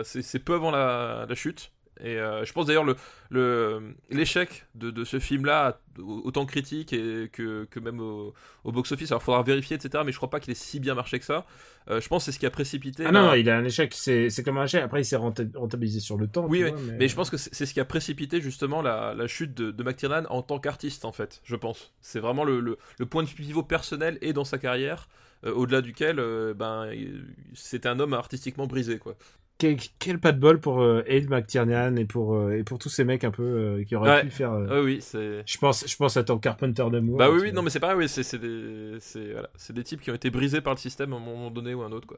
c'est 0.03 0.39
peu 0.39 0.55
avant 0.55 0.71
la 0.71 1.27
chute 1.35 1.72
et 1.99 2.17
euh, 2.19 2.43
je 2.45 2.53
pense 2.53 2.65
d'ailleurs 2.65 2.83
le 2.83 2.95
le 3.29 3.95
l'échec 4.09 4.65
de, 4.75 4.91
de 4.91 5.03
ce 5.03 5.19
film 5.19 5.45
là 5.45 5.79
autant 5.99 6.45
critique 6.45 6.91
et 6.93 7.29
que, 7.31 7.65
que 7.65 7.79
même 7.79 7.99
au, 7.99 8.33
au 8.63 8.71
box 8.71 8.91
office 8.91 9.11
alors 9.11 9.21
faudra 9.21 9.43
vérifier 9.43 9.75
etc 9.75 10.03
mais 10.05 10.11
je 10.11 10.17
crois 10.17 10.29
pas 10.29 10.39
qu'il 10.39 10.51
ait 10.51 10.55
si 10.55 10.79
bien 10.79 10.95
marché 10.95 11.19
que 11.19 11.25
ça 11.25 11.45
Euh, 11.89 11.99
je 11.99 12.07
pense 12.07 12.21
que 12.23 12.25
c'est 12.27 12.31
ce 12.31 12.39
qui 12.39 12.45
a 12.45 12.49
précipité 12.49 13.03
Ah 13.05 13.11
non, 13.11 13.23
non, 13.27 13.33
il 13.33 13.49
a 13.49 13.57
un 13.57 13.65
échec. 13.65 13.93
C'est, 13.93 14.29
c'est 14.29 14.41
comme 14.41 14.57
un 14.57 14.63
échec. 14.63 14.81
Après, 14.81 15.01
il 15.01 15.05
s'est 15.05 15.17
renta- 15.17 15.43
rentabilisé 15.53 15.99
sur 15.99 16.17
le 16.17 16.27
temps. 16.27 16.45
Oui, 16.47 16.63
vois, 16.63 16.79
mais... 16.79 16.97
mais 16.97 17.07
je 17.09 17.15
pense 17.15 17.29
que 17.29 17.35
c'est 17.35 17.53
c'est 17.53 17.65
ce 17.65 17.73
qui 17.73 17.81
a 17.81 17.85
précipité 17.85 18.39
justement 18.39 18.81
la, 18.81 19.13
la 19.13 19.27
chute 19.27 19.53
de, 19.53 19.69
de 19.71 19.83
McTiernan 19.83 20.23
en 20.29 20.41
tant 20.43 20.59
qu'artiste, 20.59 21.03
en 21.03 21.11
fait, 21.11 21.41
je 21.43 21.57
pense. 21.57 21.91
C'est 22.01 22.21
vraiment 22.21 22.45
le, 22.45 22.61
le, 22.61 22.77
le 22.99 23.05
point 23.05 23.23
de 23.23 23.27
pivot 23.27 23.63
personnel 23.63 24.17
et 24.21 24.31
dans 24.31 24.45
sa 24.45 24.57
carrière, 24.57 25.09
euh, 25.45 25.51
au-delà 25.53 25.81
duquel 25.81 26.19
euh, 26.19 26.53
ben, 26.53 26.89
il- 26.93 27.25
c'était 27.53 27.89
un 27.89 27.99
homme 27.99 28.13
artistiquement 28.13 28.65
brisé, 28.67 28.97
quoi. 28.97 29.15
Quel, 29.63 29.77
quel 29.97 30.19
pas 30.19 30.33
de 30.33 30.39
bol 30.39 30.59
pour 30.59 30.81
euh, 30.81 31.03
Aid 31.05 31.29
McTiernan 31.29 31.95
et 31.95 32.03
pour, 32.03 32.35
euh, 32.35 32.57
et 32.57 32.63
pour 32.65 32.79
tous 32.79 32.89
ces 32.89 33.05
mecs 33.05 33.23
un 33.23 33.31
peu 33.31 33.43
euh, 33.43 33.83
qui 33.85 33.95
auraient 33.95 34.09
Ouais. 34.11 34.21
pu 34.23 34.29
faire. 34.29 34.51
euh, 34.51 34.67
Ah 34.69 34.81
oui, 34.81 34.99
c'est. 34.99 35.41
Je 35.45 35.57
pense, 35.57 35.87
je 35.87 35.95
pense 35.95 36.17
à 36.17 36.23
ton 36.25 36.37
Carpenter 36.37 36.83
d'amour. 36.91 37.17
Bah 37.17 37.29
oui, 37.31 37.39
oui, 37.41 37.53
non, 37.53 37.61
mais 37.61 37.69
c'est 37.69 37.79
pareil, 37.79 37.95
oui, 37.95 38.09
c'est 38.09 38.37
des, 38.39 38.97
c'est- 38.99 39.31
voilà, 39.31 39.49
c'est 39.55 39.71
des 39.71 39.85
types 39.85 40.01
qui 40.01 40.11
ont 40.11 40.15
été 40.15 40.29
brisés 40.31 40.59
par 40.59 40.73
le 40.73 40.79
système 40.79 41.13
à 41.13 41.15
un 41.15 41.19
moment 41.19 41.49
donné 41.49 41.73
ou 41.73 41.81
à 41.81 41.85
un 41.85 41.93
autre, 41.93 42.07
quoi. 42.07 42.17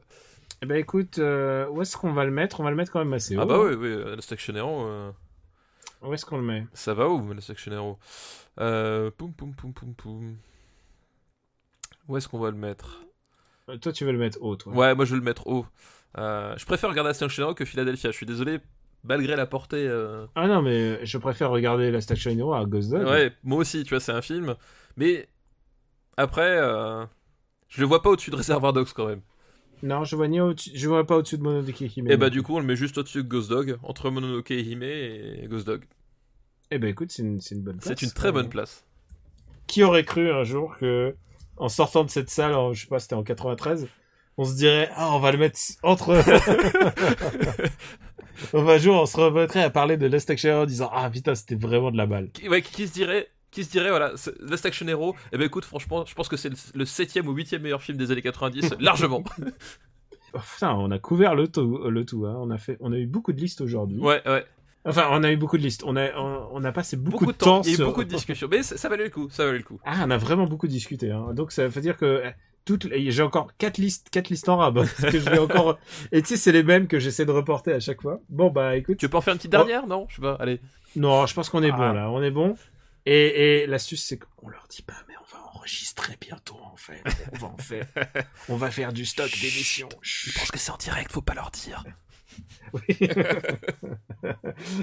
Eh 0.60 0.66
ben 0.66 0.74
écoute, 0.76 1.18
où 1.18 1.82
est-ce 1.82 1.96
qu'on 1.96 2.12
va 2.12 2.24
le 2.24 2.32
mettre? 2.32 2.58
On 2.58 2.64
va 2.64 2.70
le 2.70 2.76
mettre 2.76 2.90
quand 2.90 2.98
même 2.98 3.12
assez 3.12 3.36
haut. 3.36 3.40
Ah 3.42 3.46
bah 3.46 3.58
hein. 3.60 3.76
oui, 3.78 3.92
oui, 3.94 4.12
Action 4.28 4.56
Hero, 4.56 4.88
Où 6.02 6.14
est-ce 6.14 6.26
qu'on 6.26 6.38
le 6.38 6.42
met? 6.42 6.66
Ça 6.72 6.94
va 6.94 7.08
où, 7.08 7.32
Action 7.48 7.70
Hero 7.72 7.98
euh, 8.58 9.12
Poum, 9.16 9.32
poum, 9.32 9.54
poum, 9.54 9.72
poum, 9.72 9.94
poum. 9.94 10.36
Où 12.08 12.16
est-ce 12.16 12.26
qu'on 12.26 12.40
va 12.40 12.50
le 12.50 12.56
mettre? 12.56 13.04
Toi, 13.80 13.92
tu 13.92 14.04
veux 14.04 14.10
le 14.12 14.18
mettre 14.18 14.38
haut, 14.40 14.56
toi. 14.56 14.72
Ouais, 14.72 14.96
moi 14.96 15.04
je 15.04 15.12
vais 15.12 15.18
le 15.20 15.24
mettre 15.24 15.46
haut. 15.46 15.64
Euh, 16.18 16.54
je 16.56 16.64
préfère 16.64 16.90
regarder 16.90 17.12
Hero 17.38 17.54
que 17.54 17.64
Philadelphia. 17.64 18.10
Je 18.10 18.16
suis 18.16 18.26
désolé, 18.26 18.58
malgré 19.04 19.36
la 19.36 19.46
portée. 19.46 19.86
euh, 19.86 20.26
Ah 20.34 20.46
non, 20.46 20.62
mais 20.62 21.04
je 21.04 21.18
préfère 21.18 21.50
regarder 21.50 21.90
la 21.90 21.98
Action 21.98 22.30
Hero 22.30 22.54
à 22.54 22.64
Ghost 22.64 22.90
Dog. 22.90 23.06
Ouais, 23.06 23.32
moi 23.44 23.58
aussi, 23.58 23.84
tu 23.84 23.90
vois, 23.90 24.00
c'est 24.00 24.12
un 24.12 24.22
film. 24.22 24.54
Mais 24.96 25.28
après, 26.16 26.58
euh, 26.58 27.04
je 27.68 27.80
le 27.80 27.86
vois 27.86 28.02
pas 28.02 28.10
au-dessus 28.10 28.30
de 28.30 28.36
Reservoir 28.36 28.72
Dogs 28.72 28.92
quand 28.94 29.06
même. 29.06 29.20
Non, 29.82 30.04
je 30.04 30.16
vois 30.16 30.26
ni 30.26 30.38
je 30.74 30.88
vois 30.88 31.06
pas 31.06 31.18
au-dessus 31.18 31.36
de 31.36 31.42
Mononoke 31.42 31.80
Hime. 31.80 32.10
Et 32.10 32.16
bah, 32.16 32.30
du 32.30 32.42
coup, 32.42 32.56
on 32.56 32.60
le 32.60 32.64
met 32.64 32.76
juste 32.76 32.96
au-dessus 32.96 33.22
de 33.22 33.28
Ghost 33.28 33.50
Dog, 33.50 33.76
entre 33.82 34.10
Mononoke 34.10 34.50
Hime 34.50 34.82
et 34.82 35.46
Ghost 35.50 35.66
Dog. 35.66 35.84
Eh 36.70 36.78
ben 36.78 36.88
écoute, 36.88 37.12
c'est 37.12 37.22
une, 37.22 37.38
bonne 37.62 37.78
place. 37.78 37.94
C'est 37.98 38.02
une 38.02 38.12
très 38.12 38.32
bonne 38.32 38.48
place. 38.48 38.84
Qui 39.66 39.84
aurait 39.84 40.04
cru 40.04 40.30
un 40.30 40.44
jour 40.44 40.76
que, 40.78 41.14
en 41.56 41.68
sortant 41.68 42.04
de 42.04 42.10
cette 42.10 42.30
salle, 42.30 42.54
en, 42.54 42.72
je 42.72 42.82
sais 42.82 42.88
pas, 42.88 42.98
c'était 42.98 43.14
en 43.14 43.22
93, 43.22 43.86
on 44.38 44.44
se 44.44 44.54
dirait, 44.54 44.90
ah, 44.94 45.14
on 45.14 45.18
va 45.18 45.32
le 45.32 45.38
mettre 45.38 45.58
entre. 45.82 46.14
on 48.52 48.62
va 48.62 48.74
un 48.74 48.78
jour, 48.78 49.00
on 49.00 49.06
se 49.06 49.16
remettrait 49.16 49.62
à 49.62 49.70
parler 49.70 49.96
de 49.96 50.06
Last 50.06 50.28
Action 50.30 50.50
Hero 50.50 50.62
en 50.62 50.66
disant, 50.66 50.90
ah 50.92 51.08
putain, 51.10 51.34
c'était 51.34 51.54
vraiment 51.54 51.90
de 51.90 51.96
la 51.96 52.06
balle. 52.06 52.30
Qui, 52.32 52.48
ouais, 52.48 52.62
qui- 52.62 52.86
se 52.86 52.92
dirait. 52.92 53.28
Qui 53.52 53.64
se 53.64 53.70
dirait, 53.70 53.88
voilà, 53.88 54.12
Last 54.40 54.66
Action 54.66 54.86
Hero, 54.86 55.16
eh 55.32 55.38
ben 55.38 55.44
écoute, 55.46 55.64
franchement, 55.64 56.04
je 56.04 56.14
pense 56.14 56.28
que 56.28 56.36
c'est 56.36 56.50
le, 56.74 56.84
septième 56.84 57.26
ou 57.26 57.32
huitième 57.32 57.62
meilleur 57.62 57.80
film 57.80 57.96
des 57.96 58.10
années 58.10 58.20
90, 58.20 58.74
largement. 58.80 59.24
Oh, 60.34 60.38
putain, 60.52 60.74
on 60.74 60.90
a 60.90 60.98
couvert 60.98 61.34
le 61.34 61.48
tout, 61.48 61.78
le 61.88 62.04
tout, 62.04 62.26
hein. 62.26 62.36
On 62.38 62.50
a 62.50 62.58
fait, 62.58 62.76
on 62.80 62.92
a 62.92 62.98
eu 62.98 63.06
beaucoup 63.06 63.32
de 63.32 63.40
listes 63.40 63.62
aujourd'hui. 63.62 63.98
Ouais, 63.98 64.20
ouais. 64.28 64.44
Enfin, 64.84 65.06
on 65.10 65.22
a 65.24 65.32
eu 65.32 65.36
beaucoup 65.38 65.56
de 65.56 65.62
listes. 65.62 65.82
On 65.86 65.96
a, 65.96 66.14
on, 66.18 66.48
on 66.52 66.64
a 66.64 66.72
passé 66.72 66.98
beaucoup, 66.98 67.24
de 67.26 67.32
temps. 67.32 67.62
il 67.62 67.68
y 67.68 67.70
a 67.70 67.72
eu 67.72 67.76
sur- 67.76 67.86
beaucoup 67.86 68.04
de 68.04 68.10
discussions. 68.10 68.46
Mais 68.50 68.62
ça, 68.62 68.76
ça 68.76 68.88
valait 68.90 69.04
le 69.04 69.10
coup, 69.10 69.28
ça 69.30 69.46
valait 69.46 69.58
le 69.58 69.64
coup. 69.64 69.80
Ah, 69.86 70.02
on 70.04 70.10
a 70.10 70.18
vraiment 70.18 70.44
beaucoup 70.46 70.68
discuté. 70.68 71.10
Hein. 71.10 71.32
Donc 71.32 71.50
ça 71.52 71.66
veut 71.66 71.80
dire 71.80 71.96
que 71.96 72.24
toutes, 72.66 72.84
les- 72.84 73.10
j'ai 73.10 73.22
encore 73.22 73.48
quatre 73.56 73.78
listes, 73.78 74.10
quatre 74.10 74.28
listes 74.28 74.48
en 74.50 74.58
rab. 74.58 74.76
hein, 74.76 74.84
parce 75.00 75.10
que 75.12 75.18
je 75.18 75.30
vais 75.30 75.38
encore. 75.38 75.78
Et 76.12 76.20
tu 76.20 76.28
sais, 76.28 76.36
c'est 76.36 76.52
les 76.52 76.62
mêmes 76.62 76.86
que 76.88 76.98
j'essaie 76.98 77.24
de 77.24 77.30
reporter 77.30 77.72
à 77.72 77.80
chaque 77.80 78.02
fois. 78.02 78.20
Bon 78.28 78.50
bah 78.50 78.76
écoute. 78.76 78.98
Tu 78.98 79.08
pas 79.08 79.16
en 79.18 79.20
faire 79.22 79.32
une 79.32 79.38
petite 79.38 79.50
dernière? 79.52 79.86
Non 79.86 80.06
Je 80.10 80.16
sais 80.16 80.20
pas, 80.22 80.34
allez. 80.38 80.60
Non, 80.96 81.24
je 81.26 81.32
pense 81.32 81.48
qu'on 81.48 81.62
est 81.62 81.70
Ah. 81.72 81.76
bon 81.76 81.92
là. 81.92 82.10
On 82.10 82.22
est 82.22 82.30
bon. 82.30 82.54
Et, 83.06 83.62
et 83.62 83.66
l'astuce 83.66 84.04
c'est 84.04 84.18
qu'on 84.18 84.48
leur 84.48 84.66
dit 84.68 84.82
pas, 84.82 84.94
mais 85.08 85.14
on 85.20 85.36
va 85.36 85.42
enregistrer 85.54 86.16
bientôt 86.20 86.58
en 86.72 86.76
fait. 86.76 87.00
On 87.32 87.38
va 87.38 87.46
en 87.46 87.56
faire. 87.56 87.86
on 88.48 88.56
va 88.56 88.70
faire 88.70 88.92
du 88.92 89.06
stock 89.06 89.30
d'émissions. 89.30 89.88
Je 90.02 90.32
pense 90.32 90.50
que 90.50 90.58
c'est 90.58 90.72
en 90.72 90.76
direct, 90.76 91.12
faut 91.12 91.22
pas 91.22 91.34
leur 91.34 91.50
dire. 91.52 91.84
Oui. 92.72 92.98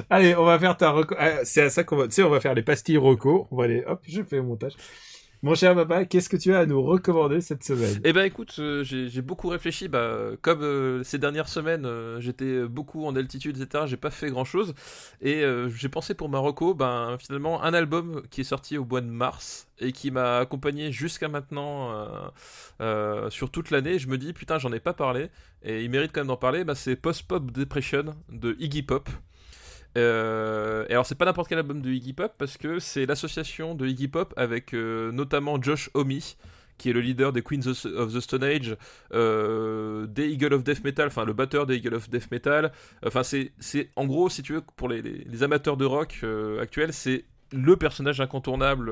Allez, 0.10 0.36
on 0.36 0.46
va 0.46 0.58
faire 0.60 0.78
ta 0.78 0.92
reco. 0.92 1.16
ah, 1.18 1.44
C'est 1.44 1.64
à 1.64 1.70
ça 1.70 1.84
qu'on 1.84 1.98
va. 1.98 2.08
Tu 2.08 2.14
sais, 2.14 2.24
on 2.24 2.30
va 2.30 2.40
faire 2.40 2.54
les 2.54 2.64
pastilles 2.64 2.98
reco. 2.98 3.48
On 3.52 3.58
va 3.58 3.66
aller. 3.66 3.84
Hop, 3.86 4.02
je 4.08 4.24
fais 4.24 4.38
le 4.38 4.44
montage. 4.44 4.74
Mon 5.44 5.56
cher 5.56 5.76
papa, 5.76 6.06
qu'est-ce 6.06 6.30
que 6.30 6.38
tu 6.38 6.54
as 6.54 6.60
à 6.60 6.66
nous 6.66 6.82
recommander 6.82 7.42
cette 7.42 7.66
semaine? 7.66 8.00
Eh 8.06 8.14
ben 8.14 8.24
écoute, 8.24 8.56
euh, 8.60 8.82
j'ai 8.86 9.22
beaucoup 9.22 9.50
réfléchi. 9.50 9.90
Bah, 9.90 10.18
comme 10.42 10.62
euh, 10.62 11.04
ces 11.04 11.18
dernières 11.18 11.50
semaines, 11.50 11.86
euh, 11.86 12.22
j'étais 12.22 12.64
beaucoup 12.64 13.06
en 13.06 13.14
altitude, 13.14 13.60
etc. 13.62 13.84
J'ai 13.86 13.98
pas 13.98 14.10
fait 14.10 14.30
grand 14.30 14.46
chose. 14.46 14.74
Et 15.20 15.44
j'ai 15.76 15.90
pensé 15.90 16.14
pour 16.14 16.30
Marocco, 16.30 16.74
ben 16.74 17.18
finalement 17.20 17.62
un 17.62 17.74
album 17.74 18.24
qui 18.32 18.40
est 18.42 18.46
sorti 18.46 18.78
au 18.78 18.86
mois 18.86 19.02
de 19.02 19.08
mars 19.08 19.68
et 19.80 19.92
qui 19.92 20.12
m'a 20.12 20.38
accompagné 20.38 20.94
jusqu'à 20.94 21.28
maintenant 21.28 21.92
sur 23.30 23.52
toute 23.52 23.70
l'année. 23.70 24.00
Je 24.00 24.08
me 24.08 24.18
dis 24.18 24.32
putain, 24.32 24.60
j'en 24.60 24.72
ai 24.72 24.80
pas 24.80 24.94
parlé 24.94 25.28
et 25.62 25.84
il 25.84 25.90
mérite 25.90 26.14
quand 26.14 26.22
même 26.22 26.30
d'en 26.30 26.38
parler. 26.38 26.64
Bah, 26.64 26.76
c'est 26.76 26.96
Post 26.96 27.24
Pop 27.24 27.52
Depression 27.52 28.16
de 28.30 28.56
Iggy 28.60 28.84
Pop. 28.84 29.10
Euh, 29.98 30.86
et 30.90 30.94
alors 30.94 31.06
c'est 31.06 31.16
pas 31.16 31.26
n'importe 31.26 31.50
quel 31.50 31.60
album 31.60 31.82
de 31.82 31.92
Iggy 31.92 32.14
Pop 32.14 32.34
parce 32.40 32.58
que 32.58 32.80
c'est 32.80 33.06
l'association 33.06 33.76
de 33.76 33.86
Iggy 33.86 34.08
Pop 34.08 34.34
avec 34.38 34.74
euh, 34.74 35.12
notamment 35.12 35.62
Josh 35.62 35.90
Homme 35.94 36.12
qui 36.80 36.90
est 36.90 36.94
le 36.94 37.02
leader 37.02 37.32
des 37.32 37.44
Queens 37.44 37.68
of 37.68 38.12
the 38.14 38.20
Stone 38.20 38.44
Age, 38.44 38.76
euh, 39.14 40.08
des 40.08 40.28
Eagle 40.30 40.54
of 40.56 40.64
Death 40.64 40.84
Metal, 40.84 41.06
enfin 41.08 41.24
le 41.26 41.34
batteur 41.34 41.68
des 41.68 41.76
Eagle 41.78 41.94
of 41.94 42.10
Death 42.10 42.32
Metal. 42.32 42.72
Enfin 43.06 43.22
c'est 43.24 43.52
en 43.96 44.06
gros 44.06 44.30
si 44.30 44.42
tu 44.42 44.54
veux 44.54 44.62
pour 44.76 44.90
les, 44.90 45.02
les- 45.04 45.24
les 45.26 45.44
amateurs 45.44 45.78
de 45.78 45.86
rock 45.86 46.26
actuels 46.60 46.92
c'est 46.94 47.26
le 47.52 47.76
personnage 47.78 48.20
incontournable. 48.20 48.92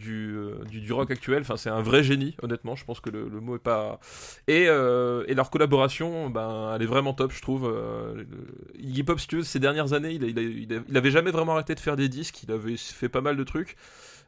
Euh, 0.00 0.64
du, 0.64 0.92
rock 0.92 1.10
actuel, 1.10 1.42
enfin 1.42 1.56
c'est 1.56 1.68
un 1.68 1.82
vrai 1.82 2.02
génie 2.02 2.34
honnêtement, 2.42 2.76
je 2.76 2.84
pense 2.84 3.00
que 3.00 3.10
le, 3.10 3.28
mot 3.40 3.56
est 3.56 3.58
pas... 3.58 4.00
Et, 4.48 4.66
euh, 4.68 5.24
et 5.28 5.34
leur 5.34 5.50
collaboration, 5.50 6.30
ben, 6.30 6.72
elle 6.74 6.82
est 6.82 6.86
vraiment 6.86 7.12
top 7.12 7.32
je 7.32 7.42
trouve. 7.42 7.66
Euh, 7.66 8.24
Iggy 8.78 9.02
Pop 9.02 9.20
si 9.20 9.26
tu 9.26 9.36
veux, 9.36 9.42
ces 9.42 9.58
dernières 9.58 9.92
années 9.92 10.12
il, 10.12 10.22
il, 10.24 10.96
avait 10.96 11.10
jamais 11.10 11.30
vraiment 11.30 11.52
arrêté 11.52 11.74
de 11.74 11.80
faire 11.80 11.96
des 11.96 12.08
disques, 12.08 12.42
il 12.42 12.52
avait 12.52 12.76
fait 12.76 13.10
pas 13.10 13.20
mal 13.20 13.36
de 13.36 13.44
trucs, 13.44 13.76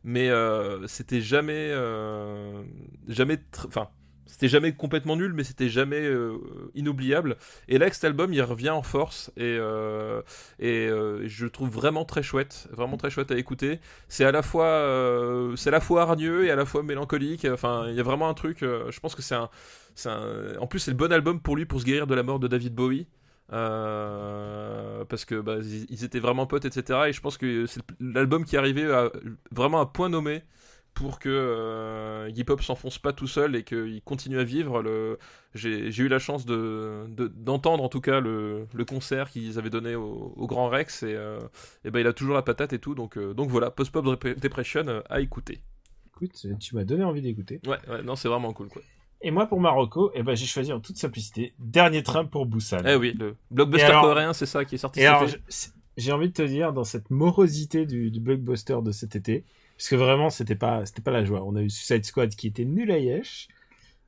mais 0.05 0.31
c'était 0.86 1.20
jamais... 1.20 1.73
jamais... 3.09 3.39
Enfin... 3.66 3.89
C'était 4.27 4.49
jamais 4.49 4.73
complètement 4.73 5.17
nul, 5.17 5.35
mais 5.35 5.45
c'était 5.45 5.69
jamais 5.69 6.01
euh, 6.01 6.39
inoubliable. 6.75 7.37
Et 7.69 7.77
là, 7.79 7.91
cet 7.93 8.05
album, 8.05 8.33
il 8.33 8.41
revient 8.43 8.71
en 8.71 8.83
force 8.83 9.31
et, 9.37 9.43
euh, 9.61 10.23
euh, 10.63 11.23
je 11.27 11.45
le 11.45 11.51
trouve 11.51 11.69
vraiment 11.69 12.05
très 12.07 12.23
chouette, 12.23 12.67
vraiment 12.73 12.97
très 12.97 13.11
chouette 13.11 13.31
à 13.31 13.37
écouter. 13.37 13.81
C'est 14.09 14.25
à 14.25 14.33
la 14.33 14.43
fois, 14.43 14.83
c'est 15.57 15.69
à 15.69 15.73
la 15.73 15.81
fois 15.81 16.03
hargneux 16.03 16.47
et 16.47 16.51
à 16.51 16.57
la 16.57 16.65
fois 16.65 16.83
mélancolique. 16.83 17.47
Enfin, 17.51 17.87
il 17.89 17.95
y 17.95 18.01
a 18.01 18.03
vraiment 18.03 18.29
un 18.29 18.35
truc. 18.35 18.59
je 18.61 19.01
pense 19.01 19.15
que 19.15 19.23
c'est 19.23 19.35
un, 19.35 19.51
un- 20.07 20.57
en 20.59 20.67
plus 20.67 20.79
c'est 20.81 20.91
le 20.91 20.97
bon 20.97 21.13
album 21.13 21.41
pour 21.41 21.57
lui 21.57 21.67
pour 21.67 21.81
se 21.81 21.85
guérir 21.85 22.07
de 22.07 22.15
la 22.15 22.23
mort 22.23 22.39
de 22.41 22.49
David 22.49 22.75
Bowie. 22.75 23.07
Parce 23.49 25.25
que 25.25 25.41
bah, 25.41 25.57
ils, 25.91 26.05
étaient 26.05 26.19
vraiment 26.21 26.47
potes, 26.47 26.65
etc. 26.65 27.09
Et 27.09 27.13
je 27.13 27.21
pense 27.21 27.37
que 27.39 27.67
c'est 27.67 27.81
l'album 28.01 28.45
qui 28.45 28.57
arrivé 28.57 28.85
à, 28.91 29.11
vraiment 29.53 29.81
à 29.81 29.87
point 29.87 30.09
nommé 30.09 30.43
pour 30.95 31.19
que 31.19 31.29
euh, 31.29 32.29
Iggy 32.31 32.45
Pop 32.45 32.62
s'enfonce 32.62 32.99
pas 32.99 33.12
tout 33.12 33.27
seul 33.27 33.57
et 33.57 33.65
qu'il 33.65 34.01
continue 34.05 34.39
à 34.39 34.45
vivre. 34.45 34.81
Le... 34.83 35.19
J'ai 35.55 35.89
eu 36.03 36.09
la 36.09 36.19
chance 36.19 36.47
de- 36.47 37.05
de- 37.09 37.29
d'entendre 37.29 37.83
en 37.83 37.89
tout 37.89 38.01
cas 38.01 38.21
le, 38.21 38.66
le 38.73 38.85
concert 38.85 39.29
qu'ils 39.31 39.59
avaient 39.59 39.71
donné 39.71 39.95
au, 39.97 40.33
au 40.37 40.47
Grand 40.47 40.69
Rex 40.69 41.03
et, 41.03 41.15
euh, 41.15 41.39
et 41.85 41.91
ben 41.91 42.01
il 42.01 42.07
a 42.07 42.12
toujours 42.12 42.35
la 42.35 42.43
patate 42.43 42.73
et 42.73 42.79
tout. 42.79 42.95
Donc, 42.95 43.19
euh, 43.19 43.35
donc 43.35 43.51
voilà, 43.51 43.71
Post 43.71 43.91
Pop 43.93 44.05
Dep- 44.07 44.39
Depression 44.41 44.85
euh, 44.87 45.01
à 45.11 45.21
écouter. 45.21 45.61
Écoute, 46.16 46.47
tu 46.61 46.75
m'as 46.77 46.85
donné 46.85 47.03
envie 47.05 47.23
d'écouter. 47.23 47.61
Ouais, 47.66 47.79
ouais, 47.89 48.03
non, 48.03 48.15
c'est 48.15 48.29
vraiment 48.29 48.53
cool 48.53 48.69
quoi. 48.69 48.81
Et 49.21 49.31
moi, 49.31 49.47
pour 49.47 49.59
Marocco, 49.59 50.11
eh 50.15 50.23
ben, 50.23 50.37
j'ai 50.37 50.45
choisi 50.47 50.71
en 50.73 50.81
toute 50.81 50.99
simplicité 50.99 51.55
Dernier 51.59 52.03
train 52.03 52.25
pour 52.27 52.45
Busan. 52.47 52.83
Eh 52.87 52.95
oui, 52.95 53.15
le 53.19 53.35
blockbuster 53.51 53.87
alors- 53.87 54.03
coréen, 54.05 54.33
c'est 54.35 54.47
ça 54.47 54.65
qui 54.65 54.75
est 54.75 54.79
sorti 54.79 55.01
j'ai 55.97 56.11
envie 56.12 56.29
de 56.29 56.33
te 56.33 56.43
dire, 56.43 56.73
dans 56.73 56.83
cette 56.85 57.11
morosité 57.11 57.87
du, 57.87 58.11
du 58.11 58.19
blockbuster 58.21 58.79
de 58.83 58.91
cet 58.91 59.15
été, 59.16 59.45
parce 59.85 59.90
que 59.90 59.97
vraiment, 59.97 60.31
c'était 60.31 60.55
pas, 60.55 60.86
c'était 60.86 61.02
pas 61.02 61.11
la 61.11 61.27
joie. 61.27 61.44
On 61.44 61.56
a 61.56 61.61
eu 61.61 61.69
Suicide 61.69 62.06
Squad 62.06 62.35
qui 62.35 62.47
était 62.47 62.65
nul 62.65 62.90
à 62.90 62.97
yesh. 62.97 63.48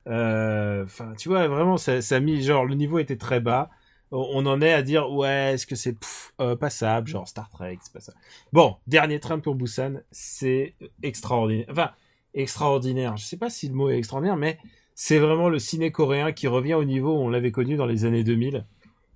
Euh, 0.07 0.83
Enfin, 0.83 1.13
tu 1.15 1.29
vois, 1.29 1.47
vraiment, 1.47 1.77
ça, 1.77 1.99
a 2.09 2.19
mis, 2.19 2.41
genre, 2.41 2.65
le 2.65 2.73
niveau 2.73 2.97
était 2.97 3.15
très 3.15 3.39
bas. 3.39 3.69
On 4.09 4.47
en 4.47 4.59
est 4.59 4.73
à 4.73 4.81
dire, 4.81 5.11
ouais, 5.11 5.53
est-ce 5.53 5.67
que 5.67 5.75
c'est 5.75 5.95
euh, 6.41 6.55
passable, 6.55 7.07
genre 7.07 7.27
Star 7.27 7.47
Trek, 7.51 7.77
c'est 7.79 7.93
pas 7.93 7.99
ça. 7.99 8.13
Bon, 8.53 8.77
dernier 8.87 9.19
train 9.19 9.37
pour 9.37 9.53
Busan, 9.53 10.01
c'est 10.09 10.73
extraordinaire. 11.03 11.67
Enfin, 11.69 11.91
extraordinaire. 12.33 13.15
Je 13.15 13.25
sais 13.25 13.37
pas 13.37 13.51
si 13.51 13.67
le 13.67 13.75
mot 13.75 13.91
est 13.91 13.99
extraordinaire, 13.99 14.37
mais 14.37 14.57
c'est 14.95 15.19
vraiment 15.19 15.47
le 15.47 15.59
ciné 15.59 15.91
coréen 15.91 16.31
qui 16.31 16.47
revient 16.47 16.73
au 16.73 16.85
niveau 16.85 17.11
où 17.11 17.21
on 17.21 17.29
l'avait 17.29 17.51
connu 17.51 17.75
dans 17.75 17.85
les 17.85 18.03
années 18.03 18.23
2000. 18.23 18.65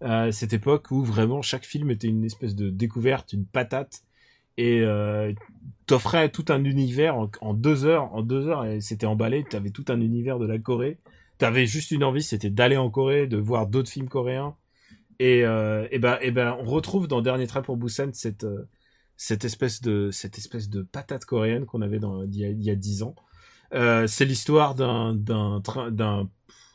Euh, 0.03 0.31
cette 0.31 0.53
époque 0.53 0.91
où 0.91 1.03
vraiment 1.03 1.41
chaque 1.41 1.65
film 1.65 1.89
était 1.89 2.07
une 2.07 2.23
espèce 2.23 2.53
de 2.53 2.69
découverte, 2.69 3.33
une 3.33 3.47
patate, 3.47 4.03
et 4.57 4.81
euh, 4.81 5.33
t'offrait 5.91 6.30
tout 6.30 6.45
un 6.49 6.63
univers 6.63 7.18
en, 7.18 7.30
en 7.41 7.53
deux 7.53 7.85
heures. 7.85 8.13
En 8.13 8.22
deux 8.22 8.47
heures, 8.47 8.65
et 8.65 8.80
c'était 8.80 9.05
emballé. 9.05 9.43
T'avais 9.43 9.72
tout 9.72 9.85
un 9.89 9.99
univers 9.99 10.39
de 10.39 10.45
la 10.45 10.57
Corée. 10.57 10.97
T'avais 11.38 11.65
juste 11.65 11.91
une 11.91 12.03
envie, 12.03 12.23
c'était 12.23 12.49
d'aller 12.49 12.77
en 12.77 12.89
Corée, 12.89 13.27
de 13.27 13.38
voir 13.38 13.68
d'autres 13.68 13.89
films 13.89 14.07
coréens. 14.07 14.55
Et, 15.19 15.43
euh, 15.43 15.88
et 15.91 15.99
ben, 15.99 16.18
et 16.22 16.31
ben, 16.31 16.57
on 16.61 16.65
retrouve 16.65 17.07
dans 17.07 17.22
Dernier 17.22 17.45
Train 17.45 17.61
pour 17.61 17.77
Busan 17.77 18.09
cette 18.13 18.43
euh, 18.43 18.68
cette 19.18 19.43
espèce 19.45 19.81
de 19.81 20.09
cette 20.11 20.38
espèce 20.38 20.69
de 20.69 20.81
patate 20.81 21.26
coréenne 21.26 21.65
qu'on 21.65 21.81
avait 21.81 21.99
dans 21.99 22.23
il 22.23 22.63
y 22.63 22.69
a 22.69 22.76
dix 22.76 23.03
ans. 23.03 23.15
Euh, 23.73 24.07
c'est 24.07 24.26
l'histoire 24.26 24.73
d'un 24.73 25.13
d'un 25.13 25.61
train 25.61 25.91
d'un 25.91 26.30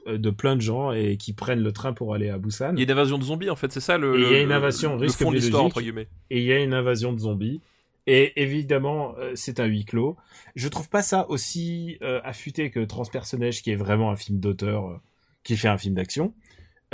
de 0.06 0.30
plein 0.30 0.54
de 0.54 0.60
gens 0.60 0.92
et 0.92 1.16
qui 1.16 1.32
prennent 1.32 1.62
le 1.62 1.72
train 1.72 1.92
pour 1.92 2.14
aller 2.14 2.28
à 2.28 2.38
Busan. 2.38 2.74
Il 2.74 2.78
y 2.78 2.82
a 2.82 2.84
une 2.84 2.90
invasion 2.92 3.18
de 3.18 3.24
zombies 3.24 3.50
en 3.50 3.56
fait, 3.56 3.72
c'est 3.72 3.80
ça 3.80 3.98
le. 3.98 4.16
Il 4.16 4.30
y 4.30 4.34
a 4.36 4.42
une 4.42 4.52
invasion 4.52 4.96
risque 4.96 5.20
biologique. 5.20 5.54
entre 5.54 5.80
guillemets. 5.80 6.08
et 6.30 6.38
il 6.38 6.44
y 6.44 6.52
a 6.52 6.62
une 6.62 6.74
invasion 6.74 7.12
de 7.12 7.18
zombies. 7.18 7.60
Et 8.06 8.40
évidemment, 8.40 9.14
euh, 9.18 9.32
c'est 9.34 9.58
un 9.60 9.64
huis 9.64 9.84
clos. 9.84 10.16
Je 10.54 10.68
trouve 10.68 10.88
pas 10.88 11.02
ça 11.02 11.28
aussi 11.28 11.98
euh, 12.02 12.20
affûté 12.24 12.70
que 12.70 12.80
Transpersonnage, 12.80 13.62
qui 13.62 13.70
est 13.72 13.76
vraiment 13.76 14.10
un 14.10 14.16
film 14.16 14.38
d'auteur, 14.38 14.86
euh, 14.86 14.96
qui 15.42 15.56
fait 15.56 15.68
un 15.68 15.78
film 15.78 15.94
d'action. 15.94 16.32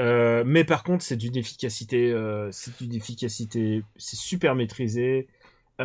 Euh, 0.01 0.43
mais 0.47 0.65
par 0.65 0.85
contre, 0.85 1.05
c'est 1.05 1.17
d'une 1.17 1.37
efficacité, 1.37 2.15
c'est 2.51 2.77
d'une 2.79 2.95
efficacité, 2.95 3.83
c'est 3.97 4.17
super 4.17 4.55
maîtrisé. 4.55 5.29
Il 5.79 5.85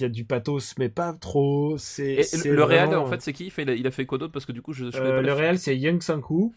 y 0.00 0.04
a 0.04 0.08
du 0.08 0.24
pathos, 0.24 0.74
mais 0.78 0.88
pas 0.88 1.12
trop. 1.12 1.76
C'est 1.76 2.26
le, 2.32 2.54
le 2.54 2.62
vraiment- 2.62 3.02
en 3.02 3.06
fait 3.06 3.20
c'est 3.20 3.32
qui? 3.34 3.52
Il, 3.58 3.86
a, 3.86 3.90
fait 3.90 4.06
quoi 4.06 4.16
d'autre? 4.16 4.32
Parce 4.32 4.46
que 4.46 4.52
du 4.52 4.62
coup 4.62 4.72
je, 4.72 4.90
je 4.90 4.98
pas 4.98 5.20
le 5.20 5.32
réel, 5.32 5.58
c'est 5.58 5.76
Young 5.76 6.00
Sang-woo. 6.00 6.54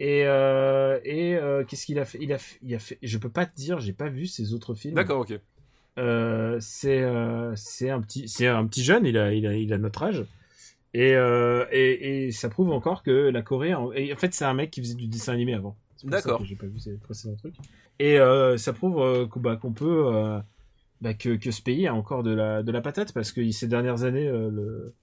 Et, 0.00 0.20
et 0.20 1.38
qu'est-ce 1.68 1.84
qu'il 1.84 1.98
a 1.98 2.06
fait? 2.06 2.18
Il 2.22 2.32
a, 2.32 2.38
fait 2.38 2.58
il 2.62 2.74
a 2.74 2.78
fait. 2.78 2.98
Je 3.02 3.18
peux 3.18 3.30
pas 3.30 3.44
te 3.44 3.54
dire, 3.54 3.80
j'ai 3.80 3.92
pas 3.92 4.08
vu 4.08 4.26
ses 4.26 4.54
autres 4.54 4.74
films. 4.74 4.94
D'accord, 4.94 5.20
ok. 5.20 5.38
Euh, 5.98 6.58
c'est 6.60 7.02
euh, 7.02 7.52
c'est 7.56 7.90
un 7.90 8.00
petit 8.00 8.28
c'est 8.28 8.46
un 8.46 8.64
petit 8.66 8.84
jeune 8.84 9.04
il 9.04 9.18
a 9.18 9.34
il 9.34 9.46
a 9.48 9.54
il 9.54 9.72
a 9.72 9.78
notre 9.78 10.04
âge. 10.04 10.24
Et 10.94 11.14
euh, 11.16 11.66
et, 11.72 12.26
et 12.26 12.32
ça 12.32 12.48
prouve 12.48 12.70
encore 12.70 13.02
que 13.02 13.10
la 13.10 13.42
Corée 13.42 13.74
en, 13.74 13.92
et 13.92 14.12
en 14.12 14.16
fait 14.16 14.32
c'est 14.32 14.44
un 14.44 14.54
mec 14.54 14.70
qui 14.70 14.80
faisait 14.80 14.94
du 14.94 15.08
dessin 15.08 15.32
animé 15.32 15.54
avant. 15.54 15.76
D'accord. 16.04 16.44
j'ai 16.44 16.54
pas 16.54 16.66
vu 16.66 16.78
ses 16.78 16.96
précédents 16.98 17.34
trucs. 17.34 17.56
Et 17.98 18.18
ça 18.58 18.72
prouve 18.72 19.28
qu'on 19.28 19.40
bah, 19.40 19.56
qu'on 19.56 19.72
peut 19.72 20.40
bah, 21.00 21.14
que 21.14 21.34
que 21.36 21.50
ce 21.50 21.62
pays 21.62 21.88
a 21.88 21.94
encore 21.94 22.22
de 22.22 22.32
la 22.32 22.62
de 22.62 22.70
la 22.70 22.80
patate 22.80 23.12
parce 23.12 23.32
que 23.32 23.50
ces 23.50 23.66
dernières 23.66 24.04
années 24.04 24.28
le 24.30 24.94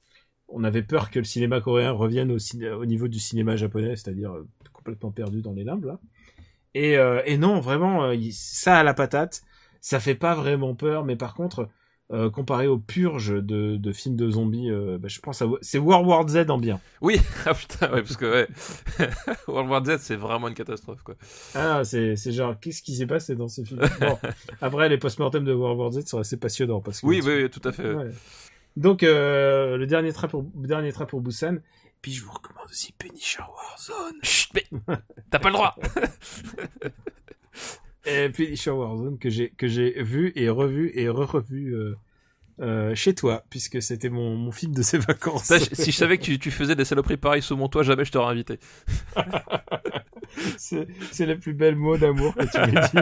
on 0.47 0.63
avait 0.63 0.83
peur 0.83 1.11
que 1.11 1.19
le 1.19 1.25
cinéma 1.25 1.59
coréen 1.59 1.91
revienne 1.91 2.31
au, 2.31 2.39
ciné- 2.39 2.71
au 2.71 2.85
niveau 2.85 3.09
du 3.09 3.19
cinéma 3.19 3.57
japonais 3.57 3.97
c'est-à-dire 3.97 4.33
complètement 4.71 5.11
perdu 5.11 5.41
dans 5.41 5.53
les 5.53 5.65
limbes 5.65 5.85
là. 5.85 5.99
Et, 6.73 6.95
et 7.25 7.37
non 7.37 7.59
vraiment 7.59 8.13
ça 8.31 8.77
a 8.77 8.83
la 8.83 8.93
patate 8.93 9.41
ça 9.85 9.99
fait 9.99 10.15
pas 10.15 10.33
vraiment 10.33 10.73
peur, 10.73 11.05
mais 11.05 11.15
par 11.15 11.35
contre, 11.35 11.69
euh, 12.11 12.31
comparé 12.31 12.65
aux 12.65 12.79
purges 12.79 13.35
de, 13.35 13.77
de 13.77 13.93
films 13.93 14.15
de 14.15 14.31
zombies, 14.31 14.71
euh, 14.71 14.97
bah, 14.97 15.09
je 15.09 15.19
pense 15.19 15.43
à 15.43 15.45
c'est 15.61 15.77
World 15.77 16.07
War 16.07 16.27
Z 16.27 16.49
en 16.49 16.57
bien. 16.57 16.81
Oui, 17.01 17.21
ah 17.45 17.53
putain, 17.53 17.91
ouais, 17.91 18.01
parce 18.01 18.17
que 18.17 18.25
ouais. 18.25 18.47
World 19.47 19.69
War 19.69 19.85
Z 19.85 19.97
c'est 19.99 20.15
vraiment 20.15 20.47
une 20.47 20.55
catastrophe 20.55 21.03
quoi. 21.03 21.13
Ah, 21.53 21.83
c'est 21.83 22.15
genre 22.31 22.59
qu'est-ce 22.59 22.81
qui 22.81 22.95
s'est 22.95 23.05
passé 23.05 23.35
dans 23.35 23.47
ce 23.47 23.63
film? 23.63 23.79
Bon, 23.99 24.17
après 24.61 24.89
les 24.89 24.97
post-mortem 24.97 25.45
de 25.45 25.53
World 25.53 25.79
War 25.79 25.91
Z 25.91 26.07
sont 26.07 26.17
assez 26.17 26.37
passionnants 26.37 26.81
parce 26.81 27.01
que 27.01 27.05
Oui, 27.05 27.21
oui, 27.23 27.43
oui, 27.43 27.49
tout 27.51 27.61
à 27.63 27.71
fait. 27.71 27.93
Ouais. 27.93 28.09
Donc 28.77 29.03
euh, 29.03 29.77
le 29.77 29.85
dernier 29.85 30.13
train 30.13 30.27
pour 30.27 30.41
dernier 30.55 30.93
train 30.93 31.05
pour 31.05 31.21
Busan. 31.21 31.57
Puis 32.01 32.11
je 32.11 32.23
vous 32.23 32.31
recommande 32.31 32.69
aussi 32.71 32.91
Punisher 32.93 33.43
Warzone. 33.55 34.17
Chut, 34.23 34.51
mais 34.55 34.65
t'as 35.29 35.37
pas 35.37 35.49
le 35.49 35.53
droit. 35.53 35.75
Et 38.05 38.29
Punisher 38.29 38.71
Warzone 38.71 39.17
que 39.17 39.29
j'ai 39.29 39.49
que 39.49 39.67
j'ai 39.67 40.01
vu 40.03 40.31
et 40.35 40.49
revu 40.49 40.91
et 40.95 41.09
re-revu 41.09 41.73
euh, 41.73 41.95
euh, 42.61 42.95
chez 42.95 43.13
toi 43.15 43.43
puisque 43.49 43.81
c'était 43.81 44.09
mon, 44.09 44.35
mon 44.35 44.51
film 44.51 44.73
de 44.73 44.81
ces 44.81 44.97
vacances. 44.99 45.51
Je- 45.51 45.75
si 45.75 45.91
je 45.91 45.97
savais 45.97 46.17
que 46.17 46.23
tu, 46.23 46.37
tu 46.39 46.51
faisais 46.51 46.75
des 46.75 46.85
saloperies 46.85 47.17
pareilles 47.17 47.41
sous 47.41 47.57
mon 47.57 47.67
toit, 47.67 47.83
jamais 47.83 48.05
je 48.05 48.11
t'aurais 48.11 48.31
invité. 48.31 48.59
C'est 50.37 51.25
le 51.25 51.37
plus 51.37 51.53
bel 51.53 51.75
mot 51.75 51.97
d'amour 51.97 52.33
que 52.35 52.45
tu 52.45 52.59
m'aies 52.71 52.81
dit. 52.81 52.99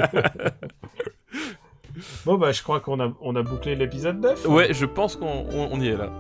bon, 2.26 2.38
bah, 2.38 2.52
je 2.52 2.62
crois 2.64 2.80
qu'on 2.80 3.00
a, 3.00 3.14
on 3.22 3.36
a 3.36 3.44
bouclé 3.44 3.76
l'épisode 3.76 4.20
9. 4.22 4.46
Ouais, 4.48 4.74
je 4.74 4.86
pense 4.86 5.16
qu'on 5.16 5.46
on, 5.52 5.70
on 5.72 5.80
y 5.82 5.88
est 5.88 5.98
là. 5.98 6.12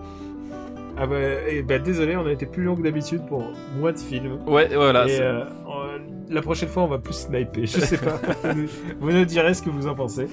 Ah 0.97 1.07
bah, 1.07 1.17
et 1.49 1.63
bah, 1.63 1.79
désolé, 1.79 2.15
on 2.15 2.25
a 2.25 2.31
été 2.31 2.45
plus 2.45 2.63
long 2.63 2.75
que 2.75 2.81
d'habitude 2.83 3.25
pour 3.27 3.43
moins 3.77 3.91
de 3.93 3.97
films. 3.97 4.39
Ouais, 4.47 4.67
voilà. 4.73 5.07
et 5.07 5.19
euh, 5.81 5.97
on- 5.99 6.33
la 6.33 6.41
prochaine 6.41 6.69
fois, 6.69 6.83
on 6.83 6.87
va 6.87 6.97
plus 6.99 7.13
sniper. 7.13 7.65
Je 7.65 7.79
sais 7.79 7.97
pas. 7.97 8.19
vous, 8.99 9.11
nous, 9.11 9.25
direz 9.25 9.53
ce 9.53 9.61
que 9.61 9.69
vous 9.69 9.87
en 9.87 9.95
pensez. 9.95 10.27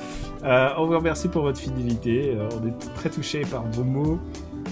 Euh, 0.44 0.68
on 0.78 0.86
vous 0.86 0.96
remercie 0.96 1.28
pour 1.28 1.42
votre 1.42 1.58
fidélité. 1.58 2.34
Euh, 2.36 2.48
on 2.60 2.66
est 2.66 2.94
très 2.94 3.10
touchés 3.10 3.42
par 3.42 3.64
vos 3.72 3.84
mots, 3.84 4.18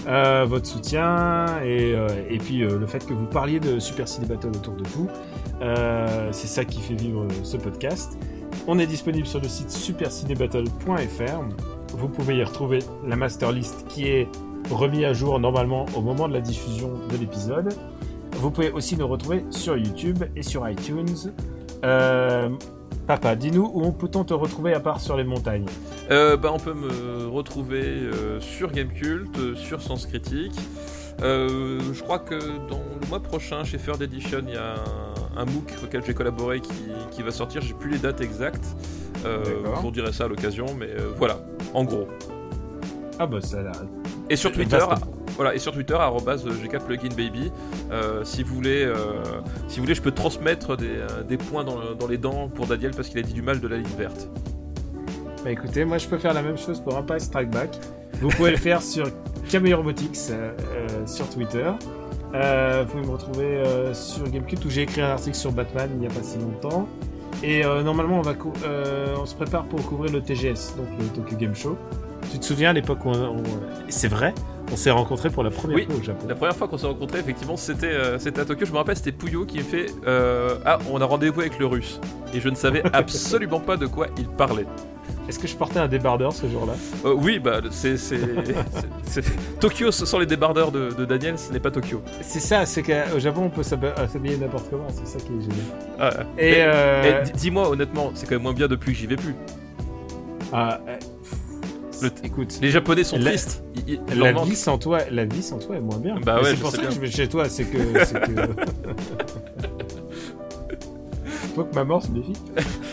euh, 0.07 0.45
votre 0.47 0.65
soutien 0.65 1.45
et, 1.63 1.93
et 2.29 2.37
puis 2.37 2.59
le 2.59 2.85
fait 2.87 3.05
que 3.05 3.13
vous 3.13 3.25
parliez 3.25 3.59
de 3.59 3.79
Super 3.79 4.07
Ciné 4.07 4.27
Battle 4.27 4.47
autour 4.49 4.75
de 4.75 4.87
vous. 4.87 5.09
C'est 6.31 6.47
ça 6.47 6.65
qui 6.65 6.79
fait 6.81 6.95
vivre 6.95 7.27
ce 7.43 7.57
podcast. 7.57 8.17
On 8.67 8.79
est 8.79 8.87
disponible 8.87 9.27
sur 9.27 9.41
le 9.41 9.47
site 9.47 9.71
supercinébattle.fr. 9.71 11.41
Vous 11.97 12.07
pouvez 12.07 12.37
y 12.37 12.43
retrouver 12.43 12.79
la 13.07 13.15
master 13.15 13.51
list 13.51 13.85
qui 13.87 14.07
est 14.07 14.27
remis 14.71 15.05
à 15.05 15.13
jour 15.13 15.39
normalement 15.39 15.85
au 15.95 16.01
moment 16.01 16.27
de 16.27 16.33
la 16.33 16.41
diffusion 16.41 16.91
de 17.11 17.17
l'épisode. 17.17 17.73
Vous 18.39 18.51
pouvez 18.51 18.71
aussi 18.71 18.95
nous 18.95 19.07
retrouver 19.07 19.43
sur 19.49 19.75
YouTube 19.75 20.23
et 20.33 20.43
sur 20.43 20.67
iTunes. 20.67 21.33
Euh, 21.83 22.47
papa, 23.05 23.35
dis-nous 23.35 23.69
où 23.73 23.91
peut-on 23.91 24.23
te 24.23 24.33
retrouver 24.33 24.73
à 24.73 24.79
part 24.79 25.01
sur 25.01 25.17
les 25.17 25.25
montagnes? 25.25 25.65
Euh, 26.09 26.37
bah, 26.37 26.49
on 26.53 26.57
peut 26.57 26.73
me 26.73 27.27
retrouver 27.27 27.81
euh, 27.83 28.39
sur 28.39 28.71
Gamecult, 28.71 29.57
sur 29.57 29.81
Sens 29.81 30.05
Critique. 30.05 30.57
Je 31.19 32.01
crois 32.01 32.19
que 32.19 32.35
dans 32.69 32.81
le 33.01 33.07
mois 33.09 33.19
prochain, 33.19 33.65
chez 33.65 33.77
Third 33.77 34.01
Edition, 34.01 34.39
il 34.47 34.53
y 34.53 34.57
a 34.57 34.75
un, 35.35 35.41
un 35.41 35.45
MOOC 35.45 35.73
auquel 35.83 36.05
j'ai 36.05 36.13
collaboré 36.13 36.61
qui, 36.61 36.85
qui 37.11 37.21
va 37.23 37.31
sortir. 37.31 37.61
J'ai 37.61 37.73
plus 37.73 37.91
les 37.91 37.99
dates 37.99 38.21
exactes. 38.21 38.65
Je 39.25 39.81
vous 39.81 39.91
dirai 39.91 40.13
ça 40.13 40.23
à 40.23 40.27
l'occasion, 40.29 40.65
mais 40.77 40.91
voilà, 41.17 41.41
en 41.73 41.83
gros. 41.83 42.07
Ah 43.19 43.27
bah 43.27 43.39
ça 43.41 43.59
a 43.59 43.63
l'air... 43.63 43.71
Et 44.29 44.35
sur 44.35 44.51
Twitter, 44.51 44.77
voilà, 45.35 45.53
et 45.55 45.59
sur 45.59 45.73
Twitter, 45.73 45.93
arrobase 45.93 46.45
@g4pluginbaby. 46.45 47.51
Euh, 47.91 48.23
si 48.23 48.43
vous 48.43 48.55
voulez, 48.55 48.83
euh, 48.85 48.95
si 49.67 49.77
vous 49.79 49.83
voulez, 49.85 49.95
je 49.95 50.01
peux 50.01 50.11
transmettre 50.11 50.77
des, 50.77 50.87
euh, 50.87 51.23
des 51.27 51.37
points 51.37 51.63
dans, 51.63 51.77
le- 51.77 51.95
dans 51.95 52.07
les 52.07 52.17
dents 52.17 52.47
pour 52.47 52.65
Daniel 52.67 52.91
parce 52.95 53.09
qu'il 53.09 53.19
a 53.19 53.21
dit 53.23 53.33
du 53.33 53.41
mal 53.41 53.59
de 53.59 53.67
la 53.67 53.77
ligne 53.77 53.87
verte. 53.97 54.29
Bah 55.43 55.51
écoutez, 55.51 55.85
moi 55.85 55.97
je 55.97 56.07
peux 56.07 56.17
faire 56.17 56.33
la 56.33 56.41
même 56.41 56.57
chose 56.57 56.79
pour 56.79 56.95
Empire 56.95 57.19
Strike 57.21 57.49
Back. 57.49 57.77
Vous 58.21 58.29
pouvez 58.29 58.51
le 58.51 58.57
faire 58.57 58.81
sur 58.81 59.07
Camille 59.49 59.73
Robotics 59.73 60.17
euh, 60.31 60.51
euh, 60.75 61.07
sur 61.07 61.29
Twitter. 61.29 61.71
Euh, 62.35 62.83
vous 62.85 62.91
pouvez 62.91 63.05
me 63.07 63.11
retrouver 63.11 63.45
euh, 63.45 63.93
sur 63.93 64.29
Gamecube 64.29 64.59
où 64.65 64.69
j'ai 64.69 64.81
écrit 64.83 65.01
un 65.01 65.09
article 65.09 65.35
sur 65.35 65.51
Batman 65.51 65.89
il 65.93 65.99
n'y 66.01 66.07
a 66.07 66.09
pas 66.09 66.21
si 66.23 66.37
longtemps. 66.37 66.87
Et 67.41 67.65
euh, 67.65 67.81
normalement 67.83 68.19
on 68.19 68.21
va 68.21 68.33
cou- 68.33 68.51
euh, 68.65 69.15
on 69.19 69.25
se 69.25 69.33
prépare 69.33 69.63
pour 69.65 69.81
couvrir 69.87 70.11
le 70.11 70.21
TGS, 70.21 70.75
donc 70.77 70.87
le 70.99 71.05
Tokyo 71.07 71.37
Game 71.37 71.55
Show. 71.55 71.77
Tu 72.31 72.39
te 72.39 72.45
souviens 72.45 72.69
à 72.69 72.73
l'époque 72.73 73.03
où 73.05 73.09
on, 73.09 73.37
on- 73.37 73.43
c'est 73.89 74.07
vrai, 74.07 74.33
on 74.71 74.75
s'est 74.75 74.91
rencontrés 74.91 75.29
pour 75.29 75.43
la 75.43 75.49
première 75.49 75.75
Oui, 75.77 75.85
fois 75.85 75.95
au 75.95 76.03
Japon. 76.03 76.25
La 76.27 76.35
première 76.35 76.55
fois 76.55 76.67
qu'on 76.67 76.77
s'est 76.77 76.85
rencontrés, 76.87 77.19
effectivement, 77.19 77.57
c'était 77.57 77.91
euh, 77.91 78.17
à 78.17 78.45
Tokyo. 78.45 78.65
Je 78.65 78.71
me 78.71 78.77
rappelle, 78.77 78.95
c'était 78.97 79.11
Puyo 79.11 79.45
qui 79.45 79.57
me 79.57 79.63
fait 79.63 79.87
euh, 80.07 80.55
Ah, 80.65 80.77
on 80.91 81.01
a 81.01 81.05
rendez-vous 81.05 81.41
avec 81.41 81.57
le 81.59 81.65
russe. 81.65 81.99
Et 82.33 82.39
je 82.39 82.49
ne 82.49 82.55
savais 82.55 82.83
absolument 82.93 83.59
pas 83.59 83.77
de 83.77 83.87
quoi 83.87 84.07
il 84.17 84.27
parlait. 84.27 84.65
Est-ce 85.27 85.37
que 85.39 85.47
je 85.47 85.55
portais 85.55 85.79
un 85.79 85.87
débardeur 85.87 86.33
ce 86.33 86.47
jour-là? 86.47 86.73
Euh, 87.05 87.13
oui, 87.15 87.39
bah, 87.39 87.61
c'est. 87.71 87.95
Tokyo 89.59 89.91
sans 89.91 90.17
les 90.19 90.25
débardeurs 90.25 90.71
de, 90.71 90.89
de 90.91 91.05
Daniel, 91.05 91.37
ce 91.37 91.51
n'est 91.51 91.59
pas 91.59 91.71
Tokyo. 91.71 92.01
C'est 92.21 92.39
ça, 92.39 92.65
c'est 92.65 92.81
qu'au 92.83 93.19
Japon 93.19 93.43
on 93.45 93.49
peut 93.49 93.61
s'hab- 93.63 94.07
s'habiller 94.11 94.37
n'importe 94.37 94.69
comment, 94.69 94.87
c'est 94.89 95.07
ça 95.07 95.19
qui 95.19 95.33
est 95.33 95.41
génial. 95.41 95.57
Ah, 95.99 96.13
Et, 96.37 97.25
di- 97.25 97.31
dis-moi 97.39 97.69
honnêtement, 97.69 98.11
c'est 98.15 98.25
quand 98.27 98.35
même 98.35 98.43
moins 98.43 98.53
bien 98.53 98.67
depuis 98.67 98.91
que 98.93 98.97
j'y 98.97 99.07
vais 99.07 99.15
plus. 99.17 99.35
ah, 100.53 100.79
Le- 102.01 102.11
écoute, 102.23 102.59
Les 102.61 102.69
Japonais 102.71 103.03
sont 103.03 103.17
La- 103.17 103.31
tristes. 103.31 103.63
Ils- 103.75 103.93
ils- 103.95 103.99
ils 104.11 104.19
la 104.19 104.31
vie 104.33 104.55
sans 104.55 104.77
toi, 104.77 104.99
la 105.11 105.25
vie 105.25 105.43
sans 105.43 105.57
toi 105.59 105.75
est 105.75 105.81
moins 105.81 105.97
bien. 105.99 106.15
Bah 106.23 106.41
ouais, 106.41 106.51
c'est 106.51 106.57
pour 106.61 106.71
ça 106.71 106.77
que 106.77 106.81
bien. 106.83 106.91
je 106.91 106.99
vais 106.99 107.11
chez 107.11 107.27
toi, 107.27 107.47
c'est 107.49 107.65
que. 107.65 107.77
que- 107.77 108.55
faut 111.55 111.63
que 111.63 111.75
maman 111.75 111.99
se 111.99 112.09
méfie. 112.11 112.33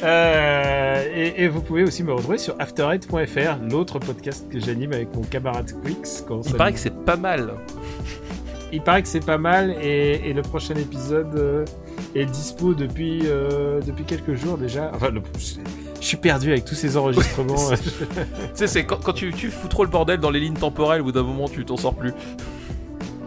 Euh, 0.02 1.04
et, 1.14 1.44
et 1.44 1.48
vous 1.48 1.60
pouvez 1.60 1.82
aussi 1.84 2.02
me 2.02 2.12
retrouver 2.12 2.38
sur 2.38 2.54
afterite.fr, 2.58 3.58
l'autre 3.70 3.98
podcast 3.98 4.46
que 4.50 4.58
j'anime 4.58 4.92
avec 4.92 5.14
mon 5.14 5.22
camarade 5.22 5.70
Quix. 5.84 6.24
quand 6.26 6.42
Il 6.46 6.54
paraît 6.54 6.72
que 6.72 6.78
c'est 6.78 6.94
pas 7.04 7.16
mal. 7.16 7.52
Il 8.72 8.80
paraît 8.82 9.02
que 9.02 9.08
c'est 9.08 9.24
pas 9.24 9.38
mal 9.38 9.76
et, 9.82 10.28
et 10.28 10.32
le 10.32 10.42
prochain 10.42 10.74
épisode 10.74 11.34
euh, 11.36 11.64
est 12.14 12.24
dispo 12.26 12.74
depuis, 12.74 13.22
euh, 13.24 13.80
depuis 13.80 14.04
quelques 14.04 14.34
jours 14.34 14.58
déjà. 14.58 14.90
Enfin, 14.94 15.10
le- 15.10 15.22
je, 15.38 15.54
je 16.00 16.06
suis 16.06 16.16
perdu 16.16 16.50
avec 16.52 16.64
tous 16.64 16.74
ces 16.74 16.96
enregistrements. 16.96 17.56
Tu 17.70 18.26
sais, 18.54 18.66
c'est 18.66 18.84
quand, 18.84 19.02
quand 19.02 19.12
tu, 19.12 19.32
tu 19.32 19.48
fous 19.50 19.68
trop 19.68 19.84
le 19.84 19.90
bordel 19.90 20.18
dans 20.20 20.30
les 20.30 20.40
lignes 20.40 20.54
temporelles, 20.54 21.00
au 21.00 21.04
bout 21.04 21.12
d'un 21.12 21.22
moment, 21.22 21.48
tu 21.48 21.64
t'en 21.64 21.76
sors 21.76 21.94
plus. 21.94 22.12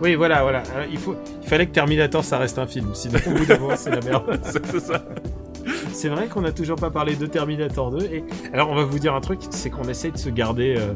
oui, 0.02 0.16
voilà, 0.16 0.42
voilà. 0.44 0.64
Euh, 0.76 0.86
il, 0.92 0.98
faut, 0.98 1.16
il 1.44 1.48
fallait 1.48 1.68
que 1.68 1.72
Terminator 1.74 2.24
ça 2.24 2.38
reste 2.38 2.58
un 2.58 2.68
film, 2.68 2.90
sinon 2.94 3.20
au 3.28 3.32
bout 3.32 3.46
d'un 3.46 3.58
moment 3.60 3.76
c'est 3.76 3.92
la 3.92 4.02
merde. 4.02 4.40
c'est 4.44 4.66
c'est 4.66 4.80
ça. 4.80 5.04
C'est 5.92 6.10
vrai 6.10 6.28
qu'on 6.28 6.42
n'a 6.42 6.52
toujours 6.52 6.78
pas 6.78 6.90
parlé 6.90 7.16
de 7.16 7.26
Terminator 7.26 7.92
2. 7.92 8.06
Et 8.06 8.24
alors, 8.54 8.70
on 8.70 8.76
va 8.76 8.84
vous 8.86 8.98
dire 9.00 9.14
un 9.14 9.22
truc, 9.22 9.40
c'est 9.50 9.70
qu'on 9.70 9.88
essaye 9.90 10.12
de 10.12 10.18
se 10.18 10.30
garder 10.30 10.76
euh, 10.78 10.94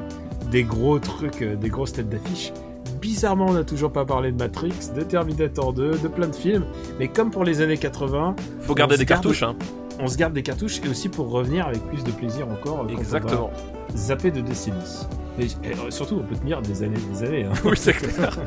des 0.49 0.63
gros 0.63 0.97
trucs, 0.99 1.41
euh, 1.41 1.55
des 1.55 1.69
grosses 1.69 1.91
têtes 1.93 2.09
d'affiche. 2.09 2.53
Bizarrement, 3.01 3.47
on 3.49 3.53
n'a 3.53 3.63
toujours 3.63 3.91
pas 3.91 4.05
parlé 4.05 4.31
de 4.31 4.37
Matrix, 4.37 4.73
de 4.95 5.01
Terminator 5.01 5.73
2, 5.73 5.97
de 5.97 6.07
plein 6.07 6.27
de 6.27 6.35
films. 6.35 6.65
Mais 6.99 7.07
comme 7.07 7.31
pour 7.31 7.43
les 7.43 7.61
années 7.61 7.77
80, 7.77 8.35
Faut 8.61 8.73
garder 8.75 8.95
On 8.95 8.97
des 8.97 9.05
garde- 9.05 9.21
cartouches, 9.23 9.43
hein. 9.43 9.55
on 9.99 10.07
se 10.07 10.17
garde 10.17 10.33
des 10.33 10.43
cartouches 10.43 10.81
et 10.85 10.89
aussi 10.89 11.09
pour 11.09 11.29
revenir 11.29 11.67
avec 11.67 11.81
plus 11.87 12.03
de 12.03 12.11
plaisir 12.11 12.47
encore. 12.47 12.85
on 12.85 12.87
Exactement. 12.97 13.51
va 13.89 13.97
zapper 13.97 14.31
de 14.31 14.41
décennies. 14.41 15.05
Mais 15.37 15.45
euh, 15.65 15.89
surtout, 15.89 16.15
on 16.21 16.23
peut 16.23 16.35
tenir 16.35 16.61
des 16.61 16.83
années, 16.83 16.97
des 17.11 17.23
années. 17.23 17.43
hein. 17.45 17.53
Oui, 17.65 17.71
c'est 17.75 17.93
clair. 17.93 18.37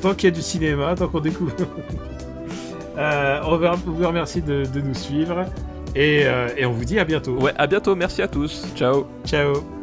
tant 0.00 0.14
qu'il 0.14 0.30
y 0.30 0.32
a 0.32 0.34
du 0.34 0.42
cinéma, 0.42 0.94
tant 0.94 1.08
qu'on 1.08 1.20
découvre. 1.20 1.52
Euh, 2.96 3.38
on 3.46 3.56
va 3.58 3.76
vous 3.86 4.04
remercier 4.04 4.40
de, 4.40 4.64
de 4.64 4.80
nous 4.80 4.92
suivre 4.94 5.44
et, 5.94 6.22
euh, 6.24 6.48
et 6.56 6.66
on 6.66 6.72
vous 6.72 6.84
dit 6.84 6.98
à 6.98 7.04
bientôt. 7.04 7.36
Ouais, 7.38 7.52
à 7.56 7.68
bientôt. 7.68 7.94
Merci 7.94 8.22
à 8.22 8.26
tous. 8.26 8.66
Ciao. 8.74 9.06
Ciao. 9.24 9.77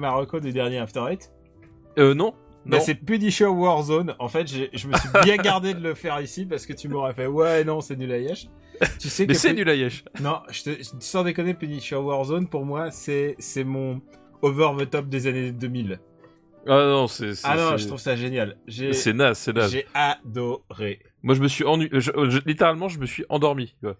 Ma 0.00 0.10
reco 0.10 0.40
du 0.40 0.52
dernier 0.52 0.78
After 0.78 1.04
Eight 1.08 1.30
Euh, 1.98 2.14
non. 2.14 2.34
bah, 2.66 2.78
Non. 2.78 2.82
C'est 2.82 2.94
Punisher 2.96 3.46
Warzone. 3.46 4.14
En 4.18 4.28
fait, 4.28 4.46
j'ai- 4.48 4.70
je 4.72 4.88
me 4.88 4.96
suis 4.96 5.08
bien 5.22 5.36
gardé 5.36 5.74
de 5.74 5.80
le 5.80 5.94
faire 5.94 6.20
ici 6.20 6.44
parce 6.46 6.66
que 6.66 6.72
tu 6.72 6.88
m'aurais 6.88 7.14
fait 7.14 7.26
ouais 7.26 7.62
non 7.64 7.80
c'est 7.80 7.96
nul 7.96 8.10
à 8.12 8.18
yesh. 8.18 8.48
Tu 8.98 9.08
sais 9.08 9.26
Mais 9.26 9.34
c'est 9.34 9.50
Pu- 9.50 9.56
nul 9.56 9.68
à 9.70 9.74
yesh. 9.74 10.04
Non, 10.20 10.40
je 10.50 10.62
te 10.62 10.70
je- 10.82 10.90
sans 11.00 11.22
déconner 11.22 11.54
Punisher 11.54 11.96
Warzone 11.96 12.48
pour 12.48 12.64
moi 12.64 12.90
c'est 12.90 13.36
c'est 13.38 13.64
mon 13.64 14.00
over 14.42 14.70
the 14.78 14.88
top 14.90 15.08
des 15.08 15.26
années 15.26 15.52
2000. 15.52 16.00
Ah 16.66 16.84
non, 16.84 17.06
c'est. 17.06 17.34
c'est- 17.34 17.46
Ah 17.48 17.56
non, 17.56 17.70
c'est- 17.72 17.78
je 17.84 17.86
trouve 17.88 17.98
ça 18.00 18.16
génial. 18.16 18.56
J'ai 18.66 18.92
C'est 18.92 19.12
naze, 19.14 19.38
c'est 19.38 19.52
naze. 19.54 19.70
j'ai 19.72 19.86
adoré. 19.94 21.00
Moi, 21.22 21.34
je 21.34 21.40
me 21.42 21.48
suis 21.48 21.64
ennuyé. 21.64 21.90
je- 21.92 22.00
je- 22.00 22.40
littéralement, 22.46 22.88
je 22.88 22.98
me 22.98 23.06
suis 23.06 23.24
endormi. 23.28 23.74
quoi. 23.82 23.96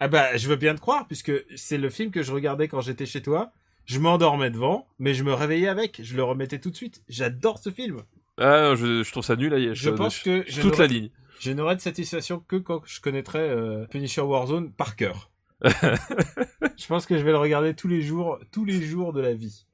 Ah 0.00 0.08
bah, 0.08 0.36
je 0.36 0.48
veux 0.48 0.56
bien 0.56 0.74
te 0.74 0.80
croire, 0.80 1.06
puisque 1.06 1.32
c'est 1.56 1.76
le 1.78 1.90
film 1.90 2.10
que 2.10 2.22
je 2.22 2.32
regardais 2.32 2.68
quand 2.68 2.80
j'étais 2.80 3.04
chez 3.06 3.20
toi. 3.22 3.52
Je 3.88 3.98
m'endormais 3.98 4.50
devant, 4.50 4.86
mais 4.98 5.14
je 5.14 5.24
me 5.24 5.32
réveillais 5.32 5.68
avec. 5.68 6.00
Je 6.04 6.14
le 6.14 6.22
remettais 6.22 6.58
tout 6.58 6.70
de 6.70 6.76
suite. 6.76 7.02
J'adore 7.08 7.58
ce 7.58 7.70
film. 7.70 8.02
Ah 8.36 8.60
non, 8.60 8.74
je, 8.76 9.02
je 9.02 9.10
trouve 9.10 9.24
ça 9.24 9.34
nul 9.34 9.52
à 9.54 9.58
yesh. 9.58 9.78
Je 9.78 9.88
euh, 9.88 9.94
pense 9.96 10.18
de- 10.18 10.24
que 10.24 10.44
je 10.46 10.60
toute 10.60 10.76
la 10.76 10.86
ligne. 10.86 11.08
je 11.40 11.50
n'aurais 11.52 11.74
de 11.74 11.80
satisfaction 11.80 12.38
que 12.46 12.56
quand 12.56 12.82
je 12.84 13.00
connaîtrai 13.00 13.38
euh, 13.40 13.86
Punisher 13.86 14.20
Warzone 14.20 14.70
par 14.72 14.94
cœur. 14.94 15.30
je 15.64 16.86
pense 16.86 17.06
que 17.06 17.16
je 17.16 17.22
vais 17.24 17.30
le 17.32 17.38
regarder 17.38 17.74
tous 17.74 17.88
les 17.88 18.02
jours, 18.02 18.38
tous 18.52 18.64
les 18.66 18.82
jours 18.82 19.12
de 19.14 19.20
la 19.22 19.32
vie. 19.32 19.64